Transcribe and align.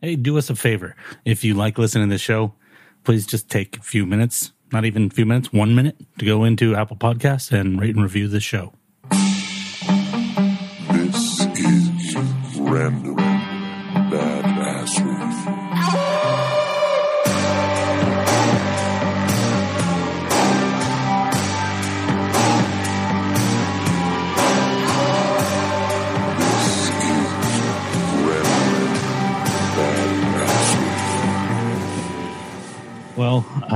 Hey, 0.00 0.14
do 0.14 0.38
us 0.38 0.48
a 0.48 0.54
favor. 0.54 0.94
If 1.24 1.42
you 1.42 1.54
like 1.54 1.76
listening 1.76 2.08
to 2.08 2.14
the 2.14 2.18
show, 2.18 2.54
please 3.02 3.26
just 3.26 3.50
take 3.50 3.78
a 3.78 3.82
few 3.82 4.06
minutes, 4.06 4.52
not 4.72 4.84
even 4.84 5.06
a 5.06 5.10
few 5.10 5.26
minutes, 5.26 5.52
one 5.52 5.74
minute 5.74 5.96
to 6.18 6.24
go 6.24 6.44
into 6.44 6.76
Apple 6.76 6.96
Podcasts 6.96 7.50
and 7.50 7.80
rate 7.80 7.96
and 7.96 8.04
review 8.04 8.28
the 8.28 8.38
show. 8.38 8.72
This 10.92 11.40
is 11.58 12.16
Random 12.60 13.27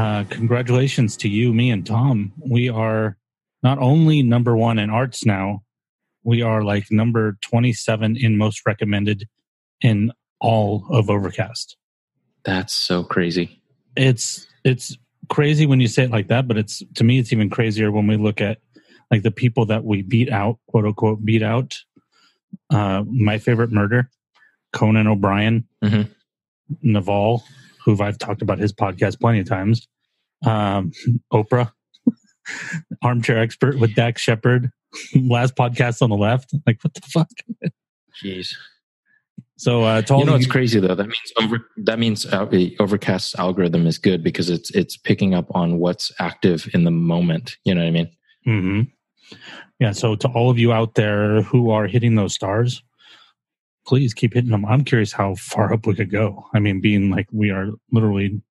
uh, 0.02 0.24
congratulations 0.28 1.16
to 1.18 1.28
you, 1.28 1.54
me, 1.54 1.70
and 1.70 1.86
Tom. 1.86 2.32
We 2.38 2.68
are 2.68 3.16
not 3.62 3.78
only 3.78 4.20
number 4.22 4.56
one 4.56 4.80
in 4.80 4.90
arts 4.90 5.24
now, 5.24 5.62
we 6.24 6.42
are 6.42 6.64
like 6.64 6.90
number 6.90 7.38
27 7.42 8.16
in 8.16 8.36
most 8.36 8.62
recommended 8.66 9.28
in 9.80 10.12
all 10.40 10.84
of 10.90 11.08
Overcast. 11.08 11.76
That's 12.44 12.72
so 12.72 13.04
crazy. 13.04 13.62
It's 13.94 14.48
it's 14.64 14.96
crazy 15.28 15.66
when 15.66 15.80
you 15.80 15.86
say 15.86 16.02
it 16.04 16.10
like 16.10 16.26
that, 16.28 16.48
but 16.48 16.58
it's 16.58 16.82
to 16.96 17.04
me 17.04 17.20
it's 17.20 17.32
even 17.32 17.48
crazier 17.48 17.92
when 17.92 18.08
we 18.08 18.16
look 18.16 18.40
at 18.40 18.58
like 19.12 19.22
the 19.22 19.30
people 19.30 19.66
that 19.66 19.84
we 19.84 20.02
beat 20.02 20.30
out, 20.32 20.58
quote 20.66 20.84
unquote, 20.84 21.24
beat 21.24 21.44
out. 21.44 21.78
Uh, 22.70 23.04
my 23.08 23.38
favorite 23.38 23.70
murder, 23.70 24.10
Conan 24.72 25.06
O'Brien, 25.06 25.64
Mhm. 25.84 26.08
Naval, 26.82 27.44
who 27.84 28.00
I've 28.02 28.18
talked 28.18 28.42
about 28.42 28.58
his 28.58 28.72
podcast 28.72 29.20
plenty 29.20 29.38
of 29.40 29.46
times. 29.48 29.86
Um, 30.44 30.92
Oprah, 31.32 31.72
armchair 33.02 33.38
expert 33.38 33.78
with 33.78 33.94
Dax 33.94 34.20
Shepard, 34.20 34.70
last 35.14 35.54
podcast 35.56 36.02
on 36.02 36.10
the 36.10 36.16
left. 36.16 36.54
Like, 36.66 36.82
what 36.82 36.94
the 36.94 37.00
fuck? 37.02 37.28
Jeez. 38.22 38.54
So, 39.56 39.84
uh, 39.84 40.02
You 40.10 40.24
know 40.24 40.32
what's 40.32 40.46
crazy 40.46 40.80
though? 40.80 40.94
That 40.96 41.06
means 41.06 41.32
over, 41.40 41.68
that 41.84 41.98
means 42.00 42.26
uh, 42.26 42.46
the 42.46 42.76
Overcast 42.80 43.36
algorithm 43.38 43.86
is 43.86 43.96
good 43.96 44.24
because 44.24 44.50
it's 44.50 44.70
it's 44.70 44.96
picking 44.96 45.34
up 45.34 45.46
on 45.54 45.78
what's 45.78 46.10
active 46.18 46.68
in 46.74 46.82
the 46.82 46.90
moment. 46.90 47.56
You 47.64 47.74
know 47.76 47.82
what 47.82 47.86
I 47.86 47.90
mean? 47.92 48.10
hmm 48.44 48.80
Yeah. 49.78 49.92
So 49.92 50.16
to 50.16 50.28
all 50.28 50.50
of 50.50 50.58
you 50.58 50.72
out 50.72 50.96
there 50.96 51.42
who 51.42 51.70
are 51.70 51.86
hitting 51.86 52.16
those 52.16 52.34
stars, 52.34 52.82
please 53.86 54.14
keep 54.14 54.34
hitting 54.34 54.50
them. 54.50 54.64
I'm 54.64 54.82
curious 54.84 55.12
how 55.12 55.36
far 55.36 55.72
up 55.72 55.86
we 55.86 55.94
could 55.94 56.10
go. 56.10 56.46
I 56.52 56.58
mean, 56.58 56.80
being 56.80 57.10
like 57.10 57.28
we 57.30 57.50
are 57.50 57.68
literally 57.92 58.42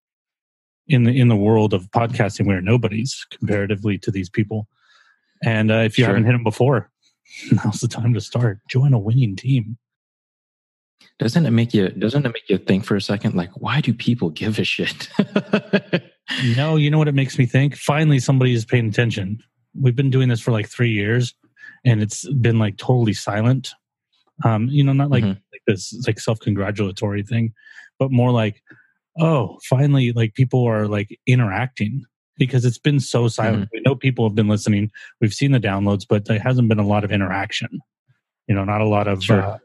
in 0.91 1.03
the 1.05 1.11
in 1.19 1.27
the 1.27 1.35
world 1.35 1.73
of 1.73 1.89
podcasting, 1.91 2.47
we 2.47 2.53
are 2.53 2.61
nobodies 2.61 3.25
comparatively 3.31 3.97
to 3.99 4.11
these 4.11 4.29
people. 4.29 4.67
And 5.43 5.71
uh, 5.71 5.75
if 5.87 5.97
you 5.97 6.03
Sure. 6.03 6.09
haven't 6.13 6.25
hit 6.25 6.33
them 6.33 6.43
before, 6.43 6.91
now's 7.51 7.79
the 7.79 7.87
time 7.87 8.13
to 8.13 8.21
start. 8.21 8.59
Join 8.69 8.93
a 8.93 8.99
winning 8.99 9.35
team. 9.35 9.77
Doesn't 11.19 11.45
it 11.45 11.51
make 11.51 11.73
you? 11.73 11.89
Doesn't 11.89 12.25
it 12.25 12.29
make 12.33 12.49
you 12.49 12.57
think 12.57 12.83
for 12.85 12.95
a 12.95 13.01
second? 13.01 13.35
Like, 13.35 13.51
why 13.55 13.81
do 13.81 13.93
people 13.93 14.29
give 14.29 14.59
a 14.59 14.63
shit? 14.63 15.09
No, 16.55 16.77
you 16.77 16.89
know 16.89 16.97
what 16.97 17.09
it 17.09 17.15
makes 17.15 17.37
me 17.37 17.45
think? 17.45 17.75
Finally, 17.75 18.19
somebody 18.19 18.53
is 18.53 18.63
paying 18.63 18.87
attention. 18.87 19.39
We've 19.77 19.95
been 19.97 20.09
doing 20.11 20.29
this 20.29 20.39
for 20.39 20.51
like 20.51 20.69
three 20.69 20.91
years, 20.91 21.33
and 21.83 22.01
it's 22.01 22.25
been 22.35 22.57
like 22.57 22.77
totally 22.77 23.11
silent. 23.13 23.71
Um, 24.45 24.67
you 24.67 24.81
know, 24.81 24.93
not 24.93 25.09
like 25.09 25.25
Mhm. 25.25 25.35
like 25.51 25.61
this 25.67 25.91
like 26.07 26.19
self 26.21 26.39
congratulatory 26.39 27.23
thing, 27.23 27.53
but 27.99 28.11
more 28.11 28.31
like, 28.31 28.63
oh, 29.19 29.57
finally, 29.69 30.11
like 30.11 30.33
people 30.33 30.63
are 30.65 30.87
like 30.87 31.19
interacting 31.27 32.03
because 32.37 32.65
it's 32.65 32.79
been 32.79 32.99
so 32.99 33.27
silent. 33.27 33.69
We 33.71 33.81
know 33.81 33.95
people 33.95 34.27
have 34.27 34.35
been 34.35 34.47
listening. 34.47 34.91
We've 35.19 35.33
seen 35.33 35.51
the 35.51 35.59
downloads, 35.59 36.05
but 36.07 36.25
there 36.25 36.39
hasn't 36.39 36.69
been 36.69 36.79
a 36.79 36.87
lot 36.87 37.03
of 37.03 37.11
interaction. 37.11 37.79
You 38.47 38.55
know, 38.55 38.63
not 38.63 38.81
a 38.81 38.87
lot 38.87 39.07
of. 39.07 39.23
Sure. 39.23 39.41
Uh, 39.43 39.57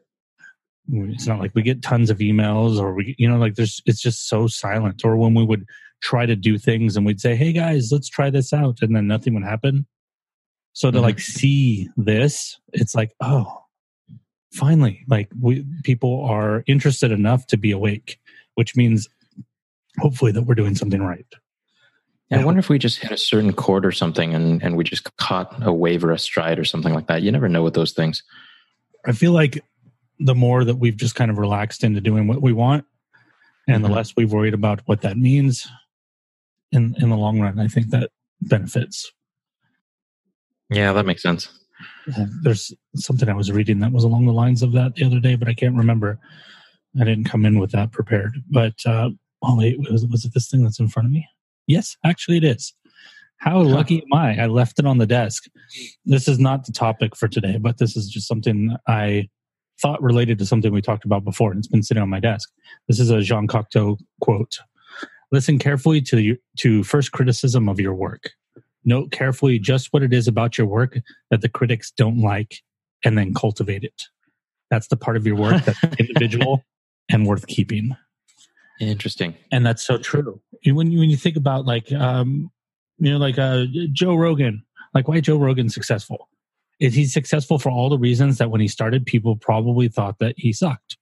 it's 0.93 1.27
not 1.27 1.41
like 1.41 1.53
we 1.55 1.63
get 1.63 1.83
tons 1.83 2.11
of 2.11 2.19
emails 2.19 2.79
or 2.79 2.95
we, 2.95 3.15
you 3.19 3.29
know, 3.29 3.39
like 3.39 3.55
there's. 3.55 3.81
It's 3.87 4.01
just 4.01 4.29
so 4.29 4.47
silent. 4.47 5.05
Or 5.05 5.17
when 5.17 5.35
we 5.35 5.45
would 5.45 5.65
try 6.03 6.27
to 6.27 6.37
do 6.37 6.59
things 6.59 6.97
and 6.97 7.07
we'd 7.07 7.21
say, 7.21 7.35
hey 7.35 7.53
guys, 7.53 7.91
let's 7.91 8.09
try 8.09 8.31
this 8.31 8.53
out. 8.53 8.79
And 8.83 8.95
then 8.95 9.07
nothing 9.07 9.35
would 9.35 9.45
happen. 9.45 9.87
So 10.75 10.91
to 10.91 10.99
Mhm. 10.99 11.03
like 11.03 11.21
see 11.21 11.89
this, 11.97 12.61
it's 12.75 12.95
like, 12.95 13.13
oh, 13.21 13.63
finally, 14.53 15.05
like 15.09 15.31
we 15.41 15.65
people 15.83 16.25
are 16.25 16.63
interested 16.67 17.11
enough 17.11 17.47
to 17.47 17.57
be 17.57 17.71
awake, 17.71 18.19
which 18.57 18.77
means 18.77 19.09
hopefully 19.99 20.33
that 20.33 20.43
we're 20.43 20.55
doing 20.55 20.75
something 20.75 21.03
right. 21.03 21.27
I 22.33 22.45
wonder 22.45 22.59
if 22.59 22.69
we 22.69 22.79
just 22.79 22.99
hit 22.99 23.13
a 23.13 23.17
certain 23.17 23.53
chord 23.53 23.87
or 23.87 23.93
something, 23.93 24.35
and 24.35 24.61
and 24.63 24.77
we 24.77 24.83
just 24.83 25.17
caught 25.17 25.55
a 25.65 25.73
wave 25.73 26.03
or 26.05 26.11
a 26.11 26.19
stride 26.19 26.59
or 26.59 26.65
something 26.65 26.93
like 26.93 27.07
that. 27.07 27.23
You 27.23 27.31
never 27.31 27.49
know 27.49 27.63
with 27.63 27.75
those 27.75 27.93
things. 27.93 28.23
I 29.07 29.13
feel 29.13 29.31
like 29.33 29.63
the 30.19 30.35
more 30.35 30.65
that 30.65 30.77
we've 30.77 30.97
just 30.97 31.15
kind 31.15 31.31
of 31.31 31.39
relaxed 31.39 31.85
into 31.85 32.01
doing 32.01 32.27
what 32.27 32.43
we 32.43 32.53
want 32.53 32.85
and 33.69 33.85
the 33.85 33.89
Mhm. 33.89 33.95
less 33.95 34.17
we've 34.17 34.33
worried 34.33 34.55
about 34.55 34.81
what 34.87 35.03
that 35.03 35.17
means 35.17 35.69
in 36.73 36.97
in 36.99 37.11
the 37.11 37.17
long 37.17 37.39
run, 37.41 37.61
I 37.61 37.69
think 37.69 37.91
that 37.91 38.11
benefits. 38.41 39.13
Yeah, 40.71 40.93
that 40.95 41.07
makes 41.07 41.23
sense. 41.23 41.49
There's 42.43 42.73
something 42.97 43.29
I 43.29 43.35
was 43.35 43.53
reading 43.53 43.79
that 43.81 43.93
was 43.93 44.03
along 44.05 44.27
the 44.27 44.33
lines 44.33 44.63
of 44.63 44.73
that 44.73 44.97
the 44.97 45.05
other 45.05 45.21
day, 45.21 45.37
but 45.37 45.47
I 45.49 45.55
can't 45.55 45.77
remember. 45.77 46.19
I 47.01 47.05
didn't 47.05 47.25
come 47.25 47.47
in 47.47 47.61
with 47.61 47.71
that 47.73 47.93
prepared. 47.93 48.43
But 48.51 48.75
uh, 48.85 49.11
oh 49.43 49.57
wait, 49.59 49.79
was, 49.79 50.07
was 50.07 50.25
it 50.25 50.35
this 50.35 50.49
thing 50.51 50.63
that's 50.63 50.81
in 50.81 50.89
front 50.89 51.07
of 51.07 51.13
me? 51.13 51.27
Yes, 51.67 51.97
actually, 52.05 52.39
it 52.39 52.45
is. 52.45 52.75
How 53.39 53.61
lucky 53.61 54.03
am 54.03 54.19
I? 54.19 54.43
I 54.43 54.47
left 54.47 54.79
it 54.79 54.87
on 54.87 54.99
the 54.99 55.07
desk. 55.07 55.45
This 56.05 56.27
is 56.27 56.39
not 56.39 56.65
the 56.65 56.73
topic 56.73 57.15
for 57.15 57.29
today, 57.29 57.59
but 57.59 57.79
this 57.79 57.97
is 57.97 58.09
just 58.09 58.27
something 58.27 58.77
I 58.89 59.29
thought 59.81 60.03
related 60.03 60.39
to 60.39 60.47
something 60.47 60.73
we 60.73 60.81
talked 60.81 61.05
about 61.05 61.25
before, 61.25 61.51
and 61.51 61.59
it's 61.59 61.69
been 61.69 61.83
sitting 61.83 62.03
on 62.03 62.09
my 62.09 62.21
desk. 62.21 62.51
This 62.89 62.99
is 62.99 63.11
a 63.11 63.21
Jean 63.21 63.47
Cocteau 63.47 63.99
quote. 64.21 64.59
Listen 65.33 65.59
carefully 65.59 66.01
to 66.03 66.21
your, 66.21 66.37
to 66.59 66.83
first 66.83 67.13
criticism 67.13 67.69
of 67.69 67.79
your 67.79 67.95
work. 67.95 68.31
Note 68.85 69.11
carefully 69.11 69.59
just 69.59 69.93
what 69.93 70.03
it 70.03 70.13
is 70.13 70.29
about 70.29 70.57
your 70.57 70.67
work 70.67 70.99
that 71.31 71.41
the 71.41 71.49
critics 71.49 71.91
don't 71.91 72.21
like, 72.21 72.63
and 73.05 73.19
then 73.19 73.35
cultivate 73.35 73.85
it. 73.85 74.05
That's 74.71 74.87
the 74.87 74.97
part 74.97 75.17
of 75.17 75.27
your 75.27 75.37
work 75.37 75.65
that's 75.65 75.79
individual 75.99 76.65
and 77.11 77.27
worth 77.27 77.47
keeping. 77.47 77.97
Interesting. 78.81 79.35
And 79.51 79.65
that's 79.65 79.83
so 79.83 79.99
true. 79.99 80.41
When 80.65 80.91
you, 80.91 80.99
when 80.99 81.11
you 81.11 81.17
think 81.17 81.37
about 81.37 81.65
like, 81.65 81.93
um, 81.93 82.51
you 82.99 83.11
know, 83.11 83.19
like 83.19 83.39
uh, 83.39 83.65
Joe 83.93 84.15
Rogan, 84.15 84.65
like 84.95 85.09
why 85.09 85.21
Joe 85.21 85.39
Rogan 85.39 85.69
successful? 85.69 86.29
Is 86.79 86.95
he 86.95 87.07
successful 87.07 87.59
for 87.59 87.71
all 87.71 87.89
the 87.89 87.99
reasons 87.99 88.39
that 88.39 88.51
when 88.51 88.61
he 88.61 88.69
started, 88.69 89.07
people 89.07 89.37
probably 89.37 89.89
thought 89.89 90.19
that 90.19 90.35
he 90.37 90.53
sucked? 90.53 90.99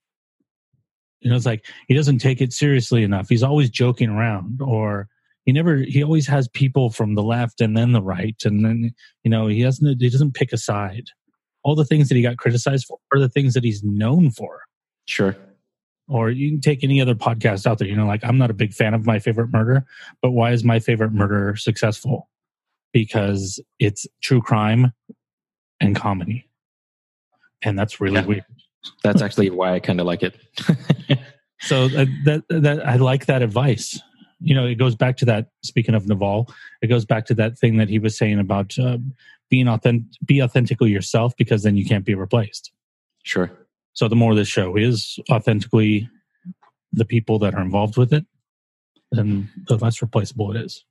You 1.21 1.31
know, 1.31 1.37
it's 1.37 1.47
like 1.47 1.65
he 1.89 1.95
doesn't 1.95 2.19
take 2.19 2.41
it 2.41 2.53
seriously 2.53 3.03
enough. 3.03 3.29
He's 3.29 3.43
always 3.43 3.71
joking 3.71 4.11
around, 4.11 4.61
or 4.61 5.09
he 5.45 5.53
never. 5.53 5.77
He 5.77 6.05
always 6.05 6.27
has 6.27 6.49
people 6.49 6.91
from 6.91 7.15
the 7.15 7.23
left 7.23 7.61
and 7.61 7.77
then 7.77 7.93
the 7.93 8.03
right, 8.03 8.37
and 8.45 8.65
then 8.65 8.95
you 9.23 9.31
know 9.31 9.47
he 9.47 9.62
doesn't. 9.62 10.01
He 10.01 10.11
doesn't 10.11 10.35
pick 10.35 10.53
a 10.53 10.59
side. 10.59 11.06
All 11.62 11.75
the 11.75 11.85
things 11.85 12.09
that 12.09 12.15
he 12.15 12.23
got 12.23 12.37
criticized 12.37 12.85
for 12.87 12.99
are 13.12 13.19
the 13.19 13.31
things 13.31 13.55
that 13.55 13.65
he's 13.65 13.83
known 13.83 14.31
for 14.31 14.61
Sure. 15.06 15.37
Or 16.09 16.31
you 16.31 16.51
can 16.51 16.61
take 16.61 16.85
any 16.85 17.01
other 17.01 17.15
podcast 17.15 17.67
out 17.67 17.79
there. 17.79 17.89
You 17.89 17.97
know, 17.97 18.07
like 18.07 18.25
I'm 18.25 18.39
not 18.39 18.51
a 18.51 18.55
big 18.55 18.73
fan 18.73 18.95
of 18.95 19.07
my 19.07 19.19
favorite 19.19 19.53
murder, 19.53 19.85
but 20.23 20.33
why 20.33 20.53
is 20.53 20.65
my 20.65 20.79
favorite 20.79 21.13
murder 21.13 21.57
successful? 21.57 22.29
Because 22.93 23.61
it's 23.79 24.07
true 24.23 24.41
crime 24.41 24.93
and 25.81 25.97
comedy. 25.97 26.49
And 27.63 27.79
that's 27.79 28.01
really 28.01 28.17
Yeah. 28.17 28.27
weird. 28.27 28.45
That's 29.03 29.23
actually 29.23 29.49
why 29.51 29.75
I 29.75 29.81
kind 29.81 30.01
of 30.01 30.07
like 30.07 30.23
it. 30.23 30.37
So 31.61 31.85
uh, 31.85 32.05
that 32.25 32.43
that 32.50 32.87
I 32.87 32.97
like 32.97 33.25
that 33.27 33.41
advice. 33.41 33.99
You 34.41 34.55
know, 34.55 34.67
it 34.67 34.75
goes 34.75 34.95
back 34.95 35.17
to 35.19 35.25
that. 35.27 35.49
Speaking 35.62 35.95
of 35.95 36.07
Naval, 36.07 36.53
it 36.83 36.89
goes 36.89 37.07
back 37.07 37.25
to 37.27 37.35
that 37.37 37.57
thing 37.59 37.79
that 37.79 37.89
he 37.89 37.99
was 37.99 38.19
saying 38.19 38.39
about 38.39 38.79
uh, 38.79 38.99
being 39.49 39.67
authentic, 39.69 40.05
be 40.27 40.43
authentically 40.43 40.91
yourself, 40.91 41.35
because 41.39 41.62
then 41.62 41.77
you 41.77 41.87
can't 41.87 42.05
be 42.05 42.15
replaced. 42.15 42.71
sure. 43.23 43.50
So 43.94 44.08
the 44.08 44.17
more 44.17 44.35
this 44.35 44.49
show 44.49 44.76
is 44.76 45.19
authentically 45.31 46.08
the 46.93 47.05
people 47.05 47.38
that 47.41 47.55
are 47.55 47.62
involved 47.62 47.96
with 47.96 48.12
it, 48.12 48.26
then 49.11 49.50
the 49.69 49.76
less 49.76 50.02
replaceable 50.02 50.55
it 50.55 50.64
is. 50.64 50.85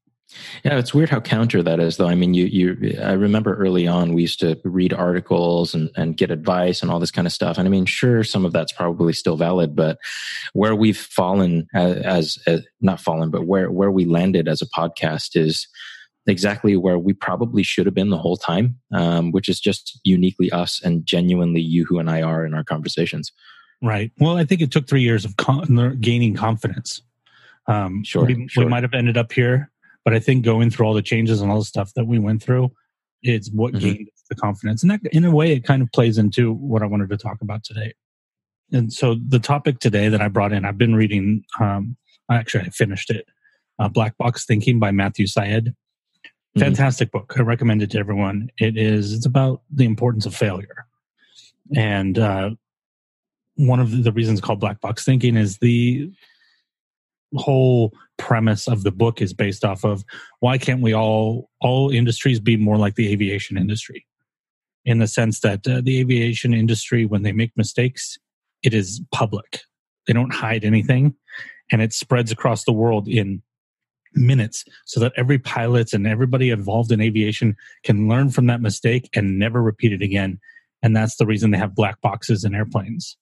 Yeah, 0.63 0.79
it's 0.79 0.93
weird 0.93 1.09
how 1.09 1.19
counter 1.19 1.61
that 1.61 1.79
is, 1.79 1.97
though. 1.97 2.07
I 2.07 2.15
mean, 2.15 2.33
you, 2.33 2.45
you. 2.45 2.97
I 3.01 3.11
remember 3.11 3.55
early 3.55 3.87
on 3.87 4.13
we 4.13 4.23
used 4.23 4.39
to 4.39 4.59
read 4.63 4.93
articles 4.93 5.75
and 5.75 5.91
and 5.95 6.17
get 6.17 6.31
advice 6.31 6.81
and 6.81 6.89
all 6.89 6.99
this 6.99 7.11
kind 7.11 7.27
of 7.27 7.33
stuff. 7.33 7.57
And 7.57 7.67
I 7.67 7.69
mean, 7.69 7.85
sure, 7.85 8.23
some 8.23 8.45
of 8.45 8.53
that's 8.53 8.71
probably 8.71 9.13
still 9.13 9.35
valid, 9.35 9.75
but 9.75 9.99
where 10.53 10.75
we've 10.75 10.97
fallen 10.97 11.67
as, 11.73 11.97
as, 11.97 12.37
as 12.47 12.65
not 12.81 13.01
fallen, 13.01 13.29
but 13.29 13.45
where 13.45 13.69
where 13.69 13.91
we 13.91 14.05
landed 14.05 14.47
as 14.47 14.61
a 14.61 14.67
podcast 14.67 15.35
is 15.35 15.67
exactly 16.27 16.77
where 16.77 16.97
we 16.97 17.13
probably 17.13 17.63
should 17.63 17.85
have 17.85 17.95
been 17.95 18.09
the 18.09 18.17
whole 18.17 18.37
time, 18.37 18.79
um, 18.93 19.31
which 19.31 19.49
is 19.49 19.59
just 19.59 19.99
uniquely 20.03 20.51
us 20.51 20.81
and 20.83 21.05
genuinely 21.05 21.61
you, 21.61 21.85
who 21.85 21.99
and 21.99 22.09
I 22.09 22.21
are 22.21 22.45
in 22.45 22.53
our 22.53 22.63
conversations. 22.63 23.31
Right. 23.81 24.11
Well, 24.19 24.37
I 24.37 24.45
think 24.45 24.61
it 24.61 24.71
took 24.71 24.87
three 24.87 25.01
years 25.01 25.25
of 25.25 25.35
con- 25.37 25.97
gaining 25.99 26.35
confidence. 26.35 27.01
Um, 27.67 28.03
Sure, 28.03 28.25
we, 28.25 28.47
sure. 28.47 28.63
we 28.63 28.69
might 28.69 28.83
have 28.83 28.93
ended 28.93 29.17
up 29.17 29.31
here, 29.31 29.71
but 30.05 30.13
I 30.13 30.19
think 30.19 30.45
going 30.45 30.69
through 30.69 30.85
all 30.85 30.93
the 30.93 31.01
changes 31.01 31.41
and 31.41 31.51
all 31.51 31.59
the 31.59 31.65
stuff 31.65 31.93
that 31.95 32.05
we 32.05 32.19
went 32.19 32.41
through, 32.41 32.71
it's 33.21 33.49
what 33.51 33.73
Mhm. 33.73 33.79
gained 33.79 34.09
the 34.29 34.35
confidence. 34.35 34.83
And 34.83 34.91
that, 34.91 35.01
in 35.11 35.25
a 35.25 35.31
way, 35.31 35.51
it 35.51 35.63
kind 35.65 35.81
of 35.81 35.91
plays 35.91 36.17
into 36.17 36.53
what 36.53 36.81
I 36.81 36.85
wanted 36.85 37.09
to 37.09 37.17
talk 37.17 37.41
about 37.41 37.63
today. 37.63 37.93
And 38.71 38.91
so 38.91 39.15
the 39.15 39.39
topic 39.39 39.79
today 39.79 40.09
that 40.09 40.21
I 40.21 40.29
brought 40.29 40.53
in, 40.53 40.65
I've 40.65 40.77
been 40.77 40.95
reading, 40.95 41.43
um, 41.59 41.95
actually, 42.31 42.65
I 42.65 42.69
finished 42.69 43.09
it 43.09 43.27
uh, 43.79 43.89
Black 43.89 44.17
Box 44.17 44.45
Thinking 44.45 44.79
by 44.79 44.91
Matthew 44.91 45.27
Syed. 45.27 45.73
Mhm. 46.57 46.61
Fantastic 46.61 47.11
book. 47.11 47.33
I 47.37 47.41
recommend 47.41 47.81
it 47.81 47.91
to 47.91 47.99
everyone. 47.99 48.49
It 48.59 48.77
is, 48.77 49.13
it's 49.13 49.25
about 49.25 49.61
the 49.71 49.85
importance 49.85 50.25
of 50.25 50.35
failure. 50.35 50.85
And 51.75 52.19
uh, 52.19 52.51
one 53.55 53.79
of 53.79 54.03
the 54.03 54.11
reasons 54.11 54.41
called 54.41 54.59
Black 54.59 54.81
Box 54.81 55.03
Thinking 55.03 55.35
is 55.37 55.57
the 55.57 56.11
whole 57.35 57.93
premise 58.17 58.67
of 58.67 58.83
the 58.83 58.91
book 58.91 59.21
is 59.21 59.33
based 59.33 59.65
off 59.65 59.83
of 59.83 60.03
why 60.39 60.57
can't 60.57 60.81
we 60.81 60.93
all 60.93 61.49
all 61.61 61.89
industries 61.89 62.39
be 62.39 62.55
more 62.57 62.77
like 62.77 62.93
the 62.93 63.11
aviation 63.11 63.57
industry 63.57 64.05
in 64.85 64.99
the 64.99 65.07
sense 65.07 65.39
that 65.39 65.67
uh, 65.67 65.81
the 65.83 65.99
aviation 65.99 66.53
industry 66.53 67.05
when 67.05 67.23
they 67.23 67.31
make 67.31 67.51
mistakes 67.57 68.19
it 68.61 68.71
is 68.71 69.01
public 69.11 69.61
they 70.05 70.13
don't 70.13 70.33
hide 70.33 70.63
anything 70.63 71.15
and 71.71 71.81
it 71.81 71.91
spreads 71.91 72.31
across 72.31 72.65
the 72.65 72.71
world 72.71 73.07
in 73.07 73.41
minutes 74.15 74.65
so 74.85 74.99
that 74.99 75.13
every 75.17 75.39
pilot 75.39 75.93
and 75.93 76.07
everybody 76.07 76.49
involved 76.49 76.91
in 76.91 77.01
aviation 77.01 77.55
can 77.83 78.07
learn 78.07 78.29
from 78.29 78.47
that 78.47 78.61
mistake 78.61 79.09
and 79.15 79.39
never 79.39 79.61
repeat 79.61 79.93
it 79.93 80.01
again 80.01 80.39
and 80.81 80.95
that's 80.95 81.15
the 81.15 81.25
reason 81.25 81.51
they 81.51 81.57
have 81.57 81.75
black 81.75 81.99
boxes 82.01 82.43
in 82.43 82.53
airplanes 82.53 83.17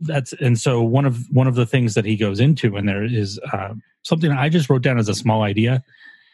that's 0.00 0.32
and 0.34 0.58
so 0.58 0.82
one 0.82 1.04
of 1.04 1.24
one 1.30 1.46
of 1.46 1.54
the 1.54 1.66
things 1.66 1.94
that 1.94 2.04
he 2.04 2.16
goes 2.16 2.40
into 2.40 2.76
and 2.76 2.88
there 2.88 3.04
is 3.04 3.38
uh, 3.52 3.74
something 4.02 4.30
I 4.30 4.48
just 4.48 4.68
wrote 4.68 4.82
down 4.82 4.98
as 4.98 5.08
a 5.08 5.14
small 5.14 5.42
idea, 5.42 5.82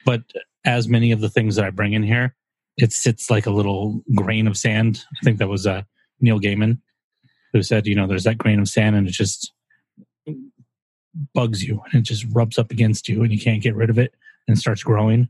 but 0.04 0.22
as 0.64 0.88
many 0.88 1.12
of 1.12 1.20
the 1.20 1.28
things 1.28 1.56
that 1.56 1.64
I 1.64 1.70
bring 1.70 1.92
in 1.92 2.02
here, 2.02 2.34
it 2.76 2.92
sits 2.92 3.30
like 3.30 3.46
a 3.46 3.50
little 3.50 4.02
grain 4.14 4.46
of 4.46 4.56
sand. 4.56 5.04
I 5.20 5.24
think 5.24 5.38
that 5.38 5.48
was 5.48 5.66
uh, 5.66 5.82
Neil 6.20 6.40
Gaiman 6.40 6.80
who 7.52 7.62
said, 7.62 7.86
you 7.86 7.94
know, 7.94 8.06
there's 8.06 8.24
that 8.24 8.38
grain 8.38 8.60
of 8.60 8.68
sand 8.68 8.96
and 8.96 9.08
it 9.08 9.12
just 9.12 9.52
bugs 11.34 11.64
you 11.64 11.80
and 11.86 12.00
it 12.00 12.06
just 12.06 12.26
rubs 12.32 12.58
up 12.58 12.70
against 12.70 13.08
you 13.08 13.22
and 13.22 13.32
you 13.32 13.40
can't 13.40 13.62
get 13.62 13.74
rid 13.74 13.90
of 13.90 13.98
it 13.98 14.14
and 14.46 14.58
starts 14.58 14.82
growing. 14.82 15.28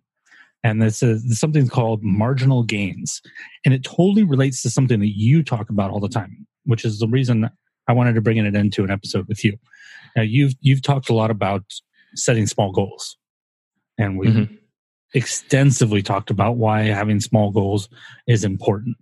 And 0.65 0.83
this 0.83 1.03
is 1.03 1.39
something 1.39 1.69
called 1.69 2.03
marginal 2.03 2.63
gains. 2.65 3.23
And 3.65 3.73
it 3.73 3.85
totally 3.85 4.25
relates 4.25 4.63
to 4.63 4.71
something 4.71 5.01
that 5.01 5.17
you 5.17 5.43
talk 5.43 5.71
about 5.71 5.91
all 5.91 6.01
the 6.01 6.09
time, 6.09 6.47
which 6.65 6.85
is 6.85 6.99
the 6.99 7.09
reason 7.09 7.49
I 7.87 7.93
wanted 7.93 8.15
to 8.15 8.21
bring 8.21 8.37
it 8.39 8.55
into 8.55 8.85
an 8.85 8.91
episode 8.91 9.29
with 9.29 9.45
you. 9.45 9.57
Now 10.17 10.23
you've 10.23 10.55
you've 10.61 10.83
talked 10.83 11.09
a 11.11 11.15
lot 11.15 11.31
about 11.31 11.65
setting 12.15 12.47
small 12.47 12.73
goals, 12.73 13.17
and 13.99 14.19
we've 14.19 14.35
Mhm. 14.35 14.59
extensively 15.15 16.03
talked 16.03 16.31
about 16.31 16.57
why 16.57 16.83
having 16.83 17.21
small 17.21 17.51
goals 17.51 17.89
is 18.27 18.45
important. 18.45 18.97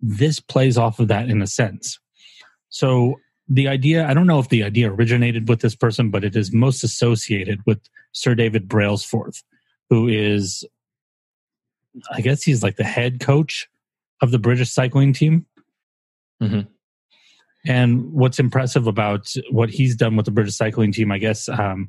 This 0.00 0.40
plays 0.40 0.78
off 0.78 1.00
of 1.00 1.08
that 1.08 1.28
in 1.28 1.42
a 1.42 1.46
sense. 1.46 1.98
So 2.68 3.16
the 3.48 3.68
idea, 3.68 4.06
I 4.06 4.14
don't 4.14 4.26
know 4.26 4.38
if 4.38 4.48
the 4.48 4.62
idea 4.62 4.90
originated 4.92 5.48
with 5.48 5.60
this 5.60 5.74
person, 5.74 6.10
but 6.10 6.24
it 6.24 6.36
is 6.36 6.52
most 6.52 6.84
associated 6.84 7.60
with 7.66 7.80
Sir 8.12 8.34
David 8.34 8.68
Brailsford, 8.68 9.36
who 9.88 10.06
is, 10.08 10.64
I 12.12 12.20
guess 12.20 12.42
he's 12.42 12.62
like 12.62 12.76
the 12.76 12.84
head 12.84 13.20
coach 13.20 13.68
of 14.20 14.30
the 14.30 14.38
British 14.38 14.70
cycling 14.70 15.12
team. 15.12 15.46
Mhm. 16.42 16.68
And 17.66 18.12
what's 18.12 18.38
impressive 18.38 18.86
about 18.86 19.32
what 19.50 19.70
he's 19.70 19.96
done 19.96 20.16
with 20.16 20.26
the 20.26 20.32
British 20.32 20.54
cycling 20.54 20.92
team, 20.92 21.10
I 21.10 21.18
guess, 21.18 21.48
um, 21.48 21.88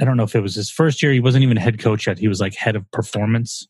I 0.00 0.04
don't 0.04 0.16
know 0.16 0.22
if 0.22 0.34
it 0.34 0.40
was 0.40 0.54
his 0.54 0.70
first 0.70 1.02
year. 1.02 1.12
He 1.12 1.20
wasn't 1.20 1.44
even 1.44 1.58
head 1.58 1.78
coach 1.78 2.06
yet. 2.06 2.18
He 2.18 2.28
was 2.28 2.40
like 2.40 2.54
head 2.54 2.74
of 2.74 2.90
performance. 2.90 3.68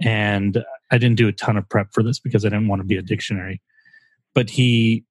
And 0.00 0.64
I 0.90 0.96
didn't 0.96 1.18
do 1.18 1.28
a 1.28 1.32
ton 1.32 1.58
of 1.58 1.68
prep 1.68 1.88
for 1.92 2.02
this 2.02 2.18
because 2.18 2.44
I 2.44 2.48
didn't 2.48 2.68
want 2.68 2.80
to 2.80 2.86
be 2.86 2.96
a 2.96 3.02
dictionary. 3.02 3.60
But 4.34 4.48
he 4.48 5.04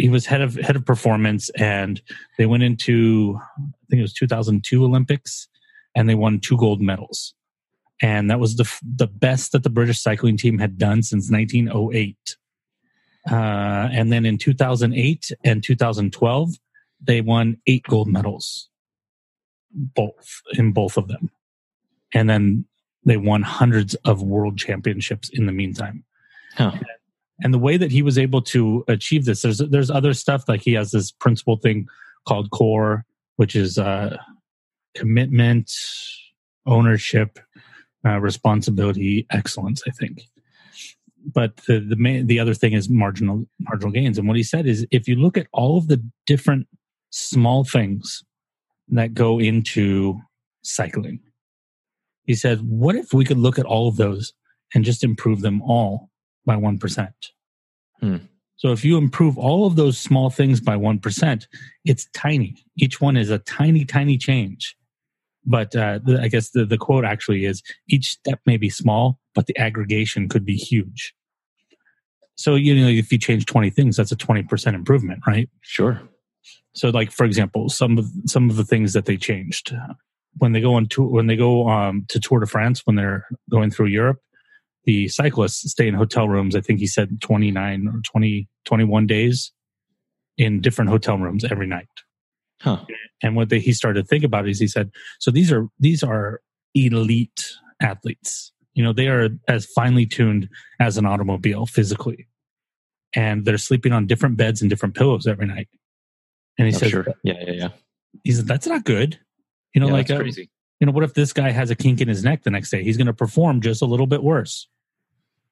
he 0.00 0.08
was 0.08 0.26
head 0.26 0.40
of 0.40 0.54
head 0.54 0.76
of 0.76 0.84
performance, 0.84 1.50
and 1.50 2.00
they 2.38 2.46
went 2.46 2.62
into 2.62 3.38
I 3.58 3.86
think 3.90 3.98
it 3.98 4.02
was 4.02 4.14
2002 4.14 4.84
Olympics, 4.84 5.48
and 5.94 6.08
they 6.08 6.14
won 6.14 6.40
two 6.40 6.56
gold 6.56 6.80
medals. 6.80 7.34
And 8.02 8.30
that 8.30 8.40
was 8.40 8.56
the 8.56 8.64
f- 8.64 8.80
the 8.82 9.06
best 9.06 9.52
that 9.52 9.62
the 9.62 9.70
British 9.70 10.00
cycling 10.00 10.36
team 10.36 10.58
had 10.58 10.78
done 10.78 11.02
since 11.02 11.30
1908. 11.30 12.36
Uh, 13.30 13.34
and 13.92 14.10
then 14.10 14.24
in 14.24 14.38
2008 14.38 15.32
and 15.44 15.62
2012, 15.62 16.54
they 17.02 17.20
won 17.20 17.58
eight 17.66 17.82
gold 17.84 18.08
medals, 18.08 18.70
both 19.72 20.40
in 20.54 20.72
both 20.72 20.96
of 20.96 21.08
them. 21.08 21.30
And 22.14 22.28
then 22.30 22.64
they 23.04 23.18
won 23.18 23.42
hundreds 23.42 23.94
of 24.06 24.22
world 24.22 24.58
championships 24.58 25.28
in 25.28 25.46
the 25.46 25.52
meantime. 25.52 26.04
Huh. 26.56 26.72
And 27.42 27.54
the 27.54 27.58
way 27.58 27.76
that 27.76 27.90
he 27.90 28.02
was 28.02 28.18
able 28.18 28.42
to 28.42 28.84
achieve 28.88 29.24
this, 29.24 29.42
there's 29.42 29.58
there's 29.58 29.90
other 29.90 30.14
stuff 30.14 30.44
like 30.48 30.62
he 30.62 30.74
has 30.74 30.90
this 30.90 31.10
principal 31.10 31.56
thing 31.56 31.86
called 32.26 32.50
core, 32.50 33.04
which 33.36 33.56
is 33.56 33.78
uh, 33.78 34.16
commitment, 34.94 35.70
ownership, 36.66 37.38
uh, 38.04 38.18
responsibility, 38.20 39.26
excellence. 39.30 39.82
I 39.86 39.90
think 39.90 40.22
but 41.24 41.56
the 41.66 41.80
the 41.80 41.96
main, 41.96 42.26
the 42.26 42.40
other 42.40 42.54
thing 42.54 42.72
is 42.72 42.88
marginal 42.88 43.46
marginal 43.58 43.92
gains. 43.92 44.18
And 44.18 44.26
what 44.26 44.36
he 44.36 44.42
said 44.42 44.66
is, 44.66 44.86
if 44.90 45.08
you 45.08 45.16
look 45.16 45.36
at 45.36 45.46
all 45.52 45.78
of 45.78 45.88
the 45.88 46.02
different 46.26 46.66
small 47.10 47.64
things 47.64 48.22
that 48.88 49.14
go 49.14 49.38
into 49.38 50.20
cycling, 50.62 51.20
he 52.24 52.34
said, 52.34 52.60
what 52.62 52.96
if 52.96 53.12
we 53.12 53.24
could 53.24 53.38
look 53.38 53.58
at 53.58 53.66
all 53.66 53.88
of 53.88 53.96
those 53.96 54.32
and 54.74 54.84
just 54.84 55.04
improve 55.04 55.40
them 55.40 55.62
all 55.62 56.09
by 56.44 56.56
one 56.56 56.78
percent? 56.78 57.14
Hmm. 58.00 58.16
So 58.56 58.72
if 58.72 58.84
you 58.84 58.98
improve 58.98 59.38
all 59.38 59.66
of 59.66 59.76
those 59.76 59.98
small 59.98 60.28
things 60.28 60.60
by 60.60 60.76
one 60.76 60.98
percent, 60.98 61.48
it's 61.84 62.08
tiny. 62.14 62.64
Each 62.76 63.00
one 63.00 63.16
is 63.16 63.30
a 63.30 63.38
tiny, 63.38 63.84
tiny 63.84 64.18
change. 64.18 64.76
But 65.46 65.74
uh, 65.74 66.00
the, 66.04 66.20
I 66.20 66.28
guess 66.28 66.50
the, 66.50 66.66
the 66.66 66.76
quote 66.76 67.04
actually 67.04 67.46
is 67.46 67.62
each 67.88 68.10
step 68.10 68.40
may 68.44 68.56
be 68.56 68.68
small, 68.68 69.18
but 69.34 69.46
the 69.46 69.56
aggregation 69.56 70.28
could 70.28 70.44
be 70.44 70.56
huge. 70.56 71.14
So, 72.36 72.54
you 72.54 72.74
know, 72.74 72.88
if 72.88 73.12
you 73.12 73.18
change 73.18 73.46
20 73.46 73.70
things, 73.70 73.96
that's 73.96 74.12
a 74.12 74.16
20% 74.16 74.74
improvement, 74.74 75.22
right? 75.26 75.48
Sure. 75.60 76.00
So, 76.74 76.88
like, 76.90 77.10
for 77.10 77.24
example, 77.24 77.68
some 77.68 77.98
of, 77.98 78.06
some 78.26 78.48
of 78.48 78.56
the 78.56 78.64
things 78.64 78.92
that 78.92 79.06
they 79.06 79.16
changed 79.16 79.74
uh, 79.74 79.94
when 80.38 80.52
they 80.52 80.60
go 80.60 80.74
on 80.74 80.86
tour, 80.86 81.06
when 81.06 81.26
they 81.26 81.36
go 81.36 81.68
um, 81.68 82.06
to 82.08 82.20
Tour 82.20 82.40
de 82.40 82.46
France, 82.46 82.86
when 82.86 82.96
they're 82.96 83.26
going 83.50 83.70
through 83.70 83.86
Europe, 83.86 84.20
the 84.84 85.08
cyclists 85.08 85.70
stay 85.70 85.86
in 85.88 85.94
hotel 85.94 86.28
rooms. 86.28 86.56
I 86.56 86.60
think 86.60 86.80
he 86.80 86.86
said 86.86 87.20
29 87.20 87.88
or 87.88 88.00
20, 88.04 88.48
21 88.64 89.06
days 89.06 89.52
in 90.38 90.60
different 90.60 90.90
hotel 90.90 91.18
rooms 91.18 91.44
every 91.44 91.66
night. 91.66 91.88
Huh. 92.62 92.84
And 93.22 93.36
what 93.36 93.48
they, 93.48 93.58
he 93.58 93.72
started 93.72 94.02
to 94.02 94.06
think 94.08 94.24
about 94.24 94.48
is 94.48 94.58
he 94.58 94.66
said, 94.66 94.90
so 95.18 95.30
these 95.30 95.50
are 95.52 95.68
these 95.78 96.02
are 96.02 96.40
elite 96.74 97.52
athletes. 97.80 98.52
You 98.74 98.84
know, 98.84 98.92
they 98.92 99.08
are 99.08 99.28
as 99.48 99.66
finely 99.66 100.06
tuned 100.06 100.48
as 100.78 100.96
an 100.96 101.04
automobile 101.06 101.66
physically, 101.66 102.28
and 103.14 103.44
they're 103.44 103.58
sleeping 103.58 103.92
on 103.92 104.06
different 104.06 104.36
beds 104.36 104.60
and 104.60 104.70
different 104.70 104.94
pillows 104.94 105.26
every 105.26 105.46
night. 105.46 105.68
And 106.58 106.68
he 106.68 106.74
Oh, 106.74 106.78
says, 106.78 106.90
sure. 106.90 107.06
Yeah, 107.24 107.34
yeah, 107.46 107.52
yeah. 107.52 107.68
he 108.24 108.32
said 108.32 108.46
that's 108.46 108.66
not 108.66 108.84
good. 108.84 109.18
You 109.74 109.80
know, 109.80 109.88
yeah, 109.88 109.92
like 109.94 110.06
that's 110.06 110.20
uh, 110.20 110.22
crazy. 110.22 110.50
You 110.80 110.86
know, 110.86 110.92
what 110.92 111.04
if 111.04 111.14
this 111.14 111.32
guy 111.32 111.50
has 111.50 111.70
a 111.70 111.76
kink 111.76 112.00
in 112.00 112.08
his 112.08 112.24
neck 112.24 112.42
the 112.42 112.50
next 112.50 112.70
day? 112.70 112.82
He's 112.82 112.96
going 112.96 113.06
to 113.06 113.12
perform 113.12 113.60
just 113.60 113.82
a 113.82 113.86
little 113.86 114.06
bit 114.06 114.22
worse. 114.22 114.66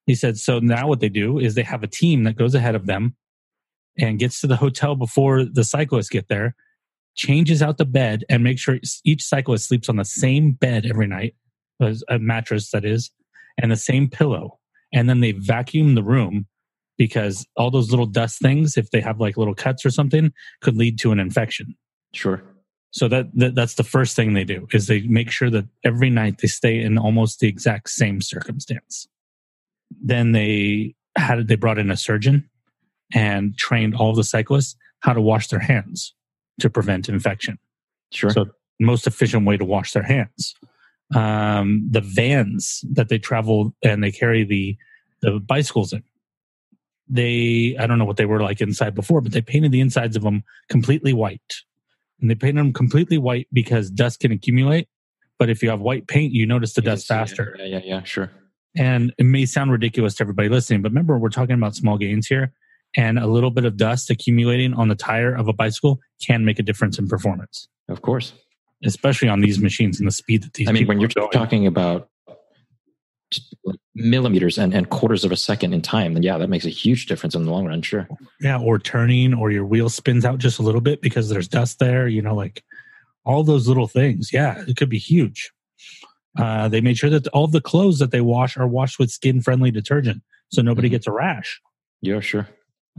He 0.06 0.14
said, 0.14 0.38
so 0.38 0.58
now 0.58 0.88
what 0.88 1.00
they 1.00 1.10
do 1.10 1.38
is 1.38 1.54
they 1.54 1.62
have 1.62 1.82
a 1.82 1.86
team 1.86 2.24
that 2.24 2.36
goes 2.36 2.54
ahead 2.54 2.74
of 2.74 2.86
them 2.86 3.14
and 3.98 4.18
gets 4.18 4.40
to 4.40 4.46
the 4.46 4.56
hotel 4.56 4.96
before 4.96 5.44
the 5.44 5.64
cyclists 5.64 6.08
get 6.08 6.28
there, 6.28 6.56
changes 7.14 7.62
out 7.62 7.76
the 7.76 7.84
bed 7.84 8.24
and 8.30 8.42
makes 8.42 8.62
sure 8.62 8.78
each 9.04 9.22
cyclist 9.22 9.68
sleeps 9.68 9.88
on 9.90 9.96
the 9.96 10.04
same 10.04 10.52
bed 10.52 10.86
every 10.86 11.06
night, 11.06 11.34
a 12.08 12.18
mattress 12.18 12.70
that 12.70 12.86
is, 12.86 13.10
and 13.60 13.70
the 13.70 13.76
same 13.76 14.08
pillow. 14.08 14.58
And 14.94 15.10
then 15.10 15.20
they 15.20 15.32
vacuum 15.32 15.94
the 15.94 16.02
room 16.02 16.46
because 16.96 17.44
all 17.56 17.70
those 17.70 17.90
little 17.90 18.06
dust 18.06 18.40
things, 18.40 18.78
if 18.78 18.90
they 18.90 19.00
have 19.00 19.20
like 19.20 19.36
little 19.36 19.54
cuts 19.54 19.84
or 19.84 19.90
something, 19.90 20.32
could 20.62 20.76
lead 20.76 20.98
to 21.00 21.12
an 21.12 21.20
infection. 21.20 21.76
Sure. 22.14 22.42
So 22.90 23.06
that, 23.08 23.26
that 23.34 23.54
that's 23.54 23.74
the 23.74 23.84
first 23.84 24.16
thing 24.16 24.32
they 24.32 24.44
do 24.44 24.66
is 24.72 24.86
they 24.86 25.02
make 25.02 25.30
sure 25.30 25.50
that 25.50 25.66
every 25.84 26.10
night 26.10 26.38
they 26.38 26.48
stay 26.48 26.80
in 26.80 26.96
almost 26.96 27.40
the 27.40 27.48
exact 27.48 27.90
same 27.90 28.20
circumstance. 28.20 29.06
Then 30.02 30.32
they 30.32 30.94
had 31.16 31.48
they 31.48 31.56
brought 31.56 31.78
in 31.78 31.90
a 31.90 31.96
surgeon 31.96 32.48
and 33.14 33.56
trained 33.56 33.94
all 33.94 34.14
the 34.14 34.24
cyclists 34.24 34.76
how 35.00 35.12
to 35.12 35.20
wash 35.20 35.48
their 35.48 35.60
hands 35.60 36.14
to 36.60 36.70
prevent 36.70 37.08
infection. 37.08 37.58
Sure. 38.10 38.30
So 38.30 38.46
most 38.80 39.06
efficient 39.06 39.46
way 39.46 39.56
to 39.56 39.64
wash 39.64 39.92
their 39.92 40.02
hands. 40.02 40.54
Um, 41.14 41.86
the 41.90 42.00
vans 42.00 42.84
that 42.92 43.08
they 43.08 43.18
travel 43.18 43.74
and 43.82 44.02
they 44.02 44.12
carry 44.12 44.44
the 44.44 44.76
the 45.20 45.40
bicycles 45.40 45.92
in. 45.92 46.02
they 47.08 47.76
I 47.78 47.86
don't 47.86 47.98
know 47.98 48.04
what 48.04 48.16
they 48.16 48.26
were 48.26 48.42
like 48.42 48.60
inside 48.60 48.94
before, 48.94 49.20
but 49.20 49.32
they 49.32 49.40
painted 49.40 49.72
the 49.72 49.80
insides 49.80 50.16
of 50.16 50.22
them 50.22 50.42
completely 50.68 51.12
white. 51.12 51.54
And 52.20 52.30
they 52.30 52.34
painted 52.34 52.58
them 52.60 52.72
completely 52.72 53.18
white 53.18 53.46
because 53.52 53.90
dust 53.90 54.20
can 54.20 54.32
accumulate. 54.32 54.88
But 55.38 55.50
if 55.50 55.62
you 55.62 55.70
have 55.70 55.80
white 55.80 56.08
paint, 56.08 56.32
you 56.32 56.46
notice 56.46 56.72
the 56.74 56.80
dust 56.82 57.06
Yes, 57.08 57.16
faster. 57.18 57.54
Yeah, 57.58 57.64
yeah, 57.66 57.80
yeah, 57.84 58.02
sure. 58.02 58.30
And 58.76 59.12
it 59.18 59.24
may 59.24 59.46
sound 59.46 59.70
ridiculous 59.72 60.14
to 60.16 60.24
everybody 60.24 60.48
listening, 60.48 60.82
but 60.82 60.90
remember, 60.90 61.18
we're 61.18 61.28
talking 61.30 61.54
about 61.54 61.74
small 61.74 61.96
gains 61.96 62.26
here. 62.26 62.52
And 62.96 63.18
a 63.18 63.26
little 63.26 63.50
bit 63.50 63.64
of 63.64 63.76
dust 63.76 64.08
accumulating 64.10 64.72
on 64.74 64.88
the 64.88 64.94
tire 64.94 65.34
of 65.34 65.46
a 65.46 65.52
bicycle 65.52 66.00
can 66.26 66.44
make 66.44 66.58
a 66.58 66.62
difference 66.62 66.98
in 66.98 67.06
performance, 67.06 67.68
Of 67.88 68.00
course. 68.02 68.32
especially 68.84 69.28
on 69.28 69.40
these 69.40 69.58
machines 69.60 69.98
and 70.00 70.06
the 70.08 70.12
speed 70.12 70.42
that 70.42 70.54
these 70.54 70.68
I 70.68 70.72
mean, 70.72 70.86
when 70.86 70.98
you're 70.98 71.08
going. 71.10 71.30
talking 71.30 71.66
about 71.66 72.08
like 73.64 73.78
millimeters 73.94 74.58
and, 74.58 74.72
and 74.74 74.88
quarters 74.90 75.24
of 75.24 75.32
a 75.32 75.36
second 75.36 75.72
in 75.74 75.82
time, 75.82 76.14
then 76.14 76.22
yeah, 76.22 76.38
that 76.38 76.48
makes 76.48 76.64
a 76.64 76.70
huge 76.70 77.06
difference 77.06 77.34
in 77.34 77.44
the 77.44 77.50
long 77.50 77.66
run. 77.66 77.82
Sure. 77.82 78.08
yeah, 78.40 78.58
or 78.58 78.78
turning, 78.78 79.34
or 79.34 79.50
your 79.50 79.64
wheel 79.66 79.88
spins 79.88 80.24
out 80.24 80.38
just 80.38 80.58
a 80.58 80.62
little 80.62 80.80
bit 80.80 81.00
because 81.02 81.28
there's 81.28 81.48
dust 81.48 81.78
there, 81.78 82.08
you 82.08 82.22
know, 82.22 82.34
like 82.34 82.64
all 83.24 83.42
those 83.44 83.68
little 83.68 83.86
things. 83.88 84.30
Yeah, 84.32 84.62
it 84.66 84.76
could 84.76 84.88
be 84.88 84.98
huge. 84.98 85.50
Uh, 86.38 86.68
they 86.68 86.80
made 86.80 86.96
sure 86.96 87.10
that 87.10 87.26
all 87.28 87.46
the 87.48 87.60
clothes 87.60 87.98
that 87.98 88.10
they 88.10 88.20
wash 88.20 88.56
are 88.56 88.66
washed 88.68 88.98
with 88.98 89.10
skin 89.10 89.40
friendly 89.42 89.70
detergent 89.70 90.22
so 90.50 90.62
nobody 90.62 90.88
Mhm. 90.88 90.92
gets 90.92 91.06
a 91.06 91.12
rash. 91.12 91.60
Yeah, 92.00 92.20
sure. 92.20 92.48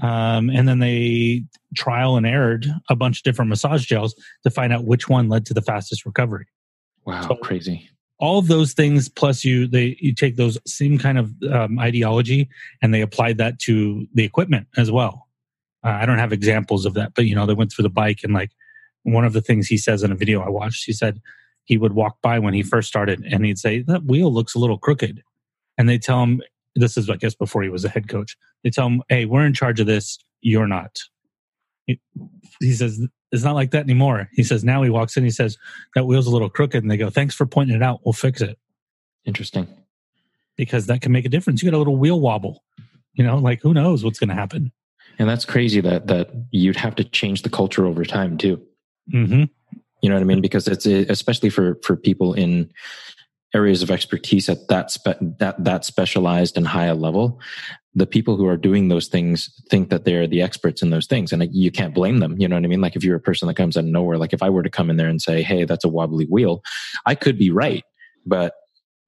Um, 0.02 0.50
and 0.50 0.68
then 0.68 0.80
they 0.80 1.44
trial 1.76 2.16
and 2.18 2.26
errored 2.26 2.68
a 2.90 2.96
bunch 2.96 3.20
of 3.20 3.24
different 3.24 3.50
massage 3.50 3.86
gels 3.86 4.14
to 4.44 4.50
find 4.50 4.72
out 4.72 4.86
which 4.86 5.10
one 5.10 5.30
led 5.30 5.46
to 5.48 5.54
the 5.54 5.62
fastest 5.62 6.06
recovery. 6.06 6.46
Wow, 7.06 7.28
So- 7.28 7.36
crazy. 7.36 7.90
All 8.20 8.38
of 8.38 8.48
those 8.48 8.74
things, 8.74 9.08
plus 9.08 9.46
you, 9.46 9.68
they 9.68 9.98
you 10.00 10.14
take 10.14 10.36
those 10.36 10.58
same 10.66 10.98
kind 10.98 11.18
of 11.18 11.34
um, 11.52 11.80
ideology 11.80 12.50
and 12.82 12.94
they 12.94 13.02
applied 13.02 13.38
that 13.38 13.60
to 13.60 14.08
the 14.14 14.24
equipment 14.24 14.68
as 14.78 14.92
well. 14.92 15.28
Uh, 15.86 15.92
I 15.92 16.06
don't 16.06 16.18
have 16.18 16.34
examples 16.34 16.86
of 16.86 16.94
that, 16.96 17.14
but 17.16 17.26
you 17.26 17.36
know 17.36 17.46
they 17.46 17.54
went 17.54 17.72
through 17.72 17.84
the 17.84 17.90
bike 17.90 18.20
and 18.24 18.34
like 18.34 18.52
one 19.04 19.24
of 19.24 19.34
the 19.34 19.42
things 19.42 19.68
he 19.68 19.78
says 19.78 20.04
in 20.04 20.12
a 20.12 20.16
video 20.16 20.42
I 20.42 20.50
watched, 20.50 20.86
he 20.86 20.92
said 20.92 21.22
he 21.64 21.78
would 21.78 21.94
walk 21.94 22.18
by 22.22 22.40
when 22.40 22.54
he 22.54 22.64
first 22.64 22.90
started 22.90 23.24
and 23.24 23.46
he'd 23.46 23.60
say 23.60 23.82
that 23.84 24.04
wheel 24.04 24.34
looks 24.34 24.54
a 24.56 24.60
little 24.60 24.78
crooked, 24.78 25.24
and 25.78 25.88
they 25.88 25.98
tell 25.98 26.24
him 26.24 26.42
this 26.76 26.98
is 26.98 27.10
I 27.10 27.16
guess 27.16 27.36
before 27.36 27.64
he 27.64 27.70
was 27.70 27.86
a 27.86 27.90
head 27.90 28.10
coach. 28.10 28.36
They 28.64 28.70
tell 28.70 28.88
him, 28.88 29.02
"Hey, 29.08 29.26
we're 29.26 29.46
in 29.46 29.54
charge 29.54 29.80
of 29.80 29.88
this. 29.88 30.18
You're 30.42 30.68
not." 30.68 31.00
He, 31.86 32.00
he 32.60 32.74
says 32.74 33.08
it's 33.32 33.44
not 33.44 33.56
like 33.56 33.72
that 33.72 33.84
anymore. 33.84 34.30
He 34.34 34.44
says 34.44 34.64
now 34.64 34.82
he 34.84 34.90
walks 34.90 35.16
in. 35.18 35.24
He 35.24 35.30
says 35.30 35.58
that 35.96 36.06
wheel's 36.06 36.28
a 36.28 36.32
little 36.32 36.50
crooked, 36.50 36.82
and 36.84 36.90
they 36.90 36.98
go, 36.98 37.10
"Thanks 37.10 37.36
for 37.36 37.46
pointing 37.46 37.76
it 37.76 37.84
out. 37.84 38.02
We'll 38.04 38.14
fix 38.14 38.42
it." 38.42 38.58
Interesting. 39.26 39.68
because 40.58 40.88
that 40.88 41.02
can 41.02 41.12
make 41.14 41.24
a 41.26 41.30
difference. 41.30 41.62
You 41.64 41.72
got 41.72 41.78
a 41.78 41.80
little 41.80 41.96
wheel 41.96 42.20
wobble, 42.20 42.64
you 43.14 43.24
know, 43.24 43.38
like 43.38 43.62
who 43.62 43.74
knows 43.74 44.04
what's 44.04 44.20
going 44.20 44.28
to 44.30 44.36
happen. 44.36 44.72
And 45.18 45.30
that's 45.30 45.46
crazy 45.46 45.80
that 45.82 46.08
that 46.08 46.32
you'd 46.52 46.76
have 46.76 46.96
to 46.96 47.04
change 47.04 47.44
the 47.44 47.50
culture 47.50 47.86
over 47.86 48.04
time 48.04 48.38
too. 48.38 48.62
Mm-hmm. 49.14 49.44
You 50.02 50.10
know 50.10 50.16
what 50.16 50.22
I 50.22 50.26
mean? 50.26 50.42
Because 50.42 50.68
it's 50.68 50.86
especially 50.86 51.50
for 51.50 51.76
for 51.84 51.96
people 51.96 52.34
in 52.34 52.72
areas 53.54 53.82
of 53.82 53.90
expertise 53.90 54.48
at 54.50 54.68
that 54.68 54.92
spe- 54.92 55.20
that 55.40 55.64
that 55.64 55.86
specialized 55.86 56.58
and 56.58 56.68
high 56.68 56.86
a 56.86 56.96
level. 56.96 57.40
The 57.96 58.06
people 58.06 58.38
who 58.38 58.46
are 58.48 58.58
doing 58.58 58.88
those 58.88 59.08
things 59.08 59.50
think 59.70 59.90
that 59.90 60.06
they're 60.06 60.28
the 60.28 60.42
experts 60.42 60.82
in 60.82 60.92
those 60.92 61.08
things, 61.08 61.32
and 61.34 61.44
you 61.52 61.72
can't 61.72 61.94
blame 61.94 62.20
them. 62.20 62.36
You 62.40 62.48
know 62.48 62.56
what 62.56 62.64
I 62.64 62.68
mean? 62.68 62.82
Like 62.82 62.96
if 62.96 63.04
you're 63.04 63.16
a 63.16 63.22
person 63.22 63.48
that 63.48 63.56
comes 63.56 63.78
out 63.78 63.84
of 63.84 63.90
nowhere, 63.90 64.18
like 64.18 64.34
if 64.34 64.44
I 64.44 64.50
were 64.50 64.64
to 64.64 64.70
come 64.70 64.90
in 64.90 64.98
there 64.98 65.08
and 65.08 65.22
say, 65.22 65.42
"Hey, 65.42 65.66
that's 65.66 65.84
a 65.84 65.90
wobbly 65.90 66.26
wheel," 66.26 66.62
I 67.06 67.16
could 67.16 67.38
be 67.38 67.50
right, 67.50 67.84
but 68.26 68.54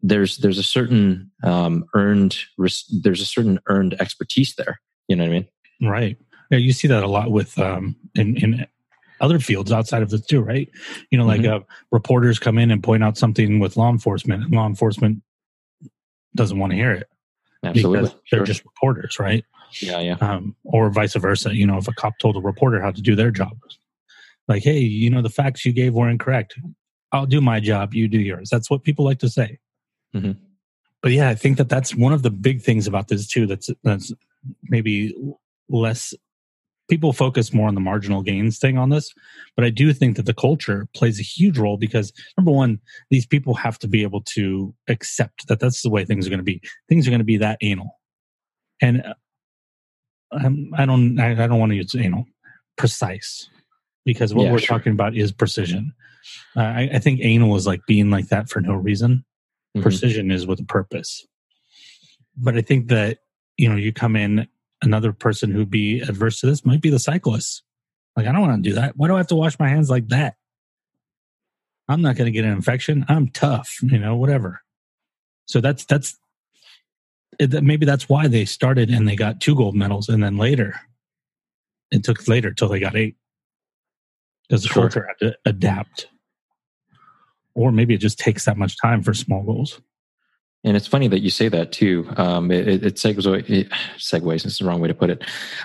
there's 0.02 0.38
there's 0.38 0.58
a 0.58 0.64
certain 0.64 1.30
um, 1.44 1.86
earned 1.94 2.38
res- 2.58 2.86
there's 3.04 3.22
a 3.22 3.26
certain 3.26 3.60
earned 3.68 3.96
expertise 4.00 4.56
there. 4.56 4.82
You 5.08 5.16
know 5.16 5.24
what 5.24 5.30
I 5.30 5.34
mean? 5.34 5.48
Right. 5.90 6.18
Yeah, 6.50 6.58
you 6.58 6.74
see 6.74 6.88
that 6.88 7.04
a 7.04 7.08
lot 7.08 7.32
with 7.32 7.58
um 7.60 7.96
in 8.16 8.36
in 8.38 8.66
other 9.20 9.40
fields 9.40 9.72
outside 9.72 10.02
of 10.02 10.10
this 10.10 10.26
too, 10.26 10.42
right? 10.42 10.68
You 11.12 11.18
know, 11.18 11.26
like 11.26 11.46
uh, 11.46 11.60
reporters 11.92 12.40
come 12.40 12.58
in 12.58 12.72
and 12.72 12.84
point 12.84 13.04
out 13.04 13.18
something 13.18 13.60
with 13.60 13.78
law 13.78 13.90
enforcement, 13.92 14.44
and 14.44 14.52
law 14.52 14.66
enforcement 14.66 15.22
doesn't 16.36 16.58
want 16.58 16.72
to 16.72 16.78
hear 16.78 16.92
it 16.92 17.08
Absolutely. 17.64 18.00
because 18.02 18.16
they're 18.32 18.40
Sure. 18.40 18.46
just 18.46 18.66
reporters, 18.66 19.20
right? 19.20 19.46
yeah, 19.82 20.00
yeah. 20.00 20.16
um, 20.20 20.56
or 20.66 20.90
vice 20.90 21.16
versa. 21.16 21.56
You 21.56 21.66
know, 21.66 21.78
if 21.78 21.88
a 21.88 21.94
cop 21.94 22.18
told 22.20 22.36
a 22.36 22.42
reporter 22.42 22.82
how 22.82 22.92
to 22.92 23.02
do 23.02 23.16
their 23.16 23.32
job, 23.32 23.58
like, 24.48 24.64
hey, 24.64 24.80
you 24.80 25.10
know, 25.10 25.22
the 25.22 25.30
facts 25.30 25.66
you 25.66 25.72
gave 25.72 25.94
were 25.94 26.10
incorrect. 26.10 26.56
I'll 27.14 27.26
do 27.26 27.40
my 27.42 27.60
job, 27.60 27.94
you 27.94 28.08
do 28.08 28.20
yours. 28.20 28.50
That's 28.50 28.70
what 28.70 28.84
people 28.84 29.06
like 29.06 29.20
to 29.20 29.30
say. 29.30 29.60
Mhm. 30.16 30.38
But 31.02 31.12
yeah, 31.14 31.30
I 31.30 31.36
think 31.36 31.58
that 31.58 31.70
that's 31.70 31.96
one 31.96 32.14
of 32.14 32.22
the 32.22 32.30
big 32.32 32.62
things 32.62 32.86
about 32.88 33.08
this 33.08 33.28
too. 33.28 33.48
That's 33.48 33.70
that's 33.84 34.12
maybe 34.64 35.14
less. 35.70 36.14
People 36.92 37.14
focus 37.14 37.54
more 37.54 37.70
on 37.70 37.74
the 37.74 37.80
marginal 37.80 38.22
gains 38.22 38.60
thing 38.60 38.78
on 38.78 38.90
this, 38.90 39.14
but 39.56 39.64
I 39.64 39.70
do 39.70 39.94
think 39.94 40.18
that 40.18 40.26
the 40.26 40.34
culture 40.34 40.90
plays 40.94 41.22
a 41.22 41.24
huge 41.24 41.58
role 41.58 41.78
because 41.78 42.12
number 42.38 42.52
one, 42.52 42.80
these 43.10 43.26
people 43.26 43.54
have 43.54 43.80
to 43.80 43.88
be 43.88 44.04
able 44.04 44.20
to 44.36 44.76
accept 44.90 45.48
that 45.48 45.62
that's 45.62 45.84
the 45.84 45.90
way 45.90 46.04
things 46.04 46.28
are 46.28 46.30
going 46.30 46.42
to 46.42 46.44
be. 46.44 46.62
Things 46.90 47.08
are 47.08 47.10
going 47.10 47.22
to 47.22 47.24
be 47.26 47.38
that 47.38 47.58
anal, 47.62 47.98
and 48.82 49.02
uh, 49.06 49.14
um, 50.34 50.72
I 50.78 50.86
don't 50.86 51.18
I, 51.18 51.32
I 51.32 51.48
don't 51.48 51.60
want 51.60 51.72
to 51.72 51.78
use 51.78 51.96
anal 51.96 52.26
precise 52.78 53.50
because 54.04 54.34
what 54.34 54.44
Yeah, 54.48 54.52
we're 54.52 54.60
sure. 54.60 54.78
talking 54.78 54.92
about 54.92 55.16
is 55.16 55.32
precision. 55.32 55.94
Uh, 56.58 56.60
I, 56.62 56.90
I 56.96 57.00
think 57.00 57.22
anal 57.24 57.56
is 57.56 57.66
like 57.66 57.86
being 57.88 58.10
like 58.10 58.28
that 58.28 58.50
for 58.50 58.60
no 58.60 58.74
reason. 58.74 59.24
Mhm. 59.78 59.82
Precision 59.82 60.30
is 60.30 60.46
with 60.46 60.60
a 60.60 60.66
purpose. 60.66 61.26
But 62.36 62.58
I 62.58 62.62
think 62.62 62.90
that 62.90 63.20
you 63.56 63.70
know 63.70 63.78
you 63.78 63.94
come 63.94 64.18
in 64.18 64.50
another 64.82 65.14
person 65.14 65.52
who'd 65.52 65.70
be 65.70 66.00
adverse 66.02 66.40
to 66.42 66.48
this 66.48 66.66
might 66.66 66.82
be 66.82 66.90
the 66.90 67.00
cyclist. 67.00 67.64
Like 68.16 68.28
I 68.28 68.32
don't 68.32 68.42
want 68.42 68.64
to 68.64 68.70
do 68.70 68.76
that. 68.76 68.98
Why 68.98 69.08
do 69.08 69.16
I 69.16 69.18
have 69.18 69.28
to 69.28 69.36
wash 69.36 69.58
my 69.60 69.70
hands 69.70 69.90
like 69.90 70.08
that? 70.10 70.36
I'm 71.88 72.02
not 72.02 72.16
going 72.16 72.26
to 72.26 72.32
get 72.32 72.46
an 72.46 72.52
infection. 72.52 73.06
I'm 73.10 73.28
tough, 73.30 73.78
you 73.82 74.00
know, 74.00 74.16
whatever. 74.16 74.62
So 75.46 75.60
that's 75.62 75.86
that's 75.86 76.18
it, 77.40 77.64
maybe 77.64 77.86
that's 77.86 78.08
why 78.08 78.28
they 78.28 78.46
started 78.46 78.90
and 78.90 79.08
they 79.08 79.16
got 79.16 79.42
two 79.42 79.56
gold 79.56 79.76
medals, 79.76 80.10
and 80.10 80.24
then 80.24 80.38
later 80.38 80.80
it 81.92 82.04
took 82.04 82.28
later 82.28 82.54
till 82.54 82.70
they 82.70 82.80
got 82.80 82.96
eight 82.96 83.18
because 84.48 84.64
the 84.64 84.70
Sure. 84.70 84.84
culture 84.84 85.08
had 85.08 85.28
to 85.28 85.38
adapt, 85.46 86.08
or 87.54 87.72
maybe 87.72 87.94
it 87.94 88.00
just 88.00 88.20
takes 88.20 88.46
that 88.46 88.58
much 88.58 88.78
time 88.82 89.02
for 89.04 89.14
small 89.14 89.44
goals. 89.44 89.82
And 90.64 90.78
it's 90.78 90.86
funny 90.86 91.08
that 91.08 91.22
you 91.22 91.32
say 91.32 91.50
that 91.50 91.72
too. 91.72 92.08
Um, 92.18 92.52
it, 92.52 92.68
it, 92.68 92.96
segues, 92.96 93.26
it 93.50 93.70
segues. 93.98 94.44
This 94.44 94.54
is 94.54 94.58
the 94.60 94.66
wrong 94.66 94.80
way 94.80 94.88
to 94.88 94.94
put 94.94 95.10
it. 95.10 95.24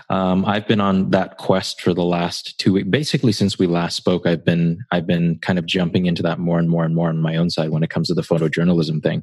Um, 0.08 0.46
I've 0.46 0.66
been 0.66 0.80
on 0.80 1.10
that 1.10 1.36
quest 1.36 1.82
for 1.82 1.92
the 1.92 2.04
last 2.04 2.58
two 2.58 2.72
weeks. 2.72 2.88
Basically, 2.88 3.32
since 3.32 3.58
we 3.58 3.66
last 3.66 3.96
spoke, 3.96 4.26
I've 4.26 4.44
been 4.44 4.78
I've 4.90 5.06
been 5.06 5.38
kind 5.40 5.58
of 5.58 5.66
jumping 5.66 6.06
into 6.06 6.22
that 6.22 6.38
more 6.38 6.58
and 6.58 6.70
more 6.70 6.84
and 6.84 6.94
more 6.94 7.10
on 7.10 7.18
my 7.18 7.36
own 7.36 7.50
side 7.50 7.70
when 7.70 7.82
it 7.82 7.90
comes 7.90 8.08
to 8.08 8.14
the 8.14 8.22
photojournalism 8.22 9.02
thing. 9.02 9.22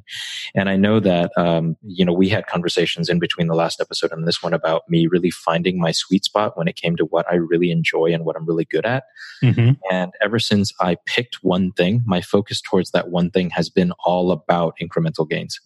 And 0.54 0.68
I 0.68 0.76
know 0.76 1.00
that 1.00 1.32
um, 1.36 1.76
you 1.82 2.04
know 2.04 2.12
we 2.12 2.28
had 2.28 2.46
conversations 2.46 3.08
in 3.08 3.18
between 3.18 3.48
the 3.48 3.56
last 3.56 3.80
episode 3.80 4.12
and 4.12 4.28
this 4.28 4.44
one 4.44 4.54
about 4.54 4.88
me 4.88 5.08
really 5.08 5.30
finding 5.30 5.80
my 5.80 5.90
sweet 5.90 6.24
spot 6.24 6.56
when 6.56 6.68
it 6.68 6.76
came 6.76 6.94
to 6.96 7.04
what 7.04 7.26
I 7.28 7.34
really 7.34 7.72
enjoy 7.72 8.12
and 8.12 8.24
what 8.24 8.36
I'm 8.36 8.46
really 8.46 8.64
good 8.64 8.86
at. 8.86 9.04
Mm-hmm. 9.42 9.72
And 9.90 10.12
ever 10.22 10.38
since 10.38 10.72
I 10.80 10.98
picked 11.06 11.42
one 11.42 11.72
thing, 11.72 12.04
my 12.06 12.20
focus 12.20 12.60
towards 12.60 12.92
that 12.92 13.10
one 13.10 13.30
thing 13.30 13.50
has 13.50 13.68
been 13.68 13.92
all 14.04 14.30
about 14.30 14.76
incremental 14.80 15.28
gains. 15.28 15.60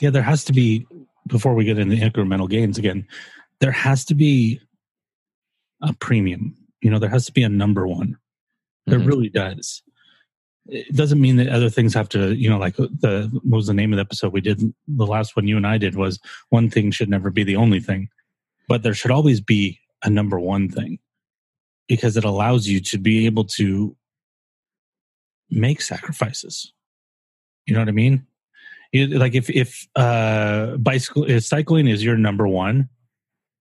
Yeah, 0.00 0.10
there 0.10 0.22
has 0.22 0.44
to 0.44 0.52
be 0.52 0.86
before 1.26 1.54
we 1.54 1.64
get 1.64 1.78
into 1.78 1.96
incremental 1.96 2.48
gains 2.48 2.78
again. 2.78 3.06
There 3.60 3.72
has 3.72 4.04
to 4.06 4.14
be 4.14 4.60
a 5.82 5.92
premium. 5.94 6.54
You 6.82 6.90
know, 6.90 6.98
there 6.98 7.10
has 7.10 7.26
to 7.26 7.32
be 7.32 7.42
a 7.42 7.48
number 7.48 7.86
one. 7.86 8.16
There 8.86 9.00
Mhm. 9.00 9.06
really 9.06 9.28
does. 9.28 9.82
It 10.68 10.94
doesn't 10.94 11.20
mean 11.20 11.36
that 11.36 11.48
other 11.48 11.70
things 11.70 11.94
have 11.94 12.08
to. 12.10 12.34
You 12.34 12.50
know, 12.50 12.58
like 12.58 12.76
the 12.76 13.30
what 13.42 13.56
was 13.56 13.66
the 13.66 13.74
name 13.74 13.92
of 13.92 13.96
the 13.96 14.02
episode 14.02 14.32
we 14.32 14.40
did? 14.40 14.60
The 14.88 15.06
last 15.06 15.36
one 15.36 15.48
you 15.48 15.56
and 15.56 15.66
I 15.66 15.78
did 15.78 15.94
was 15.94 16.18
one 16.50 16.70
thing 16.70 16.90
should 16.90 17.08
never 17.08 17.30
be 17.30 17.44
the 17.44 17.56
only 17.56 17.80
thing, 17.80 18.08
but 18.68 18.82
there 18.82 18.94
should 18.94 19.10
always 19.10 19.40
be 19.40 19.80
a 20.02 20.10
number 20.10 20.38
one 20.38 20.68
thing 20.68 20.98
because 21.88 22.16
it 22.16 22.24
allows 22.24 22.66
you 22.68 22.80
to 22.80 22.98
be 22.98 23.26
able 23.26 23.44
to 23.44 23.96
make 25.50 25.80
sacrifices. 25.80 26.72
You 27.66 27.74
know 27.74 27.80
what 27.80 27.88
I 27.88 27.92
mean? 27.92 28.26
You- 28.92 29.18
like 29.18 29.34
if 29.34 29.50
if 29.50 29.86
uh 29.96 30.76
bicycle 30.76 31.24
if 31.28 31.44
cycling 31.44 31.86
is 31.88 32.02
your 32.04 32.16
number 32.16 32.46
one 32.48 32.88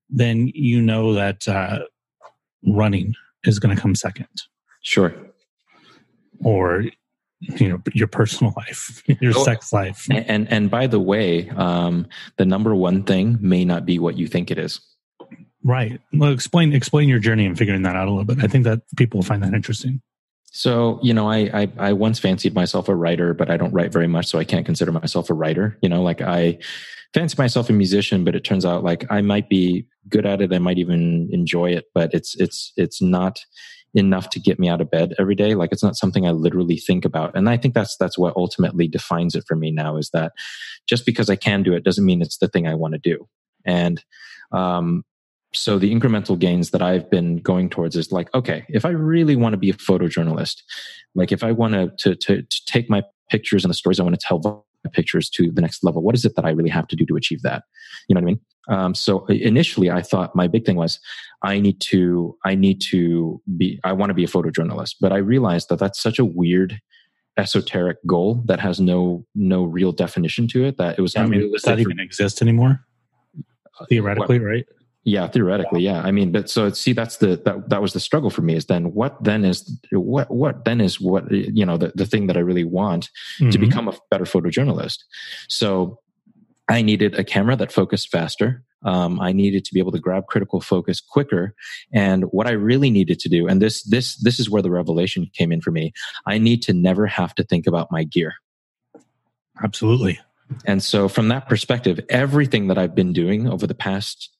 then 0.10 0.52
you 0.54 0.82
know 0.82 1.14
that 1.14 1.48
uh 1.48 1.80
running 2.64 3.14
is 3.44 3.60
going 3.60 3.76
to 3.76 3.82
come 3.82 3.96
second 3.96 4.28
Sure. 4.82 5.14
or 6.44 6.86
you 7.42 7.70
know 7.70 7.80
your 7.94 8.08
personal 8.08 8.54
life 8.58 9.04
your 9.22 9.34
Oh. 9.36 9.44
sex 9.44 9.74
life 9.74 10.08
And, 10.10 10.48
and 10.52 10.70
by 10.72 10.88
the 10.88 11.00
way, 11.00 11.50
um, 11.50 12.08
the 12.38 12.46
number 12.46 12.74
one 12.76 13.04
thing 13.04 13.38
may 13.42 13.66
not 13.66 13.86
be 13.86 14.00
what 14.00 14.18
you 14.18 14.28
think 14.28 14.50
it 14.52 14.58
is. 14.58 14.80
right 15.64 16.00
well 16.14 16.32
explain 16.32 16.74
explain 16.74 17.10
your 17.10 17.20
journey 17.20 17.46
and 17.46 17.58
figuring 17.58 17.82
that 17.84 17.96
out 17.96 18.08
a 18.08 18.12
little 18.12 18.26
bit 18.26 18.44
i 18.44 18.48
think 18.48 18.64
that 18.66 18.82
people 18.98 19.22
find 19.24 19.42
that 19.44 19.54
interesting 19.54 20.02
So, 20.56 21.00
you 21.04 21.14
know, 21.14 21.30
I, 21.30 21.50
I, 21.54 21.72
I 21.78 21.92
once 21.92 22.18
fancied 22.18 22.56
myself 22.56 22.88
a 22.88 22.96
writer, 22.96 23.34
but 23.34 23.52
I 23.52 23.58
don't 23.58 23.74
write 23.74 23.92
very 23.92 24.08
much, 24.08 24.28
so 24.28 24.40
I 24.40 24.46
can't 24.46 24.66
consider 24.66 24.94
myself 24.94 25.30
a 25.30 25.34
writer. 25.34 25.78
You 25.82 25.90
know, 25.90 26.02
like 26.02 26.22
I 26.22 26.60
fancy 27.14 27.36
myself 27.38 27.70
a 27.70 27.74
musician, 27.74 28.24
but 28.24 28.38
it 28.38 28.46
turns 28.46 28.66
out 28.66 28.82
like 28.82 29.06
I 29.12 29.20
might 29.20 29.50
be 29.50 29.86
good 30.08 30.26
at 30.26 30.40
it. 30.40 30.54
I 30.54 30.60
might 30.60 30.78
even 30.78 31.28
enjoy 31.34 31.72
it, 31.72 31.88
but 31.94 32.14
it's 32.14 32.36
it's 32.40 32.72
it's 32.78 33.02
not 33.02 33.44
enough 33.96 34.30
to 34.30 34.40
get 34.40 34.58
me 34.58 34.70
out 34.70 34.80
of 34.80 34.90
bed 34.90 35.14
every 35.20 35.36
day. 35.36 35.56
Like 35.56 35.74
it's 35.74 35.84
not 35.84 35.98
something 35.98 36.26
I 36.26 36.32
literally 36.32 36.78
think 36.78 37.04
about. 37.04 37.36
And 37.36 37.50
I 37.50 37.58
think 37.58 37.74
that's 37.74 37.98
that's 37.98 38.18
what 38.18 38.38
ultimately 38.38 38.88
defines 38.88 39.36
it 39.36 39.44
for 39.46 39.58
me 39.58 39.72
now 39.72 39.98
is 39.98 40.10
that 40.12 40.32
just 40.88 41.06
because 41.06 41.30
I 41.30 41.36
can 41.36 41.64
do 41.64 41.74
it 41.74 41.84
doesn't 41.84 42.06
mean 42.06 42.22
it's 42.22 42.38
the 42.38 42.48
thing 42.48 42.66
I 42.66 42.76
want 42.76 42.94
to 42.94 43.00
do. 43.00 43.28
And 43.66 44.02
um, 44.54 45.04
so 45.56 45.80
the 45.80 45.94
incremental 45.94 46.38
gains 46.38 46.72
that 46.72 46.82
I've 46.82 47.10
been 47.10 47.38
going 47.38 47.70
towards 47.70 47.96
is 47.96 48.12
like, 48.12 48.34
okay, 48.34 48.66
if 48.70 48.86
I 48.86 48.90
really 48.90 49.36
want 49.36 49.54
to 49.54 49.58
be 49.58 49.70
a 49.70 49.74
photojournalist, 49.74 50.62
like 51.16 51.32
if 51.32 51.44
I 51.44 51.52
want 51.52 51.74
to, 52.00 52.16
to, 52.16 52.42
to 52.42 52.66
take 52.66 52.90
my 52.90 53.04
pictures 53.30 53.64
and 53.64 53.70
the 53.70 53.76
stories 53.76 54.00
I 54.00 54.04
want 54.04 54.20
to 54.20 54.26
tell 54.26 54.66
my 54.84 54.92
pictures 54.92 55.30
to 55.32 55.52
the 55.52 55.62
next 55.62 55.84
level, 55.84 56.02
what 56.02 56.16
is 56.16 56.26
it 56.26 56.36
that 56.36 56.46
I 56.46 56.52
really 56.52 56.70
have 56.70 56.88
to 56.90 56.96
do 56.96 57.06
to 57.06 57.16
achieve 57.16 57.42
that? 57.42 57.64
You 58.08 58.16
know 58.16 58.22
what 58.22 58.24
I 58.24 58.32
mean? 58.32 58.40
Um, 58.68 58.96
so 58.96 59.26
initially 59.28 59.92
I 59.92 60.02
thought 60.02 60.36
my 60.36 60.48
big 60.48 60.66
thing 60.66 60.76
was 60.76 61.00
I 61.44 61.60
need 61.60 61.80
to, 61.82 62.38
I 62.46 62.56
need 62.56 62.82
to 62.90 63.42
be, 63.58 63.80
I 63.84 63.94
want 63.94 64.10
to 64.10 64.16
be 64.16 64.24
a 64.24 64.28
photojournalist, 64.28 64.96
but 65.00 65.12
I 65.12 65.18
realized 65.18 65.70
that 65.70 65.80
that's 65.80 66.02
such 66.02 66.20
a 66.20 66.26
weird 66.26 66.80
esoteric 67.38 67.98
goal 68.08 68.42
that 68.46 68.60
has 68.60 68.80
no, 68.80 69.26
no 69.36 69.64
real 69.64 69.92
definition 69.92 70.48
to 70.48 70.66
it 70.66 70.78
that 70.78 70.98
it 70.98 71.02
was 71.02 71.16
I 71.16 71.26
mean, 71.26 71.52
does 71.52 71.64
that 71.64 71.80
even 71.80 72.00
exist 72.00 72.42
anymore? 72.42 72.86
Theoretically, 73.90 74.40
what? 74.40 74.46
right? 74.46 74.66
Yeah, 75.08 75.28
theoretically, 75.28 75.84
yeah. 75.84 76.02
I 76.02 76.10
mean, 76.10 76.32
but 76.32 76.50
so 76.50 76.72
see, 76.72 76.92
that's 76.92 77.18
the 77.18 77.40
that 77.46 77.70
that 77.70 77.80
was 77.80 77.94
the 77.94 78.00
struggle 78.00 78.32
for 78.32 78.42
me. 78.42 78.56
Is 78.56 78.66
then 78.66 78.86
what 78.86 79.24
then 79.24 79.46
is 79.46 79.80
what 79.92 80.32
what 80.32 80.66
then 80.66 80.82
is 80.82 81.00
what 81.00 81.32
you 81.32 81.64
know 81.64 81.78
the 81.78 81.92
the 81.94 82.08
thing 82.08 82.26
that 82.26 82.38
I 82.38 82.40
really 82.40 82.64
want 82.64 83.12
mm-hmm. 83.40 83.52
to 83.52 83.60
become 83.60 83.88
a 83.88 83.94
better 84.10 84.26
photojournalist. 84.26 84.98
So 85.48 86.00
I 86.68 86.82
needed 86.82 87.14
a 87.20 87.24
camera 87.24 87.56
that 87.56 87.72
focused 87.72 88.10
faster. 88.10 88.64
Um, 88.84 89.20
I 89.20 89.32
needed 89.32 89.64
to 89.66 89.74
be 89.76 89.80
able 89.80 89.92
to 89.92 90.00
grab 90.00 90.26
critical 90.26 90.60
focus 90.60 91.02
quicker. 91.02 91.54
And 91.94 92.26
what 92.26 92.48
I 92.48 92.52
really 92.52 92.90
needed 92.90 93.20
to 93.20 93.30
do, 93.30 93.48
and 93.48 93.62
this 93.62 93.84
this 93.84 94.16
this 94.18 94.40
is 94.40 94.50
where 94.50 94.64
the 94.64 94.72
revelation 94.72 95.30
came 95.34 95.52
in 95.52 95.62
for 95.62 95.70
me. 95.70 95.94
I 96.26 96.40
need 96.40 96.64
to 96.64 96.74
never 96.74 97.06
have 97.06 97.36
to 97.36 97.44
think 97.44 97.68
about 97.68 97.92
my 97.92 98.04
gear. 98.04 98.34
Absolutely. 99.64 100.20
And 100.66 100.82
so, 100.84 101.08
from 101.08 101.28
that 101.28 101.48
perspective, 101.48 102.00
everything 102.10 102.68
that 102.68 102.78
I've 102.78 102.96
been 102.96 103.14
doing 103.14 103.48
over 103.48 103.68
the 103.68 103.76
past 103.76 104.35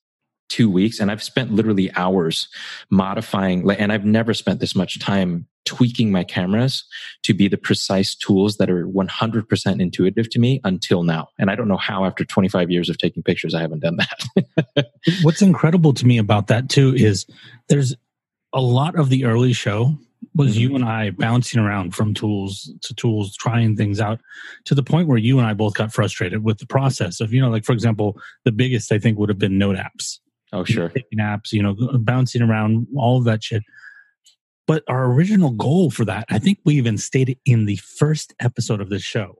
two 0.48 0.70
weeks 0.70 1.00
and 1.00 1.10
I've 1.10 1.22
spent 1.22 1.52
literally 1.52 1.90
hours 1.94 2.48
modifying, 2.90 3.68
and 3.70 3.92
I've 3.92 4.04
never 4.04 4.34
spent 4.34 4.60
this 4.60 4.74
much 4.74 4.98
time 4.98 5.46
tweaking 5.64 6.12
my 6.12 6.24
cameras 6.24 6.84
to 7.24 7.34
be 7.34 7.48
the 7.48 7.58
precise 7.58 8.14
tools 8.14 8.56
that 8.56 8.70
are 8.70 8.86
100% 8.86 9.80
intuitive 9.80 10.30
to 10.30 10.38
me 10.38 10.60
until 10.64 11.02
now. 11.02 11.28
And 11.38 11.50
I 11.50 11.56
don't 11.56 11.68
know 11.68 11.76
how 11.76 12.04
after 12.04 12.24
25 12.24 12.70
years 12.70 12.88
of 12.88 12.98
taking 12.98 13.22
pictures, 13.22 13.54
I 13.54 13.60
haven't 13.60 13.80
done 13.80 13.98
that. 13.98 14.86
What's 15.22 15.42
incredible 15.42 15.92
to 15.94 16.06
me 16.06 16.18
about 16.18 16.46
that 16.46 16.68
too 16.68 16.94
is 16.94 17.26
there's 17.68 17.94
a 18.52 18.60
lot 18.60 18.96
of 18.96 19.10
the 19.10 19.24
early 19.24 19.52
show 19.52 19.98
was 20.34 20.52
mm-hmm. 20.52 20.60
you 20.60 20.74
and 20.74 20.84
I 20.84 21.10
bouncing 21.10 21.60
around 21.60 21.94
from 21.94 22.14
tools 22.14 22.72
to 22.82 22.94
tools, 22.94 23.36
trying 23.36 23.76
things 23.76 24.00
out 24.00 24.20
to 24.64 24.74
the 24.74 24.82
point 24.82 25.08
where 25.08 25.18
you 25.18 25.38
and 25.38 25.46
I 25.46 25.52
both 25.52 25.74
got 25.74 25.92
frustrated 25.92 26.44
with 26.44 26.58
the 26.58 26.66
process 26.66 27.20
of, 27.20 27.32
you 27.32 27.40
know, 27.40 27.50
like 27.50 27.64
for 27.64 27.72
example, 27.72 28.18
the 28.44 28.52
biggest 28.52 28.92
I 28.92 28.98
think 28.98 29.18
would 29.18 29.28
have 29.28 29.38
been 29.38 29.58
note 29.58 29.76
apps. 29.76 30.18
Oh, 30.56 30.64
sure. 30.64 30.88
Taking 30.88 31.18
apps, 31.18 31.52
you 31.52 31.62
know, 31.62 31.76
bouncing 31.98 32.42
around, 32.42 32.86
all 32.96 33.18
of 33.18 33.24
that 33.24 33.44
shit. 33.44 33.62
But 34.66 34.82
our 34.88 35.04
original 35.04 35.50
goal 35.50 35.90
for 35.90 36.04
that, 36.06 36.24
I 36.30 36.38
think 36.38 36.58
we 36.64 36.74
even 36.76 36.98
stated 36.98 37.38
in 37.44 37.66
the 37.66 37.76
first 37.76 38.34
episode 38.40 38.80
of 38.80 38.88
this 38.88 39.02
show, 39.02 39.36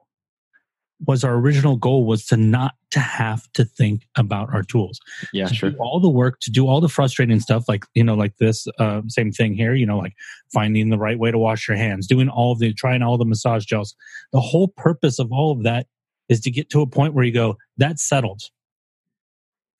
was 1.06 1.24
our 1.24 1.34
original 1.34 1.76
goal 1.76 2.06
was 2.06 2.24
to 2.26 2.36
not 2.36 2.74
to 2.90 3.00
have 3.00 3.50
to 3.52 3.64
think 3.64 4.06
about 4.16 4.52
our 4.52 4.62
tools. 4.62 4.98
Yeah, 5.32 5.46
to 5.46 5.54
sure. 5.54 5.70
Do 5.70 5.76
all 5.78 6.00
the 6.00 6.08
work 6.08 6.40
to 6.40 6.50
do 6.50 6.66
all 6.68 6.80
the 6.80 6.88
frustrating 6.88 7.40
stuff, 7.40 7.64
like 7.68 7.84
you 7.94 8.04
know, 8.04 8.14
like 8.14 8.36
this 8.38 8.66
uh, 8.78 9.02
same 9.08 9.32
thing 9.32 9.54
here. 9.54 9.74
You 9.74 9.86
know, 9.86 9.98
like 9.98 10.14
finding 10.54 10.88
the 10.90 10.98
right 10.98 11.18
way 11.18 11.30
to 11.30 11.38
wash 11.38 11.68
your 11.68 11.76
hands, 11.76 12.06
doing 12.06 12.28
all 12.28 12.52
of 12.52 12.60
the 12.60 12.72
trying 12.72 13.02
all 13.02 13.18
the 13.18 13.24
massage 13.24 13.64
gels. 13.64 13.94
The 14.32 14.40
whole 14.40 14.68
purpose 14.68 15.18
of 15.18 15.32
all 15.32 15.52
of 15.52 15.64
that 15.64 15.86
is 16.28 16.40
to 16.40 16.50
get 16.50 16.70
to 16.70 16.80
a 16.80 16.86
point 16.86 17.14
where 17.14 17.24
you 17.24 17.32
go, 17.32 17.56
that's 17.76 18.06
settled, 18.06 18.42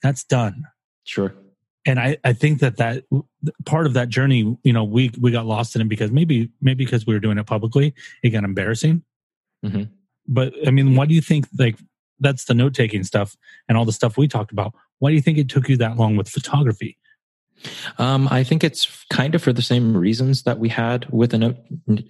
that's 0.03 0.25
done. 0.25 0.65
Sure. 1.07 1.35
And 1.87 1.99
I, 1.99 2.19
I 2.25 2.35
think 2.35 2.61
that 2.61 2.77
that 2.77 3.05
part 3.65 3.87
of 3.87 3.95
that 3.95 4.09
journey, 4.11 4.59
you 4.63 4.73
know, 4.73 4.85
we 4.85 5.11
we 5.21 5.31
got 5.31 5.47
lost 5.47 5.75
in 5.77 5.83
it 5.83 5.89
because 5.89 6.11
maybe 6.11 6.51
maybe 6.61 6.85
because 6.85 7.07
we 7.07 7.15
were 7.15 7.21
doing 7.21 7.39
it 7.39 7.47
publicly, 7.47 7.95
it 8.23 8.31
got 8.31 8.45
embarrassing. 8.45 9.03
Mm-hmm 9.65 9.85
but 10.29 10.55
I 10.67 10.71
mean, 10.71 10.97
why 10.97 11.07
do 11.07 11.15
you 11.15 11.21
think 11.21 11.47
like 11.59 11.79
that's 12.19 12.45
the 12.45 12.55
note 12.55 12.75
taking 12.75 13.05
stuff 13.05 13.37
and 13.69 13.77
all 13.77 13.85
the 13.85 13.93
stuff 13.93 14.17
we 14.17 14.29
talked 14.29 14.53
about? 14.53 14.75
Why 14.99 15.11
do 15.11 15.17
you 15.17 15.23
think 15.23 15.39
it 15.39 15.49
took 15.49 15.69
you 15.69 15.77
that 15.79 15.97
long 15.97 16.17
with 16.17 16.29
photography? 16.29 16.99
Um, 17.99 18.29
I 18.31 18.45
think 18.45 18.63
it's 18.63 19.05
kind 19.11 19.35
of 19.35 19.43
for 19.43 19.53
the 19.53 19.63
same 19.63 19.97
reasons 19.97 20.43
that 20.43 20.59
we 20.59 20.69
had 20.69 21.07
with 21.11 21.31
the 21.31 21.39
note 21.39 21.57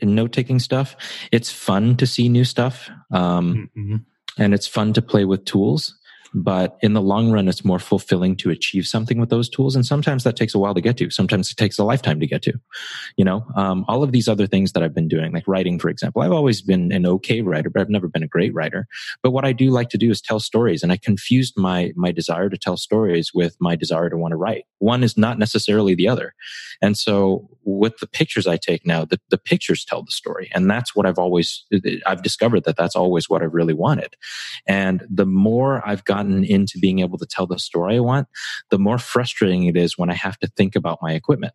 note 0.02 0.32
taking 0.32 0.58
stuff. 0.58 0.96
It's 1.30 1.50
fun 1.50 1.96
to 1.96 2.06
see 2.06 2.28
new 2.28 2.44
stuff, 2.44 2.90
um, 3.12 3.70
mm-hmm. 3.76 3.96
and 4.38 4.54
it's 4.54 4.66
fun 4.66 4.92
to 4.94 5.02
play 5.02 5.24
with 5.24 5.44
tools. 5.44 5.98
But 6.34 6.78
in 6.80 6.92
the 6.92 7.00
long 7.00 7.30
run, 7.30 7.48
it's 7.48 7.64
more 7.64 7.78
fulfilling 7.78 8.36
to 8.36 8.50
achieve 8.50 8.86
something 8.86 9.18
with 9.18 9.30
those 9.30 9.48
tools. 9.48 9.74
And 9.74 9.84
sometimes 9.84 10.24
that 10.24 10.36
takes 10.36 10.54
a 10.54 10.58
while 10.58 10.74
to 10.74 10.80
get 10.80 10.96
to. 10.98 11.10
Sometimes 11.10 11.50
it 11.50 11.56
takes 11.56 11.78
a 11.78 11.84
lifetime 11.84 12.20
to 12.20 12.26
get 12.26 12.42
to. 12.42 12.54
You 13.16 13.24
know, 13.24 13.46
um, 13.56 13.84
all 13.88 14.02
of 14.02 14.12
these 14.12 14.28
other 14.28 14.46
things 14.46 14.72
that 14.72 14.82
I've 14.82 14.94
been 14.94 15.08
doing, 15.08 15.32
like 15.32 15.46
writing, 15.46 15.78
for 15.78 15.88
example. 15.88 16.22
I've 16.22 16.32
always 16.32 16.62
been 16.62 16.92
an 16.92 17.06
okay 17.06 17.42
writer, 17.42 17.70
but 17.70 17.80
I've 17.80 17.90
never 17.90 18.08
been 18.08 18.22
a 18.22 18.28
great 18.28 18.54
writer. 18.54 18.86
But 19.22 19.30
what 19.30 19.44
I 19.44 19.52
do 19.52 19.70
like 19.70 19.88
to 19.90 19.98
do 19.98 20.10
is 20.10 20.20
tell 20.20 20.40
stories. 20.40 20.82
And 20.82 20.92
I 20.92 20.96
confused 20.96 21.54
my, 21.56 21.92
my 21.96 22.12
desire 22.12 22.48
to 22.48 22.58
tell 22.58 22.76
stories 22.76 23.32
with 23.34 23.56
my 23.60 23.76
desire 23.76 24.10
to 24.10 24.16
want 24.16 24.32
to 24.32 24.36
write. 24.36 24.64
One 24.78 25.02
is 25.02 25.16
not 25.16 25.38
necessarily 25.38 25.94
the 25.94 26.08
other. 26.08 26.34
And 26.82 26.96
so 26.96 27.48
with 27.64 27.98
the 27.98 28.06
pictures 28.06 28.46
I 28.46 28.56
take 28.56 28.86
now, 28.86 29.04
the, 29.04 29.18
the 29.30 29.38
pictures 29.38 29.84
tell 29.84 30.02
the 30.02 30.10
story. 30.10 30.50
And 30.54 30.70
that's 30.70 30.94
what 30.94 31.06
I've 31.06 31.18
always, 31.18 31.64
I've 32.06 32.22
discovered 32.22 32.64
that 32.64 32.76
that's 32.76 32.96
always 32.96 33.28
what 33.28 33.42
I 33.42 33.46
really 33.46 33.74
wanted. 33.74 34.14
And 34.66 35.04
the 35.08 35.26
more 35.26 35.86
I've 35.86 36.04
gotten 36.04 36.25
gotten 36.26 36.44
into 36.44 36.78
being 36.78 37.00
able 37.00 37.18
to 37.18 37.26
tell 37.26 37.46
the 37.46 37.58
story 37.58 37.96
I 37.96 38.00
want, 38.00 38.28
the 38.70 38.78
more 38.78 38.98
frustrating 38.98 39.64
it 39.64 39.76
is 39.76 39.98
when 39.98 40.10
I 40.10 40.14
have 40.14 40.38
to 40.38 40.46
think 40.48 40.76
about 40.76 40.98
my 41.02 41.12
equipment. 41.12 41.54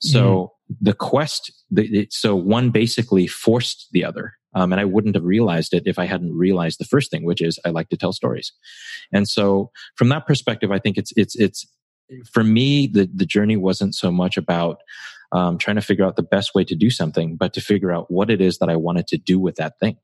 So 0.00 0.52
mm. 0.70 0.76
the 0.80 0.92
quest, 0.92 1.52
the, 1.70 1.84
it, 2.00 2.12
so 2.12 2.36
one 2.36 2.70
basically 2.70 3.26
forced 3.26 3.88
the 3.92 4.04
other. 4.04 4.34
Um, 4.54 4.72
and 4.72 4.80
I 4.80 4.84
wouldn't 4.84 5.14
have 5.14 5.24
realized 5.24 5.74
it 5.74 5.84
if 5.86 5.98
I 5.98 6.06
hadn't 6.06 6.36
realized 6.36 6.80
the 6.80 6.84
first 6.84 7.10
thing, 7.10 7.24
which 7.24 7.42
is 7.42 7.58
I 7.64 7.70
like 7.70 7.90
to 7.90 7.96
tell 7.96 8.12
stories. 8.12 8.52
And 9.12 9.28
so 9.28 9.70
from 9.96 10.08
that 10.08 10.26
perspective, 10.26 10.70
I 10.70 10.78
think 10.78 10.96
it's, 10.96 11.12
it's, 11.16 11.36
it's, 11.36 11.66
for 12.24 12.42
me, 12.42 12.86
the, 12.86 13.08
the 13.12 13.26
journey 13.26 13.56
wasn't 13.56 13.94
so 13.94 14.10
much 14.10 14.36
about, 14.36 14.78
um, 15.32 15.58
trying 15.58 15.76
to 15.76 15.82
figure 15.82 16.06
out 16.06 16.16
the 16.16 16.22
best 16.22 16.54
way 16.54 16.64
to 16.64 16.74
do 16.74 16.88
something, 16.88 17.36
but 17.36 17.52
to 17.52 17.60
figure 17.60 17.92
out 17.92 18.10
what 18.10 18.30
it 18.30 18.40
is 18.40 18.58
that 18.58 18.70
I 18.70 18.76
wanted 18.76 19.06
to 19.08 19.18
do 19.18 19.38
with 19.38 19.56
that 19.56 19.78
thing. 19.78 19.98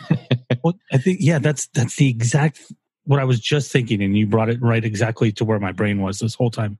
well, 0.64 0.78
I 0.90 0.96
think, 0.96 1.18
yeah, 1.20 1.38
that's, 1.38 1.66
that's 1.68 1.96
the 1.96 2.08
exact 2.08 2.72
what 3.04 3.20
I 3.20 3.24
was 3.24 3.40
just 3.40 3.72
thinking, 3.72 4.02
and 4.02 4.16
you 4.16 4.26
brought 4.26 4.48
it 4.48 4.60
right 4.62 4.84
exactly 4.84 5.32
to 5.32 5.44
where 5.44 5.58
my 5.58 5.72
brain 5.72 6.00
was 6.00 6.18
this 6.18 6.34
whole 6.34 6.50
time. 6.50 6.78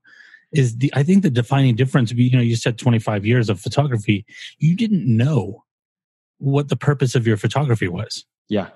Is 0.53 0.77
the 0.79 0.93
I 0.95 1.03
think 1.03 1.23
the 1.23 1.31
defining 1.31 1.75
difference? 1.75 2.13
You 2.13 2.31
know, 2.31 2.43
you 2.43 2.57
said 2.57 2.79
25 2.79 3.25
years 3.25 3.49
of 3.49 3.61
photography. 3.61 4.25
You 4.59 4.77
didn't 4.77 5.05
know 5.05 5.65
what 6.39 6.69
the 6.69 6.77
purpose 6.77 7.15
of 7.15 7.27
your 7.27 7.37
photography 7.37 7.89
was. 7.89 8.25
Yeah, 8.49 8.69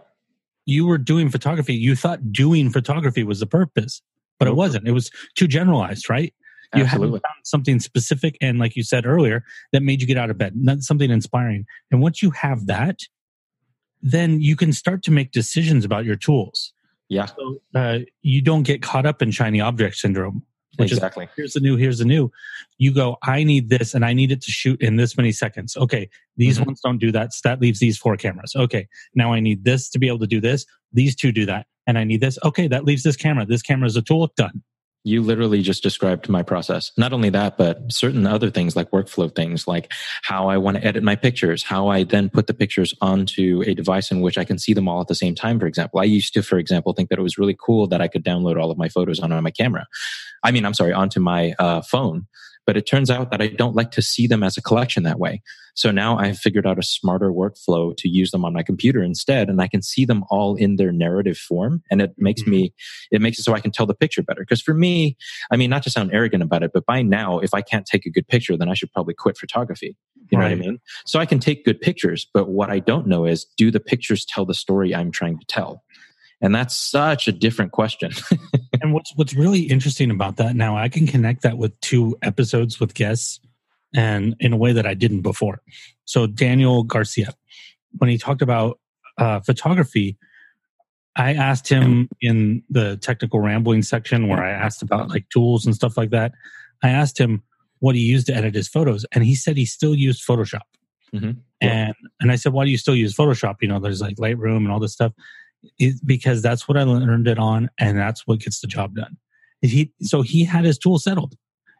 you 0.65 0.87
were 0.87 0.99
doing 0.99 1.29
photography. 1.29 1.75
You 1.75 1.95
thought 1.95 2.33
doing 2.33 2.71
photography 2.71 3.25
was 3.25 3.41
the 3.41 3.47
purpose, 3.47 4.03
but 4.39 4.49
it 4.49 4.57
wasn't. 4.57 4.89
It 4.89 4.93
was 4.93 5.11
too 5.35 5.47
generalized, 5.47 6.09
right? 6.09 6.35
You 6.75 6.83
Absolutely. 6.83 7.21
found 7.21 7.35
something 7.45 7.79
specific, 7.79 8.37
and 8.41 8.59
like 8.59 8.75
you 8.75 8.83
said 8.83 9.07
earlier, 9.07 9.45
that 9.73 9.83
made 9.83 10.01
you 10.01 10.07
get 10.07 10.19
out 10.19 10.31
of 10.31 10.39
bed. 10.39 10.55
Not 10.57 10.81
something 10.81 11.11
inspiring. 11.11 11.65
And 11.93 12.01
once 12.01 12.23
you 12.23 12.31
have 12.33 12.67
that, 12.67 13.01
then 14.03 14.41
you 14.41 14.57
can 14.57 14.73
start 14.73 15.03
to 15.05 15.11
make 15.13 15.31
decisions 15.31 15.85
about 15.85 16.05
your 16.05 16.17
tools 16.17 16.73
yeah. 17.09 17.27
So 17.27 17.61
uh, 17.75 17.99
you 18.23 18.42
don't 18.42 18.62
get 18.62 18.83
caught 18.83 19.07
up 19.07 19.23
in 19.23 19.31
shiny 19.31 19.61
object 19.61 19.97
syndrome. 19.97 20.42
Which 20.77 20.92
exactly. 20.92 21.25
Is, 21.25 21.31
here's 21.37 21.53
the 21.55 21.61
new, 21.61 21.77
here's 21.77 21.99
the 21.99 22.05
new. 22.05 22.31
You 22.77 22.92
go, 22.92 23.16
I 23.23 23.45
need 23.45 23.71
this 23.71 23.95
and 23.95 24.05
I 24.05 24.12
need 24.12 24.31
it 24.31 24.42
to 24.42 24.51
shoot 24.51 24.79
in 24.83 24.97
this 24.97 25.16
many 25.16 25.33
seconds. 25.33 25.75
Okay. 25.75 26.11
These 26.37 26.59
mm-hmm. 26.59 26.66
ones 26.66 26.81
don't 26.83 26.99
do 26.99 27.11
that. 27.12 27.33
So 27.33 27.49
that 27.49 27.62
leaves 27.62 27.81
these 27.81 27.97
four 27.97 28.19
cameras. 28.19 28.55
Okay. 28.55 28.87
Now 29.14 29.33
I 29.33 29.40
need 29.40 29.64
this 29.64 29.88
to 29.90 29.99
be 29.99 30.07
able 30.07 30.19
to 30.19 30.27
do 30.27 30.38
this. 30.38 30.66
These 30.92 31.16
two 31.16 31.33
do 31.33 31.47
that. 31.47 31.66
And 31.87 31.97
I 31.97 32.05
need 32.05 32.21
this. 32.21 32.38
Okay. 32.45 32.69
That 32.69 32.85
leaves 32.85 33.05
this 33.05 33.16
camera. 33.16 33.47
This 33.47 33.62
camera 33.62 33.87
is 33.87 33.97
a 33.97 34.03
tool. 34.03 34.31
Done 34.37 34.62
you 35.07 35.23
literally 35.23 35.62
just 35.62 35.85
described 35.85 36.29
my 36.29 36.42
process. 36.42 36.90
Not 36.97 37.12
only 37.12 37.31
that, 37.31 37.57
but 37.57 37.92
certain 37.92 38.27
other 38.27 38.51
things 38.51 38.75
like 38.75 38.90
workflow 38.90 39.33
things, 39.33 39.69
like 39.69 39.92
how 40.23 40.49
I 40.49 40.57
want 40.57 40.79
to 40.79 40.85
edit 40.85 41.05
my 41.05 41.14
pictures, 41.14 41.62
how 41.62 41.87
I 41.87 42.03
then 42.03 42.29
put 42.29 42.49
the 42.49 42.55
pictures 42.55 42.92
onto 43.01 43.62
a 43.69 43.75
device 43.75 44.11
in 44.11 44.21
which 44.21 44.37
I 44.37 44.45
can 44.45 44.59
see 44.59 44.75
them 44.75 44.88
all 44.88 45.01
at 45.01 45.07
the 45.07 45.14
same 45.14 45.37
time. 45.37 45.61
For 45.61 45.66
example, 45.66 46.01
I 46.01 46.05
used 46.05 46.35
to, 46.35 46.42
for 46.42 46.59
example, 46.59 46.92
think 46.92 47.09
that 47.11 47.21
it 47.21 47.23
was 47.23 47.38
really 47.38 47.57
cool 47.57 47.87
that 47.87 48.01
I 48.01 48.09
could 48.09 48.25
download 48.25 48.61
all 48.61 48.73
of 48.73 48.79
my 48.79 48.88
photos 48.88 49.21
onto 49.21 49.40
my 49.40 49.53
camera. 49.53 49.87
I 50.42 50.51
mean, 50.51 50.66
I'm 50.66 50.75
sorry, 50.75 50.92
onto 50.92 51.21
my 51.21 51.55
uh, 51.61 51.83
phone 51.83 52.27
But 52.66 52.76
it 52.76 52.87
turns 52.87 53.11
out 53.11 53.31
that 53.31 53.40
I 53.40 53.46
don't 53.46 53.76
like 53.76 53.92
to 53.92 54.02
see 54.02 54.26
them 54.26 54.42
as 54.42 54.57
a 54.57 54.62
collection 54.62 55.05
that 55.05 55.18
way. 55.18 55.42
So 55.74 55.90
now 55.90 56.16
I've 56.18 56.38
figured 56.38 56.66
out 56.66 56.79
a 56.79 56.83
smarter 56.83 57.31
workflow 57.31 57.94
to 57.98 58.09
use 58.09 58.31
them 58.31 58.44
on 58.44 58.55
my 58.55 58.62
computer 58.62 59.02
instead, 59.02 59.48
and 59.48 59.61
I 59.61 59.68
can 59.68 59.83
see 59.83 60.07
them 60.07 60.24
all 60.31 60.57
in 60.57 60.76
their 60.76 60.90
narrative 60.90 61.37
form. 61.37 61.83
And 61.90 62.00
it 62.00 62.14
makes 62.16 62.42
Mhm. 62.42 62.48
me, 62.48 62.74
it 63.11 63.20
makes 63.20 63.38
it 63.38 63.42
so 63.42 63.52
I 63.52 63.61
can 63.61 63.70
tell 63.70 63.85
the 63.85 63.94
picture 63.94 64.22
better. 64.22 64.40
Because 64.40 64.62
for 64.62 64.72
me, 64.72 65.16
I 65.50 65.57
mean, 65.57 65.68
not 65.68 65.83
to 65.83 65.90
sound 65.90 66.12
arrogant 66.12 66.42
about 66.42 66.62
it, 66.62 66.70
but 66.72 66.87
by 66.87 67.02
now, 67.02 67.38
if 67.38 67.52
I 67.52 67.61
can't 67.61 67.87
take 67.87 68.07
a 68.07 68.11
good 68.11 68.26
picture, 68.26 68.57
then 68.57 68.70
I 68.70 68.74
should 68.74 68.90
probably 68.90 69.14
quit 69.14 69.37
photography. 69.37 69.96
You 70.31 70.38
know 70.38 70.44
what 70.44 70.52
I 70.52 70.57
mean? 70.57 70.79
So 71.05 71.20
I 71.20 71.26
can 71.26 71.38
take 71.38 71.64
good 71.64 71.81
pictures, 71.81 72.26
but 72.35 72.48
what 72.48 72.70
I 72.70 72.81
don't 72.81 73.07
know 73.07 73.26
is 73.26 73.44
do 73.57 73.70
the 73.70 73.79
pictures 73.79 74.24
tell 74.24 74.44
the 74.44 74.55
story 74.55 74.94
I'm 74.94 75.12
trying 75.12 75.38
to 75.38 75.44
tell? 75.46 75.85
And 76.40 76.55
that's 76.55 76.74
such 76.76 77.29
a 77.29 77.33
different 77.33 77.72
question. 77.72 78.12
And 78.83 78.93
what's 78.93 79.12
what's 79.17 79.35
really 79.35 79.62
interesting 79.62 80.11
about 80.11 80.37
that 80.37 80.57
now, 80.57 80.77
I 80.77 80.89
can 80.89 81.07
connect 81.07 81.43
that 81.43 81.59
with 81.59 81.79
two 81.81 82.17
episodes 82.23 82.81
with 82.81 82.95
guests, 82.95 83.41
and 83.95 84.35
in 84.41 84.53
a 84.53 84.57
way 84.57 84.73
that 84.73 84.87
I 84.87 84.95
didn't 84.95 85.23
before. 85.23 85.62
So 86.05 86.27
Daniel 86.27 86.83
Garcia, 86.83 87.33
when 87.99 88.11
he 88.11 88.19
talked 88.19 88.43
about 88.43 88.79
uh, 89.19 89.41
photography, 89.41 90.17
I 91.17 91.33
asked 91.33 91.69
him 91.69 92.09
in 92.21 92.62
the 92.69 92.97
technical 92.99 93.41
rambling 93.41 93.83
section 93.83 94.29
where 94.29 94.43
I 94.43 94.51
asked 94.51 94.83
about 94.83 95.09
like 95.09 95.29
tools 95.31 95.65
and 95.65 95.75
stuff 95.75 95.97
like 95.97 96.11
that. 96.11 96.33
I 96.83 96.91
asked 96.91 97.19
him 97.19 97.43
what 97.79 97.95
he 97.95 98.03
used 98.03 98.27
to 98.27 98.35
edit 98.35 98.55
his 98.55 98.69
photos, 98.69 99.05
and 99.12 99.25
he 99.25 99.35
said 99.35 99.57
he 99.57 99.67
still 99.67 99.95
used 99.95 100.27
Photoshop. 100.27 100.62
Mhm. 101.15 101.37
Yeah. 101.62 101.69
And 101.69 101.95
and 102.21 102.33
I 102.33 102.37
said, 102.37 102.53
why 102.53 102.65
do 102.65 102.71
you 102.71 102.79
still 102.79 102.97
use 102.97 103.15
Photoshop? 103.15 103.57
You 103.62 103.69
know, 103.69 103.79
there's 103.79 104.01
like 104.01 104.17
Lightroom 104.17 104.59
and 104.59 104.71
all 104.71 104.81
this 104.81 104.93
stuff. 104.93 105.12
Because 106.05 106.42
that's 106.42 106.68
what 106.68 106.76
I 106.76 106.83
learned 106.83 107.29
it 107.29 107.38
on, 107.38 107.70
and 107.79 107.98
that's 107.98 108.26
what 108.26 108.40
gets 108.40 108.61
the 108.61 108.66
job 108.66 108.94
done. 108.94 109.16
He 109.62 109.92
so 110.02 110.22
he 110.22 110.44
had 110.44 110.64
his 110.64 110.79
tool 110.79 110.98
settled, 110.98 111.35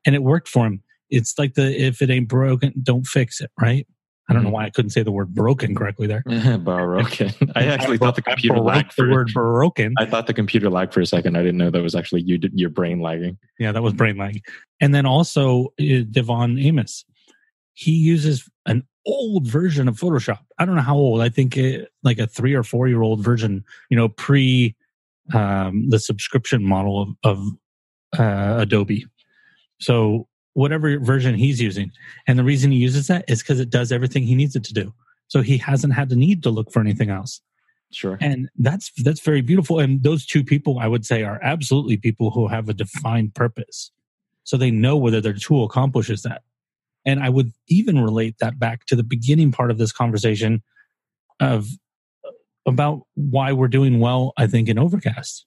and 0.05 0.14
it 0.14 0.22
worked 0.22 0.49
for 0.49 0.66
him. 0.66 0.83
It's 1.11 1.38
like 1.38 1.55
the 1.55 1.75
if 1.81 2.03
it 2.03 2.11
ain't 2.11 2.29
broken, 2.29 2.72
don't 2.83 3.07
fix 3.07 3.40
it. 3.40 3.51
Right? 3.61 3.87
I 4.29 4.33
don't 4.33 4.42
know 4.42 4.49
Mhm. 4.49 4.55
why 4.55 4.64
I 4.64 4.70
couldn't 4.70 4.90
say 4.90 5.05
the 5.05 5.12
word 5.12 5.33
broken 5.35 5.72
correctly 5.77 6.09
there. 6.09 6.25
Broken. 6.64 7.31
I 7.55 7.66
actually 7.66 7.96
thought 7.96 8.16
the 8.16 8.22
computer 8.22 8.59
lagged 8.59 8.90
the 8.90 9.05
for 9.05 9.11
word 9.12 9.31
broken. 9.33 9.94
I 9.99 10.05
thought 10.07 10.27
the 10.27 10.35
computer 10.35 10.68
lagged 10.68 10.92
for 10.92 11.01
a 11.01 11.07
second. 11.07 11.37
I 11.37 11.42
didn't 11.42 11.59
know 11.59 11.70
that 11.70 11.81
was 11.81 11.94
actually 11.94 12.22
you, 12.22 12.40
your 12.53 12.70
brain 12.70 13.01
lagging. 13.01 13.38
Yeah, 13.61 13.70
that 13.70 13.83
was 13.85 13.92
brain 13.92 14.16
lag. 14.16 14.40
And 14.81 14.92
then 14.92 15.07
also 15.07 15.72
uh, 15.81 16.03
Devon 16.11 16.59
Amos, 16.59 17.05
he 17.75 17.92
uses 17.92 18.49
an 18.67 18.83
old 19.07 19.47
version 19.47 19.89
of 19.89 19.97
Photoshop. 19.97 20.41
I 20.59 20.65
don't 20.65 20.75
know 20.75 20.83
how 20.83 20.97
old. 20.97 21.23
I 21.23 21.29
think 21.29 21.57
it, 21.57 21.91
like 22.03 22.19
a 22.19 22.27
three 22.27 22.55
or 22.55 22.63
four 22.63 22.89
year 22.89 23.03
old 23.03 23.21
version. 23.21 23.65
You 23.91 23.97
know, 23.97 24.09
pre 24.09 24.75
um, 25.33 25.89
the 25.91 25.99
subscription 25.99 26.63
model 26.63 27.03
of, 27.03 27.09
of 27.25 28.21
uh, 28.21 28.61
Adobe. 28.61 29.07
So 29.79 30.29
whatever 30.55 30.99
version 30.99 31.35
he's 31.35 31.61
using, 31.61 31.91
and 32.27 32.39
the 32.39 32.45
reason 32.45 32.71
he 32.71 32.79
uses 32.79 33.07
that 33.09 33.25
is 33.29 33.43
because 33.43 33.61
it 33.61 33.71
does 33.71 33.93
everything 33.93 34.25
he 34.25 34.35
needs 34.35 34.57
it 34.57 34.65
to 34.65 34.75
do. 34.75 34.93
So 35.29 35.43
he 35.43 35.59
hasn't 35.59 35.93
had 35.93 36.09
the 36.09 36.17
need 36.17 36.43
to 36.45 36.51
look 36.51 36.71
for 36.71 36.81
anything 36.81 37.11
else 37.11 37.41
Sure. 37.93 38.19
and 38.21 38.49
that's 38.59 38.91
that's 39.05 39.21
very 39.21 39.43
beautiful 39.43 39.79
and 39.79 40.03
those 40.03 40.27
two 40.27 40.43
people 40.43 40.81
i 40.81 40.89
would 40.89 41.07
say 41.07 41.23
are 41.23 41.39
absolutely 41.43 41.97
people 41.97 42.33
who 42.33 42.49
have 42.49 42.69
a 42.69 42.75
defined 42.75 43.33
purpose 43.35 43.93
so 44.43 44.57
they 44.57 44.73
know 44.73 44.97
whether 44.97 45.21
their 45.21 45.33
tool 45.33 45.65
accomplishes 45.65 46.23
that 46.23 46.43
and 47.07 47.21
i 47.23 47.29
would 47.31 47.51
even 47.69 48.01
relate 48.03 48.35
that 48.40 48.59
back 48.59 48.85
to 48.87 48.95
the 48.97 49.03
beginning 49.05 49.51
part 49.53 49.71
of 49.71 49.79
this 49.79 49.92
conversation 49.92 50.62
of 51.40 51.66
about 52.66 53.03
why 53.14 53.53
we're 53.53 53.69
doing 53.69 54.01
well 54.01 54.33
i 54.37 54.47
think 54.47 54.69
in 54.69 54.79
overcast 54.79 55.47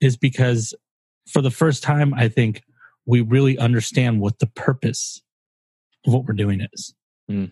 is 0.00 0.16
because 0.16 0.74
for 1.28 1.40
the 1.40 1.50
first 1.50 1.82
time 1.82 2.12
i 2.14 2.28
think 2.28 2.62
we 3.06 3.20
really 3.22 3.56
understand 3.58 4.20
what 4.20 4.38
the 4.40 4.46
purpose 4.46 5.22
of 6.06 6.12
what 6.12 6.24
we're 6.26 6.34
doing 6.34 6.60
is 6.72 6.94
Mm. 7.30 7.48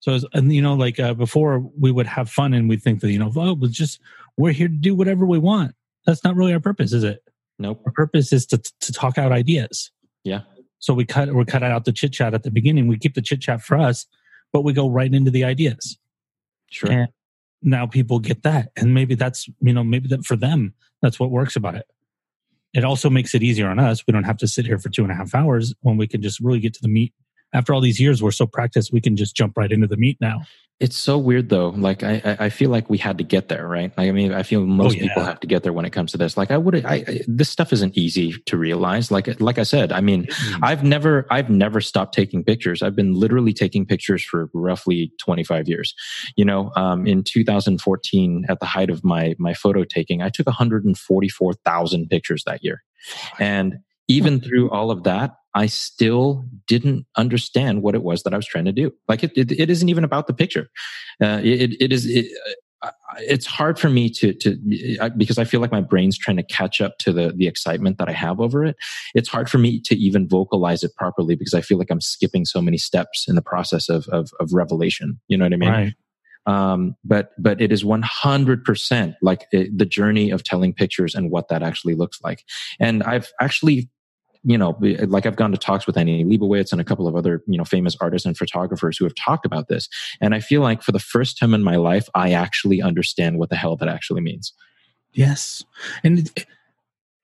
so, 0.00 0.12
as- 0.14 0.24
and 0.34 0.52
you 0.52 0.60
know, 0.60 0.74
like 0.74 0.98
uh, 0.98 1.14
before, 1.14 1.60
we 1.78 1.92
would 1.92 2.08
have 2.08 2.28
fun 2.28 2.52
and 2.52 2.68
we 2.68 2.76
think 2.76 3.00
that 3.00 3.12
you 3.12 3.18
know, 3.20 3.30
oh, 3.36 3.56
it's 3.62 3.76
just 3.76 4.00
we're 4.36 4.50
here 4.50 4.66
to 4.66 4.74
do 4.74 4.92
whatever 4.92 5.24
we 5.24 5.38
want. 5.38 5.76
That's 6.04 6.24
not 6.24 6.34
really 6.34 6.52
our 6.52 6.58
purpose, 6.58 6.92
is 6.92 7.04
it? 7.04 7.22
Nope. 7.60 7.80
Our 7.86 7.92
purpose 7.92 8.32
is 8.32 8.44
to 8.46 8.58
to 8.58 8.92
talk 8.92 9.18
out 9.18 9.30
ideas. 9.30 9.92
Yeah. 10.24 10.40
So 10.78 10.94
we 10.94 11.04
cut 11.04 11.32
we're 11.32 11.44
cutting 11.44 11.70
out 11.70 11.84
the 11.84 11.92
chit 11.92 12.12
chat 12.12 12.34
at 12.34 12.42
the 12.42 12.50
beginning. 12.50 12.88
We 12.88 12.98
keep 12.98 13.14
the 13.14 13.22
chit 13.22 13.40
chat 13.40 13.62
for 13.62 13.76
us, 13.76 14.06
but 14.52 14.62
we 14.62 14.72
go 14.72 14.88
right 14.88 15.12
into 15.12 15.30
the 15.30 15.44
ideas. 15.44 15.98
Sure. 16.70 16.90
And 16.90 17.08
now 17.62 17.86
people 17.86 18.18
get 18.20 18.42
that, 18.44 18.70
and 18.76 18.94
maybe 18.94 19.14
that's 19.14 19.48
you 19.60 19.72
know 19.72 19.84
maybe 19.84 20.08
that 20.08 20.24
for 20.24 20.36
them 20.36 20.74
that's 21.02 21.18
what 21.18 21.30
works 21.30 21.56
about 21.56 21.74
it. 21.74 21.86
It 22.74 22.84
also 22.84 23.08
makes 23.08 23.34
it 23.34 23.42
easier 23.42 23.68
on 23.68 23.78
us. 23.78 24.06
We 24.06 24.12
don't 24.12 24.24
have 24.24 24.36
to 24.38 24.46
sit 24.48 24.66
here 24.66 24.78
for 24.78 24.90
two 24.90 25.02
and 25.02 25.10
a 25.10 25.14
half 25.14 25.34
hours 25.34 25.74
when 25.80 25.96
we 25.96 26.06
can 26.06 26.20
just 26.22 26.38
really 26.40 26.60
get 26.60 26.74
to 26.74 26.82
the 26.82 26.88
meat. 26.88 27.14
After 27.52 27.72
all 27.72 27.80
these 27.80 28.00
years, 28.00 28.22
we're 28.22 28.30
so 28.30 28.46
practiced, 28.46 28.92
we 28.92 29.00
can 29.00 29.16
just 29.16 29.34
jump 29.34 29.56
right 29.56 29.70
into 29.70 29.86
the 29.86 29.96
meat 29.96 30.18
now. 30.20 30.42
It's 30.80 30.96
so 30.96 31.18
weird 31.18 31.48
though. 31.48 31.70
Like 31.70 32.04
I, 32.04 32.36
I 32.38 32.48
feel 32.50 32.70
like 32.70 32.88
we 32.88 32.98
had 32.98 33.18
to 33.18 33.24
get 33.24 33.48
there, 33.48 33.66
right? 33.66 33.92
Like, 33.98 34.08
I 34.08 34.12
mean, 34.12 34.32
I 34.32 34.44
feel 34.44 34.64
most 34.64 34.96
yeah. 34.96 35.08
people 35.08 35.24
have 35.24 35.40
to 35.40 35.48
get 35.48 35.64
there 35.64 35.72
when 35.72 35.84
it 35.84 35.90
comes 35.90 36.12
to 36.12 36.18
this. 36.18 36.36
Like 36.36 36.52
I 36.52 36.56
would, 36.56 36.84
I, 36.86 36.94
I 36.94 37.20
this 37.26 37.48
stuff 37.48 37.72
isn't 37.72 37.98
easy 37.98 38.34
to 38.46 38.56
realize. 38.56 39.10
Like 39.10 39.40
like 39.40 39.58
I 39.58 39.64
said, 39.64 39.90
I 39.90 40.00
mean, 40.00 40.28
I've 40.62 40.84
never 40.84 41.26
I've 41.30 41.50
never 41.50 41.80
stopped 41.80 42.14
taking 42.14 42.44
pictures. 42.44 42.80
I've 42.80 42.94
been 42.94 43.14
literally 43.14 43.52
taking 43.52 43.86
pictures 43.86 44.22
for 44.22 44.50
roughly 44.54 45.10
25 45.18 45.68
years. 45.68 45.94
You 46.36 46.44
know, 46.44 46.70
um, 46.76 47.08
in 47.08 47.24
2014, 47.24 48.46
at 48.48 48.60
the 48.60 48.66
height 48.66 48.90
of 48.90 49.02
my 49.02 49.34
my 49.36 49.54
photo 49.54 49.82
taking, 49.82 50.22
I 50.22 50.28
took 50.28 50.46
144,000 50.46 52.08
pictures 52.08 52.44
that 52.46 52.62
year, 52.62 52.84
and 53.40 53.78
even 54.08 54.40
through 54.40 54.70
all 54.70 54.90
of 54.90 55.04
that, 55.04 55.34
I 55.54 55.66
still 55.66 56.44
didn't 56.66 57.06
understand 57.16 57.82
what 57.82 57.94
it 57.94 58.02
was 58.02 58.22
that 58.22 58.32
I 58.32 58.36
was 58.36 58.46
trying 58.46 58.66
to 58.66 58.72
do. 58.72 58.92
Like 59.08 59.22
it, 59.22 59.32
it, 59.36 59.52
it 59.52 59.70
isn't 59.70 59.88
even 59.88 60.04
about 60.04 60.26
the 60.26 60.34
picture. 60.34 60.68
Uh, 61.22 61.40
it, 61.42 61.76
it 61.80 61.92
is. 61.92 62.06
It, 62.06 62.26
uh, 62.82 62.90
it's 63.20 63.46
hard 63.46 63.76
for 63.76 63.90
me 63.90 64.08
to 64.08 64.32
to 64.34 64.56
because 65.16 65.36
I 65.36 65.42
feel 65.42 65.60
like 65.60 65.72
my 65.72 65.80
brain's 65.80 66.16
trying 66.16 66.36
to 66.36 66.44
catch 66.44 66.80
up 66.80 66.98
to 66.98 67.12
the 67.12 67.32
the 67.34 67.48
excitement 67.48 67.98
that 67.98 68.08
I 68.08 68.12
have 68.12 68.40
over 68.40 68.64
it. 68.64 68.76
It's 69.14 69.28
hard 69.28 69.50
for 69.50 69.58
me 69.58 69.80
to 69.80 69.96
even 69.96 70.28
vocalize 70.28 70.84
it 70.84 70.94
properly 70.94 71.34
because 71.34 71.54
I 71.54 71.60
feel 71.60 71.78
like 71.78 71.90
I'm 71.90 72.00
skipping 72.00 72.44
so 72.44 72.62
many 72.62 72.78
steps 72.78 73.26
in 73.26 73.34
the 73.34 73.42
process 73.42 73.88
of 73.88 74.06
of, 74.08 74.30
of 74.38 74.52
revelation. 74.52 75.18
You 75.26 75.38
know 75.38 75.44
what 75.44 75.54
I 75.54 75.56
mean? 75.56 75.70
right. 75.70 75.94
um, 76.46 76.94
but 77.04 77.30
but 77.36 77.60
it 77.60 77.72
is 77.72 77.82
100% 77.82 79.14
like 79.22 79.46
it, 79.50 79.76
the 79.76 79.86
journey 79.86 80.30
of 80.30 80.44
telling 80.44 80.72
pictures 80.72 81.16
and 81.16 81.32
what 81.32 81.48
that 81.48 81.64
actually 81.64 81.96
looks 81.96 82.20
like 82.22 82.44
and 82.78 83.02
i've 83.02 83.32
actually 83.40 83.90
you 84.50 84.56
know 84.58 84.76
like 85.08 85.26
i've 85.26 85.36
gone 85.36 85.52
to 85.52 85.58
talks 85.58 85.86
with 85.86 85.96
annie 85.96 86.24
leibovitz 86.24 86.72
and 86.72 86.80
a 86.80 86.84
couple 86.84 87.06
of 87.06 87.14
other 87.20 87.42
you 87.46 87.58
know 87.58 87.64
famous 87.64 87.96
artists 88.00 88.24
and 88.26 88.36
photographers 88.36 88.96
who 88.96 89.04
have 89.04 89.14
talked 89.26 89.44
about 89.46 89.68
this 89.68 89.88
and 90.20 90.34
i 90.34 90.40
feel 90.40 90.62
like 90.62 90.80
for 90.82 90.92
the 90.92 90.98
first 91.14 91.38
time 91.38 91.52
in 91.54 91.62
my 91.62 91.76
life 91.76 92.06
i 92.14 92.32
actually 92.32 92.80
understand 92.80 93.38
what 93.38 93.50
the 93.50 93.56
hell 93.56 93.76
that 93.76 93.88
actually 93.88 94.20
means 94.30 94.52
Yes. 95.14 95.64
And 96.04 96.18
it, 96.20 96.46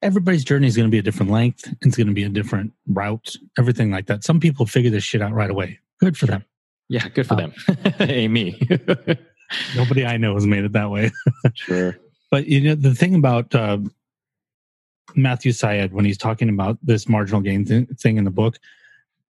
everybody's 0.02 0.42
journey 0.42 0.66
is 0.66 0.74
going 0.76 0.88
to 0.88 0.90
be 0.90 0.98
a 0.98 1.02
different 1.02 1.30
length. 1.30 1.72
It's 1.82 1.96
going 1.96 2.06
to 2.08 2.14
be 2.14 2.24
a 2.24 2.28
different 2.30 2.72
route, 2.88 3.36
everything 3.58 3.90
like 3.90 4.06
that. 4.06 4.24
Some 4.24 4.40
people 4.40 4.66
figure 4.66 4.90
this 4.90 5.04
shit 5.04 5.20
out 5.22 5.32
right 5.32 5.50
away. 5.50 5.78
Good 6.00 6.16
for 6.16 6.26
them. 6.26 6.44
yeah 6.88 7.08
good 7.10 7.26
for 7.26 7.34
Uh, 7.34 7.36
them 7.36 7.52
hey 8.08 8.26
me 8.26 8.58
Nobody 9.76 10.04
I 10.04 10.16
know 10.16 10.34
has 10.34 10.46
made 10.46 10.64
it 10.64 10.72
that 10.72 10.90
way. 10.90 11.10
sure 11.54 11.96
But 12.30 12.46
you 12.46 12.60
know, 12.62 12.74
the 12.74 12.94
thing 12.94 13.14
about 13.14 13.54
uh, 13.54 13.78
Matthew 15.16 15.52
Syed, 15.52 15.92
when 15.92 16.04
he's 16.04 16.18
talking 16.18 16.48
about 16.48 16.78
this 16.82 17.08
marginal 17.08 17.40
gain 17.40 17.64
th- 17.64 17.88
thing 18.00 18.16
in 18.16 18.24
the 18.24 18.30
book, 18.30 18.58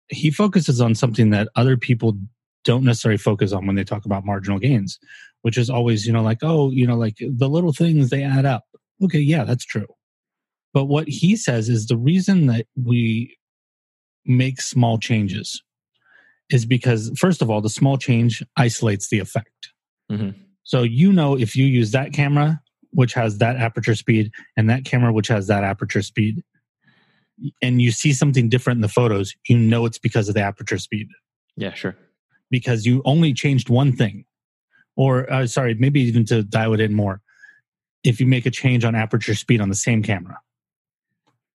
he 0.09 0.31
focuses 0.31 0.81
on 0.81 0.95
something 0.95 1.29
that 1.31 1.49
other 1.55 1.77
people 1.77 2.17
don't 2.63 2.83
necessarily 2.83 3.17
focus 3.17 3.51
on 3.51 3.65
when 3.65 3.75
they 3.75 3.83
talk 3.83 4.05
about 4.05 4.25
marginal 4.25 4.59
gains, 4.59 4.99
which 5.41 5.57
is 5.57 5.69
always, 5.69 6.05
you 6.05 6.13
know, 6.13 6.21
like, 6.21 6.39
oh, 6.41 6.71
you 6.71 6.87
know, 6.87 6.95
like 6.95 7.17
the 7.19 7.49
little 7.49 7.73
things 7.73 8.09
they 8.09 8.23
add 8.23 8.45
up. 8.45 8.63
Okay, 9.03 9.19
yeah, 9.19 9.43
that's 9.43 9.65
true. 9.65 9.87
But 10.73 10.85
what 10.85 11.07
he 11.07 11.35
says 11.35 11.69
is 11.69 11.87
the 11.87 11.97
reason 11.97 12.47
that 12.47 12.65
we 12.81 13.37
make 14.25 14.61
small 14.61 14.97
changes 14.97 15.61
is 16.49 16.65
because, 16.65 17.11
first 17.17 17.41
of 17.41 17.49
all, 17.49 17.61
the 17.61 17.69
small 17.69 17.97
change 17.97 18.43
isolates 18.57 19.09
the 19.09 19.19
effect. 19.19 19.71
Mhm. 20.11 20.35
So 20.63 20.83
you 20.83 21.11
know 21.11 21.37
if 21.37 21.55
you 21.55 21.65
use 21.65 21.91
that 21.91 22.13
camera, 22.13 22.61
which 22.93 23.13
has 23.13 23.37
that 23.39 23.57
aperture 23.57 23.95
speed, 23.95 24.31
and 24.57 24.69
that 24.69 24.85
camera, 24.85 25.11
which 25.11 25.27
has 25.27 25.47
that 25.47 25.63
aperture 25.63 26.01
speed, 26.01 26.43
and 27.61 27.81
you 27.81 27.91
see 27.91 28.13
something 28.13 28.49
different 28.49 28.77
in 28.77 28.81
the 28.81 28.87
photos, 28.87 29.35
you 29.47 29.57
know 29.57 29.85
it's 29.85 29.97
because 29.97 30.29
of 30.29 30.35
the 30.35 30.41
aperture 30.41 30.77
speed 30.77 31.07
yeah 31.55 31.73
sure 31.73 31.95
because 32.53 32.85
you 32.85 33.01
only 33.03 33.33
changed 33.33 33.67
one 33.67 33.91
thing. 33.91 34.25
Or, 34.95 35.31
uh, 35.33 35.47
sorry, 35.47 35.73
maybe 35.73 36.01
even 36.01 36.23
to 36.25 36.43
dial 36.43 36.75
it 36.75 36.79
in 36.79 36.93
more. 36.93 37.19
If 38.03 38.19
you 38.19 38.27
make 38.27 38.45
a 38.45 38.51
change 38.51 38.85
on 38.85 38.93
aperture 38.93 39.33
speed 39.33 39.59
on 39.59 39.69
the 39.69 39.75
same 39.75 40.03
camera 40.03 40.37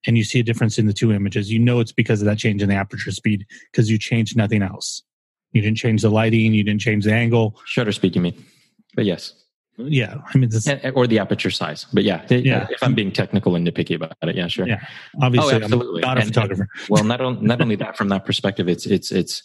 and 0.09 0.19
you 0.19 0.25
see 0.25 0.41
a 0.41 0.43
difference 0.43 0.77
in 0.77 0.87
the 0.87 0.93
two 0.93 1.13
images, 1.13 1.53
you 1.53 1.61
know 1.61 1.79
it's 1.79 1.93
because 1.93 2.21
of 2.21 2.27
that 2.27 2.37
change 2.37 2.63
in 2.63 2.69
the 2.69 2.75
aperture 2.75 3.13
speed 3.13 3.47
because 3.71 3.89
you 3.89 3.97
changed 3.97 4.37
nothing 4.37 4.61
else. 4.61 5.05
You 5.53 5.63
didn't 5.63 5.79
change 5.79 6.03
the 6.03 6.11
lighting, 6.11 6.53
you 6.53 6.65
didn't 6.65 6.81
change 6.81 7.05
the 7.05 7.15
angle, 7.15 7.57
shutter 7.65 7.93
speed 7.93 8.17
you 8.17 8.23
mean 8.23 8.45
but 8.95 9.05
yes 9.05 9.35
yeah, 9.79 10.17
I 10.35 10.39
mean, 10.39 10.51
this, 10.51 10.67
And- 10.67 10.93
or 10.95 11.07
the 11.07 11.19
aperture 11.19 11.51
size. 11.51 11.87
But 11.93 12.05
yeah, 12.05 12.25
Yeah. 12.31 12.67
if 12.71 12.83
I'm 12.83 12.95
being 12.95 13.13
technical 13.13 13.55
and 13.55 13.67
nitpicky 13.67 13.95
about 13.97 14.13
it, 14.23 14.37
yeah, 14.37 14.49
sure. 14.49 14.67
Yeah. 14.67 14.81
obviously, 15.23 15.55
Oh, 15.55 15.57
absolutely. 15.63 16.05
I'm 16.05 16.09
not 16.09 16.19
a 16.19 16.21
And- 16.23 16.29
photographer. 16.35 16.69
well 16.89 17.05
not, 17.05 17.21
on, 17.21 17.45
not 17.45 17.61
only 17.61 17.77
that 17.77 17.97
from 17.97 18.09
that 18.09 18.25
perspective 18.25 18.69
it's 18.69 18.87
it's 18.87 19.11
it's 19.13 19.43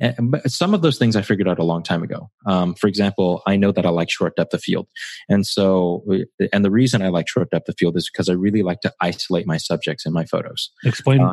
eh, 0.00 0.12
but 0.20 0.50
some 0.50 0.74
of 0.74 0.82
those 0.82 0.98
things 0.98 1.16
I 1.16 1.22
figured 1.22 1.48
out 1.48 1.58
a 1.58 1.64
long 1.64 1.82
time 1.82 2.02
ago. 2.02 2.30
Um, 2.46 2.74
for 2.74 2.86
example, 2.86 3.42
I 3.46 3.56
know 3.56 3.72
that 3.72 3.84
I 3.86 3.90
like 3.90 4.10
short 4.10 4.36
depth 4.36 4.54
of 4.54 4.60
field, 4.62 4.88
and 5.28 5.46
so 5.46 6.04
and 6.52 6.64
the 6.64 6.70
reason 6.70 7.02
I 7.02 7.08
like 7.08 7.28
short 7.28 7.50
depth 7.50 7.68
of 7.68 7.74
field 7.78 7.96
is 7.96 8.10
because 8.12 8.28
I 8.28 8.34
really 8.34 8.62
like 8.62 8.80
to 8.80 8.92
isolate 9.00 9.46
my 9.46 9.56
subjects 9.58 10.04
in 10.06 10.12
my 10.12 10.24
photos. 10.24 10.70
Explain 10.84 11.20
Uh, 11.20 11.32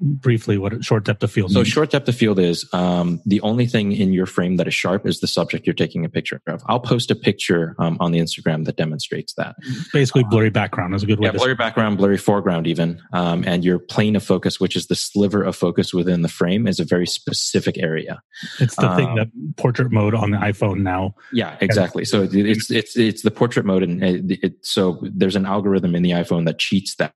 briefly 0.00 0.58
what 0.58 0.72
a 0.72 0.82
short 0.82 1.04
depth 1.04 1.22
of 1.22 1.30
field 1.32 1.50
So 1.50 1.60
means. 1.60 1.68
short 1.68 1.90
depth 1.90 2.08
of 2.08 2.14
field 2.14 2.38
is 2.38 2.68
um, 2.72 3.20
the 3.24 3.40
only 3.40 3.66
thing 3.66 3.92
in 3.92 4.12
your 4.12 4.26
frame 4.26 4.56
that 4.56 4.68
is 4.68 4.74
sharp 4.74 5.06
is 5.06 5.20
the 5.20 5.26
subject 5.26 5.66
you're 5.66 5.74
taking 5.74 6.04
a 6.04 6.08
picture 6.08 6.40
of. 6.46 6.62
I'll 6.66 6.80
post 6.80 7.10
a 7.10 7.14
picture 7.14 7.74
um, 7.78 7.96
on 8.00 8.12
the 8.12 8.18
Instagram 8.18 8.64
that 8.66 8.76
demonstrates 8.76 9.34
that. 9.34 9.56
Basically, 9.92 10.24
blurry 10.24 10.50
background 10.50 10.94
is 10.94 11.02
a 11.02 11.06
good 11.06 11.20
way 11.20 11.26
Yeah, 11.26 11.32
to 11.32 11.38
blurry 11.38 11.54
background, 11.54 11.98
blurry 11.98 12.18
foreground, 12.18 12.66
even, 12.66 13.00
um, 13.12 13.44
and 13.46 13.64
your 13.64 13.78
plane 13.78 14.16
of 14.16 14.22
focus, 14.22 14.60
which 14.60 14.76
is 14.76 14.86
the 14.88 14.94
sliver 14.94 15.42
of 15.42 15.56
focus 15.56 15.94
within 15.94 16.22
the 16.22 16.28
frame, 16.28 16.66
is 16.66 16.78
a 16.78 16.84
very 16.84 17.06
specific 17.06 17.78
area. 17.78 18.20
It's 18.60 18.76
the 18.76 18.94
thing 18.96 19.08
um, 19.08 19.16
that 19.16 19.28
portrait 19.56 19.90
mode 19.90 20.14
on 20.14 20.30
the 20.32 20.38
iPhone 20.38 20.82
now. 20.82 21.14
Yeah, 21.32 21.56
exactly. 21.60 22.04
So 22.04 22.28
it's 22.30 22.70
it's 22.70 22.96
it's 22.96 23.22
the 23.22 23.30
portrait 23.30 23.64
mode, 23.64 23.82
and 23.82 24.02
it, 24.02 24.38
it, 24.42 24.54
so 24.62 24.98
there's 25.02 25.36
an 25.36 25.46
algorithm 25.46 25.94
in 25.94 26.02
the 26.02 26.10
iPhone 26.10 26.44
that 26.46 26.58
cheats 26.58 26.96
that 26.96 27.14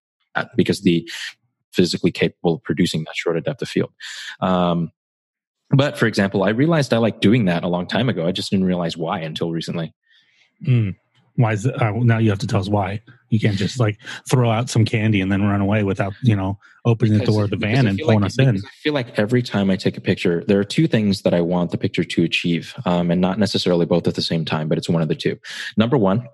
because 0.57 0.83
the 0.83 1.09
physically 1.77 2.11
capable 2.11 2.55
of 2.55 2.63
producing 2.63 3.05
that 3.05 3.15
shorter 3.15 3.41
depth 3.41 3.63
of 3.63 3.69
field. 3.69 3.93
Um, 4.41 4.91
but 5.71 5.99
for 5.99 6.07
example, 6.07 6.45
I 6.45 6.51
realized 6.51 6.95
I 6.95 6.99
like 6.99 7.21
doing 7.21 7.45
that 7.47 7.65
a 7.65 7.69
long 7.69 7.87
time 7.87 8.09
ago. 8.09 8.27
I 8.27 8.33
just 8.33 8.51
didn't 8.51 8.67
realize 8.67 8.97
why 8.97 9.21
until 9.21 9.53
recently. 9.53 9.95
Mm. 10.67 10.97
Why 11.35 11.53
is 11.53 11.67
it? 11.67 11.75
Uh, 11.75 11.93
well, 11.95 12.05
now 12.05 12.19
you 12.19 12.31
have 12.31 12.39
to 12.39 12.47
tell 12.47 12.61
us 12.61 12.69
why. 12.69 13.03
You 13.29 13.39
can't 13.39 13.57
just 13.57 13.79
like 13.79 13.99
throw 14.31 14.51
out 14.51 14.71
some 14.71 14.85
candy 14.85 15.21
and 15.21 15.31
then 15.31 15.43
run 15.43 15.61
away 15.61 15.83
without 15.83 16.15
you 16.23 16.35
know 16.35 16.59
opening 16.87 17.19
the 17.19 17.27
door 17.27 17.45
of 17.45 17.51
the 17.51 17.57
van 17.57 17.87
and 17.87 17.99
pulling 17.99 18.21
like, 18.21 18.29
us 18.29 18.39
in. 18.39 18.57
I 18.57 18.69
feel 18.83 18.95
like 18.95 19.19
every 19.19 19.43
time 19.43 19.69
I 19.69 19.77
take 19.77 19.99
a 19.99 20.01
picture, 20.01 20.45
there 20.47 20.59
are 20.59 20.65
two 20.65 20.87
things 20.87 21.23
that 21.23 21.35
I 21.35 21.43
want 21.43 21.73
the 21.73 21.79
picture 21.79 22.05
to 22.05 22.25
achieve, 22.25 22.75
um, 22.87 23.11
and 23.11 23.21
not 23.21 23.39
necessarily 23.39 23.85
both 23.85 24.07
at 24.07 24.15
the 24.15 24.23
same 24.23 24.47
time, 24.47 24.69
but 24.69 24.79
it's 24.79 24.89
one 24.89 25.03
of 25.03 25.09
the 25.09 25.15
two. 25.15 25.39
Number 25.77 25.99
one, 25.99 26.27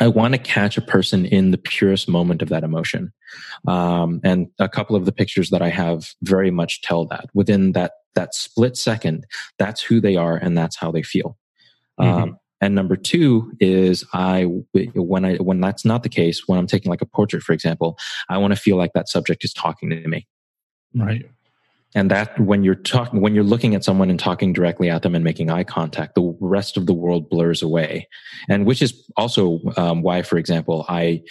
I 0.00 0.08
want 0.08 0.34
to 0.34 0.38
catch 0.38 0.76
a 0.76 0.82
person 0.82 1.24
in 1.24 1.50
the 1.50 1.58
purest 1.58 2.08
moment 2.08 2.42
of 2.42 2.48
that 2.48 2.64
emotion. 2.64 3.12
Um, 3.68 4.20
and 4.24 4.48
a 4.58 4.68
couple 4.68 4.96
of 4.96 5.04
the 5.04 5.12
pictures 5.12 5.50
that 5.50 5.62
I 5.62 5.68
have 5.68 6.12
very 6.22 6.50
much 6.50 6.82
tell 6.82 7.06
that 7.06 7.26
within 7.32 7.72
that, 7.72 7.92
that 8.14 8.34
split 8.34 8.76
second, 8.76 9.24
that's 9.58 9.82
who 9.82 10.00
they 10.00 10.16
are 10.16 10.36
and 10.36 10.58
that's 10.58 10.76
how 10.76 10.90
they 10.90 11.02
feel. 11.02 11.38
Um, 11.98 12.38
and 12.60 12.74
number 12.74 12.96
two 12.96 13.52
is 13.60 14.04
I, 14.12 14.44
when 14.94 15.24
I, 15.24 15.36
when 15.36 15.60
that's 15.60 15.84
not 15.84 16.02
the 16.02 16.08
case, 16.08 16.48
when 16.48 16.58
I'm 16.58 16.66
taking 16.66 16.90
like 16.90 17.02
a 17.02 17.06
portrait, 17.06 17.42
for 17.42 17.52
example, 17.52 17.96
I 18.28 18.38
want 18.38 18.52
to 18.52 18.60
feel 18.60 18.76
like 18.76 18.92
that 18.94 19.08
subject 19.08 19.44
is 19.44 19.52
talking 19.52 19.90
to 19.90 20.08
me. 20.08 20.26
Right. 20.94 21.24
And 21.94 22.10
that 22.10 22.38
when 22.40 22.64
you're 22.64 22.74
talking, 22.74 23.20
when 23.20 23.34
you're 23.34 23.44
looking 23.44 23.74
at 23.74 23.84
someone 23.84 24.10
and 24.10 24.18
talking 24.18 24.52
directly 24.52 24.90
at 24.90 25.02
them 25.02 25.14
and 25.14 25.22
making 25.22 25.50
eye 25.50 25.64
contact, 25.64 26.14
the 26.14 26.36
rest 26.40 26.76
of 26.76 26.86
the 26.86 26.94
world 26.94 27.30
blurs 27.30 27.62
away. 27.62 28.08
And 28.48 28.66
which 28.66 28.82
is 28.82 29.08
also 29.16 29.60
um, 29.76 30.02
why, 30.02 30.22
for 30.22 30.36
example, 30.36 30.84
I 30.88 31.22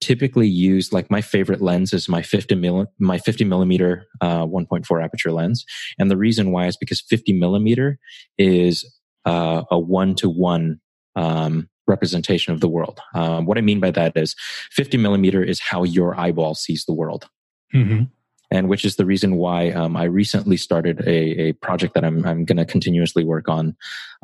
typically 0.00 0.48
use 0.48 0.92
like 0.92 1.10
my 1.10 1.20
favorite 1.20 1.60
lens 1.60 1.92
is 1.92 2.08
my 2.08 2.22
50 2.22 2.54
mil, 2.54 2.86
my 2.98 3.18
50 3.18 3.44
millimeter, 3.44 4.06
uh, 4.20 4.46
1.4 4.46 5.04
aperture 5.04 5.30
lens. 5.30 5.64
And 5.98 6.10
the 6.10 6.16
reason 6.16 6.52
why 6.52 6.66
is 6.66 6.76
because 6.76 7.00
50 7.02 7.34
millimeter 7.34 7.98
is 8.38 8.84
uh, 9.26 9.62
a 9.70 9.78
one 9.78 10.14
to 10.16 10.28
one, 10.28 10.80
um, 11.16 11.68
representation 11.86 12.54
of 12.54 12.60
the 12.60 12.68
world. 12.68 13.00
Um, 13.14 13.46
what 13.46 13.58
I 13.58 13.60
mean 13.60 13.80
by 13.80 13.90
that 13.90 14.16
is 14.16 14.34
50 14.70 14.96
millimeter 14.96 15.42
is 15.42 15.60
how 15.60 15.82
your 15.82 16.18
eyeball 16.18 16.54
sees 16.54 16.84
the 16.86 16.94
world 16.94 17.28
hmm 17.72 18.02
and 18.50 18.68
which 18.68 18.84
is 18.84 18.96
the 18.96 19.06
reason 19.06 19.36
why 19.36 19.70
um, 19.70 19.96
I 19.96 20.04
recently 20.04 20.56
started 20.56 21.00
a, 21.06 21.40
a 21.48 21.52
project 21.54 21.94
that 21.94 22.04
I'm, 22.04 22.24
I'm 22.26 22.44
going 22.44 22.58
to 22.58 22.64
continuously 22.64 23.24
work 23.24 23.48
on. 23.48 23.76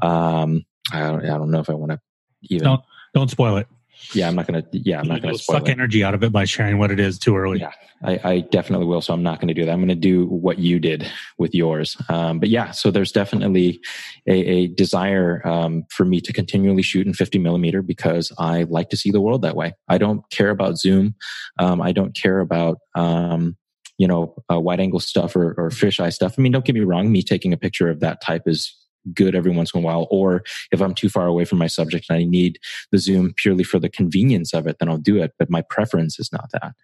Um, 0.02 0.64
I, 0.92 1.00
don't, 1.00 1.24
I 1.24 1.38
don't 1.38 1.50
know 1.50 1.60
if 1.60 1.70
I 1.70 1.74
want 1.74 1.92
to 1.92 2.00
even. 2.42 2.64
Don't 2.64 2.82
Don't 3.14 3.30
spoil 3.30 3.56
it. 3.56 3.66
Yeah, 4.12 4.28
I'm 4.28 4.34
not 4.34 4.46
going 4.46 4.62
to. 4.62 4.68
Yeah, 4.72 5.00
I'm 5.00 5.08
not 5.08 5.22
going 5.22 5.34
to 5.34 5.42
spoil 5.42 5.58
suck 5.58 5.68
it. 5.68 5.72
energy 5.72 6.04
out 6.04 6.14
of 6.14 6.22
it 6.22 6.32
by 6.32 6.44
sharing 6.44 6.78
what 6.78 6.90
it 6.90 7.00
is 7.00 7.18
too 7.18 7.36
early. 7.36 7.60
Yeah. 7.60 7.72
I, 8.04 8.20
I 8.24 8.40
definitely 8.40 8.86
will. 8.86 9.00
So 9.00 9.14
I'm 9.14 9.22
not 9.22 9.40
going 9.40 9.48
to 9.48 9.54
do 9.54 9.64
that. 9.64 9.72
I'm 9.72 9.78
going 9.78 9.88
to 9.88 9.94
do 9.94 10.26
what 10.26 10.58
you 10.58 10.78
did 10.78 11.10
with 11.38 11.54
yours. 11.54 11.96
Um, 12.08 12.38
but 12.38 12.50
yeah, 12.50 12.70
so 12.70 12.90
there's 12.90 13.10
definitely 13.10 13.80
a, 14.26 14.34
a 14.34 14.66
desire 14.66 15.40
um, 15.46 15.84
for 15.90 16.04
me 16.04 16.20
to 16.20 16.32
continually 16.32 16.82
shoot 16.82 17.06
in 17.06 17.14
50 17.14 17.38
millimeter 17.38 17.80
because 17.80 18.32
I 18.38 18.64
like 18.64 18.90
to 18.90 18.96
see 18.98 19.10
the 19.10 19.20
world 19.20 19.42
that 19.42 19.56
way. 19.56 19.74
I 19.88 19.96
don't 19.96 20.28
care 20.30 20.50
about 20.50 20.76
zoom. 20.76 21.14
Um, 21.58 21.80
I 21.80 21.92
don't 21.92 22.14
care 22.14 22.40
about 22.40 22.78
um, 22.94 23.56
you 23.98 24.06
know 24.06 24.35
uh, 24.50 24.61
wide 24.61 24.80
angle 24.80 25.00
stuff 25.00 25.37
or, 25.37 25.54
or 25.59 25.70
fisheye 25.70 26.12
stuff. 26.12 26.35
I 26.38 26.42
mean, 26.42 26.52
don't 26.52 26.64
get 26.64 26.74
me 26.74 26.80
wrong. 26.82 27.11
Me 27.11 27.22
taking 27.22 27.52
a 27.52 27.56
picture 27.56 27.88
of 27.88 28.00
that 28.00 28.20
type 28.20 28.42
is 28.46 28.74
good 29.14 29.35
every 29.35 29.52
once 29.52 29.72
in 29.72 29.80
a 29.80 29.82
while. 29.82 30.06
Or 30.11 30.42
if 30.72 30.80
I'm 30.80 30.94
too 30.94 31.09
far 31.09 31.26
away 31.26 31.44
from 31.44 31.59
my 31.59 31.68
subject 31.68 32.06
and 32.09 32.18
I 32.18 32.24
need 32.24 32.59
the 32.90 32.98
zoom 32.98 33.32
purely 33.37 33.64
for 33.64 33.78
the 33.78 33.88
convenience 33.88 34.52
of 34.52 34.66
it, 34.66 34.78
then 34.78 34.88
I'll 34.88 34.98
do 34.98 35.22
it. 35.22 35.32
But 35.38 35.50
my 35.50 35.62
preference 35.62 36.18
is 36.18 36.32
not 36.32 36.50
that. 36.52 36.74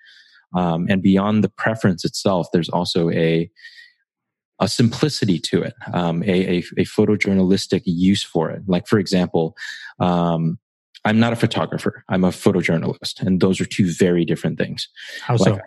Um, 0.55 0.87
and 0.89 1.03
beyond 1.03 1.43
the 1.43 1.49
preference 1.49 2.05
itself, 2.05 2.49
there's 2.53 2.69
also 2.69 3.11
a 3.11 3.51
a 4.61 4.69
simplicity 4.69 5.41
to 5.41 5.61
it, 5.63 5.75
um, 5.93 6.23
a, 6.23 6.29
a, 6.29 6.59
a 6.79 6.85
photojournalistic 6.85 7.83
use 7.85 8.23
for 8.23 8.49
it. 8.49 8.63
Like, 8.69 8.87
for 8.87 9.01
example, 9.01 9.57
um, 9.99 10.59
I'm 11.05 11.19
not 11.19 11.33
a 11.33 11.37
photographer. 11.37 12.05
I'm 12.09 12.23
a 12.23 12.29
photojournalist, 12.29 13.21
and 13.23 13.41
those 13.41 13.61
are 13.61 13.65
two 13.65 13.91
very 13.93 14.25
different 14.25 14.59
things. 14.59 14.89
How 15.21 15.37
Like, 15.37 15.55
so? 15.55 15.61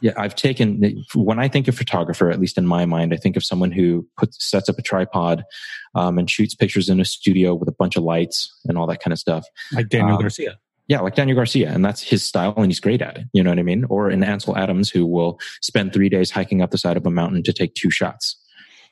Yeah, 0.00 0.12
I've 0.16 0.34
taken 0.34 1.04
when 1.14 1.38
I 1.38 1.48
think 1.48 1.68
of 1.68 1.76
photographer, 1.76 2.30
at 2.30 2.40
least 2.40 2.56
in 2.58 2.66
my 2.66 2.86
mind, 2.86 3.12
I 3.12 3.16
think 3.16 3.36
of 3.36 3.44
someone 3.44 3.70
who 3.72 4.06
puts 4.16 4.44
sets 4.44 4.68
up 4.68 4.78
a 4.78 4.82
tripod 4.82 5.44
um, 5.94 6.18
and 6.18 6.30
shoots 6.30 6.54
pictures 6.54 6.88
in 6.88 7.00
a 7.00 7.04
studio 7.04 7.54
with 7.54 7.68
a 7.68 7.72
bunch 7.72 7.96
of 7.96 8.02
lights 8.02 8.50
and 8.66 8.78
all 8.78 8.86
that 8.86 9.02
kind 9.02 9.12
of 9.12 9.18
stuff. 9.18 9.46
Like 9.72 9.88
Daniel 9.88 10.16
um, 10.16 10.20
Garcia. 10.22 10.58
Yeah, 10.88 11.00
like 11.00 11.14
Daniel 11.14 11.36
Garcia, 11.36 11.70
and 11.70 11.84
that's 11.84 12.02
his 12.02 12.22
style, 12.24 12.52
and 12.56 12.66
he's 12.66 12.80
great 12.80 13.00
at 13.00 13.16
it. 13.16 13.26
You 13.32 13.44
know 13.44 13.50
what 13.50 13.60
I 13.60 13.62
mean? 13.62 13.84
Or 13.88 14.08
an 14.08 14.24
Ansel 14.24 14.56
Adams 14.56 14.90
who 14.90 15.06
will 15.06 15.38
spend 15.62 15.92
three 15.92 16.08
days 16.08 16.32
hiking 16.32 16.62
up 16.62 16.72
the 16.72 16.78
side 16.78 16.96
of 16.96 17.06
a 17.06 17.10
mountain 17.10 17.44
to 17.44 17.52
take 17.52 17.74
two 17.74 17.90
shots 17.92 18.36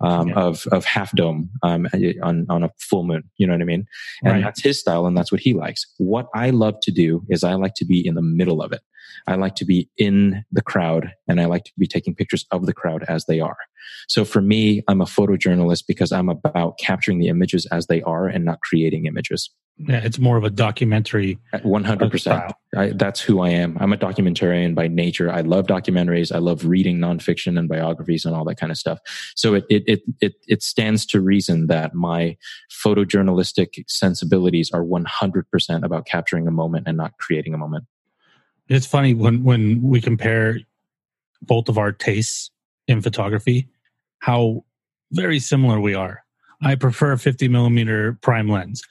um, 0.01 0.29
Yeah. 0.29 0.35
of 0.35 0.65
of 0.71 0.85
half 0.85 1.11
dome 1.17 1.51
um, 1.63 1.89
on 2.23 2.47
on 2.49 2.63
a 2.63 2.71
full 2.79 3.03
moon. 3.03 3.25
You 3.37 3.49
know 3.49 3.55
what 3.55 3.63
I 3.63 3.65
mean? 3.65 3.87
And 4.23 4.33
Right. 4.35 4.45
that's 4.45 4.63
his 4.63 4.79
style, 4.79 5.07
and 5.07 5.17
that's 5.17 5.33
what 5.33 5.41
he 5.41 5.55
likes. 5.55 5.87
What 5.97 6.29
I 6.35 6.51
love 6.51 6.79
to 6.83 6.93
do 6.93 7.25
is 7.29 7.43
I 7.43 7.55
like 7.55 7.75
to 7.75 7.85
be 7.85 8.07
in 8.07 8.15
the 8.15 8.23
middle 8.23 8.63
of 8.63 8.71
it. 8.73 8.81
I 9.27 9.35
like 9.37 9.55
to 9.57 9.65
be 9.65 9.89
in 9.97 10.45
the 10.53 10.63
crowd, 10.63 11.13
and 11.29 11.41
I 11.41 11.47
like 11.47 11.65
to 11.65 11.73
be 11.79 11.87
taking 11.87 12.15
pictures 12.15 12.45
of 12.51 12.67
the 12.67 12.75
crowd 12.75 13.05
as 13.09 13.27
they 13.27 13.41
are. 13.41 13.57
So 14.09 14.25
for 14.25 14.41
me, 14.41 14.83
I'm 14.89 15.01
a 15.01 15.07
photojournalist 15.07 15.85
because 15.87 16.13
I'm 16.13 16.29
about 16.29 16.79
capturing 16.79 17.19
the 17.19 17.29
images 17.29 17.67
as 17.67 17.87
they 17.87 18.03
are 18.03 18.27
and 18.27 18.45
not 18.45 18.61
creating 18.61 19.07
images. 19.07 19.51
Yeah, 19.81 20.01
it's 20.03 20.19
more 20.19 20.37
of 20.37 20.43
a 20.43 20.51
documentary. 20.51 21.39
One 21.63 21.85
hundred 21.85 22.11
percent. 22.11 22.53
style. 22.73 22.93
That's 22.95 23.21
who 23.21 23.41
I 23.41 23.51
am. 23.51 23.79
I'm 23.79 23.93
a 23.93 23.97
documentarian 23.97 24.75
by 24.75 24.89
nature. 24.89 25.31
I 25.31 25.43
love 25.43 25.69
documentaries. 25.69 26.35
I 26.35 26.39
love 26.39 26.65
reading 26.65 26.99
nonfiction 26.99 27.57
and 27.57 27.69
biographies 27.69 28.25
and 28.25 28.35
all 28.35 28.45
that 28.47 28.57
kind 28.57 28.73
of 28.73 28.79
stuff. 28.79 28.99
So 29.37 29.55
it 29.55 29.67
it 29.71 29.85
it 29.87 30.01
it, 30.21 30.35
it 30.49 30.63
stands 30.65 31.07
to 31.07 31.21
reason 31.21 31.69
that 31.69 31.95
my 31.95 32.37
photojournalistic 32.85 33.85
sensibilities 33.87 34.71
are 34.75 34.83
one 34.83 35.05
hundred 35.05 35.49
percent 35.49 35.85
about 35.85 36.07
capturing 36.07 36.49
a 36.49 36.53
moment 36.53 36.89
and 36.89 36.97
not 36.97 37.17
creating 37.19 37.55
a 37.55 37.59
moment. 37.59 37.85
It's 38.69 38.87
funny 38.87 39.15
when 39.15 39.45
when 39.45 39.83
we 39.83 40.01
compare 40.01 40.59
both 41.43 41.69
of 41.69 41.79
our 41.79 41.93
tastes 41.93 42.51
in 42.87 43.01
photography, 43.01 43.69
how 44.21 44.65
very 45.13 45.39
similar 45.39 45.81
we 45.81 45.95
are. 45.95 46.23
I 46.63 46.75
prefer 46.75 47.13
a 47.13 47.19
50 47.19 47.49
millimeter 47.49 48.19
prime 48.21 48.49
lens. 48.49 48.83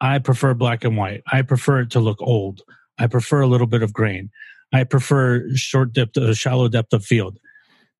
I 0.00 0.18
prefer 0.18 0.54
black 0.54 0.84
and 0.84 0.96
white. 0.96 1.22
I 1.30 1.42
prefer 1.42 1.80
it 1.80 1.90
to 1.90 2.00
look 2.00 2.18
old. 2.22 2.62
I 2.98 3.06
prefer 3.08 3.40
a 3.40 3.46
little 3.46 3.66
bit 3.66 3.82
of 3.82 3.92
grain. 3.92 4.30
I 4.72 4.84
prefer 4.84 5.46
short 5.54 5.92
depth, 5.92 6.16
uh, 6.16 6.32
shallow 6.32 6.68
depth 6.68 6.92
of 6.92 7.04
field. 7.04 7.38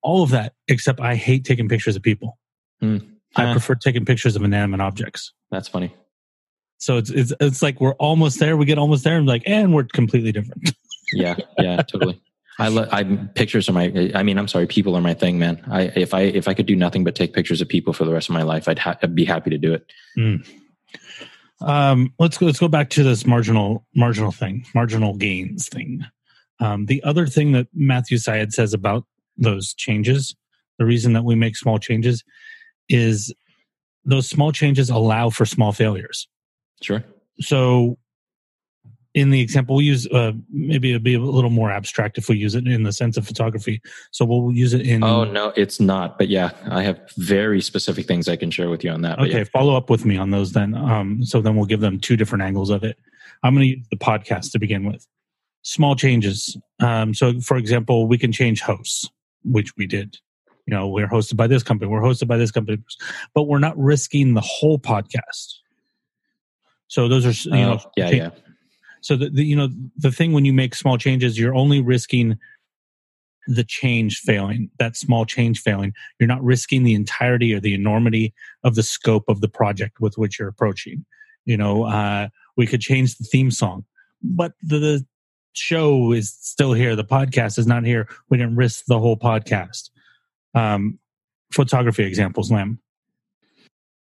All 0.01 0.23
of 0.23 0.29
that, 0.29 0.53
except 0.67 0.99
I 1.01 1.15
hate 1.15 1.43
taking 1.43 1.67
pictures 1.67 1.95
of 1.95 2.01
people. 2.01 2.39
I 2.81 2.99
Ah, 3.35 3.51
prefer 3.51 3.75
taking 3.75 4.05
pictures 4.05 4.35
of 4.35 4.43
inanimate 4.43 4.81
objects. 4.81 5.33
that's 5.51 5.67
funny. 5.67 5.93
So 6.79 6.97
it's 6.97 7.11
it's 7.11 7.31
it's 7.39 7.61
like 7.61 7.79
we're 7.79 7.93
almost 7.95 8.39
there. 8.39 8.57
We 8.57 8.65
get 8.65 8.79
almost 8.79 9.03
there, 9.03 9.17
and 9.17 9.27
like, 9.27 9.43
and 9.45 9.71
we're 9.73 9.83
completely 9.83 10.31
different. 10.31 10.71
Yeah, 11.13 11.35
yeah, 11.57 11.81
totally. 11.81 12.21
I 12.59 12.67
lo- 12.67 12.87
I 12.91 13.03
pictures 13.03 13.69
are 13.69 13.73
my. 13.73 14.11
I 14.13 14.23
mean, 14.23 14.37
I'm 14.37 14.47
sorry, 14.47 14.67
people 14.67 14.95
are 14.95 15.01
my 15.01 15.13
thing, 15.13 15.39
man. 15.39 15.63
I 15.69 15.91
if 15.95 16.13
I 16.13 16.21
if 16.21 16.47
I 16.47 16.53
could 16.53 16.65
do 16.65 16.75
nothing 16.75 17.03
but 17.03 17.15
take 17.15 17.33
pictures 17.33 17.61
of 17.61 17.67
people 17.67 17.93
for 17.93 18.05
the 18.05 18.13
rest 18.13 18.29
of 18.29 18.33
my 18.33 18.43
life, 18.43 18.67
I'd, 18.67 18.79
ha- 18.79 18.97
I'd 19.01 19.15
be 19.15 19.25
happy 19.25 19.49
to 19.49 19.57
do 19.57 19.73
it. 19.73 19.85
Um, 21.61 22.13
let's 22.19 22.37
go. 22.37 22.45
Let's 22.45 22.59
go 22.59 22.67
back 22.67 22.89
to 22.91 23.03
this 23.03 23.25
marginal 23.25 23.85
marginal 23.95 24.31
thing, 24.31 24.65
marginal 24.75 25.15
gains 25.15 25.69
thing. 25.69 26.05
Um, 26.59 26.85
the 26.85 27.03
other 27.03 27.25
thing 27.25 27.53
that 27.53 27.67
Matthew 27.73 28.17
Syed 28.17 28.53
says 28.53 28.73
about 28.73 29.05
those 29.37 29.73
changes, 29.73 30.35
the 30.77 30.85
reason 30.85 31.13
that 31.13 31.23
we 31.23 31.35
make 31.35 31.55
small 31.55 31.79
changes, 31.79 32.23
is 32.89 33.33
those 34.05 34.27
small 34.27 34.51
changes 34.51 34.89
allow 34.89 35.29
for 35.29 35.45
small 35.45 35.71
failures. 35.71 36.27
Sure. 36.81 37.03
So 37.39 37.97
in 39.13 39.29
the 39.29 39.41
example, 39.41 39.75
we'll 39.75 39.85
use 39.85 40.07
uh, 40.07 40.31
maybe 40.49 40.91
it'll 40.91 41.03
be 41.03 41.15
a 41.15 41.19
little 41.19 41.49
more 41.49 41.69
abstract 41.69 42.17
if 42.17 42.29
we 42.29 42.37
use 42.37 42.55
it 42.55 42.65
in 42.65 42.83
the 42.83 42.93
sense 42.93 43.17
of 43.17 43.27
photography. 43.27 43.81
So 44.11 44.23
we'll 44.23 44.53
use 44.53 44.73
it 44.73 44.81
in. 44.81 45.03
Oh 45.03 45.25
no, 45.25 45.51
it's 45.57 45.79
not. 45.79 46.17
But 46.17 46.29
yeah, 46.29 46.51
I 46.69 46.83
have 46.83 46.99
very 47.17 47.61
specific 47.61 48.05
things 48.07 48.29
I 48.29 48.37
can 48.37 48.51
share 48.51 48.69
with 48.69 48.83
you 48.83 48.91
on 48.91 49.01
that. 49.01 49.17
But 49.17 49.27
Okay, 49.27 49.39
yeah. 49.39 49.43
follow 49.45 49.75
up 49.75 49.89
with 49.89 50.05
me 50.05 50.17
on 50.17 50.31
those 50.31 50.53
then. 50.53 50.75
Um, 50.75 51.23
so 51.25 51.41
then 51.41 51.55
we'll 51.55 51.65
give 51.65 51.81
them 51.81 51.99
two 51.99 52.15
different 52.15 52.43
angles 52.43 52.69
of 52.69 52.83
it. 52.83 52.97
I'm 53.43 53.53
going 53.53 53.63
to 53.67 53.77
use 53.77 53.87
the 53.89 53.97
podcast 53.97 54.51
to 54.53 54.59
begin 54.59 54.85
with. 54.85 55.05
Small 55.63 55.95
changes. 55.95 56.55
Um, 56.79 57.13
so, 57.13 57.39
for 57.41 57.57
example, 57.57 58.07
we 58.07 58.17
can 58.17 58.31
change 58.31 58.61
hosts, 58.61 59.09
which 59.43 59.75
we 59.77 59.87
did. 59.87 60.17
You 60.67 60.75
know, 60.75 60.87
we're 60.87 61.07
hosted 61.07 61.35
by 61.35 61.47
this 61.47 61.63
company, 61.63 61.89
we're 61.91 62.01
hosted 62.01 62.27
by 62.27 62.37
this 62.37 62.51
company, 62.51 62.77
but 63.33 63.43
we're 63.43 63.59
not 63.59 63.77
risking 63.77 64.35
the 64.35 64.41
whole 64.41 64.79
podcast. 64.79 65.55
So 66.87 67.07
those 67.07 67.25
are 67.25 67.49
you 67.49 67.61
know 67.65 67.79
Oh, 67.83 67.91
yeah, 67.97 68.09
yeah. 68.09 68.29
So 69.01 69.15
the, 69.15 69.29
the 69.29 69.43
you 69.43 69.55
know 69.55 69.69
the 69.97 70.11
thing 70.11 70.31
when 70.31 70.45
you 70.45 70.53
make 70.53 70.75
small 70.75 70.97
changes, 70.97 71.37
you're 71.37 71.55
only 71.55 71.81
risking 71.81 72.37
the 73.47 73.63
change 73.63 74.19
failing, 74.19 74.69
that 74.79 74.95
small 74.95 75.25
change 75.25 75.59
failing. 75.59 75.93
You're 76.19 76.27
not 76.27 76.43
risking 76.43 76.83
the 76.83 76.93
entirety 76.93 77.53
or 77.53 77.59
the 77.59 77.73
enormity 77.73 78.33
of 78.63 78.75
the 78.75 78.83
scope 78.83 79.25
of 79.27 79.41
the 79.41 79.49
project 79.49 79.99
with 79.99 80.17
which 80.17 80.39
you're 80.39 80.47
approaching. 80.47 81.05
You 81.45 81.57
know, 81.57 81.85
uh, 81.85 82.29
we 82.55 82.67
could 82.67 82.81
change 82.81 83.17
the 83.17 83.23
theme 83.23 83.49
song, 83.49 83.85
but 84.21 84.53
the, 84.61 84.77
the 84.77 85.05
show 85.53 86.11
is 86.11 86.37
still 86.39 86.73
here. 86.73 86.95
The 86.95 87.03
podcast 87.03 87.57
is 87.57 87.65
not 87.65 87.83
here. 87.83 88.07
We 88.29 88.37
didn't 88.37 88.55
risk 88.55 88.85
the 88.85 88.99
whole 88.99 89.17
podcast. 89.17 89.89
Um, 90.53 90.99
photography 91.51 92.03
examples, 92.03 92.51
Lam. 92.51 92.79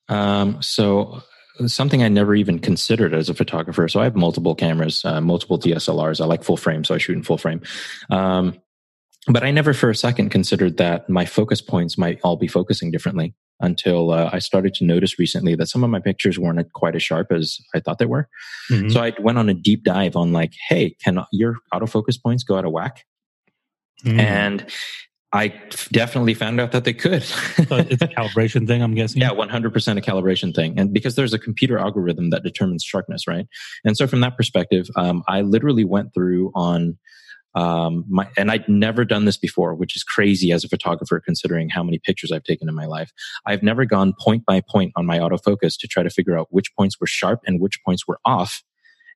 Um, 0.09 0.63
so 0.63 1.23
something 1.67 2.03
I 2.03 2.09
never 2.09 2.35
even 2.35 2.59
considered 2.59 3.15
as 3.15 3.29
a 3.29 3.35
photographer. 3.35 3.89
So 3.89 4.01
I 4.01 4.05
have 4.05 4.17
multiple 4.17 4.55
cameras, 4.55 5.05
uh, 5.05 5.21
multiple 5.21 5.59
DSLRs. 5.59 6.21
I 6.21 6.25
like 6.27 6.45
full 6.45 6.57
frame, 6.57 6.85
so 6.85 6.95
I 6.95 6.99
shoot 6.99 7.17
in 7.17 7.23
full 7.23 7.39
frame. 7.39 7.63
Um, 8.11 8.59
but 9.29 9.43
I 9.43 9.51
never 9.51 9.75
for 9.75 9.91
a 9.91 9.95
second 9.95 10.31
considered 10.31 10.77
that 10.77 11.09
my 11.09 11.25
focus 11.25 11.61
points 11.61 11.99
might 11.99 12.21
all 12.23 12.37
be 12.37 12.47
focusing 12.47 12.91
differently 12.91 13.35
until 13.61 14.13
uh, 14.13 14.31
I 14.33 14.39
started 14.39 14.75
to 14.75 14.85
notice 14.85 15.19
recently 15.19 15.55
that 15.57 15.67
some 15.67 15.83
of 15.83 15.91
my 15.91 15.99
pictures 15.99 16.39
weren't 16.39 16.73
quite 16.75 16.95
as 16.95 17.03
sharp 17.03 17.33
as 17.33 17.59
I 17.75 17.81
thought 17.81 17.99
they 17.99 18.07
were. 18.07 18.29
Mhm. 18.71 18.93
So 18.93 19.03
I 19.03 19.15
went 19.19 19.39
on 19.39 19.49
a 19.49 19.55
deep 19.55 19.83
dive 19.83 20.15
on 20.15 20.33
like, 20.33 20.53
hey, 20.69 20.95
can 21.03 21.25
your 21.33 21.57
autofocus 21.73 22.23
points 22.23 22.45
go 22.45 22.57
out 22.57 22.67
of 22.67 22.73
whack? 22.73 23.05
Mhm. 24.05 24.19
And 24.19 24.67
I 25.37 25.49
definitely 25.93 26.35
found 26.35 26.61
out 26.61 26.73
that 26.73 26.85
they 26.85 26.95
could. 26.95 27.23
So 27.23 27.65
it's 27.71 28.03
a 28.03 28.09
calibration 28.17 28.67
thing, 28.67 28.83
I'm 28.83 28.95
guessing. 28.95 29.21
Yeah, 29.21 29.31
100% 29.31 29.99
a 29.99 30.01
calibration 30.01 30.55
thing. 30.55 30.79
And 30.79 30.93
because 30.93 31.15
there's 31.15 31.35
a 31.35 31.39
computer 31.39 31.79
algorithm 31.79 32.31
that 32.31 32.43
determines 32.43 32.83
sharpness, 32.83 33.27
right? 33.27 33.47
And 33.85 33.97
so 33.97 34.07
from 34.07 34.21
that 34.21 34.37
perspective, 34.37 34.89
um, 34.97 35.23
I 35.29 35.43
literally 35.43 35.85
went 35.85 36.15
through 36.15 36.53
on 36.55 36.99
um, 37.55 38.05
my, 38.09 38.29
and 38.37 38.51
I'd 38.51 38.69
never 38.69 39.05
done 39.05 39.25
this 39.25 39.39
before, 39.39 39.75
which 39.75 39.97
is 39.97 40.03
crazy 40.03 40.53
as 40.53 40.63
a 40.63 40.69
photographer, 40.69 41.21
considering 41.25 41.71
how 41.71 41.83
many 41.83 41.99
pictures 41.99 42.31
I've 42.31 42.45
taken 42.45 42.69
in 42.69 42.75
my 42.75 42.85
life. 42.85 43.13
I've 43.47 43.63
never 43.63 43.87
gone 43.87 44.13
point 44.21 44.45
by 44.45 44.61
point 44.61 44.93
on 44.95 45.07
my 45.07 45.19
autofocus 45.19 45.79
to 45.81 45.89
try 45.89 46.03
to 46.03 46.11
figure 46.11 46.39
out 46.39 46.49
which 46.51 46.75
points 46.77 47.01
were 47.01 47.07
sharp 47.07 47.41
and 47.47 47.61
which 47.61 47.81
points 47.85 48.07
were 48.07 48.19
off. 48.27 48.63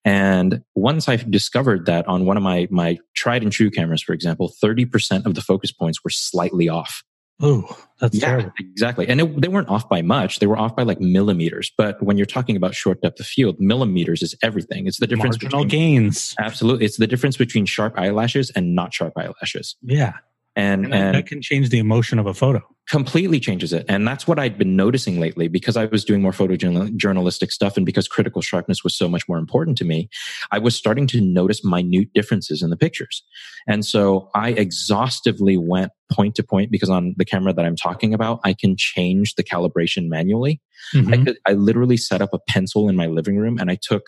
And 0.04 0.62
once 0.74 1.08
I 1.08 1.16
discovered 1.16 1.86
that 1.86 2.06
on 2.08 2.24
one 2.24 2.36
of 2.36 2.42
my, 2.42 2.66
my 2.70 2.98
tried 3.14 3.42
and 3.42 3.52
true 3.52 3.70
cameras, 3.70 4.02
for 4.02 4.12
example, 4.12 4.52
30% 4.62 5.26
of 5.26 5.34
the 5.34 5.42
focus 5.42 5.72
points 5.72 6.02
were 6.02 6.10
slightly 6.10 6.68
off. 6.68 7.02
Oh, 7.42 7.64
that's 8.00 8.16
Yeah, 8.18 8.26
terrible. 8.26 8.52
exactly. 8.58 9.08
And 9.08 9.20
it, 9.20 9.40
they 9.40 9.48
weren't 9.48 9.68
off 9.68 9.88
by 9.88 10.02
much. 10.02 10.40
They 10.40 10.46
were 10.46 10.58
off 10.58 10.76
by 10.76 10.82
like 10.82 11.00
millimeters. 11.00 11.72
But 11.76 12.02
when 12.02 12.16
you're 12.18 12.26
talking 12.26 12.54
about 12.56 12.74
short 12.74 13.00
depth 13.00 13.18
of 13.20 13.26
field, 13.26 13.56
millimeters 13.58 14.22
is 14.22 14.34
everything. 14.42 14.86
It's 14.86 15.00
the 15.00 15.06
difference 15.06 15.36
Marginal 15.42 15.64
between 15.64 15.68
gains. 15.68 16.34
absolutely. 16.38 16.84
It's 16.84 16.98
the 16.98 17.06
difference 17.06 17.36
between 17.38 17.64
sharp 17.64 17.98
eyelashes 17.98 18.50
and 18.50 18.74
not 18.74 18.92
sharp 18.92 19.14
eyelashes. 19.16 19.76
Yeah. 19.82 20.12
And 20.56 20.84
And, 20.84 20.92
that- 20.92 20.96
and 21.00 21.14
that 21.14 21.26
can 21.26 21.40
change 21.42 21.70
the 21.70 21.78
emotion 21.78 22.18
of 22.18 22.26
a 22.26 22.34
photo. 22.34 22.60
completely 22.88 23.38
changes 23.38 23.72
it. 23.72 23.84
And 23.88 24.04
that's 24.08 24.26
what 24.26 24.36
I'd 24.40 24.58
been 24.58 24.74
noticing 24.74 25.20
lately 25.20 25.46
because 25.46 25.76
I 25.76 25.84
was 25.84 26.04
doing 26.04 26.20
more 26.22 26.32
photojournalistic 26.32 27.52
stuff 27.52 27.76
and 27.76 27.86
because 27.86 28.08
critical 28.08 28.42
sharpness 28.42 28.82
was 28.82 28.96
so 28.98 29.08
much 29.08 29.28
more 29.28 29.38
important 29.38 29.78
to 29.78 29.84
me, 29.84 30.08
I 30.50 30.58
was 30.58 30.74
starting 30.74 31.06
to 31.08 31.20
notice 31.20 31.64
minute 31.64 32.12
differences 32.14 32.62
in 32.62 32.70
the 32.70 32.76
pictures. 32.76 33.22
And 33.68 33.84
so 33.86 34.28
I 34.34 34.50
exhaustively 34.50 35.56
went 35.56 35.92
point 36.10 36.34
to 36.34 36.42
point 36.42 36.72
because 36.72 36.90
on 36.90 37.14
the 37.16 37.24
camera 37.24 37.52
that 37.52 37.64
I'm 37.64 37.76
talking 37.76 38.12
about, 38.12 38.40
I 38.42 38.54
can 38.54 38.74
change 38.76 39.36
the 39.36 39.44
calibration 39.44 40.08
manually. 40.08 40.60
I, 40.92 40.98
Mhm. 40.98 41.24
could, 41.26 41.38
I 41.46 41.52
literally 41.52 41.96
set 41.96 42.20
up 42.20 42.30
a 42.34 42.40
pencil 42.48 42.88
in 42.88 42.96
my 42.96 43.06
living 43.06 43.36
room 43.36 43.56
and 43.60 43.70
I 43.70 43.76
took 43.80 44.02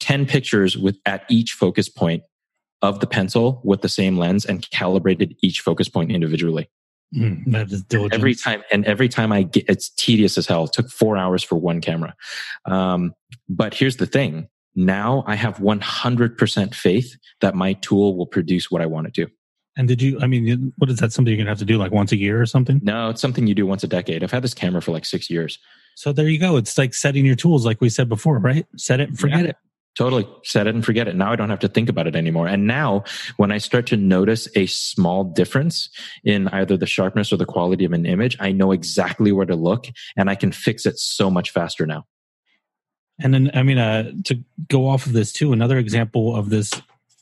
10 0.00 0.24
pictures 0.24 0.78
with 0.78 0.96
at 1.04 1.24
each 1.28 1.52
focus 1.52 1.90
point 1.90 2.22
of 2.86 2.92
the 3.02 3.06
pencil 3.16 3.46
with 3.70 3.80
the 3.86 3.88
same 4.00 4.14
lens 4.24 4.42
and 4.50 4.56
calibrated 4.80 5.28
each 5.46 5.58
focus 5.66 5.88
point 5.88 6.10
individually 6.18 6.66
Mm, 7.14 7.44
that 7.52 7.70
is 7.70 7.82
diligence. 7.84 8.18
every 8.18 8.34
time 8.34 8.60
and 8.72 8.84
every 8.94 9.08
time 9.16 9.30
i 9.38 9.40
get 9.54 9.64
it's 9.68 9.88
tedious 10.04 10.34
as 10.40 10.46
hell 10.50 10.64
it 10.64 10.72
took 10.72 10.88
four 10.90 11.14
hours 11.22 11.42
for 11.48 11.56
one 11.70 11.80
camera 11.88 12.12
um, 12.74 13.00
but 13.48 13.70
here's 13.78 13.98
the 14.02 14.06
thing 14.16 14.32
now 14.74 15.22
i 15.32 15.36
have 15.44 15.56
100% 15.58 16.74
faith 16.74 17.16
that 17.40 17.54
my 17.54 17.72
tool 17.86 18.16
will 18.16 18.26
produce 18.26 18.70
what 18.70 18.82
i 18.82 18.86
want 18.94 19.06
it 19.06 19.14
to 19.14 19.26
And 19.76 19.86
did 19.88 20.00
you? 20.02 20.12
I 20.24 20.26
mean, 20.32 20.72
what 20.78 20.88
is 20.90 20.98
that? 21.00 21.12
Something 21.12 21.32
you're 21.32 21.42
gonna 21.42 21.50
have 21.56 21.64
to 21.66 21.70
do 21.72 21.78
like 21.84 21.92
once 21.92 22.12
a 22.12 22.16
year 22.26 22.36
or 22.40 22.46
something? 22.46 22.80
no 22.82 23.10
it's 23.10 23.20
something 23.24 23.46
you 23.46 23.54
do 23.54 23.66
once 23.74 23.82
a 23.84 23.88
decade 23.98 24.20
i've 24.24 24.30
had 24.36 24.42
this 24.46 24.54
camera 24.62 24.80
for 24.82 24.92
like 24.96 25.06
six 25.14 25.22
years 25.30 25.52
So 25.96 26.12
there 26.12 26.28
you 26.34 26.40
go. 26.46 26.56
It's 26.60 26.76
like 26.82 26.92
setting 26.94 27.24
your 27.30 27.36
tools, 27.44 27.62
like 27.68 27.80
we 27.80 27.88
said 27.88 28.08
before, 28.08 28.38
right? 28.50 28.66
Set 28.76 28.98
it, 29.02 29.08
and 29.10 29.18
forget 29.24 29.44
Yeah. 29.44 29.50
it. 29.50 29.56
Totally 29.96 30.28
set 30.42 30.66
it 30.66 30.74
and 30.74 30.84
forget 30.84 31.06
it. 31.06 31.14
Now 31.14 31.32
I 31.32 31.36
don't 31.36 31.50
have 31.50 31.60
to 31.60 31.68
think 31.68 31.88
about 31.88 32.08
it 32.08 32.16
anymore. 32.16 32.48
And 32.48 32.66
now 32.66 33.04
when 33.36 33.52
I 33.52 33.58
start 33.58 33.86
to 33.88 33.96
notice 33.96 34.48
a 34.56 34.66
small 34.66 35.22
difference 35.22 35.88
in 36.24 36.48
either 36.48 36.76
the 36.76 36.86
sharpness 36.86 37.32
or 37.32 37.36
the 37.36 37.46
quality 37.46 37.84
of 37.84 37.92
an 37.92 38.04
image, 38.04 38.36
I 38.40 38.50
know 38.50 38.72
exactly 38.72 39.30
where 39.30 39.46
to 39.46 39.54
look 39.54 39.86
and 40.16 40.28
I 40.28 40.34
can 40.34 40.50
fix 40.50 40.84
it 40.84 40.98
so 40.98 41.30
much 41.30 41.50
faster 41.50 41.86
now. 41.86 42.06
And 43.20 43.32
then, 43.32 43.50
I 43.54 43.62
mean, 43.62 43.78
uh, 43.78 44.10
to 44.24 44.42
go 44.68 44.88
off 44.88 45.06
of 45.06 45.12
this 45.12 45.32
too, 45.32 45.52
another 45.52 45.78
example 45.78 46.34
of 46.34 46.50
this 46.50 46.72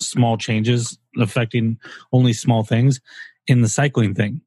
small 0.00 0.38
changes 0.38 0.98
affecting 1.18 1.78
only 2.12 2.32
small 2.32 2.64
things 2.64 3.00
in 3.46 3.60
the 3.60 3.68
cycling 3.68 4.14
thing. 4.14 4.40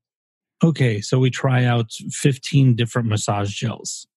Okay, 0.63 1.01
so 1.01 1.19
we 1.19 1.29
try 1.29 1.65
out 1.65 1.91
15 1.91 2.75
different 2.75 3.07
massage 3.07 3.53
gels. 3.53 4.07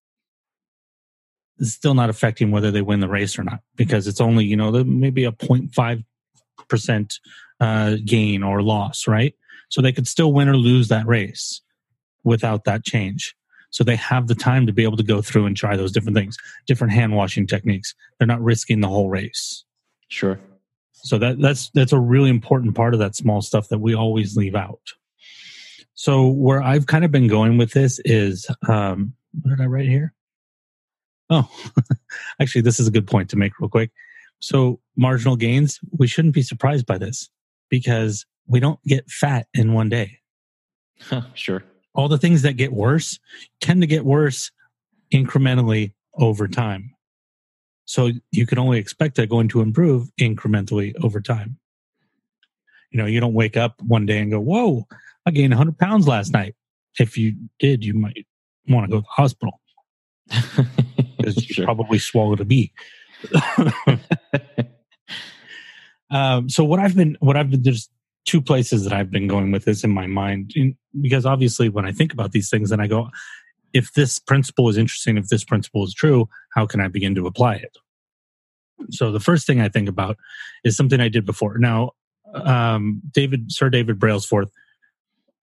It's 1.59 1.73
still 1.73 1.94
not 1.94 2.11
affecting 2.11 2.51
whether 2.51 2.71
they 2.71 2.83
win 2.83 3.01
the 3.01 3.09
race 3.09 3.38
or 3.38 3.42
not 3.42 3.61
because 3.77 4.07
it's 4.07 4.21
only, 4.21 4.44
you 4.44 4.57
know, 4.57 4.71
maybe 4.85 5.25
a 5.25 5.33
0.5% 5.33 7.18
uh, 7.61 7.97
gain 8.05 8.42
or 8.42 8.62
loss, 8.62 9.09
right? 9.09 9.35
So 9.68 9.83
they 9.83 9.92
could 9.92 10.09
still 10.09 10.33
win 10.33 10.49
or 10.49 10.57
lose 10.57 10.88
that 10.88 11.07
race 11.07 11.61
without 12.25 12.64
that 12.64 12.85
change. 12.85 13.35
So 13.71 13.85
they 13.85 13.97
have 13.97 14.29
the 14.29 14.35
time 14.35 14.66
to 14.66 14.73
be 14.73 14.83
able 14.83 14.97
to 14.97 15.03
go 15.03 15.21
through 15.21 15.47
and 15.47 15.57
try 15.57 15.77
those 15.77 15.92
different 15.92 16.16
things, 16.16 16.37
different 16.66 16.92
hand 16.92 17.14
washing 17.14 17.47
techniques. 17.47 17.94
They're 18.18 18.27
not 18.27 18.40
risking 18.40 18.81
the 18.81 18.88
whole 18.88 19.11
race. 19.11 19.64
Sure. 20.09 20.40
So 20.92 21.18
that 21.18 21.40
that's 21.40 21.71
that's 21.75 21.92
a 21.92 21.99
really 21.99 22.31
important 22.31 22.75
part 22.75 22.94
of 22.94 23.01
that 23.01 23.14
small 23.14 23.42
stuff 23.42 23.68
that 23.68 23.79
we 23.79 23.94
always 23.94 24.37
leave 24.37 24.55
out. 24.55 24.81
So 25.94 26.29
where 26.29 26.62
I've 26.62 26.87
kind 26.87 27.05
of 27.05 27.11
been 27.11 27.29
going 27.29 27.59
with 27.59 27.73
this 27.73 28.01
is 28.05 28.51
um 28.68 29.14
what 29.42 29.51
did 29.57 29.62
I 29.62 29.66
write 29.66 29.88
here? 29.88 30.14
Oh, 31.31 31.49
actually 32.41 32.62
this 32.62 32.81
is 32.81 32.87
a 32.87 32.91
good 32.91 33.07
point 33.07 33.31
to 33.31 33.37
make 33.37 33.59
real 33.61 33.69
quick. 33.69 33.91
So 34.41 34.81
marginal 34.97 35.37
gains, 35.37 35.81
we 35.97 36.07
shouldn't 36.07 36.35
be 36.35 36.43
surprised 36.43 36.87
by 36.87 36.99
this 36.99 37.29
because 37.69 38.25
we 38.47 38.61
don't 38.61 38.83
get 38.85 39.11
fat 39.11 39.47
in 39.55 39.75
one 39.75 39.88
day. 39.88 40.19
Huh, 41.01 41.23
sure. 41.35 41.64
All 41.95 42.09
the 42.09 42.19
things 42.19 42.43
that 42.43 42.55
get 42.55 42.73
worse 42.73 43.19
tend 43.61 43.83
to 43.83 43.87
get 43.87 44.05
worse 44.05 44.51
incrementally 45.12 45.93
over 46.14 46.49
time. 46.49 46.95
So 47.85 48.11
you 48.31 48.47
can 48.47 48.59
only 48.59 48.79
expect 48.79 49.17
they're 49.17 49.27
going 49.27 49.49
to 49.49 49.61
improve 49.61 50.11
incrementally 50.21 50.93
over 51.03 51.21
time. 51.21 51.59
You 52.91 52.99
know, 52.99 53.07
you 53.07 53.21
don't 53.21 53.35
wake 53.35 53.57
up 53.57 53.81
one 53.83 54.07
day 54.07 54.19
and 54.19 54.31
go, 54.31 54.41
Whoa, 54.41 54.87
I 55.27 55.31
gained 55.31 55.53
100 55.53 55.79
pounds 55.79 56.07
last 56.07 56.33
night. 56.33 56.55
If 56.99 57.17
you 57.17 57.37
did, 57.59 57.85
you 57.85 57.95
might 57.95 58.27
want 58.69 58.87
to 58.87 58.91
go 58.91 58.97
to 58.99 59.03
the 59.03 59.09
hospital 59.09 59.61
because 60.29 61.37
you 61.49 61.55
Sure. 61.55 61.64
probably 61.64 61.99
swallowed 61.99 62.41
a 62.41 62.45
bee. 62.45 62.73
um, 66.11 66.49
so 66.49 66.64
what 66.64 66.81
I've 66.81 66.97
been, 66.97 67.17
what 67.21 67.37
I've 67.37 67.51
been, 67.51 67.62
there's 67.62 67.89
two 68.24 68.41
places 68.41 68.85
that 68.85 68.93
I've 68.93 69.11
been 69.11 69.26
going 69.26 69.53
with 69.53 69.64
this 69.64 69.85
in 69.85 69.91
my 69.91 70.07
mind, 70.07 70.53
in, 70.55 70.76
because 71.01 71.24
obviously 71.26 71.68
when 71.68 71.87
I 71.87 71.93
think 71.93 72.12
about 72.12 72.33
these 72.33 72.51
things, 72.51 72.70
and 72.72 72.81
I 72.83 72.87
go, 72.87 73.09
if 73.72 73.93
this 73.93 74.18
principle 74.18 74.68
is 74.68 74.76
interesting, 74.76 75.16
if 75.16 75.29
this 75.29 75.45
principle 75.45 75.85
is 75.85 75.95
true, 75.95 76.29
how 76.55 76.66
can 76.66 76.81
I 76.81 76.89
begin 76.89 77.14
to 77.16 77.26
apply 77.26 77.57
it? 77.57 77.76
So 78.91 79.11
the 79.12 79.20
first 79.20 79.47
thing 79.47 79.61
I 79.61 79.68
think 79.68 79.89
about 79.89 80.16
is 80.64 80.76
something 80.76 81.01
I 81.01 81.09
did 81.09 81.26
before. 81.26 81.59
Now, 81.59 81.93
um, 82.35 83.03
David, 83.12 83.51
Sir 83.51 83.70
David 83.70 83.99
Brailsford, 83.99 84.49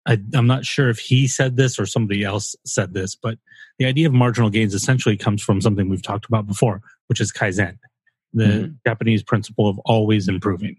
I, 0.09 0.17
I'm 0.33 0.47
not 0.47 0.65
sure 0.65 0.89
if 0.89 0.97
he 0.99 1.27
said 1.27 1.55
this 1.55 1.79
or 1.79 1.85
somebody 1.85 2.23
else 2.23 2.55
said 2.65 2.93
this, 2.95 3.15
but 3.15 3.37
the 3.77 3.85
idea 3.85 4.07
of 4.07 4.13
marginal 4.13 4.49
gains 4.49 4.73
essentially 4.73 5.15
comes 5.15 5.41
from 5.41 5.61
something 5.61 5.87
we've 5.87 6.01
talked 6.01 6.25
about 6.25 6.47
before, 6.47 6.81
which 7.07 7.21
is 7.21 7.31
Kaizen. 7.31 7.77
the 8.31 8.43
Mhm. 8.43 8.77
Japanese 8.85 9.23
principle 9.23 9.67
of 9.67 9.79
always 9.85 10.27
improving. 10.27 10.77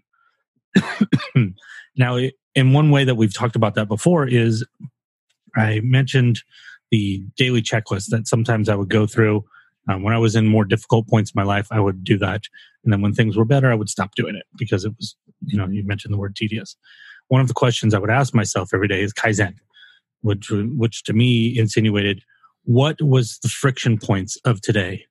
now, 1.97 2.17
in 2.55 2.73
one 2.73 2.91
way 2.91 3.03
that 3.03 3.15
we've 3.15 3.33
talked 3.33 3.57
about 3.57 3.75
that 3.75 3.87
before 3.89 4.25
is 4.27 4.65
I 5.55 5.81
mentioned 5.83 6.43
the 6.91 7.21
daily 7.35 7.61
checklist 7.61 8.05
that 8.07 8.27
sometimes 8.27 8.69
I 8.69 8.75
would 8.75 8.89
go 8.89 9.05
through. 9.05 9.43
Um, 9.89 10.03
when 10.03 10.13
I 10.13 10.17
was 10.17 10.35
in 10.35 10.47
more 10.47 10.63
difficult 10.63 11.07
points 11.09 11.31
in 11.31 11.39
my 11.39 11.43
life, 11.45 11.67
I 11.71 11.79
would 11.81 12.03
do 12.05 12.17
that. 12.19 12.43
And 12.83 12.93
then 12.93 13.01
when 13.01 13.13
things 13.13 13.35
were 13.35 13.45
better, 13.45 13.69
I 13.71 13.75
would 13.75 13.89
stop 13.89 14.15
doing 14.15 14.35
it 14.35 14.45
because 14.57 14.85
it 14.85 14.93
was, 14.97 15.15
you 15.45 15.57
know, 15.57 15.67
you 15.67 15.83
mentioned 15.83 16.13
the 16.13 16.17
word 16.17 16.35
tedious. 16.35 16.75
One 17.31 17.39
of 17.39 17.47
the 17.47 17.53
questions 17.53 17.93
I 17.93 17.99
would 17.99 18.09
ask 18.09 18.35
myself 18.35 18.73
every 18.73 18.89
day 18.89 19.01
is 19.01 19.13
Kaizen, 19.13 19.55
which, 20.19 20.51
which 20.51 21.03
to 21.03 21.13
me 21.13 21.57
insinuated 21.57 22.23
what 22.63 23.01
was 23.01 23.39
the 23.41 23.47
friction 23.47 23.97
points 23.97 24.35
of 24.43 24.59
today 24.59 25.05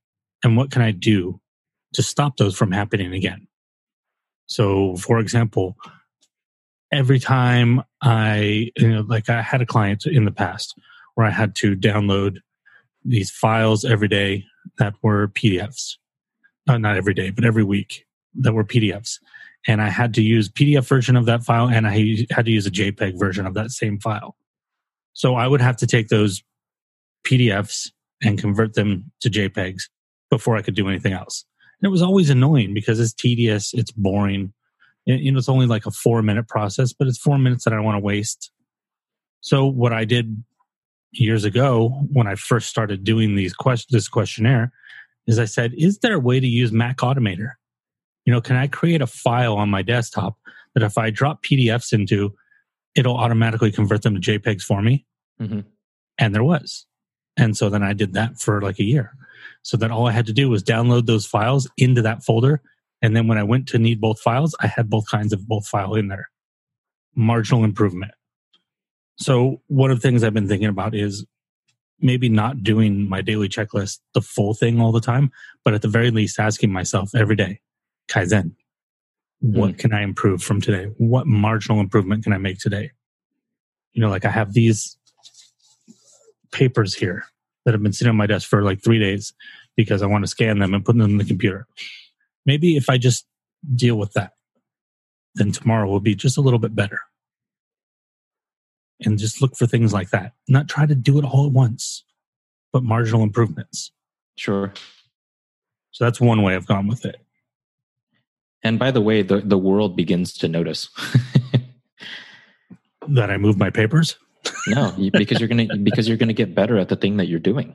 and 0.44 0.54
what 0.54 0.70
can 0.70 0.82
I 0.82 0.90
do 0.90 1.40
to 1.94 2.02
stop 2.02 2.36
those 2.36 2.54
from 2.54 2.72
happening 2.72 3.14
again? 3.14 3.46
So, 4.44 4.96
for 4.96 5.18
example, 5.18 5.78
every 6.92 7.20
time 7.20 7.82
I, 8.02 8.70
you 8.76 8.88
know, 8.88 9.00
like 9.00 9.30
I 9.30 9.40
had 9.40 9.62
a 9.62 9.66
client 9.66 10.04
in 10.04 10.26
the 10.26 10.30
past 10.30 10.78
where 11.14 11.26
I 11.26 11.30
had 11.30 11.54
to 11.54 11.74
download 11.74 12.40
these 13.02 13.30
files 13.30 13.82
every 13.82 14.08
day 14.08 14.44
that 14.76 14.92
were 15.02 15.28
PDFs. 15.28 15.96
Uh, 16.68 16.76
not 16.76 16.98
every 16.98 17.14
day, 17.14 17.30
but 17.30 17.46
every 17.46 17.64
week 17.64 18.04
that 18.34 18.52
were 18.52 18.62
PDFs. 18.62 19.20
And 19.66 19.82
I 19.82 19.88
had 19.88 20.14
to 20.14 20.22
use 20.22 20.48
PDF 20.48 20.88
version 20.88 21.16
of 21.16 21.26
that 21.26 21.44
file 21.44 21.68
and 21.68 21.86
I 21.86 22.26
had 22.30 22.46
to 22.46 22.50
use 22.50 22.66
a 22.66 22.70
JPEG 22.70 23.18
version 23.18 23.46
of 23.46 23.54
that 23.54 23.70
same 23.70 23.98
file. 24.00 24.36
So 25.12 25.34
I 25.34 25.46
would 25.46 25.60
have 25.60 25.76
to 25.78 25.86
take 25.86 26.08
those 26.08 26.42
PDFs 27.26 27.90
and 28.22 28.38
convert 28.38 28.74
them 28.74 29.10
to 29.20 29.30
JPEGs 29.30 29.82
before 30.30 30.56
I 30.56 30.62
could 30.62 30.74
do 30.74 30.88
anything 30.88 31.12
else. 31.12 31.44
And 31.80 31.88
it 31.88 31.90
was 31.90 32.02
always 32.02 32.30
annoying 32.30 32.74
because 32.74 33.00
it's 33.00 33.12
tedious, 33.12 33.74
it's 33.74 33.90
boring. 33.90 34.52
You 35.06 35.32
know, 35.32 35.38
it's 35.38 35.48
only 35.48 35.66
like 35.66 35.86
a 35.86 35.90
four 35.90 36.22
minute 36.22 36.48
process, 36.48 36.92
but 36.92 37.08
it's 37.08 37.18
four 37.18 37.38
minutes 37.38 37.64
that 37.64 37.72
I 37.72 37.80
want 37.80 37.96
to 37.96 38.04
waste. 38.04 38.50
So 39.40 39.66
what 39.66 39.92
I 39.92 40.04
did 40.04 40.42
years 41.12 41.44
ago 41.44 41.88
when 42.12 42.26
I 42.26 42.34
first 42.34 42.68
started 42.68 43.02
doing 43.02 43.34
these 43.34 43.52
quest- 43.52 43.90
this 43.90 44.08
questionnaire 44.08 44.72
is 45.26 45.38
I 45.38 45.44
said, 45.44 45.72
is 45.76 45.98
there 45.98 46.14
a 46.14 46.20
way 46.20 46.40
to 46.40 46.46
use 46.46 46.72
Mac 46.72 46.98
Automator? 46.98 47.52
You 48.30 48.36
know, 48.36 48.40
can 48.40 48.54
I 48.54 48.68
create 48.68 49.02
a 49.02 49.08
file 49.08 49.56
on 49.56 49.70
my 49.70 49.82
desktop 49.82 50.38
that 50.74 50.84
if 50.84 50.96
I 50.96 51.10
drop 51.10 51.42
PDFs 51.42 51.92
into, 51.92 52.32
it'll 52.94 53.16
automatically 53.16 53.72
convert 53.72 54.02
them 54.02 54.14
to 54.14 54.20
JPEGs 54.20 54.62
for 54.62 54.80
me? 54.80 55.04
Mhm. 55.40 55.64
And 56.16 56.32
there 56.32 56.44
was. 56.44 56.86
And 57.36 57.56
so 57.56 57.68
then 57.68 57.82
I 57.82 57.92
did 57.92 58.12
that 58.12 58.38
for 58.38 58.62
like 58.62 58.78
a 58.78 58.84
year. 58.84 59.16
So 59.62 59.76
then 59.76 59.90
all 59.90 60.06
I 60.06 60.12
had 60.12 60.26
to 60.26 60.32
do 60.32 60.48
was 60.48 60.62
download 60.62 61.06
those 61.06 61.26
files 61.26 61.68
into 61.76 62.02
that 62.02 62.22
folder. 62.22 62.62
And 63.02 63.16
then 63.16 63.26
when 63.26 63.36
I 63.36 63.42
went 63.42 63.66
to 63.70 63.80
need 63.80 64.00
both 64.00 64.20
files, 64.20 64.54
I 64.60 64.68
had 64.68 64.88
both 64.88 65.08
kinds 65.08 65.32
of 65.32 65.48
both 65.48 65.66
file 65.66 65.96
in 65.96 66.06
there. 66.06 66.30
Marginal 67.16 67.64
improvement. 67.64 68.12
So 69.16 69.60
one 69.66 69.90
of 69.90 70.00
the 70.00 70.08
things 70.08 70.22
I've 70.22 70.34
been 70.34 70.46
thinking 70.46 70.68
about 70.68 70.94
is 70.94 71.26
maybe 71.98 72.28
not 72.28 72.62
doing 72.62 73.08
my 73.08 73.22
daily 73.22 73.48
checklist 73.48 73.98
the 74.14 74.22
full 74.22 74.54
thing 74.54 74.80
all 74.80 74.92
the 74.92 75.00
time, 75.00 75.32
but 75.64 75.74
at 75.74 75.82
the 75.82 75.88
very 75.88 76.12
least 76.12 76.38
asking 76.38 76.72
myself 76.72 77.12
every 77.12 77.34
day, 77.34 77.58
Kaizen, 78.10 78.52
what 79.40 79.70
hmm. 79.70 79.76
can 79.76 79.94
I 79.94 80.02
improve 80.02 80.42
from 80.42 80.60
today? 80.60 80.86
What 80.98 81.26
marginal 81.26 81.80
improvement 81.80 82.24
can 82.24 82.32
I 82.32 82.38
make 82.38 82.58
today? 82.58 82.90
You 83.92 84.02
know, 84.02 84.10
like 84.10 84.24
I 84.24 84.30
have 84.30 84.52
these 84.52 84.96
papers 86.52 86.94
here 86.94 87.24
that 87.64 87.72
have 87.72 87.82
been 87.82 87.92
sitting 87.92 88.10
on 88.10 88.16
my 88.16 88.26
desk 88.26 88.48
for 88.48 88.62
like 88.62 88.82
three 88.82 88.98
days 88.98 89.32
because 89.76 90.02
I 90.02 90.06
want 90.06 90.24
to 90.24 90.28
scan 90.28 90.58
them 90.58 90.74
and 90.74 90.84
put 90.84 90.96
them 90.96 91.10
in 91.10 91.18
the 91.18 91.24
computer. 91.24 91.66
Maybe 92.44 92.76
if 92.76 92.90
I 92.90 92.98
just 92.98 93.26
deal 93.74 93.96
with 93.96 94.12
that, 94.12 94.32
then 95.34 95.52
tomorrow 95.52 95.88
will 95.88 96.00
be 96.00 96.14
just 96.14 96.36
a 96.36 96.40
little 96.40 96.58
bit 96.58 96.74
better. 96.74 97.00
And 99.02 99.18
just 99.18 99.40
look 99.40 99.56
for 99.56 99.66
things 99.66 99.94
like 99.94 100.10
that. 100.10 100.32
Not 100.48 100.68
try 100.68 100.84
to 100.84 100.94
do 100.94 101.18
it 101.18 101.24
all 101.24 101.46
at 101.46 101.52
once, 101.52 102.04
but 102.72 102.82
marginal 102.82 103.22
improvements. 103.22 103.92
Sure. 104.36 104.72
So 105.92 106.04
that's 106.04 106.20
one 106.20 106.42
way 106.42 106.54
I've 106.54 106.66
gone 106.66 106.86
with 106.86 107.04
it. 107.06 107.16
And 108.62 108.78
by 108.78 108.90
the 108.90 109.00
way, 109.00 109.22
the, 109.22 109.40
the 109.40 109.58
world 109.58 109.96
begins 109.96 110.32
to 110.38 110.48
notice. 110.48 110.88
That 113.08 113.30
I 113.30 113.38
move 113.38 113.58
my 113.58 113.70
papers. 113.70 114.16
no, 114.68 114.92
because 115.12 115.40
you're 115.40 115.48
gonna 115.48 115.76
because 115.78 116.06
you're 116.06 116.16
gonna 116.16 116.32
get 116.32 116.54
better 116.54 116.78
at 116.78 116.88
the 116.88 116.96
thing 116.96 117.16
that 117.16 117.28
you're 117.28 117.38
doing. 117.38 117.74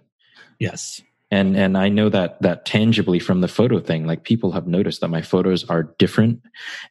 Yes. 0.60 1.02
And 1.32 1.58
and 1.58 1.78
I 1.78 1.90
know 1.90 2.10
that 2.10 2.42
that 2.42 2.66
tangibly 2.66 3.20
from 3.20 3.42
the 3.42 3.48
photo 3.48 3.80
thing, 3.80 4.06
like 4.06 4.24
people 4.24 4.52
have 4.52 4.68
noticed 4.68 5.02
that 5.02 5.10
my 5.10 5.22
photos 5.22 5.64
are 5.66 5.94
different, 5.98 6.42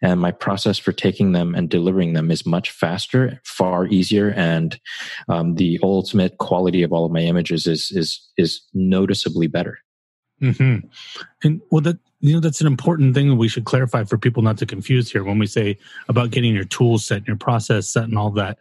and 0.02 0.20
my 0.20 0.32
process 0.32 0.76
for 0.78 0.92
taking 0.92 1.32
them 1.32 1.54
and 1.54 1.70
delivering 1.70 2.12
them 2.12 2.30
is 2.30 2.44
much 2.44 2.70
faster, 2.70 3.40
far 3.44 3.86
easier, 3.86 4.30
and 4.30 4.78
um, 5.28 5.54
the 5.54 5.78
ultimate 5.82 6.38
quality 6.38 6.82
of 6.82 6.92
all 6.92 7.06
of 7.06 7.12
my 7.12 7.20
images 7.20 7.66
is 7.66 7.90
is 7.92 8.20
is 8.36 8.60
noticeably 8.74 9.46
better. 9.46 9.78
hmm 10.40 10.78
And 11.44 11.60
well, 11.70 11.80
that 11.82 11.98
you 12.24 12.32
know 12.32 12.40
that's 12.40 12.62
an 12.62 12.66
important 12.66 13.14
thing 13.14 13.28
that 13.28 13.34
we 13.34 13.48
should 13.48 13.66
clarify 13.66 14.02
for 14.02 14.16
people 14.16 14.42
not 14.42 14.56
to 14.56 14.64
confuse 14.64 15.12
here 15.12 15.22
when 15.22 15.38
we 15.38 15.46
say 15.46 15.76
about 16.08 16.30
getting 16.30 16.54
your 16.54 16.64
tools 16.64 17.04
set 17.04 17.18
and 17.18 17.26
your 17.26 17.36
process 17.36 17.86
set 17.90 18.04
and 18.04 18.16
all 18.16 18.30
that. 18.30 18.60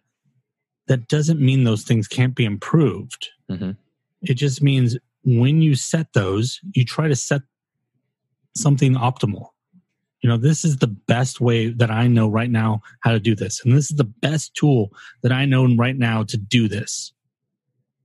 That 0.88 1.08
doesn't 1.08 1.40
mean 1.40 1.64
those 1.64 1.84
things 1.84 2.10
can't 2.10 2.36
be 2.36 2.44
improved. 2.44 3.30
Mhm. 3.50 3.78
It 4.22 4.34
just 4.34 4.62
means 4.62 4.98
when 5.24 5.62
you 5.62 5.76
set 5.76 6.12
those, 6.12 6.60
you 6.74 6.84
try 6.84 7.08
to 7.08 7.16
set 7.16 7.42
something 8.54 8.96
optimal. 8.96 9.48
You 10.22 10.30
know, 10.30 10.36
this 10.38 10.66
is 10.66 10.78
the 10.78 10.88
best 10.88 11.40
way 11.40 11.70
that 11.70 11.90
I 11.90 12.08
know 12.08 12.28
right 12.28 12.52
now 12.52 12.82
how 13.00 13.14
to 13.14 13.20
do 13.20 13.34
this. 13.34 13.64
And 13.64 13.74
this 13.74 13.90
is 13.90 13.96
the 13.96 14.04
best 14.04 14.56
tool 14.56 14.92
that 15.22 15.32
I 15.32 15.46
know 15.46 15.74
right 15.74 15.98
now 15.98 16.24
to 16.24 16.36
do 16.36 16.68
this. 16.68 17.14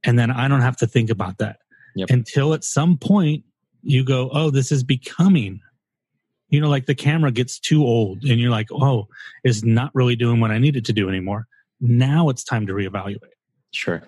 And 0.04 0.16
then 0.16 0.30
I 0.30 0.46
don't 0.46 0.60
have 0.60 0.76
to 0.76 0.86
think 0.86 1.10
about 1.10 1.38
that 1.38 1.58
Yep. 1.96 2.10
until 2.10 2.54
at 2.54 2.62
some 2.62 2.96
point 2.96 3.42
you 3.82 4.04
go, 4.04 4.30
oh, 4.32 4.50
this 4.50 4.72
is 4.72 4.82
becoming, 4.82 5.60
you 6.48 6.60
know, 6.60 6.68
like 6.68 6.86
the 6.86 6.94
camera 6.94 7.30
gets 7.30 7.58
too 7.58 7.84
old 7.84 8.22
and 8.24 8.40
you're 8.40 8.50
like, 8.50 8.68
oh, 8.72 9.08
it's 9.44 9.62
not 9.64 9.90
really 9.94 10.16
doing 10.16 10.40
what 10.40 10.50
I 10.50 10.58
need 10.58 10.76
it 10.76 10.84
to 10.86 10.92
do 10.92 11.08
anymore. 11.08 11.46
Now 11.80 12.28
it's 12.28 12.44
time 12.44 12.66
to 12.66 12.72
reevaluate. 12.72 13.18
Sure. 13.72 14.02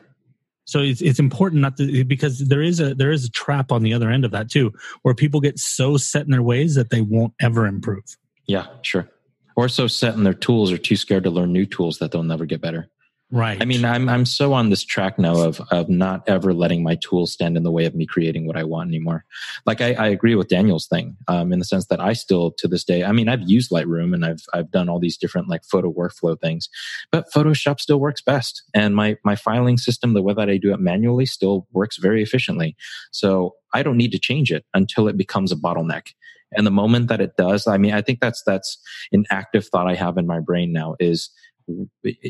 So 0.64 0.80
it's 0.80 1.02
it's 1.02 1.18
important 1.18 1.62
not 1.62 1.76
to 1.78 2.04
because 2.04 2.38
there 2.38 2.62
is 2.62 2.78
a 2.78 2.94
there 2.94 3.10
is 3.10 3.24
a 3.24 3.30
trap 3.30 3.72
on 3.72 3.82
the 3.82 3.92
other 3.92 4.08
end 4.08 4.24
of 4.24 4.30
that 4.30 4.48
too, 4.50 4.72
where 5.02 5.14
people 5.14 5.40
get 5.40 5.58
so 5.58 5.96
set 5.96 6.24
in 6.24 6.30
their 6.30 6.42
ways 6.42 6.76
that 6.76 6.90
they 6.90 7.00
won't 7.00 7.34
ever 7.40 7.66
improve. 7.66 8.04
Yeah. 8.46 8.66
Sure. 8.82 9.08
Or 9.56 9.68
so 9.68 9.88
set 9.88 10.14
in 10.14 10.22
their 10.22 10.34
tools 10.34 10.70
or 10.70 10.78
too 10.78 10.96
scared 10.96 11.24
to 11.24 11.30
learn 11.30 11.52
new 11.52 11.66
tools 11.66 11.98
that 11.98 12.12
they'll 12.12 12.22
never 12.22 12.46
get 12.46 12.60
better. 12.60 12.88
Right. 13.32 13.62
I 13.62 13.64
mean, 13.64 13.84
I'm 13.84 14.08
I'm 14.08 14.26
so 14.26 14.52
on 14.52 14.70
this 14.70 14.82
track 14.82 15.16
now 15.16 15.40
of 15.40 15.60
of 15.70 15.88
not 15.88 16.28
ever 16.28 16.52
letting 16.52 16.82
my 16.82 16.96
tools 16.96 17.32
stand 17.32 17.56
in 17.56 17.62
the 17.62 17.70
way 17.70 17.84
of 17.84 17.94
me 17.94 18.04
creating 18.04 18.46
what 18.46 18.56
I 18.56 18.64
want 18.64 18.88
anymore. 18.88 19.24
Like 19.66 19.80
I, 19.80 19.94
I 19.94 20.08
agree 20.08 20.34
with 20.34 20.48
Daniel's 20.48 20.88
thing, 20.88 21.16
um, 21.28 21.52
in 21.52 21.60
the 21.60 21.64
sense 21.64 21.86
that 21.86 22.00
I 22.00 22.12
still 22.12 22.50
to 22.58 22.66
this 22.66 22.82
day, 22.82 23.04
I 23.04 23.12
mean, 23.12 23.28
I've 23.28 23.48
used 23.48 23.70
Lightroom 23.70 24.14
and 24.14 24.26
I've 24.26 24.44
I've 24.52 24.72
done 24.72 24.88
all 24.88 24.98
these 24.98 25.16
different 25.16 25.48
like 25.48 25.64
photo 25.64 25.92
workflow 25.92 26.40
things, 26.40 26.68
but 27.12 27.30
Photoshop 27.32 27.78
still 27.78 28.00
works 28.00 28.20
best, 28.20 28.64
and 28.74 28.96
my 28.96 29.16
my 29.24 29.36
filing 29.36 29.78
system, 29.78 30.12
the 30.12 30.22
way 30.22 30.34
that 30.34 30.50
I 30.50 30.56
do 30.56 30.72
it 30.72 30.80
manually, 30.80 31.26
still 31.26 31.68
works 31.72 31.98
very 31.98 32.24
efficiently. 32.24 32.76
So 33.12 33.54
I 33.72 33.84
don't 33.84 33.96
need 33.96 34.10
to 34.12 34.18
change 34.18 34.50
it 34.50 34.64
until 34.74 35.06
it 35.06 35.16
becomes 35.16 35.52
a 35.52 35.56
bottleneck. 35.56 36.08
And 36.52 36.66
the 36.66 36.72
moment 36.72 37.08
that 37.08 37.20
it 37.20 37.36
does, 37.36 37.68
I 37.68 37.78
mean, 37.78 37.92
I 37.92 38.02
think 38.02 38.20
that's 38.20 38.42
that's 38.42 38.78
an 39.12 39.24
active 39.30 39.66
thought 39.66 39.86
I 39.86 39.94
have 39.94 40.18
in 40.18 40.26
my 40.26 40.40
brain 40.40 40.72
now 40.72 40.96
is 40.98 41.30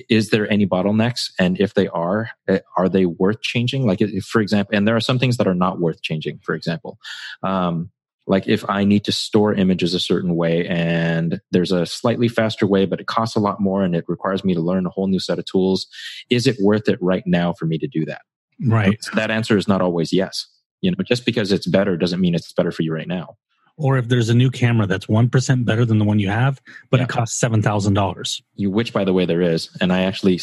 is 0.09 0.31
there 0.31 0.51
any 0.51 0.67
bottlenecks? 0.67 1.31
And 1.39 1.61
if 1.61 1.75
they 1.75 1.89
are 1.89 2.31
eh, 2.49 2.61
are 2.77 2.89
they 2.89 3.07
worth 3.07 3.41
changing? 3.43 3.87
Like 3.87 4.01
if, 4.01 4.25
for 4.25 4.41
example 4.41 4.77
and 4.77 4.87
there 4.87 4.97
are 4.97 5.01
some 5.01 5.19
things 5.19 5.37
that 5.37 5.47
are 5.47 5.55
not 5.55 5.81
worth 5.81 6.03
changing 6.03 6.41
for 6.43 6.55
example 6.55 6.99
um, 7.43 7.91
like 8.27 8.47
if 8.47 8.69
i 8.69 8.85
need 8.85 9.05
to 9.05 9.13
store 9.13 9.55
images 9.55 9.95
a 9.95 10.01
certain 10.01 10.37
way 10.37 10.67
and 10.67 11.41
there's 11.51 11.73
a 11.73 11.87
slightly 11.87 12.29
faster 12.29 12.67
way 12.67 12.87
but 12.87 13.01
it 13.01 13.07
costs 13.07 13.37
a 13.37 13.41
lot 13.41 13.61
more 13.61 13.83
and 13.83 13.95
it 13.95 14.05
requires 14.09 14.45
me 14.45 14.55
to 14.55 14.61
learn 14.61 14.87
a 14.87 14.91
whole 14.91 15.09
new 15.09 15.21
set 15.21 15.39
of 15.39 15.45
tools 15.45 15.87
is 16.31 16.47
it 16.47 16.57
worth 16.61 16.89
it 16.89 16.99
right 17.03 17.25
now 17.27 17.53
for 17.53 17.67
me 17.67 17.79
to 17.79 17.87
do 17.87 18.05
that? 18.05 18.23
Right. 18.67 18.99
that 19.15 19.31
answer 19.31 19.57
is 19.57 19.67
not 19.67 19.81
always 19.81 20.13
yes. 20.13 20.47
You 20.83 20.91
know 20.91 20.97
just 21.05 21.27
because 21.27 21.53
it's 21.53 21.67
better 21.67 21.97
doesn't 21.97 22.21
mean 22.21 22.35
it's 22.35 22.53
better 22.53 22.73
for 22.73 22.83
you 22.83 22.93
right 22.93 23.09
now 23.09 23.37
Or 23.81 23.97
if 23.99 24.09
there's 24.09 24.29
a 24.29 24.35
new 24.35 24.51
camera 24.51 24.87
that's 24.87 25.09
one 25.09 25.29
percent 25.29 25.65
better 25.65 25.85
than 25.85 25.99
the 25.99 26.05
one 26.05 26.19
you 26.19 26.29
have, 26.29 26.61
but 26.91 27.01
Yeah. 27.01 27.05
it 27.05 27.09
costs 27.09 27.39
seven 27.41 27.63
thousand 27.63 27.95
dollars. 27.95 28.43
you 28.57 28.71
which 28.71 28.93
by 28.93 29.05
the 29.05 29.13
way 29.13 29.25
there 29.25 29.41
is 29.41 29.71
and 29.81 29.91
i 29.93 30.03
actually 30.03 30.39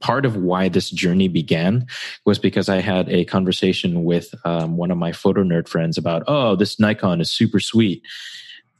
part 0.00 0.24
of 0.24 0.36
why 0.36 0.68
this 0.68 0.90
journey 0.90 1.26
began 1.28 1.86
was 2.24 2.38
because 2.38 2.68
i 2.68 2.80
had 2.80 3.08
a 3.08 3.24
conversation 3.24 4.04
with 4.04 4.32
um, 4.44 4.76
one 4.76 4.90
of 4.92 4.98
my 4.98 5.12
photo 5.12 5.42
nerd 5.42 5.66
friends 5.68 5.98
about 5.98 6.22
oh 6.28 6.54
this 6.56 6.78
nikon 6.78 7.20
is 7.20 7.30
super 7.30 7.58
sweet 7.60 8.00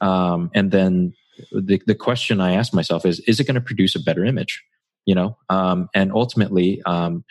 um, 0.01 0.51
and 0.55 0.71
then 0.71 1.13
the, 1.53 1.81
the 1.87 1.95
question 1.95 2.41
i 2.41 2.53
asked 2.53 2.73
myself 2.75 3.05
is 3.05 3.21
is 3.21 3.41
it 3.41 3.45
going 3.47 3.55
to 3.57 3.61
produce 3.61 3.95
a 3.97 4.01
better 4.03 4.25
image 4.25 4.63
you 5.07 5.15
know 5.15 5.37
um, 5.51 5.89
and 5.95 6.13
ultimately 6.13 6.81
um, 6.87 7.25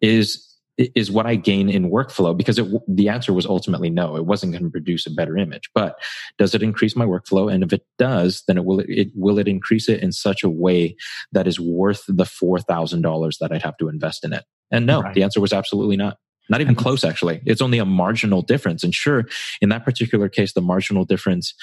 is 0.00 0.53
is 0.76 1.10
what 1.10 1.26
I 1.26 1.36
gain 1.36 1.68
in 1.70 1.90
workflow 1.90 2.36
because 2.36 2.58
it, 2.58 2.66
the 2.88 3.08
answer 3.08 3.32
was 3.32 3.46
ultimately 3.46 3.90
no. 3.90 4.16
It 4.16 4.26
wasn't 4.26 4.52
going 4.52 4.64
to 4.64 4.70
produce 4.70 5.06
a 5.06 5.10
better 5.10 5.36
image, 5.36 5.70
but 5.74 5.96
does 6.38 6.54
it 6.54 6.62
increase 6.62 6.96
my 6.96 7.04
workflow? 7.04 7.52
And 7.52 7.62
if 7.62 7.72
it 7.72 7.86
does, 7.98 8.42
then 8.48 8.56
it 8.58 8.64
will 8.64 8.80
it 8.80 9.08
will 9.14 9.38
it 9.38 9.46
increase 9.48 9.88
it 9.88 10.02
in 10.02 10.10
such 10.12 10.42
a 10.42 10.48
way 10.48 10.96
that 11.32 11.46
is 11.46 11.60
worth 11.60 12.02
the 12.08 12.24
four 12.24 12.58
thousand 12.58 13.02
dollars 13.02 13.38
that 13.40 13.52
I'd 13.52 13.62
have 13.62 13.76
to 13.78 13.88
invest 13.88 14.24
in 14.24 14.32
it? 14.32 14.44
And 14.70 14.86
no, 14.86 15.02
Right. 15.02 15.14
the 15.14 15.22
answer 15.22 15.40
was 15.40 15.52
absolutely 15.52 15.96
not. 15.96 16.18
Not 16.50 16.60
even 16.60 16.74
close, 16.74 17.04
actually. 17.04 17.40
It's 17.46 17.62
only 17.62 17.78
a 17.78 17.86
marginal 17.86 18.42
difference. 18.42 18.84
And 18.84 18.94
sure, 18.94 19.24
in 19.62 19.70
that 19.70 19.84
particular 19.84 20.28
case, 20.28 20.52
the 20.52 20.60
marginal 20.60 21.04
difference 21.06 21.54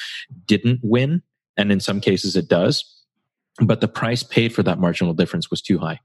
didn't 0.47 0.79
win. 0.81 1.21
And 1.57 1.71
in 1.71 1.79
some 1.79 2.01
cases, 2.01 2.35
it 2.35 2.47
does. 2.47 2.83
But 3.59 3.81
the 3.81 3.87
price 3.87 4.23
paid 4.23 4.53
for 4.53 4.63
that 4.63 4.79
marginal 4.79 5.13
difference 5.13 5.51
was 5.51 5.61
too 5.61 5.77
high. 5.77 5.99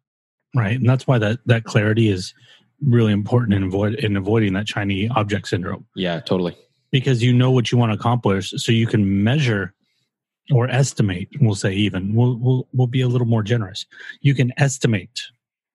right 0.54 0.76
and 0.78 0.88
that's 0.88 1.06
why 1.06 1.18
that 1.18 1.38
that 1.46 1.64
clarity 1.64 2.08
is 2.08 2.34
really 2.84 3.12
important 3.12 3.54
in 3.54 3.62
avoid 3.64 3.94
in 3.94 4.16
avoiding 4.16 4.52
that 4.52 4.68
shiny 4.68 5.08
object 5.08 5.48
syndrome 5.48 5.86
Yeah, 5.94 6.20
totally. 6.20 6.56
because 6.90 7.22
you 7.22 7.32
know 7.32 7.50
what 7.50 7.72
you 7.72 7.78
want 7.78 7.92
to 7.92 7.98
accomplish 7.98 8.50
so 8.56 8.72
you 8.72 8.86
can 8.86 9.22
measure 9.24 9.72
or 10.52 10.68
estimate 10.68 11.28
we'll 11.40 11.54
say 11.54 11.72
even 11.74 12.14
we'll 12.14 12.36
we'll, 12.38 12.68
we'll 12.72 12.86
be 12.86 13.00
a 13.00 13.08
little 13.08 13.26
more 13.26 13.42
generous 13.42 13.84
you 14.20 14.34
can 14.34 14.52
estimate 14.58 15.20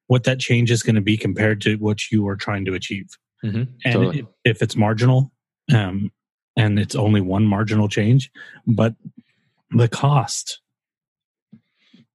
what 0.08 0.24
that 0.26 0.40
change 0.40 0.72
is 0.72 0.84
going 0.84 0.96
to 0.96 1.02
be 1.02 1.18
compared 1.18 1.60
to 1.62 1.76
what 1.76 2.12
you 2.12 2.28
are 2.28 2.36
trying 2.36 2.66
to 2.66 2.74
achieve 2.74 3.08
hmm 3.42 3.64
and 3.84 3.94
Totally. 3.94 4.20
if, 4.20 4.26
if 4.46 4.62
it's 4.62 4.76
marginal 4.76 5.32
um, 5.74 6.12
and 6.56 6.80
it's 6.80 6.96
only 6.96 7.22
one 7.22 7.46
marginal 7.46 7.90
change 7.90 8.32
but 8.68 8.94
the 9.72 9.88
cost 9.88 10.62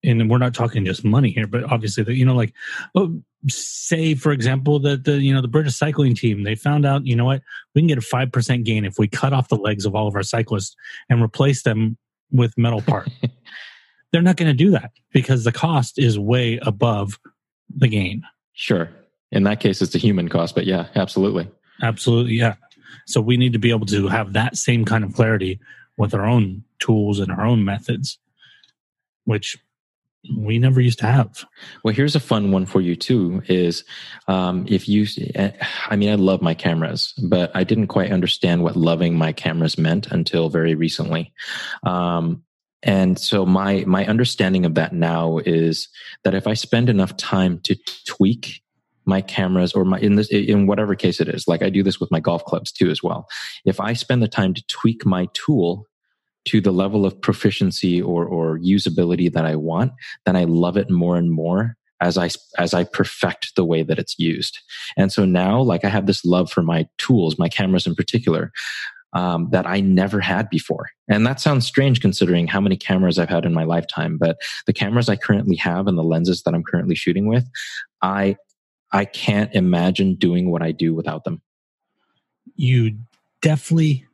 and 0.06 0.30
we're 0.30 0.38
not 0.38 0.54
talking 0.54 0.84
just 0.84 1.04
money 1.04 1.30
here 1.30 1.46
but 1.46 1.64
obviously 1.64 2.02
the, 2.02 2.14
you 2.14 2.24
know 2.24 2.34
like 2.34 2.52
oh, 2.94 3.20
say 3.48 4.14
for 4.14 4.32
example 4.32 4.78
that 4.78 5.04
the 5.04 5.20
you 5.20 5.34
know 5.34 5.42
the 5.42 5.48
british 5.48 5.76
cycling 5.76 6.14
team 6.14 6.42
they 6.42 6.54
found 6.54 6.86
out 6.86 7.06
you 7.06 7.14
know 7.14 7.26
what 7.26 7.42
we 7.74 7.82
can 7.82 7.88
get 7.88 7.98
a 7.98 8.00
5% 8.00 8.64
gain 8.64 8.84
if 8.84 8.98
we 8.98 9.06
cut 9.06 9.32
off 9.32 9.48
the 9.48 9.56
legs 9.56 9.84
of 9.84 9.94
all 9.94 10.08
of 10.08 10.14
our 10.14 10.22
cyclists 10.22 10.74
and 11.10 11.22
replace 11.22 11.62
them 11.62 11.98
with 12.32 12.56
metal 12.56 12.80
part 12.80 13.08
they're 14.12 14.22
not 14.22 14.36
going 14.36 14.48
to 14.48 14.54
do 14.54 14.70
that 14.70 14.92
because 15.12 15.44
the 15.44 15.52
cost 15.52 15.98
is 15.98 16.18
way 16.18 16.58
above 16.62 17.18
the 17.68 17.88
gain 17.88 18.22
Sure. 18.56 18.88
In 19.30 19.44
that 19.44 19.60
case, 19.60 19.82
it's 19.82 19.94
a 19.94 19.98
human 19.98 20.28
cost, 20.28 20.54
but 20.54 20.64
yeah, 20.64 20.86
absolutely. 20.96 21.48
Absolutely, 21.82 22.34
yeah. 22.34 22.54
So 23.06 23.20
we 23.20 23.36
need 23.36 23.52
to 23.52 23.58
be 23.58 23.70
able 23.70 23.86
to 23.86 24.08
have 24.08 24.32
that 24.32 24.56
same 24.56 24.84
kind 24.84 25.04
of 25.04 25.14
clarity 25.14 25.60
with 25.98 26.14
our 26.14 26.24
own 26.24 26.64
tools 26.78 27.20
and 27.20 27.30
our 27.30 27.44
own 27.44 27.64
methods, 27.64 28.18
which 29.24 29.58
we 30.36 30.58
never 30.58 30.80
used 30.80 30.98
to 31.00 31.06
have. 31.06 31.44
Well, 31.84 31.94
here's 31.94 32.16
a 32.16 32.20
fun 32.20 32.52
one 32.52 32.66
for 32.66 32.80
you 32.80 32.96
too. 32.96 33.42
Is 33.48 33.84
um, 34.28 34.66
if 34.68 34.88
you, 34.88 35.06
I 35.88 35.96
mean, 35.96 36.10
I 36.10 36.14
love 36.14 36.42
my 36.42 36.54
cameras, 36.54 37.12
but 37.22 37.50
I 37.54 37.64
didn't 37.64 37.88
quite 37.88 38.12
understand 38.12 38.62
what 38.62 38.76
loving 38.76 39.16
my 39.16 39.32
cameras 39.32 39.78
meant 39.78 40.06
until 40.08 40.48
very 40.48 40.74
recently. 40.74 41.32
Um, 41.82 42.42
and 42.82 43.18
so 43.18 43.44
my 43.44 43.84
my 43.86 44.06
understanding 44.06 44.64
of 44.64 44.74
that 44.74 44.92
now 44.92 45.38
is 45.38 45.88
that 46.24 46.34
if 46.34 46.46
I 46.46 46.54
spend 46.54 46.88
enough 46.88 47.16
time 47.16 47.60
to 47.64 47.76
tweak 48.06 48.62
my 49.04 49.20
cameras 49.20 49.72
or 49.72 49.84
my 49.84 49.98
in 49.98 50.16
this 50.16 50.28
in 50.28 50.66
whatever 50.66 50.94
case 50.94 51.20
it 51.20 51.28
is, 51.28 51.48
like 51.48 51.62
I 51.62 51.70
do 51.70 51.82
this 51.82 51.98
with 52.00 52.10
my 52.10 52.20
golf 52.20 52.44
clubs 52.44 52.72
too 52.72 52.90
as 52.90 53.02
well. 53.02 53.28
If 53.64 53.80
I 53.80 53.92
spend 53.92 54.22
the 54.22 54.28
time 54.28 54.54
to 54.54 54.64
tweak 54.68 55.06
my 55.06 55.28
tool 55.32 55.86
to 56.46 56.60
the 56.60 56.72
level 56.72 57.04
of 57.04 57.20
proficiency 57.20 58.00
or 58.00 58.24
or 58.24 58.58
usability 58.58 59.32
that 59.32 59.44
I 59.44 59.56
want, 59.56 59.92
then 60.24 60.36
I 60.36 60.44
love 60.44 60.76
it 60.76 60.90
more 60.90 61.16
and 61.16 61.30
more 61.30 61.76
as 62.00 62.18
I 62.18 62.30
as 62.58 62.74
I 62.74 62.84
perfect 62.84 63.54
the 63.56 63.64
way 63.64 63.82
that 63.82 63.98
it's 63.98 64.18
used. 64.18 64.58
And 64.96 65.12
so 65.12 65.24
now, 65.24 65.60
like 65.60 65.84
I 65.84 65.88
have 65.88 66.06
this 66.06 66.24
love 66.24 66.50
for 66.50 66.62
my 66.62 66.86
tools, 66.98 67.38
my 67.38 67.48
cameras 67.48 67.86
in 67.86 67.94
particular, 67.94 68.52
um, 69.12 69.48
that 69.50 69.66
I 69.66 69.80
never 69.80 70.20
had 70.20 70.50
before. 70.50 70.90
And 71.08 71.26
that 71.26 71.40
sounds 71.40 71.66
strange 71.66 72.00
considering 72.00 72.46
how 72.46 72.60
many 72.60 72.76
cameras 72.76 73.18
I've 73.18 73.30
had 73.30 73.46
in 73.46 73.54
my 73.54 73.64
lifetime. 73.64 74.18
But 74.18 74.36
the 74.66 74.72
cameras 74.72 75.08
I 75.08 75.16
currently 75.16 75.56
have 75.56 75.86
and 75.86 75.96
the 75.96 76.02
lenses 76.02 76.42
that 76.42 76.54
I'm 76.54 76.64
currently 76.64 76.94
shooting 76.94 77.26
with, 77.26 77.48
I 78.02 78.36
I 78.92 79.04
can't 79.04 79.54
imagine 79.54 80.14
doing 80.14 80.50
what 80.50 80.62
I 80.62 80.72
do 80.72 80.94
without 80.94 81.24
them. 81.24 81.42
You 82.54 82.98
definitely, 83.42 84.06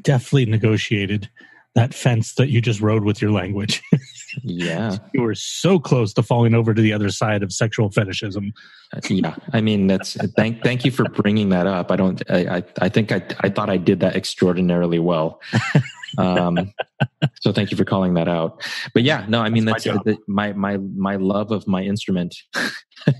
definitely 0.00 0.46
negotiated 0.46 1.28
that 1.74 1.94
fence 1.94 2.34
that 2.34 2.48
you 2.48 2.60
just 2.60 2.80
rode 2.80 3.04
with 3.04 3.22
your 3.22 3.30
language. 3.30 3.82
Yeah. 4.44 4.98
you 5.12 5.22
were 5.22 5.34
so 5.34 5.80
close 5.80 6.12
to 6.14 6.22
falling 6.22 6.54
over 6.54 6.72
to 6.72 6.80
the 6.80 6.92
other 6.92 7.10
side 7.10 7.42
of 7.42 7.52
sexual 7.52 7.90
fetishism. 7.90 8.52
Uh, 8.94 9.00
yeah. 9.08 9.34
I 9.52 9.60
mean 9.60 9.88
that's 9.88 10.16
uh, 10.16 10.28
thank 10.36 10.62
thank 10.62 10.84
you 10.84 10.92
for 10.92 11.02
bringing 11.02 11.48
that 11.48 11.66
up. 11.66 11.90
I 11.90 11.96
don't 11.96 12.22
i 12.30 12.58
i, 12.58 12.62
I 12.80 12.88
think 12.88 13.10
i 13.10 13.20
i 13.40 13.48
thought 13.48 13.68
i 13.68 13.76
did 13.76 13.98
that 14.00 14.14
extraordinarily 14.14 15.00
well. 15.00 15.40
Um 16.16 16.72
so 17.40 17.52
thank 17.52 17.72
you 17.72 17.76
for 17.76 17.84
calling 17.84 18.14
that 18.14 18.28
out. 18.28 18.64
But 18.94 19.02
yeah 19.02 19.26
no 19.28 19.40
i 19.40 19.48
mean 19.50 19.64
That's 19.64 19.82
that's, 19.82 19.98
my 20.28 20.52
my, 20.52 20.74
uh, 20.74 20.76
my 20.76 20.76
my 20.76 20.76
my 20.76 21.16
love 21.16 21.50
of 21.50 21.66
my 21.66 21.82
instrument. 21.82 22.36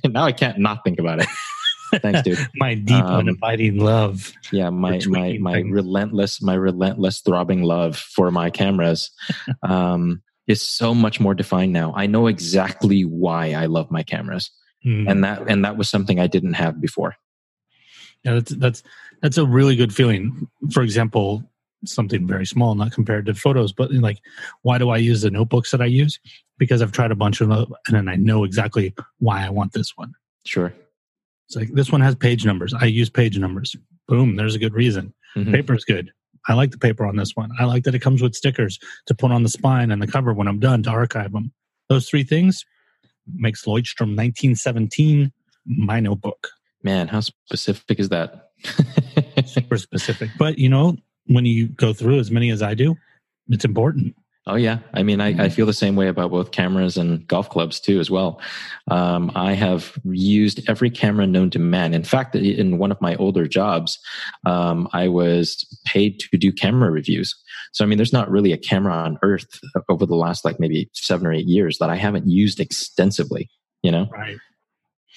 Now 0.05 0.25
i 0.25 0.33
can't 0.33 0.59
not 0.59 0.85
think 0.85 1.01
about 1.01 1.21
it 1.23 1.29
thanks 1.99 2.23
dude 2.23 2.39
My 2.57 2.75
deep, 2.75 3.03
Um, 3.05 3.27
unabiding 3.27 3.81
love. 3.81 4.33
yeah 4.53 4.71
my 4.71 5.01
my 5.07 5.39
my 5.41 5.53
things. 5.55 5.73
relentless 5.73 6.41
my 6.43 6.55
relentless 6.55 7.21
throbbing 7.21 7.63
love 7.63 7.97
for 7.97 8.31
my 8.31 8.51
cameras 8.51 9.11
um 9.63 10.23
is 10.47 10.63
so 10.63 10.95
much 10.95 11.21
more 11.21 11.35
defined 11.35 11.73
now 11.73 11.93
i 11.97 12.07
know 12.07 12.27
exactly 12.27 13.03
why 13.03 13.53
i 13.53 13.67
love 13.67 13.91
my 13.91 14.03
cameras 14.03 14.51
Mm. 14.87 15.11
and 15.11 15.25
that 15.25 15.43
and 15.47 15.63
that 15.67 15.77
was 15.77 15.91
something 15.91 16.19
i 16.19 16.27
didn't 16.27 16.55
have 16.55 16.81
before 16.81 17.15
Yeah, 18.25 18.35
that's 18.35 18.53
that's 18.57 18.83
that's 19.23 19.37
a 19.39 19.45
really 19.45 19.77
good 19.77 19.95
feeling. 19.95 20.49
For 20.73 20.83
example, 20.83 21.43
something 21.85 22.27
very 22.27 22.47
small, 22.47 22.75
not 22.75 22.93
compared 22.93 23.27
to 23.27 23.35
photos, 23.35 23.73
but 23.75 23.93
like, 23.93 24.21
why 24.63 24.79
do 24.79 24.89
I 24.89 24.97
use 24.97 25.21
the 25.21 25.31
notebooks 25.31 25.71
that 25.73 25.83
I 25.83 25.87
use? 25.87 26.19
Because 26.59 26.81
I've 26.81 26.93
tried 26.93 27.11
a 27.13 27.15
bunch 27.15 27.43
of 27.43 27.49
them, 27.51 27.67
and 27.87 27.95
then 27.97 28.09
I 28.09 28.17
know 28.17 28.45
exactly 28.45 28.95
why 29.19 29.45
I 29.45 29.51
want 29.51 29.73
this 29.73 29.93
one. 29.97 30.15
sure 30.47 30.73
It's 31.51 31.57
like 31.57 31.73
this 31.73 31.91
one 31.91 32.01
has 32.01 32.15
page 32.15 32.47
numbers. 32.47 32.73
I 32.73 32.85
use 32.85 33.11
page 33.11 33.37
numbers. 33.37 33.75
Boom, 34.07 34.37
there's 34.37 34.55
a 34.55 34.59
good 34.61 34.73
reason. 34.73 35.13
Mhm. 35.37 35.53
Paper's 35.53 35.85
good. 35.85 36.13
I 36.47 36.55
like 36.55 36.71
the 36.71 36.79
paper 36.79 37.05
on 37.05 37.17
this 37.17 37.35
one. 37.35 37.51
I 37.59 37.65
like 37.65 37.83
that 37.85 37.95
it 37.97 37.99
comes 37.99 38.23
with 38.23 38.37
stickers 38.37 38.79
to 39.07 39.17
put 39.17 39.33
on 39.33 39.43
the 39.43 39.49
spine 39.49 39.91
and 39.91 40.01
the 40.01 40.07
cover 40.07 40.33
when 40.33 40.47
I'm 40.47 40.61
done 40.61 40.85
to 40.85 40.91
archive 40.91 41.33
them. 41.33 41.53
Those 41.89 42.09
three 42.09 42.23
things 42.23 42.65
makes 43.27 43.65
Leuchtturm 43.65 44.15
1917 44.17 45.33
my 45.67 45.99
notebook. 45.99 46.51
Man, 46.85 47.09
how 47.09 47.19
specific 47.19 47.99
is 47.99 48.11
that? 48.11 48.51
super 49.45 49.77
specific. 49.77 50.31
But 50.39 50.57
you 50.57 50.69
know, 50.69 50.99
when 51.27 51.47
you 51.47 51.67
go 51.67 51.93
through 51.93 52.21
as 52.21 52.31
many 52.31 52.51
as 52.51 52.63
I 52.63 52.75
do, 52.75 52.95
it's 53.49 53.65
important. 53.65 54.15
Oh 54.51 54.57
yeah, 54.57 54.79
I 54.93 55.03
mean, 55.03 55.21
I, 55.21 55.45
I 55.45 55.49
feel 55.49 55.67
the 55.67 55.73
same 55.73 55.97
way 55.97 56.09
about 56.09 56.31
both 56.31 56.51
cameras 56.51 56.97
and 56.97 57.27
golf 57.27 57.49
clubs 57.49 57.79
too, 57.79 58.01
as 58.01 58.11
well. 58.11 58.41
Um, 58.91 59.31
I 59.35 59.53
have 59.53 59.97
used 60.05 60.69
every 60.69 60.91
camera 60.91 61.27
known 61.27 61.51
to 61.51 61.59
man. 61.59 61.95
In 61.95 62.05
fact, 62.05 62.35
in 62.35 62.79
one 62.79 62.91
of 62.91 63.01
my 63.01 63.15
older 63.17 63.47
jobs, 63.47 63.99
um, 64.47 64.89
I 64.93 65.09
was 65.09 65.65
paid 65.87 66.21
to 66.21 66.37
do 66.37 66.53
camera 66.53 66.91
reviews. 66.91 67.35
So 67.73 67.85
I 67.85 67.89
mean, 67.89 67.99
there's 67.99 68.13
not 68.13 68.31
really 68.31 68.53
a 68.53 68.59
camera 68.59 68.93
on 68.93 69.19
Earth 69.23 69.61
over 69.89 70.05
the 70.05 70.17
last 70.17 70.45
like 70.45 70.59
maybe 70.59 70.91
seven 70.95 71.27
or 71.27 71.33
eight 71.33 71.47
years 71.47 71.79
that 71.79 71.91
I 71.91 71.97
haven't 71.97 72.27
used 72.27 72.61
extensively. 72.61 73.49
You 73.83 73.93
know, 73.93 74.07
Right. 74.13 74.37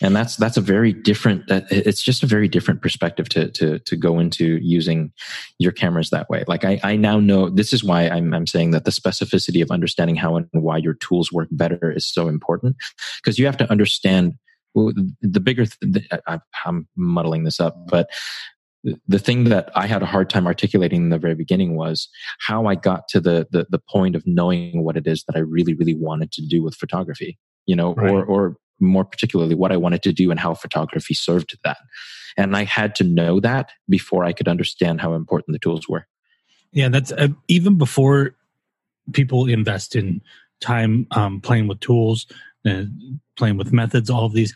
And 0.04 0.16
that's 0.16 0.36
that's 0.36 0.58
a 0.58 0.62
very 0.62 0.94
different 0.94 1.48
that 1.48 1.66
it's 1.72 2.04
just 2.04 2.22
a 2.24 2.28
very 2.28 2.48
different 2.48 2.82
perspective 2.82 3.30
to 3.30 3.50
to 3.52 3.80
to 3.80 3.96
go 3.96 4.20
into 4.20 4.58
using 4.62 5.12
your 5.60 5.72
cameras 5.72 6.10
that 6.12 6.30
way 6.30 6.44
like 6.48 6.64
i 6.66 6.80
i 6.84 6.96
now 6.96 7.20
know 7.20 7.50
this 7.50 7.74
is 7.74 7.84
why 7.84 8.08
i'm 8.10 8.34
i'm 8.34 8.46
saying 8.46 8.72
that 8.72 8.86
the 8.86 8.92
specificity 8.92 9.62
of 9.64 9.72
understanding 9.72 10.16
how 10.16 10.36
and 10.36 10.48
why 10.52 10.78
your 10.78 10.94
tools 10.96 11.32
work 11.32 11.48
better 11.52 11.92
is 11.92 12.06
so 12.06 12.28
important 12.28 12.76
because 13.24 13.40
you 13.40 13.46
have 13.46 13.58
to 13.58 13.70
understand 13.72 14.34
the 14.76 15.40
bigger 15.42 15.66
th- 15.66 16.06
I, 16.28 16.40
i'm 16.66 16.88
muddling 16.96 17.44
this 17.46 17.60
up 17.60 17.76
but 17.88 18.10
the- 18.84 19.00
the 19.08 19.20
thing 19.20 19.46
that 19.46 19.72
I 19.76 19.88
had 19.88 20.02
a 20.04 20.06
hard 20.06 20.30
time 20.30 20.46
articulating 20.46 21.04
in 21.04 21.10
the 21.10 21.18
very 21.18 21.36
beginning 21.36 21.78
was 21.78 22.10
how 22.40 22.66
I 22.66 22.76
got 22.76 23.08
to 23.10 23.22
the, 23.22 23.48
the 23.50 23.66
the 23.70 23.80
point 23.80 24.14
of 24.18 24.24
knowing 24.28 24.84
what 24.84 24.98
it 24.98 25.08
is 25.08 25.24
that 25.24 25.38
I 25.38 25.40
really 25.40 25.74
really 25.74 25.96
wanted 25.96 26.34
to 26.34 26.42
do 26.46 26.62
with 26.62 26.76
photography, 26.76 27.38
you 27.66 27.78
know, 27.78 27.94
Right. 27.94 28.12
or 28.12 28.26
or 28.26 28.58
more 28.84 29.06
particularly 29.06 29.56
what 29.56 29.72
I 29.72 29.78
wanted 29.78 30.04
to 30.04 30.14
do 30.14 30.32
and 30.32 30.40
how 30.40 30.54
photography 30.54 31.14
served 31.14 31.58
that. 31.64 31.78
And 32.38 32.56
I 32.56 32.64
had 32.64 32.96
to 32.96 33.04
know 33.04 33.40
that 33.40 33.72
before 33.88 34.24
I 34.24 34.34
could 34.34 34.48
understand 34.48 35.02
how 35.02 35.14
important 35.14 35.54
the 35.54 35.60
tools 35.60 35.88
were. 35.88 36.08
Yeah, 36.72 36.90
that's 36.90 37.12
uh, 37.12 37.30
even 37.48 37.78
before 37.78 38.36
people 39.12 39.48
invest 39.48 39.96
in 39.96 40.22
time 40.60 41.08
um, 41.12 41.42
playing 41.42 41.68
with 41.68 41.80
tools, 41.80 42.26
uh, 42.66 42.84
playing 43.38 43.58
with 43.58 43.72
methods, 43.72 44.10
all 44.10 44.26
of 44.26 44.34
these, 44.34 44.56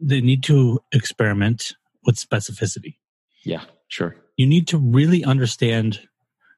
they 0.00 0.20
need 0.20 0.42
to 0.44 0.80
experiment 0.92 1.74
with 2.04 2.16
specificity. 2.16 2.96
Yeah, 3.44 3.62
sure. 3.88 4.16
You 4.36 4.46
need 4.46 4.66
to 4.68 4.78
really 4.78 5.24
understand, 5.24 6.00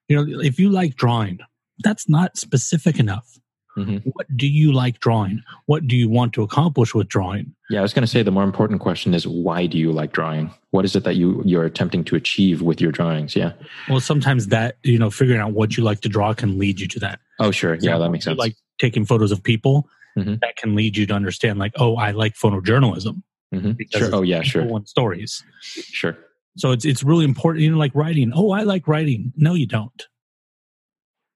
you 0.09 0.16
know, 0.16 0.40
if 0.40 0.59
you 0.59 0.70
like 0.70 0.96
drawing, 0.96 1.40
that's 1.80 2.09
not 2.09 2.38
specific 2.38 2.98
enough. 2.98 3.38
Mhm. 3.79 4.03
What 4.14 4.26
do 4.37 4.49
you 4.49 4.72
like 4.72 4.99
drawing? 5.01 5.43
What 5.66 5.87
do 5.87 5.97
you 5.97 6.09
want 6.09 6.33
to 6.35 6.43
accomplish 6.43 6.95
with 6.95 7.09
drawing? 7.09 7.55
Yeah, 7.70 7.79
I 7.79 7.83
was 7.83 7.93
going 7.93 8.03
to 8.03 8.07
say 8.09 8.22
the 8.22 8.31
more 8.33 8.43
important 8.45 8.81
question 8.81 9.14
is 9.14 9.26
why 9.26 9.66
do 9.66 9.79
you 9.79 9.93
like 9.93 10.12
drawing? 10.12 10.51
What 10.70 10.85
is 10.85 10.97
it 10.97 11.05
that 11.05 11.14
you 11.16 11.43
you're 11.45 11.64
attempting 11.64 12.03
to 12.05 12.16
achieve 12.16 12.61
with 12.62 12.81
your 12.81 12.91
drawings? 12.93 13.37
Yeah. 13.37 13.53
Well, 13.89 14.01
sometimes 14.01 14.49
that, 14.49 14.76
you 14.83 14.99
know, 14.99 15.11
figuring 15.11 15.41
out 15.41 15.53
what 15.53 15.76
you 15.76 15.85
like 15.85 16.01
to 16.01 16.09
draw 16.09 16.35
can 16.35 16.59
lead 16.59 16.81
you 16.81 16.89
to 16.89 16.99
that. 17.01 17.20
Oh, 17.39 17.51
sure. 17.53 17.76
Yeah, 17.81 17.99
that 17.99 18.11
makes 18.11 18.24
sense. 18.24 18.39
Like 18.39 18.57
taking 18.81 19.05
photos 19.05 19.31
of 19.33 19.43
people, 19.43 19.89
Mhm. 20.18 20.41
that 20.41 20.57
can 20.57 20.74
lead 20.74 20.97
you 20.97 21.07
to 21.07 21.14
understand, 21.14 21.59
like, 21.61 21.72
oh, 21.76 21.95
I 21.97 22.11
like 22.11 22.35
photojournalism. 22.35 23.22
Mhm. 23.55 23.76
Sure. 23.97 24.11
Oh, 24.14 24.22
yeah, 24.22 24.43
sure. 24.43 24.62
and 24.62 24.89
stories. 24.89 25.43
Sure. 25.62 26.16
So 26.57 26.72
it's 26.72 26.85
it's 26.85 27.05
really 27.05 27.24
important. 27.24 27.62
You 27.62 27.70
know, 27.70 27.79
like 27.79 27.95
writing. 27.95 28.33
Oh, 28.35 28.51
I 28.51 28.62
like 28.62 28.89
writing. 28.89 29.33
No, 29.37 29.55
you 29.55 29.66
don't. 29.66 30.03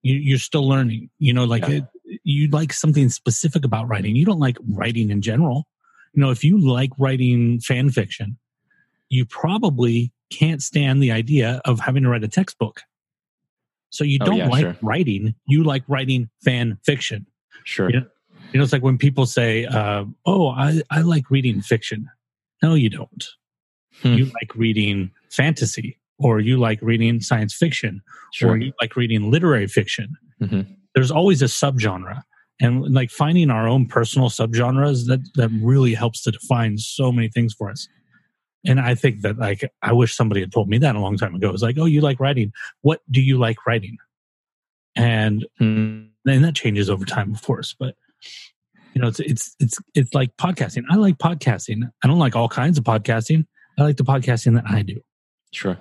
You, 0.03 0.17
you're 0.17 0.39
still 0.39 0.67
learning. 0.69 1.11
You 1.21 1.33
know, 1.33 1.45
like 1.45 1.63
Yeah. 1.69 1.77
it, 1.77 1.85
you 2.25 2.49
like 2.49 2.73
something 2.73 3.09
specific 3.09 3.65
about 3.65 3.89
writing. 3.89 4.17
You 4.17 4.25
don't 4.25 4.39
like 4.41 4.57
writing 4.69 5.11
in 5.11 5.21
general. 5.23 5.67
You 6.15 6.21
know, 6.23 6.31
if 6.31 6.45
you 6.45 6.59
like 6.59 6.91
writing 6.99 7.61
fan 7.61 7.91
fiction, 7.91 8.39
you 9.09 9.25
probably 9.25 10.13
can't 10.31 10.63
stand 10.63 11.03
the 11.03 11.11
idea 11.13 11.61
of 11.65 11.81
having 11.81 12.03
to 12.05 12.09
write 12.09 12.25
a 12.25 12.29
textbook. 12.29 12.83
So 13.91 14.05
you 14.05 14.19
Oh, 14.21 14.25
don't 14.27 14.37
yeah, 14.39 14.49
like 14.49 14.61
sure. 14.63 14.77
writing. 14.83 15.35
You 15.47 15.65
like 15.65 15.83
writing 15.89 16.31
fan 16.43 16.79
fiction. 16.85 17.27
Sure. 17.65 17.91
Yeah. 17.91 18.01
You 18.53 18.59
know, 18.59 18.65
it's 18.65 18.73
like 18.73 18.83
when 18.83 18.99
people 18.99 19.25
say, 19.27 19.65
uh, 19.67 20.05
"Oh, 20.27 20.49
I, 20.49 20.83
I 20.91 21.01
like 21.01 21.31
reading 21.31 21.61
fiction." 21.63 22.09
No, 22.63 22.75
you 22.75 22.91
don't. 22.91 23.25
Hmm. 24.03 24.15
You 24.15 24.25
like 24.27 24.55
reading 24.55 25.11
fantasy, 25.31 25.99
or 26.19 26.41
you 26.41 26.59
like 26.59 26.79
reading 26.83 27.21
science 27.21 27.55
fiction, 27.55 28.03
Sure. 28.33 28.51
or 28.53 28.57
you 28.59 28.73
like 28.81 28.95
reading 28.97 29.31
literary 29.31 29.67
fiction. 29.67 30.17
Mhm. 30.41 30.67
There's 30.95 31.11
always 31.11 31.43
a 31.43 31.47
subgenre, 31.47 32.23
and 32.61 32.93
like 32.95 33.11
finding 33.11 33.51
our 33.51 33.67
own 33.69 33.87
personal 33.87 34.29
subgenres 34.29 35.07
that 35.07 35.21
that 35.35 35.51
really 35.63 35.95
helps 35.95 36.23
to 36.23 36.31
define 36.31 36.79
so 36.79 37.11
many 37.13 37.29
things 37.29 37.55
for 37.55 37.71
us. 37.71 37.89
And 38.65 38.79
I 38.79 38.95
think 38.95 39.23
that 39.23 39.39
like 39.39 39.69
I 39.83 39.93
wish 39.93 40.15
somebody 40.15 40.41
had 40.41 40.53
told 40.53 40.69
me 40.69 40.79
that 40.79 40.95
a 40.95 41.01
long 41.01 41.17
time 41.17 41.35
ago. 41.35 41.51
It's 41.51 41.63
like, 41.63 41.79
oh, 41.79 41.87
you 41.87 42.01
like 42.01 42.21
writing. 42.21 42.53
What 42.83 43.01
do 43.11 43.21
you 43.21 43.39
like 43.39 43.67
writing? 43.67 43.97
And 44.95 45.47
Hmm. 45.59 46.05
and 46.27 46.45
that 46.45 46.55
changes 46.55 46.89
over 46.89 47.05
time, 47.05 47.35
of 47.35 47.43
course. 47.43 47.75
But 47.79 47.97
you 48.95 49.01
know, 49.01 49.09
it's 49.09 49.21
it's 49.21 49.57
it's 49.59 49.79
it's 49.95 50.15
like 50.15 50.37
podcasting. 50.37 50.85
I 50.91 50.97
like 50.97 51.19
podcasting. 51.19 51.91
I 52.05 52.07
don't 52.07 52.19
like 52.19 52.37
all 52.37 52.49
kinds 52.49 52.79
of 52.79 52.85
podcasting. 52.85 53.47
I 53.79 53.83
like 53.83 53.97
the 53.97 54.05
podcasting 54.05 54.55
that 54.55 54.65
I 54.69 54.83
do. 54.83 55.01
Sure. 55.53 55.79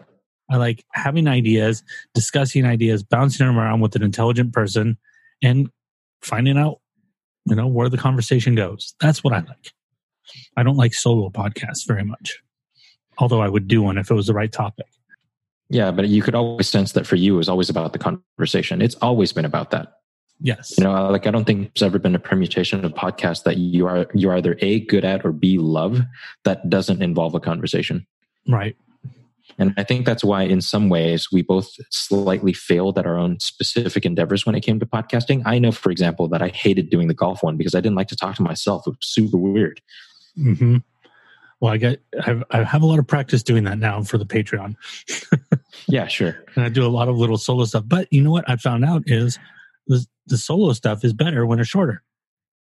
I 0.51 0.57
like 0.57 0.85
having 0.91 1.27
ideas, 1.27 1.81
discussing 2.13 2.65
ideas, 2.65 3.03
bouncing 3.03 3.47
them 3.47 3.57
around 3.57 3.79
with 3.79 3.95
an 3.95 4.03
intelligent 4.03 4.53
person, 4.53 4.97
and 5.41 5.69
finding 6.21 6.57
out, 6.57 6.81
you 7.45 7.55
know, 7.55 7.67
where 7.67 7.89
the 7.89 7.97
conversation 7.97 8.53
goes. 8.53 8.93
That's 8.99 9.23
what 9.23 9.33
I 9.33 9.37
like. 9.37 9.71
I 10.57 10.63
don't 10.63 10.77
like 10.77 10.93
solo 10.93 11.29
podcasts 11.29 11.87
very 11.87 12.03
much, 12.03 12.41
although 13.17 13.41
I 13.41 13.49
would 13.49 13.67
do 13.67 13.81
one 13.81 13.97
if 13.97 14.11
it 14.11 14.13
was 14.13 14.27
the 14.27 14.33
right 14.33 14.51
topic. 14.51 14.85
Yeah, 15.69 15.91
but 15.91 16.09
you 16.09 16.21
could 16.21 16.35
always 16.35 16.67
sense 16.67 16.91
that 16.91 17.07
for 17.07 17.15
you 17.15 17.35
it 17.35 17.37
was 17.37 17.49
always 17.49 17.69
about 17.69 17.93
the 17.93 17.99
conversation. 17.99 18.81
It's 18.81 18.95
always 18.95 19.31
been 19.31 19.45
about 19.45 19.71
that. 19.71 19.93
Yes. 20.41 20.73
You 20.77 20.83
know, 20.83 21.09
like 21.09 21.27
I 21.27 21.31
don't 21.31 21.45
think 21.45 21.73
there's 21.73 21.83
ever 21.83 21.99
been 21.99 22.15
a 22.15 22.19
permutation 22.19 22.83
of 22.83 22.93
podcasts 22.93 23.43
that 23.43 23.57
you 23.57 23.87
are 23.87 24.07
you're 24.13 24.35
either 24.35 24.57
A 24.59 24.81
good 24.81 25.05
at 25.05 25.23
or 25.23 25.31
B 25.31 25.57
love 25.57 26.01
that 26.43 26.69
doesn't 26.69 27.01
involve 27.01 27.35
a 27.35 27.39
conversation. 27.39 28.05
right. 28.49 28.75
And 29.57 29.73
I 29.77 29.83
think 29.83 30.05
that's 30.05 30.23
why, 30.23 30.43
in 30.43 30.61
some 30.61 30.89
ways, 30.89 31.31
we 31.31 31.41
both 31.41 31.69
slightly 31.89 32.53
failed 32.53 32.97
at 32.97 33.05
our 33.05 33.17
own 33.17 33.39
specific 33.39 34.05
endeavors 34.05 34.45
when 34.45 34.55
it 34.55 34.61
came 34.61 34.79
to 34.79 34.85
podcasting. 34.85 35.41
I 35.45 35.59
know, 35.59 35.71
for 35.71 35.91
example, 35.91 36.27
that 36.29 36.41
I 36.41 36.49
hated 36.49 36.89
doing 36.89 37.07
the 37.07 37.13
golf 37.13 37.43
one 37.43 37.57
because 37.57 37.75
I 37.75 37.81
didn't 37.81 37.95
like 37.95 38.07
to 38.09 38.15
talk 38.15 38.35
to 38.37 38.41
myself. 38.43 38.87
It 38.87 38.91
was 38.91 38.97
super 39.01 39.37
weird. 39.37 39.81
hmm 40.35 40.77
Well, 41.59 41.73
I 41.73 41.77
get 41.77 42.01
I've, 42.25 42.43
I 42.51 42.63
have 42.63 42.81
a 42.81 42.85
lot 42.85 42.99
of 42.99 43.07
practice 43.07 43.43
doing 43.43 43.63
that 43.65 43.77
now 43.77 44.01
for 44.03 44.17
the 44.17 44.25
Patreon. 44.25 44.75
Yeah, 45.87 46.07
sure. 46.07 46.37
and 46.55 46.65
I 46.65 46.69
do 46.69 46.85
a 46.85 46.89
lot 46.89 47.07
of 47.07 47.17
little 47.17 47.37
solo 47.37 47.65
stuff. 47.65 47.83
But 47.87 48.07
you 48.11 48.21
know 48.21 48.31
what 48.31 48.49
I 48.49 48.55
found 48.57 48.85
out 48.85 49.03
is 49.07 49.39
the, 49.87 50.05
the 50.27 50.37
solo 50.37 50.73
stuff 50.73 51.03
is 51.03 51.13
better 51.13 51.45
when 51.45 51.59
it's 51.59 51.69
shorter 51.69 52.03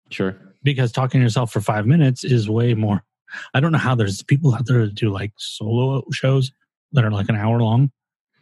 Sure. 0.09 0.35
because 0.63 0.91
talking 0.91 1.19
to 1.19 1.25
yourself 1.25 1.51
for 1.51 1.61
five 1.61 1.85
minutes 1.85 2.23
is 2.23 2.49
way 2.49 2.73
more. 2.73 3.03
I 3.53 3.59
don't 3.59 3.71
know 3.71 3.77
how 3.77 3.93
there's 3.95 4.23
people 4.23 4.55
out 4.55 4.65
there 4.65 4.85
that 4.85 4.95
do 4.95 5.11
like 5.11 5.33
solo 5.37 6.03
shows 6.11 6.51
that 6.93 7.03
are 7.03 7.11
like 7.11 7.29
an 7.29 7.35
hour 7.35 7.59
long. 7.61 7.91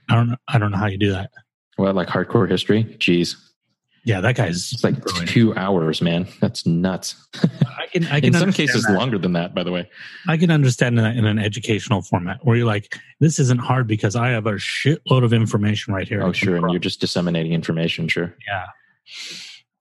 I 0.09 0.15
don't 0.15 0.29
know. 0.29 0.37
I 0.47 0.57
don't 0.57 0.71
know 0.71 0.77
how 0.77 0.87
you 0.87 0.97
do 0.97 1.11
that. 1.11 1.31
Well, 1.77 1.93
like 1.93 2.07
hardcore 2.07 2.49
history, 2.49 2.95
geez, 2.97 3.35
Yeah, 4.03 4.19
that 4.21 4.35
guy's 4.35 4.71
it's 4.73 4.83
like 4.83 4.99
brilliant. 5.01 5.29
two 5.29 5.55
hours, 5.55 6.01
man. 6.01 6.27
That's 6.41 6.65
nuts. 6.65 7.27
I 7.77 7.87
can. 7.91 8.05
I 8.07 8.19
can 8.19 8.33
in 8.33 8.33
some 8.33 8.51
cases, 8.53 8.83
that. 8.85 8.93
longer 8.93 9.17
than 9.19 9.33
that, 9.33 9.53
by 9.53 9.63
the 9.63 9.71
way. 9.71 9.89
I 10.27 10.37
can 10.37 10.49
understand 10.49 10.97
that 10.97 11.15
in 11.17 11.25
an 11.25 11.37
educational 11.39 12.01
format 12.01 12.39
where 12.43 12.55
you're 12.55 12.65
like, 12.65 12.95
this 13.19 13.37
isn't 13.39 13.59
hard 13.59 13.85
because 13.87 14.15
I 14.15 14.29
have 14.29 14.47
a 14.47 14.53
shitload 14.53 15.23
of 15.23 15.33
information 15.33 15.93
right 15.93 16.07
here. 16.07 16.23
Oh, 16.23 16.31
sure. 16.31 16.55
And 16.55 16.71
you're 16.71 16.79
just 16.79 16.99
disseminating 17.01 17.53
information, 17.53 18.07
sure. 18.07 18.33
Yeah. 18.47 18.65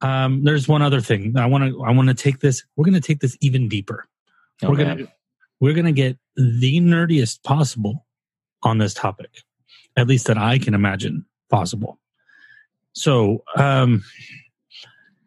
Um, 0.03 0.45
there's 0.45 0.69
one 0.69 0.83
other 0.83 1.01
thing. 1.01 1.37
I 1.39 1.47
want 1.47 1.65
to 1.73 1.83
I 1.83 1.91
want 1.93 2.09
to 2.09 2.15
take 2.15 2.41
this. 2.41 2.63
We're 2.77 2.85
going 2.85 2.95
to 2.95 3.01
take 3.01 3.21
this 3.21 3.37
even 3.41 3.69
deeper. 3.69 4.07
Oh, 4.63 4.71
we're 4.71 4.77
man. 4.77 4.99
to 4.99 5.09
we're 5.61 5.73
going 5.75 5.87
to 5.87 5.93
get 5.93 6.19
the 6.37 6.81
nerdiest 6.81 7.43
possible 7.43 8.06
on 8.67 8.79
this 8.79 8.95
topic. 8.95 9.31
At 9.97 10.07
least 10.09 10.27
that 10.27 10.37
I 10.37 10.59
can 10.59 10.75
imagine 10.75 11.25
possible. 11.51 11.99
So, 12.93 13.43
um 13.57 14.03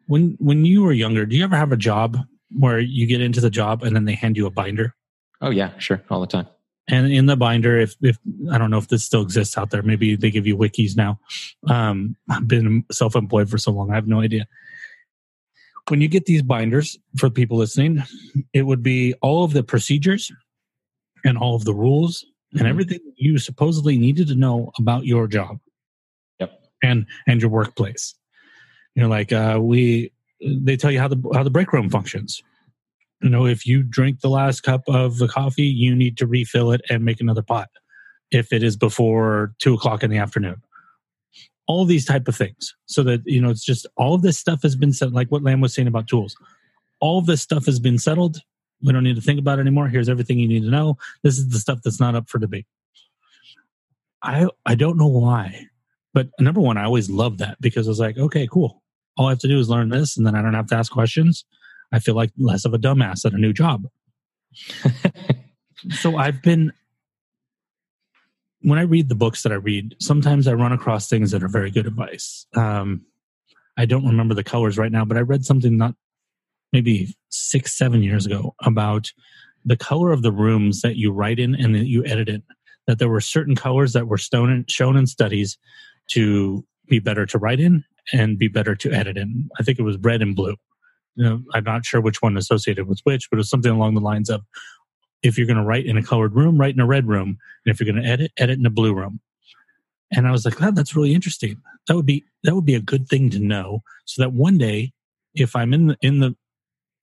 when 0.06 0.36
when 0.40 0.64
you 0.64 0.82
were 0.82 0.92
younger, 0.92 1.24
do 1.26 1.36
you 1.36 1.44
ever 1.44 1.56
have 1.56 1.72
a 1.72 1.76
job 1.76 2.16
where 2.58 2.78
you 2.80 3.06
get 3.06 3.20
into 3.20 3.40
the 3.40 3.50
job 3.50 3.82
and 3.82 3.94
then 3.94 4.04
they 4.04 4.14
hand 4.14 4.36
you 4.36 4.46
a 4.46 4.50
binder? 4.50 4.94
Oh, 5.40 5.50
yeah, 5.50 5.70
sure. 5.78 6.02
All 6.10 6.20
the 6.20 6.26
time. 6.26 6.46
and 6.88 7.12
in 7.12 7.26
the 7.26 7.36
binder 7.36 7.78
if 7.78 7.94
if 8.10 8.16
i 8.52 8.58
don't 8.58 8.70
know 8.72 8.78
if 8.84 8.88
this 8.88 9.04
still 9.04 9.22
exists 9.22 9.56
out 9.58 9.70
there 9.70 9.82
maybe 9.82 10.16
they 10.16 10.30
give 10.30 10.46
you 10.50 10.56
wikis 10.56 10.96
now 10.96 11.12
um 11.76 12.16
i've 12.32 12.48
been 12.48 12.84
self-employed 12.90 13.48
for 13.50 13.58
so 13.58 13.70
long 13.70 13.92
i 13.92 13.94
have 13.94 14.08
no 14.08 14.20
idea 14.20 14.44
when 15.88 16.00
you 16.00 16.08
get 16.08 16.24
these 16.24 16.42
binders 16.42 16.98
for 17.20 17.28
people 17.30 17.56
listening 17.58 18.02
it 18.52 18.64
would 18.68 18.82
be 18.82 19.14
all 19.22 19.44
of 19.44 19.52
the 19.52 19.62
procedures 19.62 20.32
and 21.24 21.38
all 21.38 21.54
of 21.54 21.64
the 21.64 21.74
rules 21.74 22.24
and 22.52 22.62
Mhm. 22.62 22.66
everything 22.68 23.00
you 23.16 23.38
supposedly 23.38 23.96
needed 23.98 24.28
to 24.28 24.34
know 24.34 24.72
about 24.78 25.04
your 25.06 25.26
job. 25.28 25.58
Yep. 26.40 26.60
and 26.82 27.06
and 27.26 27.40
your 27.42 27.50
workplace. 27.50 28.14
You 28.94 29.02
know 29.02 29.08
like 29.08 29.32
uh 29.32 29.58
we 29.60 30.12
they 30.42 30.76
tell 30.76 30.90
you 30.90 30.98
how 31.00 31.08
the 31.08 31.20
how 31.34 31.42
the 31.42 31.50
break 31.50 31.72
room 31.72 31.90
functions. 31.90 32.42
You 33.22 33.28
know 33.30 33.46
if 33.46 33.66
you 33.66 33.82
drink 33.82 34.20
the 34.20 34.30
last 34.30 34.62
cup 34.62 34.82
of 34.88 35.18
the 35.18 35.28
coffee 35.28 35.64
you 35.66 35.94
need 35.94 36.16
to 36.18 36.26
refill 36.26 36.72
it 36.72 36.80
and 36.90 37.04
make 37.04 37.20
another 37.20 37.42
pot 37.42 37.68
if 38.30 38.52
it 38.52 38.62
is 38.62 38.76
before 38.76 39.54
two 39.58 39.74
o'clock 39.74 40.02
in 40.02 40.10
the 40.10 40.16
afternoon. 40.18 40.62
All 41.66 41.84
these 41.84 42.04
type 42.06 42.26
of 42.26 42.34
things. 42.36 42.74
So 42.86 43.02
that 43.04 43.22
you 43.26 43.40
know 43.40 43.50
it's 43.50 43.64
just 43.64 43.86
all 43.96 44.14
of 44.14 44.22
this 44.22 44.38
stuff 44.38 44.62
has 44.62 44.74
been 44.74 44.92
said 44.92 45.12
like 45.12 45.28
what 45.30 45.42
Lam 45.42 45.60
was 45.60 45.74
saying 45.74 45.88
about 45.88 46.08
tools. 46.08 46.34
All 47.00 47.18
of 47.18 47.26
this 47.26 47.42
stuff 47.42 47.66
has 47.66 47.78
been 47.78 47.98
settled 47.98 48.40
we 48.82 48.92
don't 48.92 49.04
need 49.04 49.16
to 49.16 49.22
think 49.22 49.38
about 49.38 49.58
it 49.58 49.62
anymore. 49.62 49.88
Here's 49.88 50.08
everything 50.08 50.38
you 50.38 50.48
need 50.48 50.62
to 50.62 50.70
know. 50.70 50.96
This 51.22 51.38
is 51.38 51.48
the 51.48 51.58
stuff 51.58 51.80
that's 51.84 52.00
not 52.00 52.14
up 52.14 52.28
for 52.28 52.38
debate. 52.38 52.66
I 54.22 54.48
i 54.66 54.74
don't 54.74 54.98
know 54.98 55.06
why 55.06 55.64
but 56.12 56.28
number 56.38 56.60
one 56.60 56.76
i 56.76 56.84
always 56.84 57.08
loved 57.08 57.38
that 57.38 57.58
because 57.58 57.86
i 57.86 57.90
was 57.90 58.00
like 58.00 58.18
okay 58.18 58.46
cool. 58.46 58.82
All 59.16 59.28
i 59.28 59.30
have 59.30 59.38
to 59.38 59.48
do 59.48 59.58
is 59.58 59.70
learn 59.70 59.88
this 59.88 60.18
and 60.18 60.26
then 60.26 60.34
i 60.34 60.42
don't 60.42 60.52
have 60.52 60.66
to 60.68 60.76
ask 60.76 60.92
questions. 60.92 61.44
I 61.90 62.00
feel 62.00 62.14
like 62.14 62.30
less 62.36 62.66
of 62.66 62.74
a 62.74 62.78
dumbass 62.78 63.24
at 63.24 63.32
a 63.32 63.38
new 63.38 63.52
job. 63.54 63.86
So 65.88 66.16
I've 66.16 66.42
been 66.42 66.72
when 68.62 68.78
I 68.78 68.82
read 68.82 69.08
the 69.08 69.14
books 69.14 69.42
that 69.42 69.52
I 69.52 69.56
read, 69.56 69.96
sometimes 70.00 70.46
I 70.46 70.52
run 70.52 70.72
across 70.72 71.08
things 71.08 71.30
that 71.30 71.42
are 71.42 71.48
very 71.48 71.70
good 71.70 71.86
advice. 71.86 72.46
Um, 72.54 73.06
I 73.78 73.86
don't 73.86 74.04
remember 74.04 74.34
the 74.34 74.44
colors 74.44 74.76
right 74.76 74.92
now, 74.92 75.06
but 75.06 75.16
I 75.16 75.20
read 75.20 75.46
something 75.46 75.78
not 75.78 75.94
maybe 76.72 77.14
six, 77.28 77.76
seven 77.76 78.02
years 78.02 78.26
ago 78.26 78.54
about 78.62 79.12
the 79.64 79.76
color 79.76 80.12
of 80.12 80.22
the 80.22 80.32
rooms 80.32 80.82
that 80.82 80.96
you 80.96 81.12
write 81.12 81.38
in 81.38 81.54
and 81.54 81.74
that 81.74 81.86
you 81.86 82.04
edit 82.04 82.28
in. 82.28 82.42
That 82.86 82.98
there 82.98 83.08
were 83.08 83.20
certain 83.20 83.54
colors 83.54 83.92
that 83.92 84.08
were 84.08 84.18
shown 84.18 84.64
in, 84.96 85.06
studies 85.06 85.58
to 86.08 86.64
be 86.88 86.98
better 86.98 87.26
to 87.26 87.38
write 87.38 87.60
in 87.60 87.84
and 88.12 88.38
be 88.38 88.48
better 88.48 88.74
to 88.74 88.92
edit 88.92 89.16
in. 89.16 89.48
I 89.58 89.62
think 89.62 89.78
it 89.78 89.82
was 89.82 89.96
red 89.98 90.22
and 90.22 90.34
blue. 90.34 90.56
You 91.14 91.24
know, 91.24 91.42
I'm 91.54 91.64
not 91.64 91.84
sure 91.84 92.00
which 92.00 92.22
one 92.22 92.36
associated 92.36 92.88
with 92.88 93.00
which, 93.04 93.28
but 93.30 93.36
it 93.36 93.38
was 93.38 93.50
something 93.50 93.70
along 93.70 93.94
the 93.94 94.00
lines 94.00 94.30
of 94.30 94.42
if 95.22 95.36
you're 95.36 95.46
going 95.46 95.58
to 95.58 95.64
write 95.64 95.86
in 95.86 95.98
a 95.98 96.02
colored 96.02 96.34
room, 96.34 96.58
write 96.58 96.74
in 96.74 96.80
a 96.80 96.86
red 96.86 97.06
room. 97.06 97.36
And 97.64 97.72
if 97.72 97.78
you're 97.78 97.92
going 97.92 98.02
to 98.02 98.08
edit, 98.08 98.32
edit 98.38 98.58
in 98.58 98.66
a 98.66 98.70
blue 98.70 98.94
room. 98.94 99.20
And 100.12 100.26
I 100.26 100.32
was 100.32 100.44
like, 100.44 100.60
wow, 100.60 100.70
that's 100.70 100.96
really 100.96 101.14
interesting. 101.14 101.60
That 101.86 101.94
would 101.94 102.06
be 102.06 102.24
that 102.42 102.54
would 102.54 102.64
be 102.64 102.74
a 102.74 102.80
good 102.80 103.06
thing 103.08 103.30
to 103.30 103.38
know, 103.38 103.82
so 104.06 104.22
that 104.22 104.32
one 104.32 104.58
day, 104.58 104.92
if 105.34 105.54
I'm 105.54 105.72
in 105.72 105.88
the, 105.88 105.96
in 106.00 106.20
the 106.20 106.34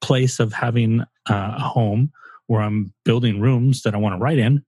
place 0.02 0.40
of 0.40 0.54
having 0.54 1.02
uh, 1.30 1.56
a 1.58 1.62
home 1.62 2.12
where 2.48 2.62
I'm 2.62 2.94
building 3.04 3.40
rooms 3.40 3.82
that 3.84 3.94
I 3.94 3.98
want 3.98 4.14
to 4.14 4.20
write 4.20 4.38
in, 4.38 4.64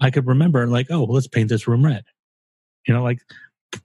I 0.00 0.10
could 0.10 0.26
remember 0.26 0.66
like, 0.66 0.86
oh, 0.90 1.00
well, 1.00 1.14
let's 1.14 1.28
paint 1.28 1.48
this 1.48 1.66
room 1.66 1.84
red. 1.84 2.04
You 2.86 2.94
know, 2.94 3.02
like 3.02 3.20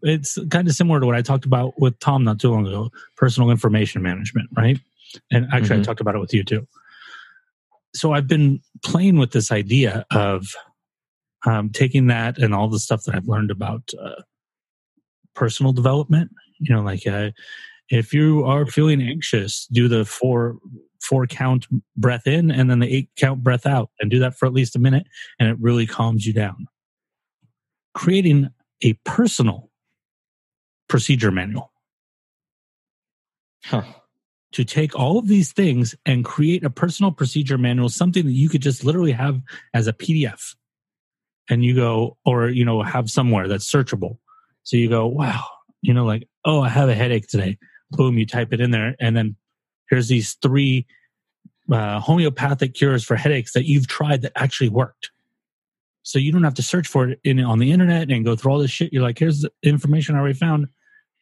it's 0.01 0.37
kind 0.49 0.67
of 0.67 0.73
similar 0.73 0.99
to 0.99 1.05
what 1.05 1.15
I 1.15 1.21
talked 1.21 1.45
about 1.45 1.79
with 1.79 1.99
Tom 1.99 2.23
not 2.23 2.39
too 2.39 2.51
long 2.51 2.65
ago, 2.67 2.89
personal 3.15 3.51
information 3.51 4.01
management, 4.01 4.49
right? 4.55 4.79
And 5.31 5.47
actually, 5.53 5.77
Mhm. 5.77 5.81
I 5.81 5.83
talked 5.83 6.01
about 6.01 6.15
it 6.15 6.19
with 6.19 6.33
you 6.33 6.43
too. 6.43 6.67
So 7.93 8.13
I've 8.13 8.27
been 8.27 8.61
playing 8.83 9.17
with 9.17 9.31
this 9.31 9.51
idea 9.51 10.05
of 10.11 10.47
um, 11.45 11.69
taking 11.69 12.07
that 12.07 12.37
and 12.37 12.53
all 12.53 12.67
the 12.67 12.79
stuff 12.79 13.03
that 13.03 13.15
I've 13.15 13.27
learned 13.27 13.51
about 13.51 13.91
uh, 14.01 14.23
personal 15.35 15.71
development. 15.71 16.31
You 16.59 16.73
know, 16.75 16.81
like 16.81 17.05
uh, 17.05 17.31
if 17.89 18.13
you 18.13 18.43
are 18.45 18.65
feeling 18.65 19.01
anxious, 19.01 19.67
do 19.71 19.87
the 19.87 20.05
four 20.05 20.57
four 21.01 21.27
count 21.27 21.67
breath 21.95 22.25
in 22.25 22.49
and 22.49 22.69
then 22.69 22.79
the 22.79 22.93
eight 22.93 23.09
count 23.15 23.43
breath 23.43 23.65
out, 23.65 23.91
and 23.99 24.09
do 24.09 24.19
that 24.19 24.35
for 24.35 24.45
at 24.47 24.53
least 24.53 24.75
a 24.75 24.79
minute, 24.79 25.05
and 25.39 25.49
it 25.49 25.57
really 25.59 25.85
calms 25.85 26.25
you 26.25 26.33
down. 26.33 26.67
Creating 27.93 28.49
a 28.81 28.93
personal 29.05 29.69
procedure 30.87 31.31
manual 31.31 31.71
Huh. 33.65 33.81
to 34.51 34.63
take 34.63 34.95
all 34.95 35.17
of 35.17 35.27
these 35.27 35.51
things 35.51 35.95
and 36.05 36.23
create 36.23 36.63
a 36.63 36.69
personal 36.69 37.11
procedure 37.11 37.57
manual, 37.57 37.89
something 37.89 38.25
that 38.25 38.31
you 38.31 38.47
could 38.47 38.61
just 38.61 38.83
literally 38.83 39.11
have 39.11 39.41
as 39.73 39.87
a 39.87 39.93
PDF. 39.93 40.55
And 41.49 41.65
you 41.65 41.75
go, 41.75 42.17
or, 42.25 42.49
you 42.49 42.63
know, 42.63 42.81
have 42.83 43.09
somewhere 43.09 43.47
that's 43.47 43.69
searchable. 43.71 44.17
So 44.63 44.77
you 44.77 44.87
go, 44.89 45.07
wow, 45.07 45.43
you 45.81 45.93
know, 45.93 46.05
like, 46.05 46.27
oh, 46.45 46.61
I 46.61 46.69
have 46.69 46.89
a 46.89 46.95
headache 46.95 47.27
today. 47.27 47.57
Boom, 47.91 48.17
you 48.17 48.25
type 48.25 48.53
it 48.53 48.61
in 48.61 48.71
there. 48.71 48.95
And 48.99 49.15
then 49.15 49.35
here's 49.89 50.07
these 50.07 50.33
three 50.41 50.85
uh, 51.71 51.99
homeopathic 51.99 52.73
cures 52.73 53.03
for 53.03 53.15
headaches 53.15 53.53
that 53.53 53.65
you've 53.65 53.87
tried 53.87 54.21
that 54.23 54.33
actually 54.35 54.69
worked. 54.69 55.11
So 56.03 56.19
you 56.19 56.31
don't 56.31 56.43
have 56.43 56.53
to 56.55 56.61
search 56.61 56.87
for 56.87 57.09
it 57.09 57.19
in, 57.23 57.39
on 57.39 57.59
the 57.59 57.71
internet 57.71 58.11
and 58.11 58.23
go 58.23 58.35
through 58.35 58.51
all 58.51 58.59
this 58.59 58.71
shit. 58.71 58.93
You're 58.93 59.01
like, 59.01 59.17
here's 59.17 59.41
the 59.41 59.51
information 59.63 60.15
I 60.15 60.19
already 60.19 60.37
found. 60.37 60.67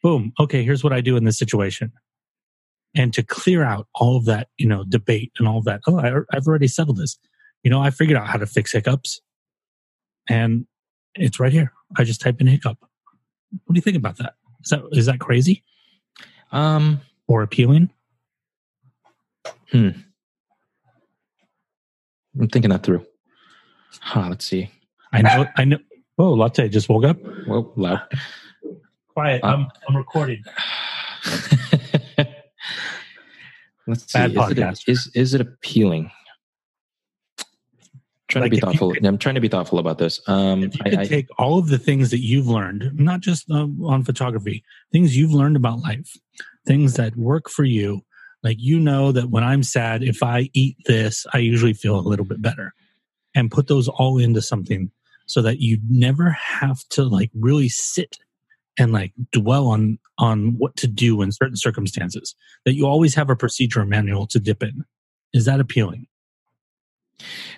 Boom. 0.02 0.32
Okay, 0.38 0.62
here's 0.62 0.84
what 0.84 0.92
I 0.92 1.00
do 1.00 1.16
in 1.16 1.24
this 1.24 1.38
situation 1.38 1.92
and 2.94 3.12
to 3.12 3.22
clear 3.22 3.64
out 3.64 3.88
all 3.94 4.16
of 4.16 4.24
that, 4.26 4.48
you 4.56 4.66
know, 4.66 4.84
debate 4.84 5.32
and 5.38 5.48
all 5.48 5.58
of 5.58 5.64
that. 5.64 5.80
Oh, 5.86 5.98
I, 5.98 6.36
I've 6.36 6.46
already 6.46 6.68
settled 6.68 6.98
this. 6.98 7.18
You 7.62 7.70
know, 7.70 7.80
I 7.80 7.90
figured 7.90 8.16
out 8.16 8.28
how 8.28 8.38
to 8.38 8.46
fix 8.46 8.72
hiccups, 8.72 9.20
and 10.28 10.66
it's 11.14 11.40
right 11.40 11.52
here. 11.52 11.72
I 11.96 12.04
just 12.04 12.20
type 12.20 12.40
in 12.40 12.46
hiccup. 12.46 12.78
What 12.80 13.74
do 13.74 13.76
you 13.76 13.82
think 13.82 13.96
about 13.96 14.18
that? 14.18 14.34
Is 14.62 14.70
that 14.70 14.82
is 14.92 15.06
that 15.06 15.20
crazy 15.20 15.64
Um, 16.54 17.00
or 17.26 17.42
appealing? 17.42 17.90
Hmm. 19.70 19.90
I'm 22.40 22.48
thinking 22.48 22.70
that 22.70 22.82
through. 22.82 23.04
Huh, 24.00 24.28
let's 24.28 24.46
see. 24.46 24.70
I 25.12 25.22
know. 25.22 25.46
I 25.56 25.64
know. 25.64 25.78
Oh, 26.16 26.32
latte 26.32 26.68
just 26.68 26.88
woke 26.88 27.04
up. 27.04 27.18
Whoa, 27.46 27.72
loud. 27.76 28.02
Quiet. 29.08 29.42
Uh, 29.42 29.48
I'm 29.48 29.66
I'm 29.88 29.96
recording. 29.96 30.42
let's 33.86 34.10
see. 34.12 34.18
Bad 34.18 34.30
Is 34.30 34.36
it, 34.36 34.36
podcast. 34.36 34.88
is 34.88 35.10
is 35.14 35.34
it 35.34 35.40
appealing? 35.40 36.10
Trying 38.34 38.42
Like 38.42 38.50
to 38.52 38.56
be 38.56 38.60
thoughtful. 38.60 38.92
could- 38.92 39.04
I'm 39.06 39.18
trying 39.18 39.34
to 39.36 39.40
be 39.40 39.48
thoughtful 39.48 39.78
about 39.78 39.98
this. 39.98 40.20
Um, 40.28 40.64
If 40.64 40.74
you 40.76 40.82
I, 40.84 40.90
could 40.90 40.98
I, 41.00 41.04
take 41.06 41.26
all 41.38 41.58
of 41.58 41.68
the 41.68 41.78
things 41.78 42.10
that 42.10 42.20
you've 42.20 42.46
learned, 42.46 42.90
not 42.98 43.20
just 43.20 43.50
uh, 43.50 43.66
on 43.84 44.04
photography, 44.04 44.62
things 44.92 45.16
you've 45.16 45.32
learned 45.32 45.56
about 45.56 45.80
life, 45.80 46.10
things 46.66 46.94
that 46.94 47.16
work 47.16 47.48
for 47.48 47.64
you. 47.64 48.02
Like 48.42 48.56
you 48.60 48.78
know 48.78 49.10
that 49.12 49.30
when 49.30 49.42
I'm 49.42 49.62
sad, 49.62 50.02
if 50.02 50.22
I 50.22 50.50
eat 50.52 50.76
this, 50.84 51.24
I 51.32 51.38
usually 51.38 51.72
feel 51.72 51.96
a 51.98 52.00
little 52.06 52.26
bit 52.26 52.42
better, 52.42 52.74
and 53.34 53.50
put 53.50 53.68
those 53.68 53.88
all 53.88 54.18
into 54.18 54.42
something 54.42 54.90
so 55.26 55.40
that 55.40 55.60
you 55.60 55.78
never 55.88 56.30
have 56.30 56.80
to 56.90 57.04
like 57.04 57.30
really 57.34 57.70
sit 57.70 58.18
and 58.78 58.92
like 58.92 59.12
dwell 59.32 59.68
on 59.68 59.98
on 60.18 60.58
what 60.58 60.76
to 60.76 60.86
do 60.86 61.22
in 61.22 61.32
certain 61.32 61.56
circumstances. 61.56 62.34
That 62.66 62.74
you 62.74 62.86
always 62.86 63.14
have 63.14 63.30
a 63.30 63.36
procedure 63.36 63.84
manual 63.86 64.26
to 64.28 64.38
dip 64.38 64.62
in. 64.62 64.84
Is 65.32 65.46
that 65.46 65.58
appealing? 65.60 66.06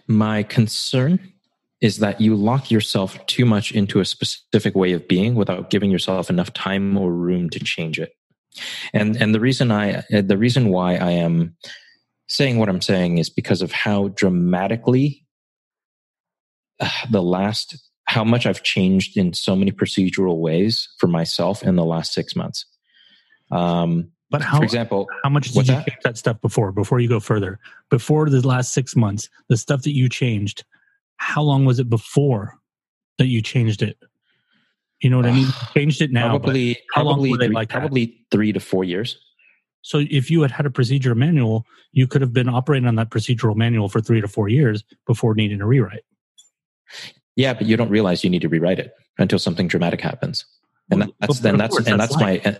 My 0.07 0.42
concern 0.42 1.32
is 1.80 1.98
that 1.98 2.20
you 2.20 2.34
lock 2.34 2.70
yourself 2.70 3.24
too 3.26 3.44
much 3.44 3.72
into 3.72 4.00
a 4.00 4.04
specific 4.04 4.74
way 4.74 4.92
of 4.92 5.07
being 5.07 5.34
without 5.34 5.70
giving 5.70 5.90
yourself 5.90 6.30
enough 6.30 6.52
time 6.52 6.96
or 6.96 7.12
room 7.12 7.50
to 7.50 7.59
change 7.59 7.98
it. 7.98 8.12
And 8.94 9.16
and 9.16 9.34
the 9.34 9.40
reason 9.40 9.70
I 9.70 9.98
uh, 9.98 10.22
the 10.24 10.38
reason 10.38 10.70
why 10.70 10.96
I 10.96 11.11
am 11.11 11.57
saying 12.28 12.59
what 12.59 12.68
I'm 12.68 12.80
saying 12.80 13.18
is 13.18 13.28
because 13.28 13.61
of 13.61 13.70
how 13.72 14.09
dramatically 14.09 15.26
uh, 16.80 16.88
the 17.11 17.22
last 17.22 17.76
how 18.07 18.24
much 18.24 18.46
I've 18.46 18.62
changed 18.62 19.16
in 19.16 19.34
so 19.34 19.54
many 19.54 19.72
procedural 19.72 20.38
ways 20.38 20.88
for 20.98 21.09
myself 21.09 21.62
in 21.62 21.76
the 21.76 21.84
last 21.84 22.14
6 22.14 22.34
months. 22.36 22.64
Um 23.50 24.12
But 24.31 24.43
how 24.43 24.59
for 24.59 24.64
example, 24.64 25.09
How 25.22 25.31
much 25.31 25.49
did 25.53 25.57
you 25.57 25.62
that? 25.74 25.87
change 25.87 25.99
that 26.03 26.18
stuff 26.18 26.41
before? 26.41 26.72
Before 26.72 26.99
you 26.99 27.09
go 27.09 27.20
further, 27.20 27.59
before 27.91 28.29
the 28.29 28.47
last 28.47 28.72
six 28.72 28.97
months, 28.97 29.29
the 29.49 29.57
stuff 29.57 29.83
that 29.83 29.93
you 29.93 30.09
changed, 30.09 30.64
how 31.16 31.43
long 31.43 31.64
was 31.64 31.79
it 31.79 31.89
before 31.89 32.59
that 33.18 33.27
you 33.27 33.41
changed 33.41 33.83
it? 33.83 33.97
You 35.01 35.11
know 35.11 35.18
what 35.18 35.27
I 35.27 35.33
mean? 35.33 35.47
Changed 35.74 36.01
it 36.03 36.11
now. 36.11 36.31
probably 36.31 36.79
how 36.95 37.03
long 37.03 37.14
probably 37.14 37.31
were 37.31 37.37
they 37.39 37.47
three, 37.47 37.55
like 37.55 37.68
that? 37.68 37.79
probably 37.81 38.24
3 38.31 38.53
to 38.53 38.61
4 38.61 38.83
years. 38.85 39.18
so 39.83 39.99
if 40.11 40.31
you 40.31 40.41
had 40.43 40.51
had 40.51 40.64
a 40.66 40.70
procedure 40.70 41.14
manual, 41.14 41.64
you 41.93 42.07
could 42.09 42.20
have 42.22 42.33
been 42.33 42.49
operating 42.49 42.89
on 42.89 42.97
that 42.97 43.11
procedural 43.11 43.55
manual 43.55 43.89
for 43.89 44.01
three 44.01 44.20
to 44.22 44.27
four 44.29 44.49
years 44.49 44.83
before 45.07 45.35
needing 45.35 45.61
a 45.61 45.66
rewrite. 45.66 46.03
Yeah, 47.37 47.53
but 47.55 47.66
you 47.66 47.77
don't 47.77 47.91
realize 47.91 48.24
you 48.24 48.31
need 48.31 48.43
to 48.43 48.49
rewrite 48.49 48.79
it 48.79 48.95
until 49.18 49.39
something 49.39 49.68
dramatic 49.68 50.01
happens, 50.01 50.45
and 50.91 51.01
Well, 51.01 51.11
that's 51.20 51.35
but 51.41 51.43
then 51.43 51.57
that's 51.59 51.74
course, 51.77 51.87
and 51.87 52.01
that's 52.01 52.16
that's 52.16 52.22
my. 52.45 52.59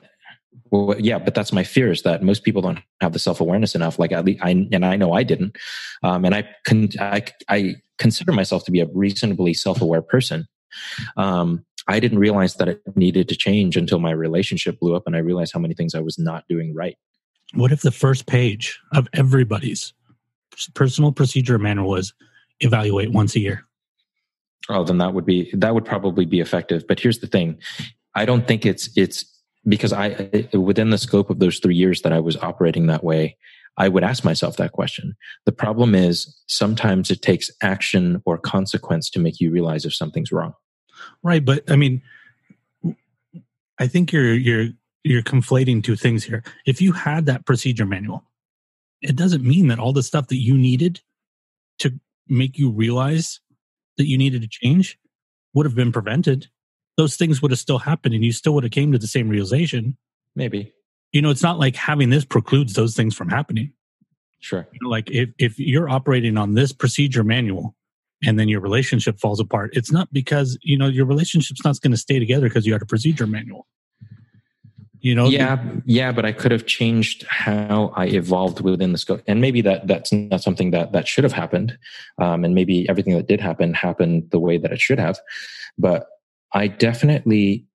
Well, 0.71 0.99
yeah, 0.99 1.19
but 1.19 1.35
that's 1.35 1.53
my 1.53 1.64
fear 1.64 1.91
is 1.91 2.03
that 2.03 2.23
most 2.23 2.43
people 2.43 2.62
don't 2.62 2.81
have 3.01 3.12
the 3.12 3.19
self 3.19 3.41
awareness 3.41 3.75
enough. 3.75 3.99
Like 3.99 4.12
at 4.12 4.25
least 4.25 4.43
I 4.43 4.51
and 4.51 4.85
I 4.85 4.97
know 4.97 5.12
I 5.12 5.23
didn't, 5.23 5.57
um, 6.03 6.25
and 6.25 6.35
I 6.35 6.49
can 6.64 6.89
I 7.01 7.25
I 7.49 7.77
consider 7.99 8.33
myself 8.33 8.64
to 8.64 8.71
be 8.71 8.81
a 8.81 8.87
reasonably 8.93 9.55
self 9.55 9.81
aware 9.81 10.03
person. 10.03 10.47
Um, 11.17 11.64
I 11.89 12.01
didn't 12.01 12.19
realize 12.19 12.55
that 12.55 12.69
it 12.69 12.83
needed 12.97 13.29
to 13.29 13.37
change 13.37 13.77
until 13.77 14.01
my 14.01 14.11
relationship 14.11 14.81
blew 14.81 14.97
up, 14.97 15.05
and 15.07 15.14
I 15.14 15.21
realized 15.21 15.53
how 15.53 15.61
many 15.61 15.75
things 15.75 15.95
I 15.95 16.01
was 16.01 16.19
not 16.19 16.45
doing 16.49 16.75
right. 16.75 16.97
What 17.55 17.71
if 17.71 17.83
the 17.83 17.93
first 17.93 18.27
page 18.27 18.81
of 18.93 19.07
everybody's 19.12 19.93
personal 20.75 21.12
procedure 21.12 21.59
manual 21.59 21.89
was 21.89 22.12
evaluate 22.61 23.12
once 23.12 23.37
a 23.37 23.41
year? 23.41 23.67
Oh, 24.69 24.83
then 24.83 24.99
that 24.99 25.14
would 25.14 25.27
be 25.27 25.51
that 25.55 25.75
would 25.75 25.85
probably 25.85 26.25
be 26.25 26.41
effective. 26.41 26.87
But 26.89 26.99
here's 26.99 27.21
the 27.21 27.29
thing: 27.29 27.59
I 28.14 28.25
don't 28.25 28.49
think 28.49 28.67
it's 28.67 28.91
it's 28.97 29.25
because 29.69 29.93
I 29.93 30.49
within 30.53 30.91
the 30.91 30.99
scope 30.99 31.31
of 31.31 31.39
those 31.39 31.59
three 31.59 31.75
years 31.75 32.03
that 32.03 32.12
I 32.12 32.21
was 32.21 32.37
operating 32.37 32.87
that 32.87 33.05
way, 33.05 33.37
I 33.77 33.89
would 33.89 34.05
ask 34.05 34.25
myself 34.25 34.57
that 34.57 34.73
question. 34.73 35.17
The 35.45 35.53
problem 35.53 35.95
is 35.95 36.37
sometimes 36.47 37.11
it 37.11 37.23
takes 37.23 37.51
action 37.62 38.23
or 38.25 38.39
consequence 38.39 39.11
to 39.11 39.19
make 39.19 39.41
you 39.41 39.51
realize 39.51 39.85
if 39.85 39.95
something's 39.95 40.33
wrong. 40.33 40.55
Right, 41.23 41.45
but 41.45 41.71
I 41.71 41.77
mean, 41.77 42.03
I 43.79 43.87
think 43.87 44.12
you're 44.12 44.35
you're 44.35 44.69
you're 45.05 45.23
conflating 45.23 45.83
two 45.85 45.97
things 45.97 46.25
here. 46.25 46.43
If 46.64 46.81
you 46.81 46.93
had 46.93 47.27
that 47.27 47.47
procedure 47.47 47.87
manual, 47.87 48.25
it 49.03 49.17
doesn't 49.17 49.45
mean 49.45 49.69
that 49.69 49.79
all 49.79 49.93
the 49.93 50.03
stuff 50.03 50.29
that 50.29 50.41
you 50.41 50.57
needed 50.57 51.01
to 51.79 51.93
make 52.29 52.59
you 52.59 52.71
realize 52.71 53.41
that 53.99 54.07
you 54.07 54.19
needed 54.19 54.43
to 54.43 54.49
change 54.49 54.99
would 55.55 55.67
have 55.67 55.75
been 55.75 55.93
prevented. 55.93 56.49
Those 56.97 57.16
things 57.16 57.42
would 57.42 57.51
have 57.51 57.61
still 57.61 57.78
happened, 57.78 58.14
and 58.14 58.24
you 58.24 58.32
still 58.32 58.55
would 58.55 58.64
have 58.64 58.72
came 58.72 58.92
to 58.92 58.99
the 58.99 59.07
same 59.07 59.28
realization. 59.28 59.97
Maybe, 60.34 60.72
You 61.12 61.22
know, 61.22 61.30
it's 61.30 61.42
not 61.42 61.59
like 61.59 61.76
having 61.76 62.11
this 62.11 62.24
precludes 62.24 62.74
those 62.74 62.94
things 62.94 63.14
from 63.14 63.28
happening. 63.28 63.72
sure. 64.40 64.66
You 64.72 64.78
know, 64.82 64.88
like 64.88 65.11
if 65.11 65.30
if 65.38 65.59
you're 65.59 65.88
operating 65.88 66.36
on 66.36 66.55
this 66.55 66.72
procedure 66.72 67.24
manual 67.24 67.74
and 68.24 68.38
then 68.38 68.49
your 68.49 68.61
relationship 68.61 69.20
falls 69.20 69.40
apart 69.40 69.70
it's 69.74 69.92
not 69.92 70.11
because 70.12 70.59
you 70.62 70.78
know 70.78 70.86
your 70.86 71.05
relationship's 71.05 71.62
not 71.64 71.78
going 71.82 71.90
to 71.90 71.99
stay 71.99 72.18
together 72.18 72.49
because 72.49 72.66
you 72.66 72.72
had 72.72 72.80
a 72.80 72.86
procedure 72.86 73.26
manual 73.26 73.66
you 75.07 75.14
know 75.14 75.26
yeah, 75.28 75.62
yeah, 75.84 76.11
but 76.11 76.24
I 76.24 76.32
could 76.32 76.51
have 76.51 76.66
changed 76.66 77.24
how 77.28 77.92
I 77.94 78.07
evolved 78.07 78.61
within 78.61 78.90
the 78.90 78.99
scope, 78.99 79.22
and 79.28 79.40
maybe 79.40 79.61
that 79.61 79.86
that's 79.86 80.11
not 80.12 80.42
something 80.42 80.72
that 80.72 80.90
that 80.92 81.07
should 81.07 81.22
have 81.22 81.32
happened, 81.32 81.78
um, 82.18 82.44
and 82.44 82.57
maybe 82.57 82.88
everything 82.88 83.14
that 83.14 83.28
did 83.28 83.40
happen 83.40 83.72
happened 83.72 84.30
the 84.32 84.40
way 84.40 84.59
that 84.59 84.72
it 84.72 84.80
should 84.80 84.99
have, 84.99 85.20
but 85.78 86.09
I 86.53 86.68
definitely 86.68 87.66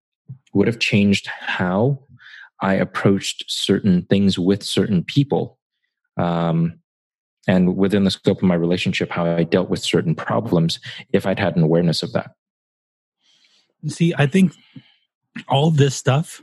would 0.54 0.68
have 0.68 0.80
changed 0.80 1.28
how 1.28 2.00
I 2.62 2.76
approached 2.76 3.46
certain 3.48 4.04
things 4.04 4.38
with 4.38 4.64
certain 4.64 5.04
people, 5.04 5.58
um, 6.18 6.80
and 7.48 7.76
within 7.76 8.04
the 8.04 8.12
scope 8.12 8.38
of 8.38 8.44
my 8.44 8.56
relationship, 8.56 9.10
how 9.10 9.26
I 9.26 9.44
dealt 9.44 9.70
with 9.70 9.80
certain 9.82 10.14
problems 10.14 10.80
if 11.12 11.26
I'd 11.26 11.40
had 11.40 11.56
an 11.56 11.64
awareness 11.64 12.04
of 12.04 12.14
that. 12.14 12.32
see 13.88 14.14
i 14.18 14.28
think 14.28 14.54
all 15.48 15.72
this 15.72 15.96
stuff 15.96 16.42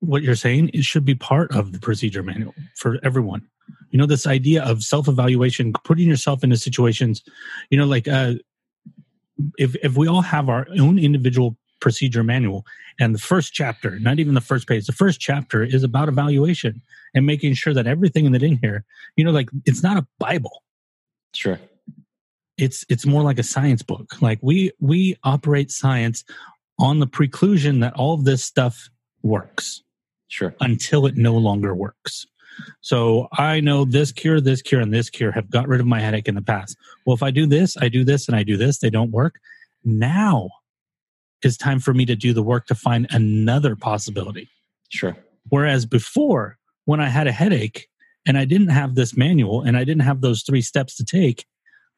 what 0.00 0.22
you're 0.22 0.34
saying 0.34 0.70
it 0.72 0.84
should 0.84 1.04
be 1.04 1.14
part 1.14 1.54
of 1.54 1.72
the 1.72 1.78
procedure 1.78 2.22
manual 2.22 2.54
for 2.76 2.98
everyone 3.02 3.42
you 3.90 3.98
know 3.98 4.06
this 4.06 4.26
idea 4.26 4.62
of 4.62 4.82
self-evaluation 4.82 5.72
putting 5.84 6.08
yourself 6.08 6.44
into 6.44 6.56
situations 6.56 7.22
you 7.70 7.78
know 7.78 7.86
like 7.86 8.08
uh 8.08 8.34
if 9.58 9.74
if 9.82 9.96
we 9.96 10.08
all 10.08 10.22
have 10.22 10.48
our 10.48 10.66
own 10.78 10.98
individual 10.98 11.56
procedure 11.80 12.22
manual. 12.22 12.64
And 12.98 13.14
the 13.14 13.18
first 13.18 13.52
chapter, 13.52 13.98
not 13.98 14.18
even 14.18 14.34
the 14.34 14.40
first 14.40 14.68
page, 14.68 14.86
the 14.86 14.92
first 14.92 15.18
chapter 15.18 15.62
is 15.62 15.82
about 15.82 16.08
evaluation 16.08 16.82
and 17.14 17.26
making 17.26 17.54
sure 17.54 17.74
that 17.74 17.86
everything 17.86 18.30
that 18.32 18.42
in 18.42 18.58
here, 18.58 18.84
you 19.16 19.24
know, 19.24 19.30
like 19.30 19.48
it's 19.64 19.82
not 19.82 19.96
a 19.96 20.06
Bible. 20.18 20.62
Sure. 21.34 21.58
It's 22.58 22.84
it's 22.88 23.06
more 23.06 23.22
like 23.22 23.38
a 23.38 23.42
science 23.42 23.82
book. 23.82 24.20
Like 24.20 24.38
we 24.42 24.72
we 24.80 25.16
operate 25.24 25.70
science 25.70 26.24
on 26.78 26.98
the 26.98 27.06
preclusion 27.06 27.80
that 27.80 27.94
all 27.94 28.14
of 28.14 28.24
this 28.24 28.44
stuff 28.44 28.90
works 29.22 29.82
Sure. 30.28 30.54
until 30.60 31.06
it 31.06 31.16
no 31.16 31.36
longer 31.36 31.74
works. 31.74 32.26
So 32.80 33.28
I 33.32 33.60
know 33.60 33.84
this 33.84 34.12
cure, 34.12 34.40
this 34.40 34.62
cure, 34.62 34.80
and 34.80 34.92
this 34.92 35.10
cure 35.10 35.32
have 35.32 35.50
got 35.50 35.68
rid 35.68 35.80
of 35.80 35.86
my 35.86 36.00
headache 36.00 36.28
in 36.28 36.34
the 36.34 36.42
past. 36.42 36.76
Well, 37.04 37.14
if 37.14 37.22
I 37.22 37.30
do 37.30 37.46
this, 37.46 37.76
I 37.76 37.88
do 37.88 38.04
this, 38.04 38.28
and 38.28 38.36
I 38.36 38.42
do 38.42 38.56
this, 38.56 38.78
they 38.78 38.90
don't 38.90 39.10
work. 39.10 39.36
Now 39.84 40.50
is 41.42 41.56
time 41.56 41.80
for 41.80 41.94
me 41.94 42.04
to 42.06 42.14
do 42.14 42.32
the 42.32 42.42
work 42.42 42.66
to 42.66 42.74
find 42.74 43.06
another 43.10 43.74
possibility. 43.76 44.48
Sure. 44.90 45.16
Whereas 45.48 45.86
before, 45.86 46.58
when 46.84 47.00
I 47.00 47.08
had 47.08 47.26
a 47.26 47.32
headache 47.32 47.88
and 48.26 48.36
I 48.36 48.44
didn't 48.44 48.68
have 48.68 48.94
this 48.94 49.16
manual 49.16 49.62
and 49.62 49.76
I 49.76 49.84
didn't 49.84 50.02
have 50.02 50.20
those 50.20 50.42
three 50.42 50.60
steps 50.60 50.96
to 50.96 51.04
take, 51.04 51.46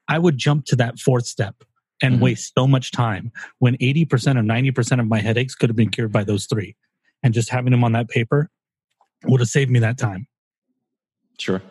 I 0.09 0.19
would 0.19 0.39
jump 0.39 0.67
to 0.67 0.77
that 0.77 0.99
fourth 0.99 1.27
step 1.27 1.65
and 2.03 2.17
Mhm. 2.17 2.21
waste 2.21 2.53
so 2.57 2.67
much 2.67 2.91
time 2.91 3.33
when 3.59 3.77
80% 3.81 4.39
or 4.39 4.43
90% 4.43 5.01
of 5.01 5.09
my 5.09 5.21
headaches 5.21 5.55
could 5.55 5.71
have 5.71 5.77
been 5.77 5.91
cured 5.91 6.13
by 6.13 6.25
those 6.25 6.47
three. 6.47 6.77
And 7.23 7.35
just 7.35 7.51
having 7.51 7.71
them 7.71 7.85
on 7.85 7.93
that 7.93 8.09
paper 8.09 8.51
would 9.25 9.41
have 9.41 9.49
saved 9.49 9.71
me 9.71 9.79
that 9.81 9.99
time. 9.99 10.27
Sure. 11.39 11.63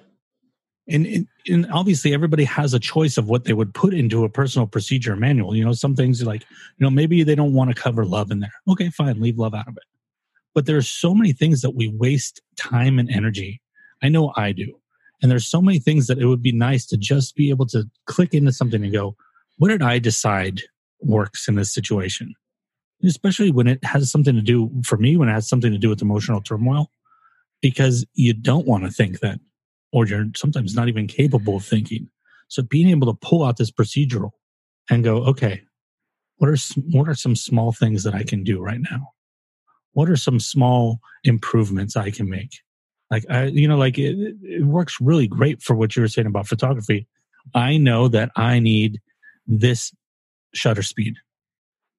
And, 0.88 1.06
and, 1.06 1.28
and 1.48 1.72
obviously, 1.72 2.14
everybody 2.14 2.44
has 2.44 2.74
a 2.74 2.80
choice 2.80 3.18
of 3.18 3.30
what 3.30 3.46
they 3.46 3.54
would 3.54 3.74
put 3.74 3.94
into 3.94 4.24
a 4.26 4.30
personal 4.30 4.68
procedure 4.68 5.16
manual. 5.16 5.56
You 5.56 5.64
know, 5.64 5.74
some 5.74 5.96
things 5.96 6.24
like, 6.24 6.42
you 6.42 6.84
know, 6.84 6.90
maybe 6.90 7.24
they 7.24 7.36
don't 7.36 7.54
want 7.54 7.74
to 7.74 7.82
cover 7.82 8.04
love 8.04 8.32
in 8.32 8.40
there. 8.40 8.54
Okay, 8.68 8.90
fine, 8.90 9.22
leave 9.22 9.38
love 9.38 9.54
out 9.54 9.68
of 9.68 9.78
it. 9.78 9.84
But 10.54 10.66
there's 10.66 10.90
so 10.90 11.14
many 11.14 11.34
things 11.34 11.62
that 11.62 11.76
we 11.76 11.88
waste 11.88 12.42
time 12.58 13.00
and 13.00 13.10
energy. 13.10 13.62
I 14.04 14.10
know 14.10 14.34
I 14.36 14.52
do. 14.52 14.80
And 15.22 15.30
there's 15.30 15.48
so 15.48 15.62
many 15.62 15.80
things 15.80 16.08
that 16.08 16.18
it 16.18 16.26
would 16.26 16.42
be 16.42 16.52
nice 16.52 16.86
to 16.88 16.98
just 16.98 17.36
be 17.36 17.52
able 17.52 17.68
to 17.68 17.90
click 18.08 18.34
into 18.34 18.52
something 18.52 18.84
and 18.84 18.92
go, 18.92 19.16
what 19.58 19.70
did 19.70 19.84
I 19.84 20.00
decide 20.00 20.62
works 21.00 21.48
in 21.48 21.56
this 21.56 21.72
situation? 21.72 22.34
Especially 23.04 23.52
when 23.52 23.68
it 23.68 23.84
has 23.84 24.12
something 24.12 24.36
to 24.36 24.42
do, 24.42 24.72
for 24.84 24.98
me, 24.98 25.16
when 25.16 25.30
it 25.30 25.34
has 25.34 25.48
something 25.48 25.72
to 25.72 25.78
do 25.78 25.90
with 25.90 26.02
emotional 26.02 26.42
turmoil, 26.42 26.92
because 27.62 28.06
you 28.16 28.34
don't 28.34 28.68
want 28.68 28.84
to 28.84 28.90
think 28.90 29.20
that, 29.20 29.40
or 29.92 30.06
you're 30.06 30.28
sometimes 30.36 30.76
not 30.76 30.88
even 30.88 31.08
capable 31.08 31.58
of 31.58 31.66
thinking. 31.66 32.10
So 32.48 32.62
being 32.62 32.90
able 32.90 33.08
to 33.14 33.18
pull 33.26 33.44
out 33.44 33.58
this 33.58 33.72
procedural 33.72 34.32
and 34.90 35.04
go, 35.04 35.24
okay, 35.26 35.62
what 36.38 36.50
are 36.50 36.58
what 36.92 37.08
are 37.08 37.16
some 37.16 37.36
small 37.36 37.72
things 37.72 38.04
that 38.04 38.16
I 38.16 38.24
can 38.24 38.44
do 38.44 38.62
right 38.62 38.82
now? 38.82 39.14
What 39.94 40.10
are 40.10 40.18
some 40.18 40.40
small 40.40 41.00
improvements 41.24 41.96
I 41.96 42.12
can 42.12 42.30
make? 42.30 42.62
Like 43.12 43.26
I, 43.30 43.46
you 43.46 43.68
know, 43.68 43.78
like 43.78 43.98
it, 43.98 44.36
it 44.42 44.66
works 44.66 44.98
really 45.00 45.28
great 45.28 45.62
for 45.62 45.76
what 45.76 45.96
you 45.96 46.02
were 46.02 46.08
saying 46.08 46.28
about 46.28 46.48
photography. 46.48 47.08
I 47.54 47.78
know 47.78 48.08
that 48.08 48.32
I 48.36 48.60
need 48.60 49.02
this 49.46 49.94
shutter 50.54 50.82
speed 50.82 51.16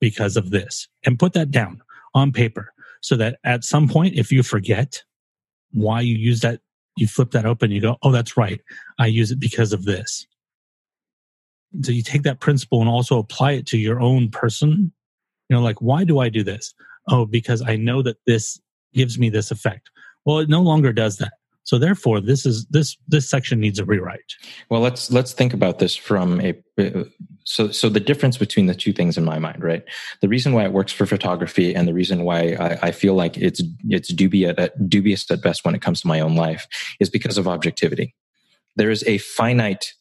because 0.00 0.36
of 0.36 0.50
this, 0.50 0.88
and 1.04 1.18
put 1.18 1.34
that 1.34 1.50
down 1.50 1.82
on 2.14 2.32
paper 2.32 2.72
so 3.00 3.16
that 3.16 3.38
at 3.44 3.64
some 3.64 3.88
point, 3.88 4.14
if 4.14 4.32
you 4.32 4.42
forget 4.42 5.02
why 5.72 6.00
you 6.00 6.16
use 6.16 6.40
that, 6.40 6.60
you 6.96 7.06
flip 7.06 7.30
that 7.32 7.46
open, 7.46 7.70
you 7.70 7.80
go, 7.80 7.96
oh, 8.02 8.12
that's 8.12 8.36
right, 8.36 8.60
I 8.98 9.06
use 9.06 9.30
it 9.30 9.40
because 9.40 9.72
of 9.72 9.84
this. 9.84 10.26
So 11.82 11.92
you 11.92 12.02
take 12.02 12.22
that 12.22 12.40
principle 12.40 12.80
and 12.80 12.88
also 12.88 13.18
apply 13.18 13.52
it 13.52 13.66
to 13.68 13.78
your 13.78 14.00
own 14.00 14.30
person. 14.30 14.92
You 15.48 15.56
know, 15.56 15.62
like, 15.62 15.80
why 15.80 16.04
do 16.04 16.18
I 16.18 16.28
do 16.28 16.42
this? 16.42 16.74
Oh, 17.08 17.24
because 17.24 17.62
I 17.62 17.76
know 17.76 18.02
that 18.02 18.18
this 18.26 18.60
gives 18.92 19.18
me 19.18 19.30
this 19.30 19.50
effect. 19.50 19.90
Well, 20.24 20.38
it 20.38 20.48
no 20.48 20.60
longer 20.60 20.92
does 20.92 21.16
that. 21.18 21.32
So 21.64 21.78
therefore, 21.78 22.20
this 22.20 22.44
is 22.44 22.66
this 22.66 22.96
this 23.06 23.28
section 23.28 23.60
needs 23.60 23.78
a 23.78 23.84
rewrite. 23.84 24.34
Well, 24.68 24.80
let's 24.80 25.10
let's 25.10 25.32
think 25.32 25.54
about 25.54 25.78
this 25.78 25.94
from 25.94 26.40
a 26.40 26.54
uh, 26.78 27.04
so 27.44 27.70
so 27.70 27.88
the 27.88 28.00
difference 28.00 28.36
between 28.36 28.66
the 28.66 28.74
two 28.74 28.92
things 28.92 29.16
in 29.16 29.24
my 29.24 29.38
mind, 29.38 29.62
right? 29.62 29.84
The 30.20 30.28
reason 30.28 30.52
why 30.52 30.64
it 30.64 30.72
works 30.72 30.92
for 30.92 31.06
photography 31.06 31.74
and 31.74 31.86
the 31.86 31.94
reason 31.94 32.24
why 32.24 32.54
I, 32.54 32.88
I 32.88 32.90
feel 32.92 33.14
like 33.14 33.36
it's 33.36 33.62
it's 33.88 34.08
dubious 34.12 34.54
at, 34.58 34.88
dubious 34.88 35.30
at 35.30 35.42
best 35.42 35.64
when 35.64 35.74
it 35.74 35.82
comes 35.82 36.00
to 36.00 36.08
my 36.08 36.20
own 36.20 36.34
life 36.34 36.66
is 37.00 37.08
because 37.08 37.38
of 37.38 37.46
objectivity. 37.46 38.14
There 38.76 38.90
is 38.90 39.04
a 39.06 39.18
finite 39.18 39.94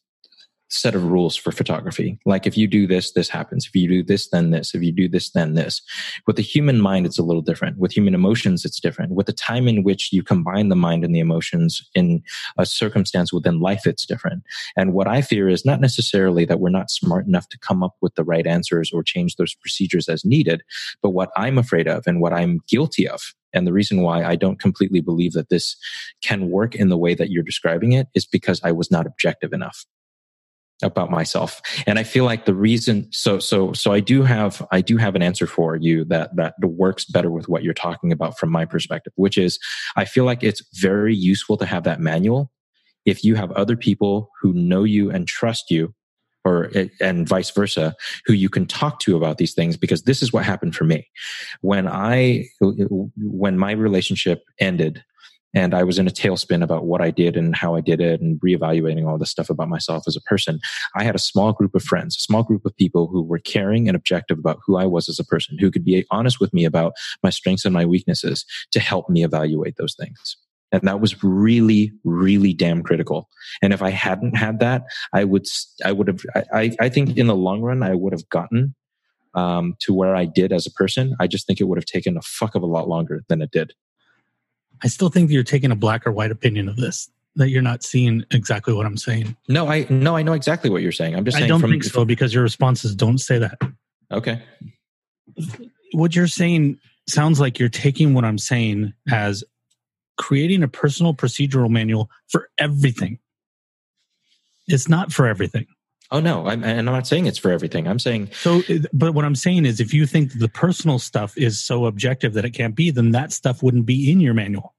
set 0.72 0.96
of 0.96 1.04
rules 1.04 1.36
for 1.36 1.52
photography. 1.52 2.18
Like 2.26 2.48
if 2.48 2.58
you 2.58 2.68
do 2.68 2.88
this, 2.88 3.12
this 3.12 3.30
happens. 3.30 3.66
If 3.66 3.76
you 3.76 3.88
do 3.88 4.04
this, 4.04 4.30
then 4.30 4.52
this. 4.52 4.74
If 4.74 4.82
you 4.82 4.92
do 4.92 5.08
this, 5.08 5.32
then 5.32 5.54
this. 5.54 5.82
With 6.26 6.38
the 6.38 6.42
human 6.42 6.80
mind, 6.80 7.06
it's 7.06 7.20
a 7.20 7.24
little 7.24 7.42
different. 7.42 7.78
With 7.78 7.92
human 7.92 8.16
emotions, 8.16 8.66
it's 8.66 8.80
different. 8.80 9.14
With 9.14 9.26
the 9.26 9.34
time 9.34 9.68
in 9.68 9.84
which 9.84 10.12
you 10.14 10.24
combine 10.24 10.70
the 10.70 10.76
mind 10.76 11.04
and 11.04 11.14
the 11.14 11.20
emotions 11.20 11.82
in 11.94 12.24
a 12.58 12.66
circumstance 12.66 13.34
within 13.34 13.60
life, 13.60 13.86
it's 13.86 14.06
different. 14.06 14.44
And 14.78 14.94
what 14.94 15.08
I 15.08 15.22
fear 15.22 15.50
is 15.50 15.66
not 15.66 15.82
necessarily 15.82 16.46
that 16.46 16.60
we're 16.60 16.70
not 16.70 16.90
smart 16.90 17.28
enough 17.28 17.50
to 17.50 17.60
come 17.60 17.84
up 17.84 17.96
with 18.02 18.16
the 18.16 18.24
right 18.24 18.48
answers 18.48 18.92
or 18.94 19.04
change 19.04 19.36
those 19.36 19.54
procedures 19.54 20.08
as 20.08 20.24
needed, 20.24 20.64
but 21.02 21.10
what 21.10 21.32
I'm 21.36 21.58
afraid 21.58 21.88
of 21.88 22.04
and 22.08 22.22
what 22.22 22.34
I'm 22.34 22.62
guilty 22.68 23.08
of 23.08 23.34
and 23.54 23.68
the 23.68 23.74
reason 23.74 24.02
why 24.02 24.24
I 24.24 24.36
don't 24.36 24.60
completely 24.60 25.02
believe 25.02 25.34
that 25.34 25.50
this 25.50 25.76
can 26.22 26.50
work 26.50 26.76
in 26.76 26.90
the 26.90 26.98
way 26.98 27.14
that 27.14 27.30
you're 27.30 27.44
describing 27.44 27.92
it 27.92 28.08
is 28.16 28.26
because 28.26 28.62
I 28.64 28.72
was 28.72 28.90
not 28.90 29.06
objective 29.06 29.54
enough 29.54 29.86
about 30.82 31.12
myself. 31.12 31.62
And 31.86 32.00
i 32.00 32.04
feel 32.04 32.26
like 32.26 32.46
the 32.46 32.54
reason 32.54 33.08
so 33.12 33.40
so 33.40 33.74
so 33.74 33.92
i 33.92 34.00
do 34.00 34.24
have 34.24 34.66
i 34.72 34.82
do 34.82 34.98
have 34.98 35.16
an 35.16 35.22
answer 35.22 35.48
for 35.48 35.76
you 35.76 36.06
that 36.06 36.36
that 36.36 36.56
works 36.62 37.06
better 37.06 37.32
with 37.32 37.48
what 37.48 37.64
you're 37.64 37.74
talking 37.74 38.12
about 38.12 38.38
from 38.38 38.52
my 38.52 38.66
perspective 38.66 39.14
which 39.16 39.38
is 39.38 39.60
i 39.96 40.06
feel 40.06 40.26
like 40.26 40.44
it's 40.44 40.64
very 40.80 41.16
useful 41.16 41.58
to 41.58 41.66
have 41.66 41.84
that 41.84 42.00
manual 42.00 42.52
if 43.06 43.24
you 43.24 43.36
have 43.36 43.52
other 43.52 43.76
people 43.76 44.30
who 44.42 44.54
know 44.54 44.84
you 44.84 45.10
and 45.12 45.28
trust 45.28 45.72
you 45.72 45.94
or 46.44 46.70
eh, 46.76 46.88
and 47.00 47.28
vice 47.28 47.52
versa 47.52 47.96
who 48.26 48.34
you 48.34 48.50
can 48.50 48.66
talk 48.66 49.00
to 49.00 49.16
about 49.16 49.38
these 49.38 49.54
things 49.54 49.78
because 49.78 50.04
this 50.04 50.22
is 50.22 50.34
what 50.34 50.46
happened 50.46 50.76
for 50.76 50.84
me. 50.84 51.08
When 51.62 51.88
i 51.88 52.46
when 52.60 53.58
my 53.58 53.72
relationship 53.72 54.44
ended 54.60 55.04
and 55.54 55.74
I 55.74 55.84
was 55.84 56.00
in 56.00 56.08
a 56.08 56.12
tailspin 56.12 56.64
about 56.64 56.86
what 56.86 57.02
I 57.02 57.12
did 57.12 57.36
and 57.36 57.56
how 57.56 57.76
I 57.76 57.82
did 57.82 58.00
it 58.00 58.22
and 58.22 58.40
reevaluating 58.40 59.08
all 59.08 59.18
this 59.18 59.30
stuff 59.30 59.50
about 59.50 59.70
myself 59.70 60.04
as 60.08 60.16
a 60.16 60.22
person. 60.22 60.60
I 60.96 61.04
had 61.04 61.16
a 61.16 61.20
small 61.20 61.52
group 61.52 61.76
of 61.76 61.84
friends, 61.84 62.16
a 62.16 62.22
small 62.22 62.44
group 62.44 62.66
of 62.66 62.76
people 62.78 63.08
who 63.08 63.22
were 63.22 63.40
caring 63.40 63.88
and 63.88 63.96
objective 63.96 64.40
about 64.40 64.60
who 64.66 64.78
I 64.78 64.86
was 64.86 65.10
as 65.10 65.20
a 65.20 65.26
person, 65.26 65.58
who 65.60 65.72
could 65.72 65.84
be 65.84 66.06
honest 66.10 66.40
with 66.40 66.54
me 66.54 66.66
about 66.66 66.94
my 67.22 67.30
strengths 67.30 67.66
and 67.66 67.74
my 67.74 67.86
weaknesses 67.86 68.46
to 68.72 68.80
help 68.80 69.10
me 69.10 69.24
evaluate 69.24 69.76
those 69.78 69.96
things. 69.96 70.38
And 70.72 70.84
that 70.84 71.02
was 71.02 71.22
really, 71.22 71.92
really 72.06 72.54
damn 72.54 72.82
critical. 72.82 73.28
And 73.62 73.74
if 73.74 73.82
I 73.82 73.90
hadn't 73.90 74.38
had 74.38 74.60
that, 74.62 74.84
I 75.12 75.26
would, 75.26 75.46
I 75.84 75.92
would 75.92 76.08
have, 76.08 76.22
I, 76.54 76.72
I 76.80 76.88
think 76.88 77.18
in 77.18 77.28
the 77.28 77.36
long 77.36 77.62
run, 77.62 77.84
I 77.84 77.94
would 77.94 78.14
have 78.14 78.30
gotten 78.30 78.74
um, 79.34 79.76
to 79.80 79.94
where 79.94 80.16
I 80.16 80.26
did 80.26 80.54
as 80.54 80.66
a 80.66 80.72
person. 80.72 81.16
I 81.20 81.28
just 81.28 81.46
think 81.46 81.60
it 81.60 81.66
would 81.66 81.78
have 81.78 81.86
taken 81.86 82.16
a 82.16 82.22
fuck 82.22 82.56
of 82.56 82.64
a 82.64 82.68
lot 82.68 82.88
longer 82.88 83.24
than 83.28 83.42
it 83.42 83.52
did. 83.52 83.74
I 84.84 84.88
still 84.88 85.10
think 85.10 85.28
that 85.28 85.34
you're 85.34 85.44
taking 85.44 85.72
a 85.72 85.76
black 85.76 86.06
or 86.08 86.12
white 86.12 86.32
opinion 86.32 86.68
of 86.70 86.78
this. 86.78 87.10
That 87.36 87.50
you're 87.50 87.62
not 87.62 87.82
seeing 87.82 88.26
exactly 88.32 88.74
what 88.74 88.86
I'm 88.86 88.98
saying. 88.98 89.38
No, 89.48 89.68
I 89.68 89.88
no, 89.90 90.18
I 90.18 90.22
know 90.24 90.34
exactly 90.34 90.70
what 90.70 90.82
you're 90.82 90.92
saying. 90.92 91.16
I'm 91.16 91.24
just 91.24 91.38
saying. 91.38 91.46
I 91.46 91.48
don't 91.48 91.62
from, 91.62 91.72
think 91.72 91.86
so 91.86 92.04
because 92.04 92.34
your 92.34 92.44
responses 92.44 92.94
don't 92.94 93.20
say 93.20 93.40
that. 93.40 93.58
Okay. 94.12 94.42
What 95.94 96.14
you're 96.14 96.28
saying 96.28 96.78
sounds 97.08 97.40
like 97.40 97.58
you're 97.58 97.70
taking 97.70 98.14
what 98.14 98.26
I'm 98.26 98.38
saying 98.38 98.94
as 99.10 99.46
creating 100.18 100.62
a 100.62 100.68
personal 100.68 101.14
procedural 101.14 101.70
manual 101.70 102.10
for 102.28 102.50
everything. 102.58 103.20
It's 104.68 104.90
not 104.90 105.14
for 105.14 105.26
everything. 105.26 105.68
Oh 106.14 106.20
no, 106.20 106.46
I'm, 106.48 106.64
and 106.64 106.90
I'm 106.90 106.94
not 106.96 107.08
saying 107.08 107.26
it's 107.26 107.38
for 107.38 107.52
everything. 107.52 107.88
I'm 107.88 108.00
saying 108.00 108.32
So, 108.34 108.64
but 108.92 109.14
what 109.14 109.24
I'm 109.24 109.36
saying 109.36 109.66
is, 109.66 109.80
if 109.80 109.94
you 109.94 110.06
think 110.06 110.38
the 110.38 110.50
personal 110.50 111.00
stuff 111.00 111.38
is 111.38 111.60
so 111.60 111.86
objective 111.86 112.34
that 112.34 112.44
it 112.44 112.52
can't 112.52 112.76
be, 112.76 112.92
then 112.92 113.12
that 113.12 113.32
stuff 113.32 113.64
wouldn't 113.64 113.86
be 113.86 114.12
in 114.12 114.20
your 114.20 114.34
manual. 114.34 114.76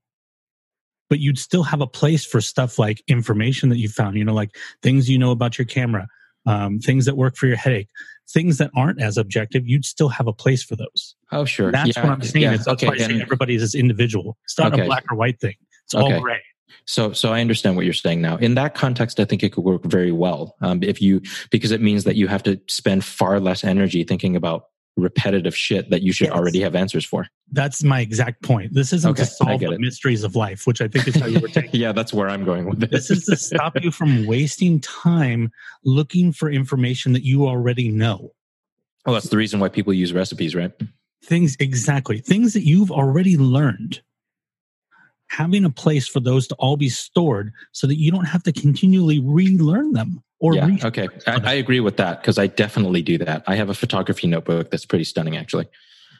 But 1.08 1.20
you'd 1.20 1.38
still 1.38 1.62
have 1.62 1.80
a 1.80 1.86
place 1.86 2.24
for 2.24 2.40
stuff 2.40 2.78
like 2.78 3.02
information 3.08 3.70
that 3.70 3.78
you 3.78 3.88
found, 3.88 4.16
you 4.16 4.24
know, 4.24 4.34
like 4.34 4.56
things 4.82 5.08
you 5.08 5.18
know 5.18 5.30
about 5.30 5.58
your 5.58 5.66
camera, 5.66 6.06
um, 6.46 6.78
things 6.80 7.06
that 7.06 7.16
work 7.16 7.36
for 7.36 7.46
your 7.46 7.56
headache, 7.56 7.88
things 8.30 8.58
that 8.58 8.70
aren't 8.76 9.00
as 9.00 9.16
objective. 9.16 9.66
You'd 9.66 9.84
still 9.86 10.08
have 10.10 10.26
a 10.26 10.32
place 10.34 10.62
for 10.62 10.76
those. 10.76 11.14
oh 11.32 11.44
sure, 11.46 11.72
That's 11.72 11.96
Yeah, 11.96 12.02
what 12.04 12.12
I'm 12.12 12.22
saying. 12.22 12.42
yeah, 12.42 12.54
It's 12.54 12.64
that's 12.66 12.82
okay, 12.82 12.88
why 12.88 12.94
I 12.94 12.98
say 12.98 13.20
everybody's 13.20 13.62
is 13.62 13.74
individual. 13.74 14.36
It's 14.44 14.58
not 14.58 14.72
Okay. 14.74 14.82
a 14.82 14.84
black 14.86 15.04
or 15.10 15.16
white 15.16 15.40
thing. 15.40 15.54
It's 15.84 15.94
all 15.94 16.04
Okay. 16.12 16.20
gray. 16.20 16.40
So, 16.86 17.12
so 17.12 17.32
I 17.32 17.40
understand 17.40 17.76
what 17.76 17.84
you're 17.84 17.94
saying 17.94 18.20
now. 18.20 18.36
In 18.36 18.54
that 18.54 18.74
context, 18.74 19.18
I 19.20 19.24
think 19.24 19.42
it 19.42 19.52
could 19.52 19.64
work 19.64 19.84
very 19.84 20.12
well. 20.12 20.56
Um, 20.60 20.82
if 20.82 21.00
you, 21.02 21.20
because 21.50 21.70
it 21.70 21.80
means 21.80 22.04
that 22.04 22.16
you 22.16 22.28
have 22.28 22.42
to 22.44 22.60
spend 22.68 23.04
far 23.04 23.40
less 23.40 23.64
energy 23.64 24.04
thinking 24.04 24.36
about 24.36 24.64
repetitive 24.98 25.56
shit 25.56 25.88
that 25.90 26.02
you 26.02 26.12
should 26.12 26.26
Yes. 26.26 26.36
already 26.36 26.60
have 26.60 26.74
answers 26.74 27.04
for. 27.04 27.26
That's 27.50 27.82
my 27.82 28.00
exact 28.00 28.42
point. 28.42 28.74
This 28.74 28.92
isn't 28.92 29.10
Okay, 29.12 29.22
to 29.22 29.26
solve 29.30 29.60
the 29.60 29.70
it. 29.72 29.80
mysteries 29.80 30.22
of 30.22 30.36
life, 30.36 30.66
which 30.66 30.82
I 30.82 30.88
think 30.88 31.08
is 31.08 31.16
how 31.16 31.26
you 31.26 31.40
were 31.40 31.48
taking. 31.48 31.80
yeah, 31.80 31.92
that's 31.92 32.12
where 32.12 32.28
I'm 32.28 32.44
going 32.44 32.66
with 32.68 32.80
This 32.90 33.08
this. 33.08 33.10
is 33.10 33.24
to 33.26 33.36
stop 33.56 33.80
you 33.82 33.90
from 33.90 34.26
wasting 34.26 34.80
time 34.80 35.50
looking 35.84 36.30
for 36.30 36.50
information 36.50 37.12
that 37.14 37.24
you 37.24 37.46
already 37.46 37.88
know. 37.88 38.32
well, 39.06 39.14
that's 39.14 39.30
the 39.30 39.36
reason 39.38 39.60
why 39.60 39.68
people 39.70 39.94
use 39.94 40.12
recipes, 40.12 40.54
right? 40.54 40.72
things 41.24 41.56
exactly 41.60 42.18
things 42.18 42.52
that 42.52 42.66
you've 42.66 42.90
already 42.90 43.36
learned 43.36 44.02
having 45.32 45.64
a 45.64 45.70
place 45.70 46.06
for 46.06 46.20
those 46.20 46.46
to 46.46 46.54
all 46.56 46.76
be 46.76 46.88
stored 46.88 47.52
so 47.72 47.86
that 47.86 47.96
you 47.96 48.10
don't 48.10 48.26
have 48.26 48.42
to 48.42 48.52
continually 48.52 49.18
relearn 49.18 49.92
them 49.92 50.22
or 50.38 50.54
yeah, 50.54 50.66
re- 50.66 50.80
okay. 50.84 51.08
I, 51.26 51.40
I 51.44 51.52
agree 51.54 51.80
with 51.80 51.96
that 51.96 52.20
because 52.20 52.38
I 52.38 52.48
definitely 52.48 53.00
do 53.02 53.16
that. 53.18 53.42
I 53.46 53.54
have 53.56 53.70
a 53.70 53.74
photography 53.74 54.26
notebook 54.26 54.70
that's 54.70 54.84
pretty 54.84 55.04
stunning, 55.04 55.36
actually. 55.36 55.68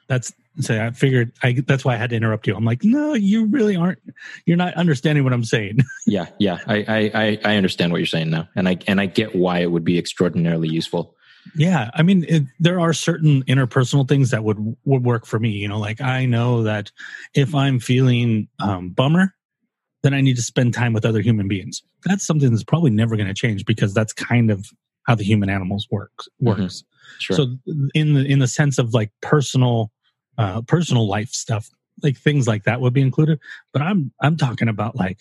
that's 0.08 0.32
say 0.60 0.84
i 0.84 0.90
figured 0.90 1.32
i 1.42 1.52
that's 1.66 1.82
why 1.82 1.94
i 1.94 1.96
had 1.96 2.10
to 2.10 2.16
interrupt 2.16 2.46
you 2.46 2.54
i'm 2.54 2.64
like 2.64 2.84
no 2.84 3.14
you 3.14 3.46
really 3.46 3.74
aren't 3.74 3.98
you're 4.44 4.56
not 4.56 4.74
understanding 4.74 5.24
what 5.24 5.32
i'm 5.32 5.44
saying 5.44 5.78
Yeah, 6.06 6.26
yeah. 6.38 6.58
I, 6.66 6.76
I, 6.88 7.10
I, 7.14 7.38
I 7.52 7.56
understand 7.56 7.92
what 7.92 7.98
you're 7.98 8.06
saying 8.06 8.30
now, 8.30 8.48
and 8.56 8.68
I 8.68 8.78
and 8.86 9.00
I 9.00 9.06
get 9.06 9.34
why 9.34 9.60
it 9.60 9.70
would 9.70 9.84
be 9.84 9.98
extraordinarily 9.98 10.68
useful. 10.68 11.14
Yeah 11.57 11.90
i 11.95 12.03
mean 12.03 12.24
it, 12.28 12.45
there 12.61 12.78
are 12.78 12.93
certain 12.93 13.43
interpersonal 13.45 14.09
things 14.09 14.30
that 14.30 14.45
would 14.45 14.76
would 14.84 15.05
work 15.05 15.26
for 15.26 15.38
me 15.38 15.51
you 15.51 15.68
know 15.68 15.78
like 15.78 16.01
i 16.01 16.24
know 16.24 16.62
that 16.62 16.90
if 17.34 17.55
i'm 17.55 17.80
feeling 17.80 18.49
um, 18.61 18.90
bummer 18.90 19.34
then 20.03 20.14
i 20.14 20.20
need 20.20 20.36
to 20.36 20.43
spend 20.43 20.74
time 20.74 20.93
with 20.93 21.05
other 21.05 21.20
human 21.20 21.49
beings. 21.49 21.82
That's 22.05 22.26
something 22.26 22.51
that's 22.51 22.64
probably 22.64 22.90
never 22.90 23.16
going 23.16 23.28
to 23.28 23.34
change 23.34 23.64
because 23.64 23.95
that's 23.95 24.12
kind 24.12 24.51
of 24.51 24.66
how 25.05 25.14
the 25.14 25.24
human 25.24 25.49
animals 25.49 25.86
works 25.90 26.28
works. 26.40 26.84
Sure. 27.18 27.36
so 27.36 27.57
in 27.95 28.14
the 28.14 28.24
in 28.24 28.38
the 28.38 28.47
sense 28.47 28.78
of 28.78 28.95
like 28.95 29.11
personal 29.20 29.90
uh 30.38 30.62
personal 30.62 31.09
life 31.09 31.30
stuff 31.30 31.68
like 32.03 32.16
things 32.16 32.47
like 32.49 32.64
that 32.64 32.80
would 32.80 32.93
be 32.93 33.03
included 33.03 33.38
but 33.72 33.82
i'm 33.82 34.12
i'm 34.20 34.36
talking 34.36 34.68
about 34.68 34.97
like 34.97 35.18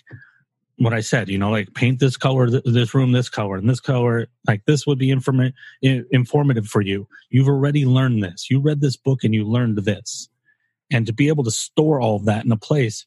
what 0.84 0.94
i 0.94 1.00
said 1.00 1.30
you 1.30 1.38
know 1.38 1.52
like 1.52 1.74
paint 1.74 2.00
this 2.00 2.18
color 2.18 2.48
th- 2.48 2.64
this 2.66 2.94
room 2.94 3.12
this 3.12 3.30
color 3.30 3.58
and 3.58 3.70
this 3.70 3.80
color 3.80 4.28
like 4.48 4.66
this 4.66 4.86
would 4.88 4.98
be 4.98 5.08
informa- 5.08 5.54
informative 5.82 6.68
for 6.68 6.82
you. 6.82 7.08
You've 7.30 7.48
already 7.48 7.86
learned 7.86 8.24
this. 8.24 8.50
You 8.50 8.60
read 8.60 8.82
this 8.82 8.98
book 8.98 9.24
and 9.24 9.34
you 9.34 9.46
learned 9.46 9.78
this. 9.78 10.30
And 10.92 11.06
to 11.06 11.14
be 11.14 11.28
able 11.30 11.44
to 11.46 11.52
store 11.52 12.02
all 12.02 12.18
of 12.18 12.26
that 12.26 12.46
in 12.46 12.52
a 12.52 12.58
place 12.58 13.06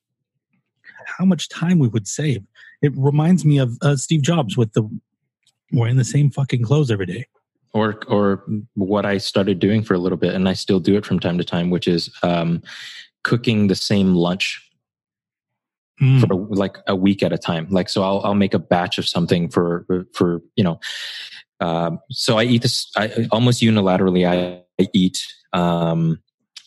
how 1.06 1.24
much 1.26 1.50
time 1.50 1.78
we 1.78 1.88
would 1.88 2.08
save. 2.08 2.42
It 2.80 2.92
reminds 2.96 3.44
me 3.44 3.58
of 3.58 3.76
uh, 3.82 3.96
steve 3.96 4.22
jobs 4.22 4.56
with 4.56 4.72
the 4.72 4.88
wearing 5.72 5.96
the 5.96 6.04
same 6.04 6.30
fucking 6.30 6.62
clothes 6.62 6.90
every 6.90 7.06
day. 7.06 7.26
Or 7.72 8.00
or 8.06 8.44
what 8.74 9.04
I 9.04 9.18
started 9.18 9.58
doing 9.58 9.82
for 9.82 9.94
a 9.94 9.98
little 9.98 10.16
bit, 10.16 10.34
and 10.34 10.48
I 10.48 10.52
still 10.52 10.80
do 10.80 10.96
it 10.96 11.04
from 11.04 11.18
time 11.18 11.38
to 11.38 11.44
time, 11.44 11.70
which 11.70 11.88
is 11.88 12.08
um, 12.22 12.62
cooking 13.24 13.66
the 13.66 13.74
same 13.74 14.14
lunch 14.14 14.63
Mm. 16.02 16.20
for 16.26 16.34
like 16.56 16.76
a 16.88 16.96
week 16.96 17.22
at 17.22 17.32
a 17.32 17.38
time. 17.38 17.68
Like, 17.70 17.88
so 17.88 18.02
I'll 18.02 18.20
I'll 18.24 18.34
make 18.34 18.52
a 18.52 18.58
batch 18.58 18.98
of 18.98 19.06
something 19.06 19.48
for 19.48 19.86
for 20.12 20.40
you 20.56 20.64
know. 20.64 20.80
Um, 21.60 22.00
so 22.10 22.36
I 22.36 22.42
eat 22.44 22.62
this. 22.62 22.90
I 22.96 23.28
almost 23.30 23.62
unilaterally. 23.62 24.28
I, 24.28 24.60
I 24.82 24.88
eat 24.92 25.24
um, 25.52 26.20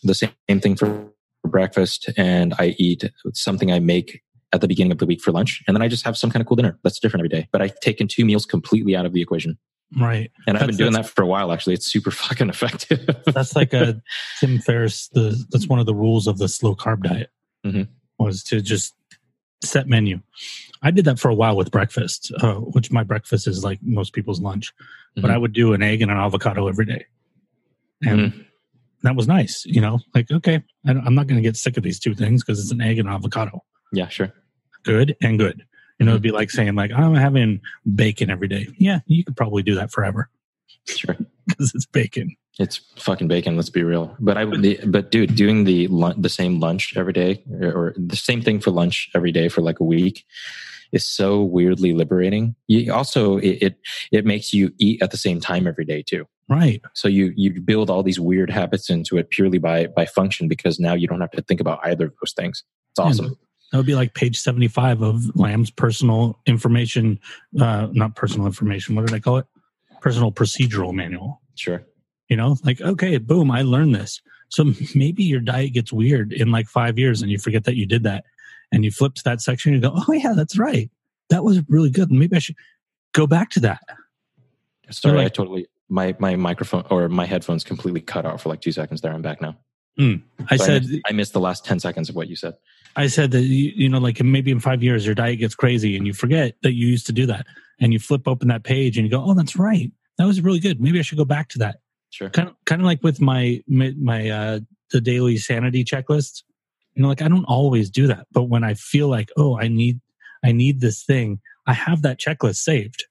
the 0.04 0.14
same 0.16 0.32
thing 0.62 0.78
for 0.78 1.12
breakfast, 1.44 2.10
and 2.16 2.54
I 2.58 2.76
eat 2.80 3.04
something 3.34 3.70
I 3.72 3.80
make 3.80 4.22
at 4.54 4.62
the 4.62 4.68
beginning 4.70 4.94
of 4.94 4.98
the 5.00 5.06
week 5.06 5.22
for 5.22 5.34
lunch, 5.34 5.62
and 5.68 5.76
then 5.76 5.82
I 5.82 5.90
just 5.90 6.06
have 6.06 6.18
some 6.18 6.30
kind 6.32 6.40
of 6.42 6.48
cool 6.48 6.56
dinner 6.56 6.80
that's 6.84 7.00
different 7.00 7.20
every 7.22 7.30
day. 7.30 7.50
But 7.52 7.62
I've 7.62 7.78
taken 7.82 8.08
two 8.08 8.24
meals 8.24 8.46
completely 8.46 8.96
out 8.96 9.06
of 9.06 9.12
the 9.12 9.22
equation, 9.22 9.58
right 10.00 10.32
and 10.48 10.58
I've 10.58 10.68
been 10.68 10.78
doing 10.78 10.94
that 10.94 11.06
for 11.10 11.22
a 11.22 11.28
while. 11.28 11.52
Actually, 11.52 11.74
it's 11.74 11.86
super 11.86 12.12
fucking 12.24 12.48
effective. 12.48 13.10
that's 13.26 13.58
like 13.58 13.74
a 13.74 14.02
Tim 14.40 14.60
Ferriss. 14.60 15.10
The 15.10 15.46
that's 15.52 15.68
one 15.68 15.80
of 15.80 15.86
the 15.86 15.94
rules 15.96 16.28
of 16.28 16.38
the 16.38 16.48
slow 16.48 16.76
carb 16.78 17.04
diet 17.04 17.30
Mhm. 17.66 17.90
was 18.18 18.42
to 18.46 18.62
just 18.62 18.94
set 19.62 19.88
menu. 19.88 20.20
I 20.84 20.91
did 20.91 21.05
that 21.05 21.20
for 21.20 21.30
a 21.30 21.36
while 21.36 21.55
with 21.58 21.72
breakfast, 21.72 22.32
uh, 22.41 22.55
which 22.55 22.91
my 22.91 23.03
breakfast 23.03 23.47
is 23.47 23.64
like 23.64 23.80
most 23.82 24.14
people's 24.14 24.39
lunch. 24.41 24.74
But 25.16 25.26
Mhm. 25.26 25.32
I 25.32 25.38
would 25.38 25.53
do 25.53 25.74
an 25.74 25.82
egg 25.82 26.01
and 26.01 26.12
an 26.12 26.18
avocado 26.18 26.68
every 26.68 26.86
day, 26.86 27.05
and 28.03 28.45
that 29.03 29.16
was 29.16 29.28
nice. 29.28 29.66
You 29.66 29.82
know, 29.82 29.99
like 30.14 30.30
okay, 30.32 30.64
I 30.86 30.91
I'm 30.91 31.16
not 31.16 31.28
going 31.28 31.41
to 31.41 31.47
get 31.47 31.55
sick 31.58 31.78
of 31.78 31.84
these 31.84 31.99
two 31.99 32.14
things 32.14 32.43
because 32.43 32.60
it's 32.60 32.72
an 32.72 32.82
egg 32.82 32.99
and 32.99 33.08
an 33.08 33.16
avocado, 33.16 33.64
yeah, 33.91 34.08
sure. 34.10 34.32
good 34.84 35.16
and 35.22 35.39
good. 35.39 35.66
You 35.99 36.05
know, 36.05 36.12
it'd 36.12 36.22
be 36.22 36.32
like 36.32 36.51
saying 36.51 36.76
like 36.76 36.91
I'm 36.91 37.16
having 37.16 37.62
bacon 37.95 38.30
every 38.30 38.47
day. 38.47 38.68
Yeah, 38.78 38.99
you 39.08 39.24
could 39.24 39.36
probably 39.36 39.64
do 39.64 39.74
that 39.76 39.91
forever 39.91 40.30
Sure. 40.86 41.18
because 41.47 41.74
it's 41.74 41.88
bacon. 41.88 42.36
It's 42.60 42.78
fucking 42.97 43.28
bacon. 43.28 43.55
Let's 43.55 43.70
be 43.70 43.84
real. 43.84 44.16
But 44.20 44.38
I, 44.38 44.45
the, 44.45 44.80
but 44.86 45.12
dude, 45.12 45.36
doing 45.36 45.64
the 45.64 45.88
the 46.18 46.30
same 46.30 46.60
lunch 46.60 46.95
every 46.97 47.14
day, 47.14 47.43
or, 47.62 47.93
the 47.97 48.16
same 48.16 48.41
thing 48.41 48.60
for 48.60 48.72
lunch 48.72 49.10
every 49.14 49.32
day 49.32 49.47
for 49.47 49.62
like 49.62 49.80
a 49.80 49.84
week, 49.84 50.26
is 50.91 51.05
so 51.05 51.43
weirdly 51.43 51.93
liberating. 51.93 52.55
You 52.68 52.93
also, 52.93 53.38
it, 53.38 53.58
it 53.62 53.76
it 54.12 54.26
makes 54.26 54.53
you 54.53 54.74
eat 54.80 55.01
at 55.03 55.12
the 55.12 55.18
same 55.18 55.39
time 55.39 55.68
every 55.68 55.86
day 55.86 56.01
too. 56.01 56.26
Right. 56.49 56.82
So 56.93 57.08
you 57.08 57.34
you 57.36 57.62
build 57.62 57.89
all 57.89 58.03
these 58.03 58.20
weird 58.20 58.49
habits 58.49 58.89
into 58.89 59.18
it 59.18 59.30
purely 59.30 59.60
by 59.60 59.88
by 59.88 60.05
function 60.05 60.47
because 60.47 60.80
now 60.80 60.93
you 60.93 61.08
don't 61.08 61.22
have 61.22 61.32
to 61.32 61.41
think 61.41 61.60
about 61.60 61.80
either 61.84 62.05
of 62.05 62.14
those 62.22 62.34
things. 62.34 62.64
It's 62.91 62.99
awesome. 62.99 63.38
That 63.72 63.78
would 63.78 63.86
be 63.86 63.95
like 63.95 64.14
page 64.14 64.39
75 64.39 65.01
of 65.01 65.36
Lam's 65.36 65.70
personal 65.70 66.39
information, 66.45 67.20
uh, 67.60 67.88
not 67.91 68.16
personal 68.16 68.47
information. 68.47 68.95
What 68.95 69.05
did 69.05 69.14
I 69.14 69.20
call 69.20 69.38
it? 69.38 69.45
Personal 69.99 70.32
procedural 70.32 70.93
manual. 70.93 71.41
Sure. 71.55 71.86
You 72.30 72.38
know, 72.38 72.58
like, 72.64 72.82
okay, 72.82 73.18
boom, 73.18 73.52
I 73.52 73.62
learned 73.62 73.96
this. 73.96 74.22
So 74.50 74.74
maybe 74.96 75.24
your 75.24 75.40
diet 75.40 75.74
gets 75.74 75.94
weird 75.94 76.34
in 76.34 76.52
like 76.52 76.68
five 76.68 76.98
years 76.98 77.22
and 77.22 77.32
you 77.32 77.38
forget 77.38 77.64
that 77.66 77.76
you 77.76 77.86
did 77.86 78.04
that. 78.04 78.26
And 78.72 78.84
you 78.84 78.92
flip 78.92 79.14
to 79.16 79.24
that 79.24 79.42
section 79.42 79.74
and 79.74 79.82
you 79.82 79.90
go, 79.90 79.96
oh, 79.96 80.12
yeah, 80.12 80.34
that's 80.36 80.60
right. 80.60 80.92
That 81.30 81.44
was 81.44 81.62
really 81.70 81.90
good. 81.90 82.12
Maybe 82.12 82.36
I 82.36 82.40
should 82.40 82.58
go 83.14 83.28
back 83.28 83.50
to 83.52 83.62
that. 83.62 83.82
Sorry, 84.90 85.24
I 85.24 85.30
totally 85.30 85.68
my 85.90 86.16
my 86.20 86.36
microphone 86.36 86.86
or 86.90 87.10
my 87.10 87.26
headphones 87.26 87.64
completely 87.64 88.02
cut 88.02 88.26
out 88.26 88.42
for 88.42 88.50
like 88.50 88.62
two 88.62 88.72
seconds. 88.72 89.02
There, 89.02 89.12
I'm 89.12 89.22
back 89.22 89.42
now. 89.42 89.58
Hmm. 89.98 90.16
I 90.50 90.58
So 90.58 90.66
said, 90.66 90.84
missed, 90.84 91.02
I 91.08 91.12
missed 91.14 91.34
the 91.34 91.40
last 91.40 91.66
ten 91.66 91.80
seconds 91.80 92.10
of 92.10 92.16
what 92.16 92.28
you 92.28 92.36
said. 92.36 92.56
I 92.96 93.08
said 93.08 93.32
that 93.32 93.42
you, 93.42 93.72
you 93.76 93.90
know, 93.90 94.00
like 94.00 94.22
maybe 94.24 94.52
in 94.52 94.60
five 94.60 94.84
years 94.84 95.06
your 95.06 95.16
diet 95.16 95.40
gets 95.40 95.56
crazy 95.56 95.98
and 95.98 96.06
you 96.06 96.14
forget 96.14 96.56
that 96.64 96.74
you 96.74 96.88
used 96.88 97.06
to 97.08 97.14
do 97.14 97.26
that, 97.26 97.48
and 97.80 97.94
you 97.94 98.00
flip 98.00 98.28
open 98.28 98.48
that 98.50 98.64
page 98.64 98.98
and 98.98 99.06
you 99.06 99.12
go, 99.12 99.24
"Oh, 99.24 99.34
that's 99.34 99.56
right, 99.56 99.92
that 100.18 100.26
was 100.26 100.42
really 100.42 100.60
good. 100.60 100.80
Maybe 100.80 101.00
I 101.00 101.02
should 101.02 101.18
go 101.18 101.26
back 101.26 101.50
to 101.50 101.60
that." 101.60 101.78
Sure. 102.10 102.30
Kind 102.30 102.49
of, 102.49 102.55
kind 102.66 102.82
of 102.82 102.86
like 102.86 103.03
with 103.03 103.22
my 103.22 103.62
my, 103.68 104.30
uh, 104.30 104.60
the 104.91 105.01
daily 105.01 105.38
sanity 105.38 105.84
checklist. 105.84 106.43
You 106.93 107.03
know, 107.03 107.10
like 107.10 107.22
I 107.22 107.28
don't 107.28 107.45
always 107.45 107.89
do 107.89 108.08
that, 108.08 108.26
but 108.32 108.43
when 108.43 108.64
I 108.64 108.74
feel 108.74 109.08
like, 109.08 109.30
oh, 109.38 109.58
I 109.60 109.68
need 109.68 109.99
I 110.43 110.51
need 110.51 110.80
this 110.82 111.03
thing, 111.03 111.39
I 111.68 111.74
have 111.74 112.01
that 112.03 112.20
checklist 112.20 112.58
saved 112.58 113.05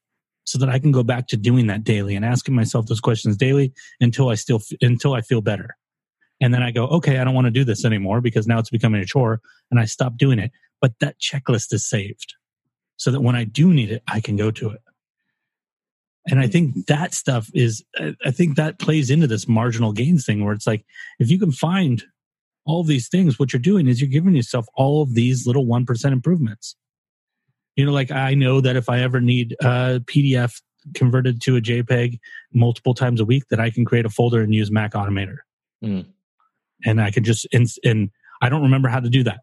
so 0.44 0.58
that 0.58 0.68
I 0.68 0.78
can 0.78 0.92
go 0.92 1.02
back 1.02 1.26
to 1.28 1.36
doing 1.36 1.66
that 1.66 1.84
daily 1.84 2.14
and 2.14 2.24
asking 2.24 2.54
myself 2.54 2.86
those 2.86 3.00
questions 3.00 3.36
daily 3.36 3.72
until 4.00 4.28
I 4.28 4.34
still 4.34 4.60
until 4.80 5.12
I 5.12 5.20
feel 5.20 5.40
better. 5.40 5.76
And 6.40 6.52
then 6.52 6.62
I 6.62 6.70
go, 6.70 6.86
okay, 6.88 7.18
I 7.18 7.24
don't 7.24 7.34
want 7.34 7.46
to 7.46 7.50
do 7.50 7.64
this 7.64 7.84
anymore 7.84 8.20
because 8.20 8.46
now 8.46 8.58
it's 8.58 8.70
becoming 8.70 9.00
a 9.00 9.06
chore 9.06 9.40
and 9.70 9.80
I 9.80 9.86
stop 9.86 10.16
doing 10.16 10.38
it. 10.38 10.52
But 10.80 10.92
that 11.00 11.18
checklist 11.20 11.72
is 11.72 11.88
saved 11.88 12.34
so 12.96 13.10
that 13.10 13.22
when 13.22 13.34
I 13.36 13.44
do 13.44 13.72
need 13.72 13.90
it, 13.90 14.02
I 14.08 14.20
can 14.20 14.36
go 14.36 14.50
to 14.50 14.70
it. 14.70 14.80
And 16.28 16.40
I 16.40 16.48
think 16.48 16.86
that 16.86 17.14
stuff 17.14 17.50
is, 17.54 17.84
I 18.24 18.30
think 18.30 18.56
that 18.56 18.78
plays 18.78 19.10
into 19.10 19.26
this 19.26 19.46
marginal 19.46 19.92
gains 19.92 20.26
thing 20.26 20.44
where 20.44 20.54
it's 20.54 20.66
like, 20.66 20.84
if 21.18 21.30
you 21.30 21.38
can 21.38 21.52
find 21.52 22.02
all 22.64 22.82
these 22.82 23.08
things, 23.08 23.38
what 23.38 23.52
you're 23.52 23.60
doing 23.60 23.86
is 23.86 24.00
you're 24.00 24.10
giving 24.10 24.34
yourself 24.34 24.66
all 24.74 25.02
of 25.02 25.14
these 25.14 25.46
little 25.46 25.66
1% 25.66 26.12
improvements. 26.12 26.74
You 27.76 27.86
know, 27.86 27.92
like 27.92 28.10
I 28.10 28.34
know 28.34 28.60
that 28.60 28.74
if 28.74 28.88
I 28.88 29.00
ever 29.00 29.20
need 29.20 29.54
a 29.60 30.00
PDF 30.00 30.60
converted 30.94 31.40
to 31.42 31.56
a 31.56 31.60
JPEG 31.60 32.18
multiple 32.52 32.94
times 32.94 33.20
a 33.20 33.24
week, 33.24 33.44
that 33.50 33.60
I 33.60 33.70
can 33.70 33.84
create 33.84 34.06
a 34.06 34.10
folder 34.10 34.40
and 34.40 34.54
use 34.54 34.70
Mac 34.70 34.94
Automator. 34.94 35.38
Mm. 35.84 36.06
And 36.84 37.00
I 37.00 37.10
can 37.10 37.22
just, 37.22 37.46
and, 37.52 37.68
and 37.84 38.10
I 38.42 38.48
don't 38.48 38.62
remember 38.62 38.88
how 38.88 39.00
to 39.00 39.08
do 39.08 39.22
that. 39.24 39.40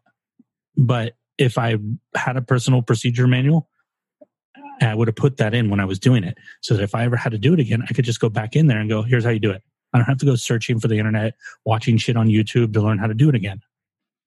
But 0.76 1.14
if 1.38 1.56
I 1.56 1.78
had 2.14 2.36
a 2.36 2.42
personal 2.42 2.82
procedure 2.82 3.26
manual, 3.26 3.68
I 4.80 4.94
would 4.94 5.08
have 5.08 5.16
put 5.16 5.36
that 5.38 5.54
in 5.54 5.70
when 5.70 5.80
I 5.80 5.84
was 5.84 5.98
doing 5.98 6.24
it 6.24 6.36
so 6.62 6.74
that 6.74 6.82
if 6.82 6.94
I 6.94 7.04
ever 7.04 7.16
had 7.16 7.32
to 7.32 7.38
do 7.38 7.52
it 7.54 7.60
again, 7.60 7.82
I 7.88 7.92
could 7.92 8.04
just 8.04 8.20
go 8.20 8.28
back 8.28 8.56
in 8.56 8.66
there 8.66 8.78
and 8.78 8.88
go, 8.88 9.02
here's 9.02 9.24
how 9.24 9.30
you 9.30 9.38
do 9.38 9.50
it. 9.50 9.62
I 9.92 9.98
don't 9.98 10.06
have 10.06 10.18
to 10.18 10.26
go 10.26 10.34
searching 10.34 10.80
for 10.80 10.88
the 10.88 10.98
internet, 10.98 11.34
watching 11.64 11.96
shit 11.96 12.16
on 12.16 12.28
YouTube 12.28 12.72
to 12.72 12.80
learn 12.82 12.98
how 12.98 13.06
to 13.06 13.14
do 13.14 13.28
it 13.28 13.34
again. 13.34 13.60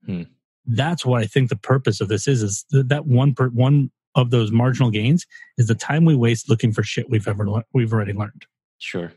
Hmm. 0.06 0.24
That's 0.66 1.06
what 1.06 1.22
I 1.22 1.26
think 1.26 1.50
the 1.50 1.56
purpose 1.58 2.00
of 2.02 2.08
this 2.08 2.28
is, 2.28 2.42
is 2.44 2.66
that 2.72 3.06
one 3.06 3.34
per, 3.34 3.50
one 3.50 3.92
of 4.16 4.32
those 4.32 4.52
marginal 4.52 4.90
gains 4.90 5.26
is 5.58 5.68
the 5.68 5.76
time 5.76 6.06
we 6.06 6.16
waste 6.16 6.50
looking 6.50 6.72
for 6.72 6.84
shit 6.84 7.10
we've 7.10 7.28
ever, 7.28 7.48
lear- 7.48 7.66
we've 7.74 7.94
already 7.94 8.14
learned, 8.14 8.46
Sure. 8.78 9.12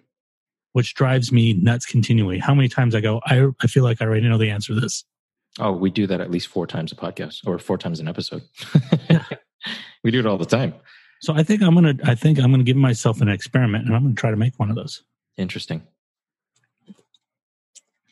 which 0.72 0.94
drives 0.94 1.32
me 1.32 1.54
nuts 1.54 1.86
continually. 1.86 2.38
How 2.38 2.54
many 2.54 2.68
times 2.68 2.94
I 2.94 3.00
go, 3.00 3.20
I, 3.26 3.46
I 3.62 3.66
feel 3.66 3.84
like 3.84 4.02
I 4.02 4.04
already 4.04 4.28
know 4.28 4.38
the 4.38 4.50
answer 4.50 4.74
to 4.74 4.80
this. 4.80 5.04
Oh, 5.58 5.72
we 5.72 5.90
do 5.90 6.06
that 6.06 6.20
at 6.20 6.30
least 6.30 6.48
four 6.48 6.66
times 6.66 6.92
a 6.92 6.96
podcast 6.96 7.46
or 7.46 7.58
four 7.58 7.78
times 7.78 7.98
an 8.00 8.08
episode. 8.08 8.42
we 10.04 10.10
do 10.10 10.20
it 10.20 10.26
all 10.26 10.38
the 10.38 10.44
time. 10.46 10.74
So 11.20 11.34
I 11.34 11.42
think 11.42 11.62
I'm 11.62 11.74
going 11.74 11.96
to, 11.98 12.08
I 12.10 12.14
think 12.14 12.38
I'm 12.38 12.50
going 12.50 12.60
to 12.60 12.64
give 12.64 12.76
myself 12.76 13.20
an 13.20 13.28
experiment 13.28 13.86
and 13.86 13.94
I'm 13.94 14.02
going 14.02 14.14
to 14.14 14.20
try 14.20 14.30
to 14.30 14.36
make 14.36 14.58
one 14.58 14.70
of 14.70 14.76
those. 14.76 15.02
Interesting. 15.36 15.82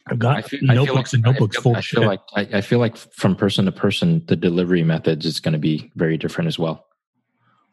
I've 0.07 0.19
got 0.19 0.37
I 0.39 0.43
feel, 0.43 0.61
I 0.71 0.75
notebooks 0.75 1.13
like, 1.13 1.19
and 1.19 1.23
notebooks 1.25 1.57
I 1.57 1.61
feel, 1.61 1.63
full 1.63 1.77
I 1.77 1.81
feel 1.83 2.01
shit. 2.03 2.07
like 2.07 2.21
I, 2.35 2.59
I 2.59 2.61
feel 2.63 2.79
like 2.79 2.97
from 2.97 3.37
person 3.37 3.67
to 3.67 3.73
person, 3.73 4.23
the 4.27 4.37
delivery 4.37 4.83
methods 4.83 5.27
is 5.27 5.39
going 5.41 5.53
to 5.53 5.59
be 5.59 5.91
very 5.97 6.17
different 6.17 6.49
as 6.49 6.59
well. 6.59 6.87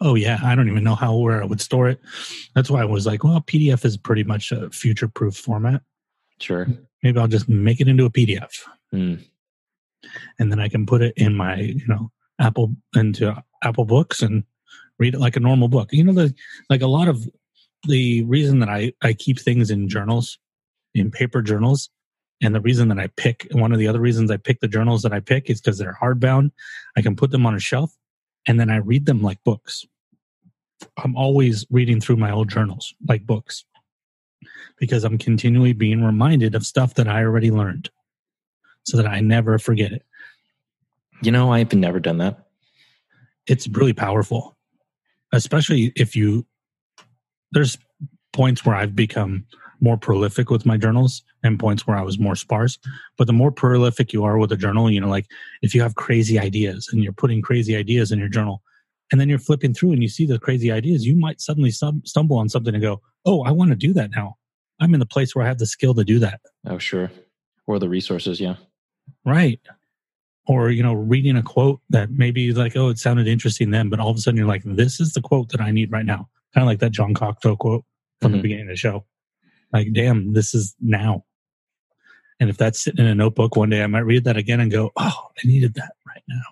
Oh 0.02 0.16
yeah, 0.16 0.40
I 0.44 0.56
don't 0.56 0.70
even 0.70 0.84
know 0.84 0.96
how 0.96 1.16
where 1.16 1.42
I 1.42 1.46
would 1.46 1.62
store 1.62 1.88
it. 1.88 2.02
That's 2.54 2.70
why 2.70 2.82
I 2.82 2.86
was 2.86 3.06
like, 3.06 3.24
well, 3.24 3.40
PDF 3.42 3.86
is 3.86 3.96
pretty 3.96 4.26
much 4.26 4.52
a 4.52 4.70
future-proof 4.70 5.36
format. 5.38 5.82
Sure. 6.42 6.68
Maybe 7.02 7.18
I'll 7.18 7.30
just 7.30 7.48
make 7.48 7.80
it 7.80 7.88
into 7.88 8.06
a 8.06 8.10
PDF 8.10 8.52
Mm. 8.94 9.22
and 10.38 10.52
then 10.52 10.60
I 10.60 10.70
can 10.70 10.86
put 10.86 11.02
it 11.02 11.14
in 11.18 11.36
my, 11.36 11.56
you 11.60 11.88
know, 11.88 12.12
Apple 12.40 12.76
into 12.96 13.36
Apple 13.64 13.84
Books 13.86 14.22
and 14.22 14.44
read 15.00 15.14
it 15.14 15.20
like 15.20 15.36
a 15.36 15.42
normal 15.42 15.68
book. 15.68 15.90
You 15.92 16.04
know, 16.04 16.14
the 16.14 16.34
like 16.70 16.82
a 16.82 16.88
lot 16.88 17.08
of 17.08 17.28
the 17.88 18.24
reason 18.24 18.60
that 18.60 18.70
I 18.70 18.94
I 19.02 19.14
keep 19.14 19.40
things 19.40 19.70
in 19.70 19.90
journals, 19.90 20.38
in 20.94 21.12
paper 21.12 21.42
journals, 21.42 21.90
and 22.42 22.54
the 22.54 22.62
reason 22.62 22.90
that 22.90 23.00
I 23.00 23.08
pick 23.18 23.48
one 23.52 23.72
of 23.72 23.80
the 23.80 23.88
other 23.88 24.02
reasons 24.02 24.32
I 24.32 24.38
pick 24.38 24.60
the 24.60 24.68
journals 24.68 25.02
that 25.04 25.14
I 25.14 25.20
pick 25.20 25.50
is 25.50 25.62
because 25.62 25.78
they're 25.78 25.98
hardbound. 26.02 26.52
I 26.98 27.02
can 27.02 27.16
put 27.16 27.32
them 27.32 27.46
on 27.46 27.56
a 27.56 27.60
shelf, 27.60 27.96
and 28.48 28.60
then 28.60 28.70
I 28.70 28.78
read 28.78 29.06
them 29.06 29.22
like 29.22 29.44
books. 29.44 29.86
I'm 30.98 31.16
always 31.16 31.66
reading 31.70 32.02
through 32.02 32.18
my 32.18 32.32
old 32.32 32.50
journals 32.50 32.94
like 33.08 33.26
books 33.26 33.66
because 34.78 35.04
I'm 35.04 35.18
continually 35.18 35.74
being 35.74 36.04
reminded 36.04 36.56
of 36.56 36.66
stuff 36.66 36.96
that 36.96 37.08
I 37.08 37.24
already 37.24 37.52
learned 37.52 37.90
so 38.84 38.98
that 38.98 39.08
I 39.08 39.20
never 39.20 39.58
forget 39.58 39.92
it. 39.92 40.06
You 41.22 41.32
know, 41.32 41.52
I've 41.52 41.74
never 41.74 42.00
done 42.00 42.18
that. 42.20 42.46
It's 43.48 43.68
really 43.68 43.94
powerful, 43.94 44.55
especially 45.36 45.92
if 45.96 46.16
you, 46.16 46.46
there's 47.52 47.78
points 48.34 48.66
where 48.66 48.76
I've 48.76 48.96
become 48.96 49.46
more 49.82 49.98
prolific 49.98 50.50
with 50.50 50.66
my 50.66 50.78
journals 50.78 51.24
and 51.44 51.60
points 51.60 51.86
where 51.86 51.98
I 51.98 52.02
was 52.02 52.18
more 52.18 52.36
sparse. 52.36 52.78
But 53.18 53.28
the 53.28 53.34
more 53.34 53.52
prolific 53.52 54.14
you 54.14 54.24
are 54.24 54.38
with 54.38 54.52
a 54.52 54.58
journal, 54.58 54.90
you 54.90 55.02
know, 55.02 55.10
like 55.10 55.28
if 55.62 55.76
you 55.76 55.82
have 55.82 55.96
crazy 55.96 56.40
ideas 56.40 56.90
and 56.92 57.04
you're 57.04 57.14
putting 57.14 57.42
crazy 57.42 57.76
ideas 57.76 58.12
in 58.12 58.20
your 58.20 58.30
journal 58.30 58.62
and 59.12 59.20
then 59.22 59.30
you're 59.30 59.40
flipping 59.40 59.74
through 59.74 59.92
and 59.92 60.02
you 60.02 60.10
see 60.10 60.26
the 60.26 60.40
crazy 60.40 60.72
ideas, 60.72 61.06
you 61.06 61.16
might 61.16 61.42
suddenly 61.42 61.72
stum- 61.72 62.08
stumble 62.08 62.38
on 62.38 62.50
something 62.50 62.74
and 62.74 62.82
go, 62.82 63.02
Oh, 63.26 63.44
I 63.44 63.52
want 63.52 63.72
to 63.72 63.76
do 63.76 63.94
that 63.94 64.12
now. 64.16 64.38
I'm 64.80 64.94
in 64.94 65.00
the 65.00 65.06
place 65.06 65.36
where 65.36 65.46
I 65.46 65.48
have 65.48 65.58
the 65.58 65.66
skill 65.66 65.94
to 65.96 66.04
do 66.04 66.20
that. 66.20 66.42
Oh, 66.68 66.78
sure. 66.78 67.12
Or 67.68 67.80
the 67.80 67.90
resources. 67.90 68.40
Yeah. 68.40 68.56
Right. 69.26 69.60
Or, 70.48 70.70
you 70.70 70.84
know, 70.84 70.94
reading 70.94 71.38
a 71.38 71.42
quote 71.44 71.82
that 71.90 72.12
maybe 72.12 72.54
like, 72.54 72.76
oh, 72.78 72.90
it 72.90 73.00
sounded 73.00 73.28
interesting 73.28 73.72
then, 73.72 73.90
but 73.90 74.00
all 74.00 74.12
of 74.12 74.18
a 74.18 74.20
sudden 74.20 74.38
you're 74.38 74.48
like, 74.48 74.62
this 74.64 75.00
is 75.00 75.14
the 75.14 75.22
quote 75.22 75.50
that 75.50 75.60
I 75.62 75.72
need 75.72 75.92
right 75.92 76.06
now. 76.06 76.30
Kind 76.54 76.64
of 76.64 76.68
like 76.68 76.80
that 76.80 76.92
John 76.92 77.14
Cocteau 77.16 77.58
quote 77.58 77.84
from 78.22 78.32
the 78.34 78.38
Mhm. 78.38 78.42
beginning 78.44 78.66
of 78.66 78.70
the 78.70 78.76
show. 78.78 79.06
Like, 79.74 79.92
damn, 79.94 80.34
this 80.34 80.54
is 80.54 80.76
now. 80.80 81.26
And 82.40 82.50
if 82.50 82.58
that's 82.58 82.82
sitting 82.84 83.04
in 83.04 83.10
a 83.12 83.16
notebook 83.16 83.56
one 83.56 83.70
day, 83.70 83.82
I 83.84 83.88
might 83.88 84.00
read 84.06 84.26
that 84.26 84.38
again 84.38 84.60
and 84.60 84.72
go, 84.72 84.92
oh, 84.98 85.28
I 85.44 85.48
needed 85.48 85.74
that 85.76 85.94
right 86.06 86.24
now. 86.28 86.44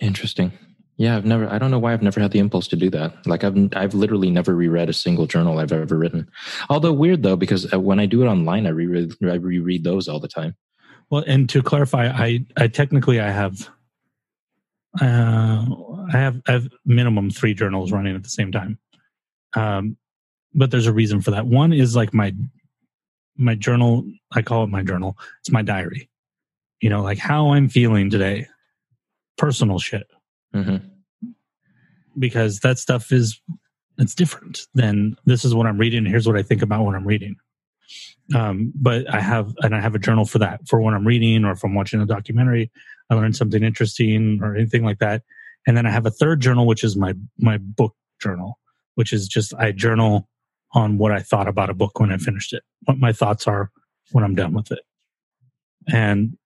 Interesting. 0.00 0.52
Yeah, 0.98 1.16
I've 1.16 1.26
never. 1.26 1.46
I 1.52 1.58
don't 1.58 1.70
know 1.70 1.78
why 1.78 1.92
I've 1.92 2.02
never 2.02 2.20
had 2.20 2.30
the 2.30 2.38
impulse 2.38 2.68
to 2.68 2.76
do 2.76 2.88
that. 2.90 3.26
Like 3.26 3.44
I've 3.44 3.54
I've 3.74 3.92
literally 3.92 4.30
never 4.30 4.54
reread 4.54 4.88
a 4.88 4.94
single 4.94 5.26
journal 5.26 5.58
I've 5.58 5.70
ever 5.72 5.94
written. 5.96 6.26
Although 6.70 6.94
weird 6.94 7.22
though, 7.22 7.36
because 7.36 7.70
uh, 7.70 7.78
when 7.78 8.00
I 8.00 8.06
do 8.06 8.22
it 8.22 8.26
online, 8.26 8.66
I 8.66 8.70
reread 8.70 9.12
I 9.22 9.34
reread 9.34 9.84
those 9.84 10.08
all 10.08 10.20
the 10.20 10.28
time. 10.28 10.56
Well, 11.10 11.24
and 11.26 11.48
to 11.50 11.62
clarify, 11.62 12.08
I, 12.08 12.44
I 12.56 12.68
technically 12.68 13.20
I 13.20 13.30
have, 13.30 13.68
uh, 15.00 15.64
I 16.12 16.16
have, 16.16 16.42
I 16.48 16.52
have 16.52 16.68
minimum 16.84 17.30
three 17.30 17.54
journals 17.54 17.92
running 17.92 18.16
at 18.16 18.22
the 18.22 18.28
same 18.28 18.50
time. 18.50 18.78
Um, 19.54 19.96
but 20.54 20.70
there's 20.70 20.86
a 20.86 20.92
reason 20.92 21.20
for 21.20 21.30
that. 21.30 21.46
One 21.46 21.72
is 21.72 21.94
like 21.94 22.12
my, 22.12 22.34
my 23.36 23.54
journal. 23.54 24.04
I 24.32 24.42
call 24.42 24.64
it 24.64 24.68
my 24.68 24.82
journal. 24.82 25.16
It's 25.40 25.50
my 25.50 25.62
diary. 25.62 26.08
You 26.80 26.90
know, 26.90 27.02
like 27.02 27.18
how 27.18 27.52
I'm 27.52 27.68
feeling 27.68 28.10
today, 28.10 28.48
personal 29.36 29.78
shit, 29.78 30.06
hmm 30.52 30.76
because 32.18 32.60
that 32.60 32.78
stuff 32.78 33.12
is, 33.12 33.40
it's 33.98 34.14
different 34.14 34.66
than 34.74 35.16
this 35.26 35.44
is 35.44 35.54
what 35.54 35.66
I'm 35.66 35.78
reading. 35.78 36.04
Here's 36.06 36.26
what 36.26 36.36
I 36.36 36.42
think 36.42 36.62
about 36.62 36.84
what 36.84 36.94
I'm 36.94 37.06
reading. 37.06 37.36
Um, 38.34 38.72
but 38.74 39.12
I 39.12 39.20
have, 39.20 39.54
and 39.62 39.74
I 39.74 39.80
have 39.80 39.94
a 39.94 40.00
journal 40.00 40.24
for 40.24 40.38
that, 40.38 40.66
for 40.66 40.80
when 40.80 40.94
I'm 40.94 41.06
reading 41.06 41.44
or 41.44 41.52
if 41.52 41.62
I'm 41.62 41.74
watching 41.74 42.00
a 42.00 42.06
documentary, 42.06 42.70
I 43.08 43.14
learned 43.14 43.36
something 43.36 43.62
interesting 43.62 44.40
or 44.42 44.56
anything 44.56 44.84
like 44.84 44.98
that. 44.98 45.22
And 45.66 45.76
then 45.76 45.86
I 45.86 45.90
have 45.90 46.06
a 46.06 46.10
third 46.10 46.40
journal, 46.40 46.66
which 46.66 46.82
is 46.82 46.96
my, 46.96 47.14
my 47.38 47.58
book 47.58 47.94
journal, 48.20 48.58
which 48.94 49.12
is 49.12 49.28
just, 49.28 49.54
I 49.54 49.72
journal 49.72 50.28
on 50.72 50.98
what 50.98 51.12
I 51.12 51.20
thought 51.20 51.48
about 51.48 51.70
a 51.70 51.74
book 51.74 52.00
when 52.00 52.12
I 52.12 52.18
finished 52.18 52.52
it, 52.52 52.62
what 52.84 52.98
my 52.98 53.12
thoughts 53.12 53.46
are 53.46 53.70
when 54.10 54.24
I'm 54.24 54.34
done 54.34 54.52
with 54.52 54.72
it. 54.72 54.80
And 55.92 56.36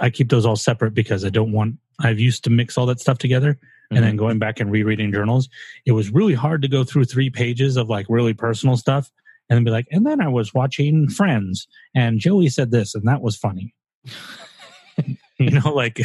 I 0.00 0.10
keep 0.10 0.28
those 0.28 0.44
all 0.44 0.56
separate 0.56 0.92
because 0.92 1.24
I 1.24 1.30
don't 1.30 1.52
want, 1.52 1.76
I've 1.98 2.20
used 2.20 2.44
to 2.44 2.50
mix 2.50 2.76
all 2.76 2.86
that 2.86 3.00
stuff 3.00 3.18
together 3.18 3.58
and 3.90 4.04
then 4.04 4.16
going 4.16 4.38
back 4.38 4.58
and 4.58 4.70
rereading 4.70 5.12
journals, 5.12 5.50
it 5.84 5.92
was 5.92 6.10
really 6.10 6.32
hard 6.34 6.62
to 6.62 6.68
go 6.68 6.82
through 6.82 7.04
three 7.04 7.28
pages 7.28 7.76
of 7.76 7.90
like 7.90 8.06
really 8.08 8.32
personal 8.32 8.76
stuff 8.76 9.10
and 9.48 9.56
then 9.56 9.64
be 9.64 9.70
like, 9.70 9.86
and 9.90 10.06
then 10.06 10.20
I 10.20 10.28
was 10.28 10.54
watching 10.54 11.08
Friends 11.08 11.66
and 11.94 12.18
Joey 12.18 12.48
said 12.48 12.70
this 12.70 12.94
and 12.94 13.06
that 13.06 13.22
was 13.22 13.36
funny. 13.36 13.74
you 15.38 15.50
know, 15.50 15.72
like 15.72 16.00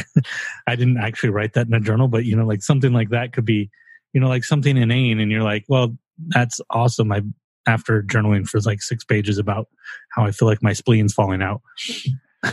I 0.66 0.76
didn't 0.76 0.98
actually 0.98 1.30
write 1.30 1.54
that 1.54 1.66
in 1.66 1.74
a 1.74 1.80
journal, 1.80 2.08
but 2.08 2.24
you 2.24 2.36
know, 2.36 2.46
like 2.46 2.62
something 2.62 2.92
like 2.92 3.10
that 3.10 3.32
could 3.32 3.44
be, 3.44 3.70
you 4.12 4.20
know, 4.20 4.28
like 4.28 4.44
something 4.44 4.76
inane 4.76 5.20
and 5.20 5.30
you're 5.30 5.42
like, 5.42 5.64
well, 5.68 5.96
that's 6.28 6.60
awesome. 6.70 7.12
I 7.12 7.22
after 7.66 8.02
journaling 8.02 8.48
for 8.48 8.58
like 8.60 8.80
six 8.80 9.04
pages 9.04 9.38
about 9.38 9.68
how 10.12 10.24
I 10.24 10.32
feel 10.32 10.48
like 10.48 10.62
my 10.62 10.72
spleen's 10.72 11.12
falling 11.12 11.42
out. 11.42 11.60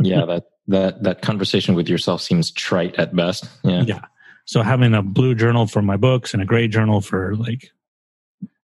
yeah, 0.00 0.24
that 0.24 0.44
that 0.68 1.02
that 1.02 1.22
conversation 1.22 1.74
with 1.74 1.88
yourself 1.88 2.22
seems 2.22 2.50
trite 2.50 2.94
at 2.96 3.14
best. 3.14 3.48
Yeah. 3.64 3.82
Yeah. 3.82 4.00
So 4.46 4.62
having 4.62 4.94
a 4.94 5.02
blue 5.02 5.34
journal 5.34 5.66
for 5.66 5.82
my 5.82 5.96
books 5.96 6.32
and 6.32 6.42
a 6.42 6.46
gray 6.46 6.68
journal 6.68 7.00
for 7.00 7.34
like 7.36 7.70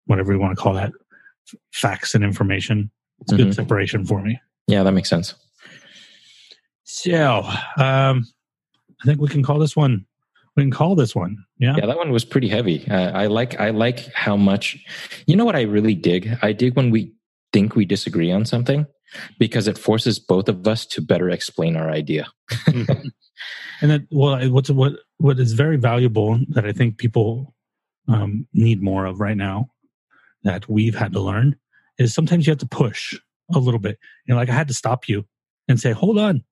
whatever 0.05 0.33
you 0.33 0.39
want 0.39 0.57
to 0.57 0.61
call 0.61 0.73
that, 0.73 0.91
facts 1.71 2.15
and 2.15 2.23
information. 2.23 2.91
It's 3.21 3.33
good 3.33 3.47
Mhm. 3.47 3.55
separation 3.55 4.05
for 4.05 4.21
me. 4.21 4.39
Yeah, 4.67 4.83
that 4.83 4.91
makes 4.93 5.09
sense. 5.09 5.33
So 6.83 7.41
um, 7.77 8.25
I 9.01 9.05
think 9.05 9.21
we 9.21 9.27
can 9.27 9.43
call 9.43 9.59
this 9.59 9.75
one. 9.75 10.05
We 10.55 10.63
can 10.63 10.71
call 10.71 10.95
this 10.95 11.15
one. 11.15 11.37
Yeah. 11.59 11.75
Yeah, 11.77 11.85
that 11.85 11.97
one 11.97 12.11
was 12.11 12.25
pretty 12.25 12.47
heavy. 12.49 12.87
Uh, 12.89 13.11
I 13.11 13.27
like 13.27 13.59
I 13.59 13.69
like 13.69 14.11
how 14.13 14.35
much. 14.35 14.77
You 15.27 15.35
know 15.35 15.45
what 15.45 15.55
I 15.55 15.61
really 15.61 15.95
dig? 15.95 16.37
I 16.41 16.51
dig 16.53 16.75
when 16.75 16.89
we 16.91 17.13
think 17.53 17.75
we 17.75 17.85
disagree 17.85 18.31
on 18.31 18.45
something 18.45 18.85
because 19.39 19.67
it 19.67 19.77
forces 19.77 20.19
both 20.19 20.49
of 20.49 20.67
us 20.67 20.85
to 20.87 21.01
better 21.01 21.29
explain 21.29 21.75
our 21.75 21.89
idea. 21.89 22.27
and 22.67 23.11
that 23.81 24.01
well, 24.11 24.49
what's 24.49 24.69
what 24.69 24.93
what 25.17 25.39
is 25.39 25.53
very 25.53 25.77
valuable 25.77 26.39
that 26.49 26.65
I 26.65 26.71
think 26.71 26.97
people 26.97 27.53
um, 28.07 28.47
need 28.53 28.81
more 28.81 29.05
of 29.05 29.19
right 29.19 29.37
now 29.37 29.69
that 30.43 30.67
we've 30.69 30.95
had 30.95 31.13
to 31.13 31.19
learn 31.19 31.55
is 31.97 32.13
sometimes 32.13 32.47
you 32.47 32.51
have 32.51 32.59
to 32.59 32.67
push 32.67 33.15
a 33.53 33.59
little 33.59 33.79
bit. 33.79 33.97
You 34.25 34.33
know, 34.33 34.39
like 34.39 34.49
I 34.49 34.53
had 34.53 34.67
to 34.69 34.73
stop 34.73 35.07
you 35.09 35.25
and 35.67 35.79
say, 35.79 35.91
"Hold 35.91 36.17
on, 36.17 36.43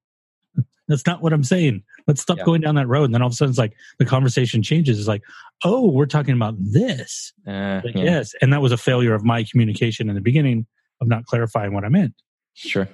that's 0.88 1.06
not 1.06 1.22
what 1.22 1.34
I'm 1.34 1.44
saying. 1.44 1.84
Let's 2.08 2.22
stop 2.22 2.38
Yeah. 2.38 2.44
going 2.46 2.62
down 2.62 2.76
that 2.76 2.88
road." 2.88 3.06
And 3.06 3.14
then 3.14 3.22
all 3.22 3.28
of 3.28 3.34
a 3.34 3.36
sudden, 3.36 3.52
it's 3.52 3.60
like 3.60 3.74
the 4.00 4.06
conversation 4.06 4.62
changes. 4.64 5.00
It's 5.00 5.08
like, 5.08 5.24
"Oh, 5.64 5.90
we're 5.92 6.06
talking 6.06 6.34
about 6.36 6.56
this." 6.60 7.34
Uh, 7.48 7.82
Like, 7.84 7.96
yeah, 7.96 8.04
Yes, 8.04 8.34
and 8.42 8.52
that 8.54 8.62
was 8.62 8.72
a 8.72 8.78
failure 8.78 9.14
of 9.14 9.24
my 9.24 9.44
communication 9.44 10.10
in 10.10 10.16
the 10.16 10.22
beginning 10.22 10.66
of 11.02 11.08
not 11.08 11.26
clarifying 11.26 11.74
what 11.74 11.84
I 11.86 11.90
meant. 11.90 12.14
sure. 12.54 12.90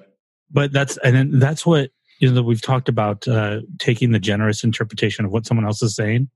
but 0.51 0.71
that's 0.73 0.97
and 0.97 1.15
then 1.15 1.39
that's 1.39 1.65
what 1.65 1.89
you 2.19 2.29
know 2.31 2.43
we've 2.43 2.61
talked 2.61 2.87
about 2.89 3.27
uh, 3.27 3.61
taking 3.79 4.11
the 4.11 4.19
generous 4.19 4.63
interpretation 4.63 5.25
of 5.25 5.31
what 5.31 5.45
someone 5.47 5.65
else 5.65 5.81
is 5.81 5.95
saying 5.95 6.29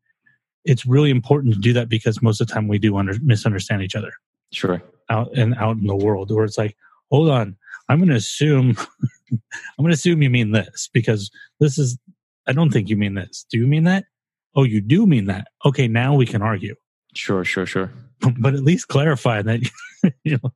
it's 0.65 0.85
really 0.85 1.09
important 1.11 1.53
to 1.53 1.59
do 1.59 1.71
that 1.73 1.87
because 1.87 2.21
most 2.21 2.41
of 2.41 2.47
the 2.47 2.53
time 2.53 2.67
we 2.67 2.77
do 2.79 2.97
under, 2.97 3.13
misunderstand 3.21 3.81
each 3.83 3.95
other 3.95 4.11
Sure. 4.51 4.81
out 5.09 5.29
and 5.35 5.55
out 5.55 5.77
in 5.77 5.87
the 5.87 5.95
world 5.95 6.31
where 6.31 6.45
it's 6.45 6.57
like 6.57 6.75
hold 7.11 7.29
on 7.29 7.55
i'm 7.89 7.99
going 7.99 8.09
to 8.09 8.15
assume 8.15 8.75
i'm 9.31 9.39
going 9.79 9.89
to 9.89 9.93
assume 9.95 10.21
you 10.21 10.29
mean 10.29 10.51
this 10.51 10.89
because 10.93 11.29
this 11.59 11.77
is 11.77 11.97
i 12.47 12.51
don't 12.53 12.71
think 12.71 12.89
you 12.89 12.97
mean 12.97 13.13
this 13.15 13.45
do 13.51 13.57
you 13.57 13.67
mean 13.67 13.83
that 13.83 14.05
oh 14.55 14.63
you 14.63 14.81
do 14.81 15.05
mean 15.05 15.25
that 15.25 15.47
okay 15.65 15.87
now 15.87 16.13
we 16.15 16.25
can 16.25 16.41
argue 16.41 16.75
Sure, 17.13 17.43
sure, 17.43 17.65
sure. 17.65 17.91
but 18.39 18.53
at 18.53 18.63
least 18.63 18.89
clarify 18.89 19.41
that 19.41 19.59
you 20.23 20.37
know 20.43 20.51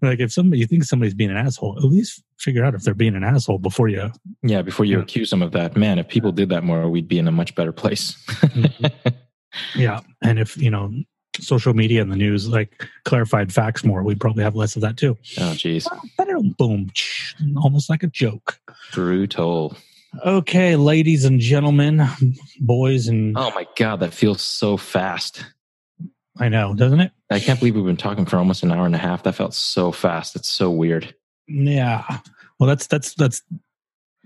like 0.00 0.20
if 0.20 0.32
somebody 0.32 0.60
you 0.60 0.66
think 0.66 0.84
somebody's 0.84 1.12
being 1.14 1.30
an 1.30 1.36
asshole 1.36 1.76
at 1.76 1.84
least 1.84 2.22
figure 2.38 2.64
out 2.64 2.74
if 2.74 2.82
they're 2.82 2.94
being 2.94 3.14
an 3.16 3.24
asshole 3.24 3.58
before 3.58 3.88
you 3.88 4.10
Yeah, 4.42 4.62
before 4.62 4.86
you 4.86 4.96
Yeah. 4.98 5.02
accuse 5.02 5.28
them 5.30 5.42
of 5.42 5.52
that, 5.52 5.76
man, 5.76 5.98
if 5.98 6.08
people 6.08 6.32
did 6.32 6.48
that 6.50 6.62
more, 6.64 6.88
we'd 6.88 7.08
be 7.08 7.18
in 7.18 7.28
a 7.28 7.32
much 7.32 7.54
better 7.54 7.72
place. 7.72 8.12
Mm-hmm. 8.28 9.80
Yeah. 9.80 10.00
And 10.22 10.38
if, 10.38 10.56
you 10.56 10.70
know, 10.70 10.92
social 11.40 11.74
media 11.74 12.02
and 12.02 12.10
the 12.12 12.16
news 12.16 12.48
like 12.48 12.84
clarified 13.04 13.52
facts 13.52 13.84
more, 13.84 14.02
we'd 14.02 14.20
probably 14.20 14.42
have 14.44 14.56
less 14.56 14.76
of 14.76 14.82
that 14.82 14.96
too. 14.96 15.16
oh, 15.38 15.52
jeez. 15.54 15.86
Boom. 16.56 16.90
Almost 17.56 17.88
like 17.90 18.02
a 18.02 18.08
joke. 18.08 18.58
Brutal. 18.92 19.76
Okay, 20.24 20.74
ladies 20.76 21.24
and 21.24 21.38
gentlemen, 21.40 22.08
boys 22.60 23.08
and 23.08 23.36
Oh 23.36 23.50
my 23.54 23.66
God, 23.76 24.00
that 24.00 24.14
feels 24.14 24.40
so 24.40 24.76
fast. 24.76 25.44
I 26.40 26.48
know, 26.48 26.72
doesn't 26.74 27.00
it? 27.00 27.12
I 27.30 27.40
can't 27.40 27.58
believe 27.58 27.74
we've 27.74 27.84
been 27.84 27.96
talking 27.96 28.24
for 28.24 28.36
almost 28.38 28.62
an 28.62 28.72
hour 28.72 28.86
and 28.86 28.94
a 28.94 28.98
half. 28.98 29.24
That 29.24 29.34
felt 29.34 29.52
so 29.54 29.92
fast. 29.92 30.34
It's 30.36 30.48
so 30.48 30.70
weird. 30.70 31.14
Yeah. 31.46 32.04
Well, 32.58 32.68
that's 32.68 32.86
that's 32.86 33.14
that's 33.14 33.42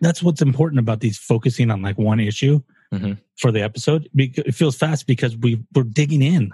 that's 0.01 0.23
what's 0.23 0.43
important 0.43 0.79
about 0.79 1.01
these 1.01 1.19
focusing 1.19 1.71
on 1.71 1.83
like 1.83 1.99
one 1.99 2.21
issue 2.21 2.61
Mhm. 2.93 3.19
for 3.39 3.51
the 3.51 3.63
episode. 3.63 4.09
It 4.15 4.55
feels 4.55 4.77
fast 4.77 5.07
because 5.07 5.37
we 5.37 5.63
we're 5.75 5.83
digging 5.85 6.23
in. 6.23 6.53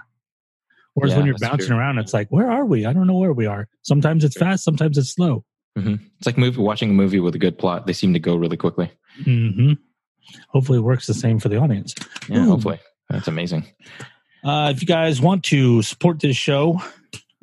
Whereas 0.99 1.11
Yeah, 1.11 1.17
when 1.17 1.25
you're 1.27 1.37
bouncing 1.39 1.67
true. 1.67 1.77
around, 1.77 1.97
it's 1.97 2.13
like, 2.13 2.27
where 2.29 2.49
are 2.49 2.65
we? 2.65 2.85
I 2.85 2.93
don't 2.93 3.07
know 3.07 3.17
where 3.17 3.33
we 3.33 3.45
are. 3.45 3.67
Sometimes 3.81 4.23
it's 4.23 4.37
fast, 4.37 4.63
sometimes 4.63 4.97
it's 4.97 5.09
slow. 5.13 5.43
hmm 5.75 5.95
It's 6.17 6.25
like 6.25 6.37
movie, 6.37 6.59
watching 6.61 6.89
a 6.91 6.93
movie 6.93 7.19
with 7.19 7.35
a 7.35 7.39
good 7.39 7.57
plot. 7.57 7.87
They 7.87 7.93
seem 7.93 8.13
to 8.13 8.19
go 8.19 8.35
really 8.35 8.57
quickly. 8.57 8.91
hmm 9.23 9.73
Hopefully, 10.49 10.77
it 10.77 10.81
works 10.81 11.07
the 11.07 11.13
same 11.15 11.39
for 11.39 11.49
the 11.49 11.57
audience. 11.57 11.95
Yeah, 12.29 12.45
Ooh. 12.45 12.49
hopefully. 12.51 12.79
That's 13.09 13.27
amazing. 13.27 13.65
Uh, 14.43 14.71
if 14.73 14.79
you 14.81 14.87
guys 14.87 15.19
want 15.19 15.43
to 15.45 15.81
support 15.81 16.19
this 16.19 16.37
show, 16.37 16.79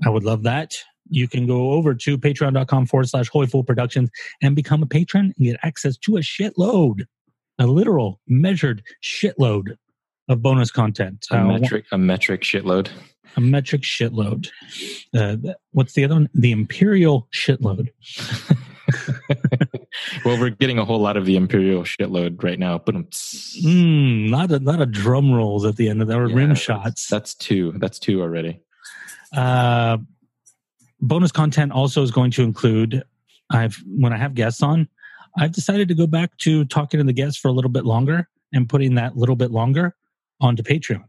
I 0.04 0.10
would 0.10 0.22
love 0.22 0.44
that. 0.44 0.74
You 1.08 1.26
can 1.28 1.46
go 1.46 1.72
over 1.72 1.94
to 1.94 2.16
patreon.com 2.18 2.86
forward 2.86 3.08
slash 3.08 3.28
Holy 3.28 3.46
Fool 3.48 3.64
Productions 3.64 4.10
and 4.42 4.54
become 4.54 4.82
a 4.82 4.86
patron 4.86 5.34
and 5.36 5.46
get 5.46 5.56
access 5.64 5.96
to 5.98 6.16
a 6.16 6.20
shitload, 6.20 7.06
a 7.58 7.66
literal 7.66 8.20
measured 8.28 8.82
shitload 9.02 9.76
of 10.28 10.42
bonus 10.42 10.70
content. 10.70 11.26
A 11.32 11.38
Uh, 11.38 11.44
metric, 11.58 11.86
a 11.92 11.98
metric 11.98 12.42
shitload. 12.42 12.88
A 13.36 13.40
metric 13.40 13.82
shitload. 13.82 14.48
Uh, 15.15 15.36
what's 15.73 15.94
the 15.94 16.05
other 16.05 16.15
one? 16.15 16.28
The 16.35 16.53
imperial 16.53 17.28
shitload. 17.32 17.89
well, 20.24 20.39
we're 20.39 20.51
getting 20.51 20.78
a 20.78 20.85
whole 20.85 21.01
lot 21.01 21.16
of 21.16 21.27
the 21.27 21.36
imperial 21.36 21.82
shitload 21.82 22.43
right 22.43 22.59
now. 22.59 22.78
But 22.78 22.94
Mm, 22.94 24.31
not 24.31 24.51
a 24.51 24.59
lot 24.59 24.81
of 24.81 24.93
drum 24.93 25.32
rolls 25.32 25.65
at 25.65 25.77
the 25.77 25.89
end 25.89 26.03
of 26.03 26.09
that, 26.09 26.19
or 26.19 26.28
rim 26.28 26.55
shots. 26.55 27.09
That's 27.09 27.35
two. 27.35 27.73
That's 27.77 27.98
two 27.98 28.23
already. 28.23 28.61
Uh, 29.32 29.98
bonus 31.01 31.32
content 31.32 31.73
also 31.73 32.03
is 32.03 32.11
going 32.11 32.31
to 32.32 32.43
include 32.43 33.03
I've 33.51 33.82
when 33.86 34.12
I 34.12 34.16
have 34.16 34.35
guests 34.35 34.62
on, 34.62 34.89
I've 35.39 35.53
decided 35.53 35.89
to 35.89 35.94
go 35.94 36.07
back 36.07 36.36
to 36.39 36.65
talking 36.65 36.98
to 36.98 37.05
the 37.05 37.12
guests 37.12 37.39
for 37.39 37.48
a 37.48 37.53
little 37.53 37.70
bit 37.70 37.85
longer 37.85 38.28
and 38.53 38.69
putting 38.69 38.94
that 38.94 39.16
little 39.16 39.36
bit 39.36 39.51
longer 39.51 39.94
onto 40.40 40.62
Patreon. 40.62 41.05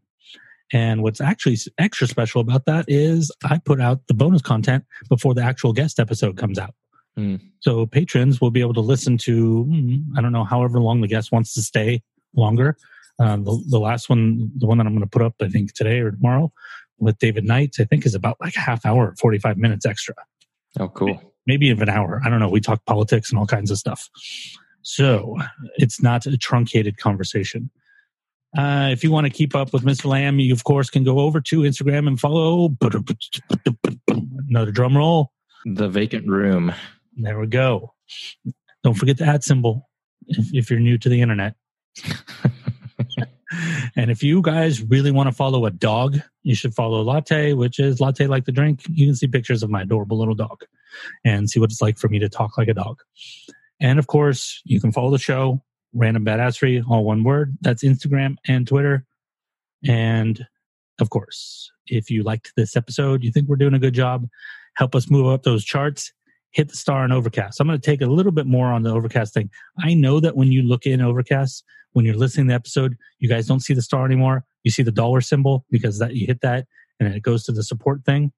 And 0.74 1.02
what's 1.02 1.22
actually 1.22 1.58
extra 1.78 2.08
special 2.08 2.42
about 2.42 2.66
that 2.66 2.86
is 2.88 3.32
I 3.44 3.58
put 3.58 3.80
out 3.80 4.02
the 4.08 4.14
bonus 4.14 4.42
content 4.42 4.84
before 5.10 5.34
the 5.34 5.42
actual 5.44 5.72
guest 5.74 6.00
episode 6.00 6.38
comes 6.38 6.60
out. 6.60 6.74
Hmm. 7.16 7.38
So 7.62 7.86
patrons 7.86 8.42
will 8.42 8.52
be 8.52 8.62
able 8.62 8.74
to 8.76 8.82
listen 8.82 9.18
to 9.20 9.66
mm, 9.70 10.04
I 10.18 10.22
don't 10.22 10.32
know 10.34 10.44
however 10.44 10.80
long 10.80 11.02
the 11.02 11.08
guest 11.08 11.32
wants 11.32 11.54
to 11.56 11.62
stay 11.62 12.02
longer. 12.36 12.78
Uh, 13.20 13.38
the, 13.38 13.64
the 13.70 13.80
last 13.80 14.10
one, 14.10 14.52
the 14.58 14.68
one 14.68 14.78
that 14.78 14.86
I'm 14.86 14.94
going 14.94 15.02
to 15.04 15.10
put 15.10 15.24
up, 15.24 15.34
I 15.42 15.48
think 15.48 15.74
today 15.74 16.00
or 16.00 16.12
tomorrow, 16.12 16.52
with 17.00 17.18
David 17.18 17.46
Knight, 17.46 17.76
I 17.80 17.86
think 17.86 18.06
is 18.06 18.14
about 18.14 18.38
like 18.40 18.56
a 18.56 18.60
half 18.60 18.86
hour, 18.86 19.16
45 19.20 19.58
minutes 19.58 19.86
extra, 19.88 20.14
Oh, 20.80 20.90
cool. 20.90 21.34
maybe 21.48 21.68
even 21.68 21.90
an 21.90 21.96
hour. 21.96 22.22
I 22.24 22.30
don't 22.30 22.40
know. 22.40 22.50
We 22.50 22.62
talk 22.62 22.86
politics 22.86 23.32
and 23.32 23.40
all 23.40 23.48
kinds 23.48 23.72
of 23.72 23.78
stuff. 23.80 24.08
So 24.84 25.38
it's 25.78 26.02
not 26.02 26.26
a 26.28 26.38
truncated 26.38 26.98
conversation. 26.98 27.72
Uh, 28.56 28.90
if 28.92 29.04
you 29.04 29.12
want 29.12 29.26
to 29.26 29.32
keep 29.32 29.56
up 29.56 29.74
with 29.74 29.84
Mr. 29.84 30.06
Lam, 30.06 30.40
you 30.40 30.54
of 30.54 30.64
course 30.64 30.90
can 30.90 31.04
go 31.04 31.20
over 31.20 31.42
to 31.42 31.62
Instagram 31.62 32.08
and 32.08 32.20
follow 32.20 32.76
another 34.50 34.72
drum 34.72 34.96
roll. 34.96 35.32
The 35.66 35.90
vacant 35.90 36.28
room. 36.28 36.74
There 37.16 37.40
we 37.40 37.48
go. 37.48 37.94
Don't 38.84 38.94
forget 38.94 39.18
the 39.18 39.26
at 39.26 39.44
symbol 39.44 39.90
if, 40.28 40.54
if 40.54 40.70
you're 40.70 40.80
new 40.80 40.98
to 40.98 41.10
the 41.10 41.22
internet. 41.22 41.56
and 43.96 44.12
if 44.12 44.24
you 44.24 44.42
guys 44.42 44.82
really 44.84 45.12
want 45.12 45.28
to 45.28 45.36
follow 45.36 45.66
a 45.66 45.72
dog, 45.72 46.20
you 46.44 46.56
should 46.56 46.74
follow 46.74 47.02
Latte, 47.02 47.54
which 47.54 47.80
is 47.80 48.00
Latte 48.00 48.28
like 48.28 48.46
the 48.46 48.52
drink. 48.52 48.84
You 48.90 49.08
can 49.08 49.16
see 49.16 49.28
pictures 49.28 49.64
of 49.64 49.70
my 49.70 49.82
adorable 49.82 50.18
little 50.18 50.36
dog 50.36 50.64
and 51.26 51.50
see 51.50 51.60
what 51.60 51.72
it's 51.72 51.82
like 51.82 51.98
for 51.98 52.08
me 52.08 52.20
to 52.20 52.30
talk 52.30 52.58
like 52.58 52.68
a 52.68 52.74
dog. 52.74 53.02
And 53.80 54.00
of 54.00 54.08
course, 54.08 54.62
you 54.66 54.80
can 54.82 54.92
follow 54.92 55.12
the 55.12 55.18
show, 55.18 55.62
Random 55.98 56.24
Badassery, 56.24 56.84
all 56.88 57.04
one 57.04 57.24
word. 57.24 57.58
That's 57.62 57.84
Instagram 57.84 58.36
and 58.48 58.68
Twitter. 58.68 59.06
And 59.86 60.46
of 61.00 61.10
course, 61.10 61.72
if 61.88 62.10
you 62.10 62.24
liked 62.24 62.54
this 62.56 62.76
episode, 62.76 63.24
you 63.24 63.32
think 63.32 63.48
we're 63.48 63.56
doing 63.56 63.74
a 63.74 63.80
good 63.80 63.94
job, 63.94 64.28
help 64.76 64.96
us 64.96 65.10
move 65.10 65.28
up 65.28 65.44
those 65.44 65.66
charts, 65.66 66.14
hit 66.52 66.70
the 66.70 66.76
star 66.76 67.04
on 67.04 67.12
Overcast. 67.12 67.60
I'm 67.60 67.68
going 67.68 67.80
to 67.80 67.86
take 67.86 68.02
a 68.02 68.08
little 68.08 68.32
bit 68.32 68.46
more 68.46 68.68
on 68.68 68.84
the 68.84 68.94
Overcast 68.94 69.34
thing. 69.34 69.50
I 69.80 69.94
know 69.94 70.20
that 70.20 70.36
when 70.36 70.52
you 70.52 70.64
look 70.64 70.86
in 70.86 71.02
Overcast, 71.02 71.64
when 71.94 72.06
you're 72.06 72.16
listening 72.16 72.48
to 72.48 72.52
the 72.52 72.56
episode, 72.56 72.96
you 73.20 73.28
guys 73.28 73.48
don't 73.48 73.62
see 73.62 73.74
the 73.74 73.82
star 73.82 74.06
anymore. 74.06 74.44
You 74.64 74.72
see 74.72 74.84
the 74.84 74.92
dollar 74.92 75.22
symbol 75.22 75.66
because 75.72 75.98
that 76.00 76.16
you 76.16 76.28
hit 76.28 76.42
that 76.42 76.68
and 77.00 77.14
it 77.14 77.22
goes 77.22 77.44
to 77.46 77.52
the 77.52 77.64
support 77.64 78.06
thing. 78.06 78.32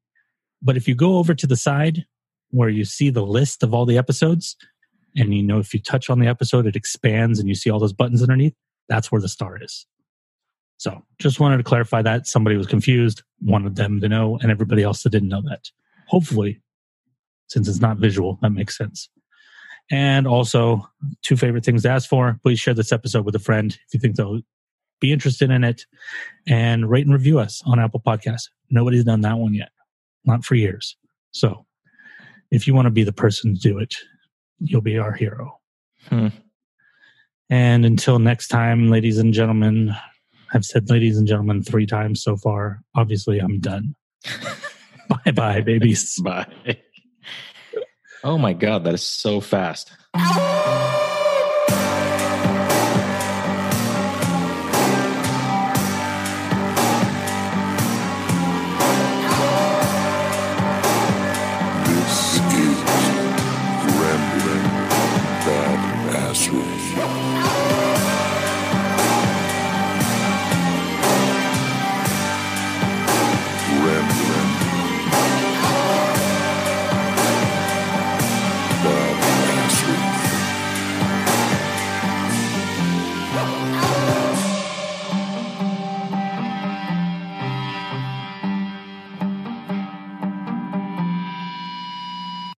But 0.61 0.77
if 0.77 0.87
you 0.87 0.95
go 0.95 1.17
over 1.17 1.33
to 1.33 1.47
the 1.47 1.57
side 1.57 2.05
where 2.51 2.69
you 2.69 2.85
see 2.85 3.09
the 3.09 3.25
list 3.25 3.63
of 3.63 3.73
all 3.73 3.85
the 3.85 3.97
episodes, 3.97 4.55
and 5.15 5.33
you 5.33 5.43
know 5.43 5.59
if 5.59 5.73
you 5.73 5.79
touch 5.79 6.09
on 6.09 6.19
the 6.19 6.27
episode, 6.27 6.65
it 6.65 6.75
expands 6.75 7.39
and 7.39 7.47
you 7.47 7.55
see 7.55 7.69
all 7.69 7.79
those 7.79 7.93
buttons 7.93 8.21
underneath, 8.21 8.55
that's 8.87 9.11
where 9.11 9.21
the 9.21 9.29
star 9.29 9.61
is. 9.61 9.85
So 10.77 11.03
just 11.19 11.39
wanted 11.39 11.57
to 11.57 11.63
clarify 11.63 12.01
that. 12.03 12.25
Somebody 12.25 12.55
was 12.55 12.67
confused, 12.67 13.21
wanted 13.41 13.75
them 13.75 13.99
to 13.99 14.07
know, 14.07 14.37
and 14.41 14.49
everybody 14.49 14.81
else 14.81 15.03
that 15.03 15.09
didn't 15.09 15.29
know 15.29 15.41
that. 15.49 15.69
Hopefully, 16.07 16.61
since 17.47 17.67
it's 17.67 17.81
not 17.81 17.97
visual, 17.97 18.39
that 18.41 18.51
makes 18.51 18.77
sense. 18.77 19.09
And 19.91 20.27
also, 20.27 20.87
two 21.21 21.35
favorite 21.35 21.65
things 21.65 21.83
to 21.83 21.89
ask 21.89 22.07
for. 22.07 22.39
Please 22.43 22.59
share 22.59 22.73
this 22.73 22.91
episode 22.91 23.25
with 23.25 23.35
a 23.35 23.39
friend 23.39 23.73
if 23.73 23.93
you 23.93 23.99
think 23.99 24.15
they'll 24.15 24.41
be 25.01 25.11
interested 25.11 25.49
in 25.49 25.63
it. 25.63 25.85
And 26.47 26.89
rate 26.89 27.05
and 27.05 27.13
review 27.13 27.39
us 27.39 27.61
on 27.65 27.79
Apple 27.79 28.01
Podcasts. 28.05 28.49
Nobody's 28.69 29.03
done 29.03 29.21
that 29.21 29.37
one 29.37 29.53
yet, 29.53 29.71
not 30.25 30.45
for 30.45 30.55
years. 30.55 30.95
So 31.31 31.65
if 32.51 32.67
you 32.67 32.73
want 32.73 32.85
to 32.85 32.91
be 32.91 33.03
the 33.03 33.11
person 33.11 33.55
to 33.55 33.59
do 33.59 33.79
it, 33.79 33.95
you'll 34.59 34.81
be 34.81 34.97
our 34.97 35.13
hero. 35.13 35.59
Hmm. 36.07 36.27
And 37.49 37.85
until 37.85 38.19
next 38.19 38.49
time, 38.49 38.89
ladies 38.89 39.17
and 39.17 39.33
gentlemen, 39.33 39.95
I've 40.53 40.65
said 40.65 40.89
ladies 40.89 41.17
and 41.17 41.27
gentlemen 41.27 41.63
three 41.63 41.85
times 41.85 42.23
so 42.23 42.37
far. 42.37 42.81
Obviously, 42.95 43.39
I'm 43.39 43.59
done. 43.59 43.95
bye 45.25 45.31
bye, 45.31 45.61
babies. 45.61 46.19
Bye. 46.21 46.47
Oh 48.23 48.37
my 48.37 48.53
God, 48.53 48.83
that 48.83 48.93
is 48.93 49.03
so 49.03 49.39
fast. 49.39 49.91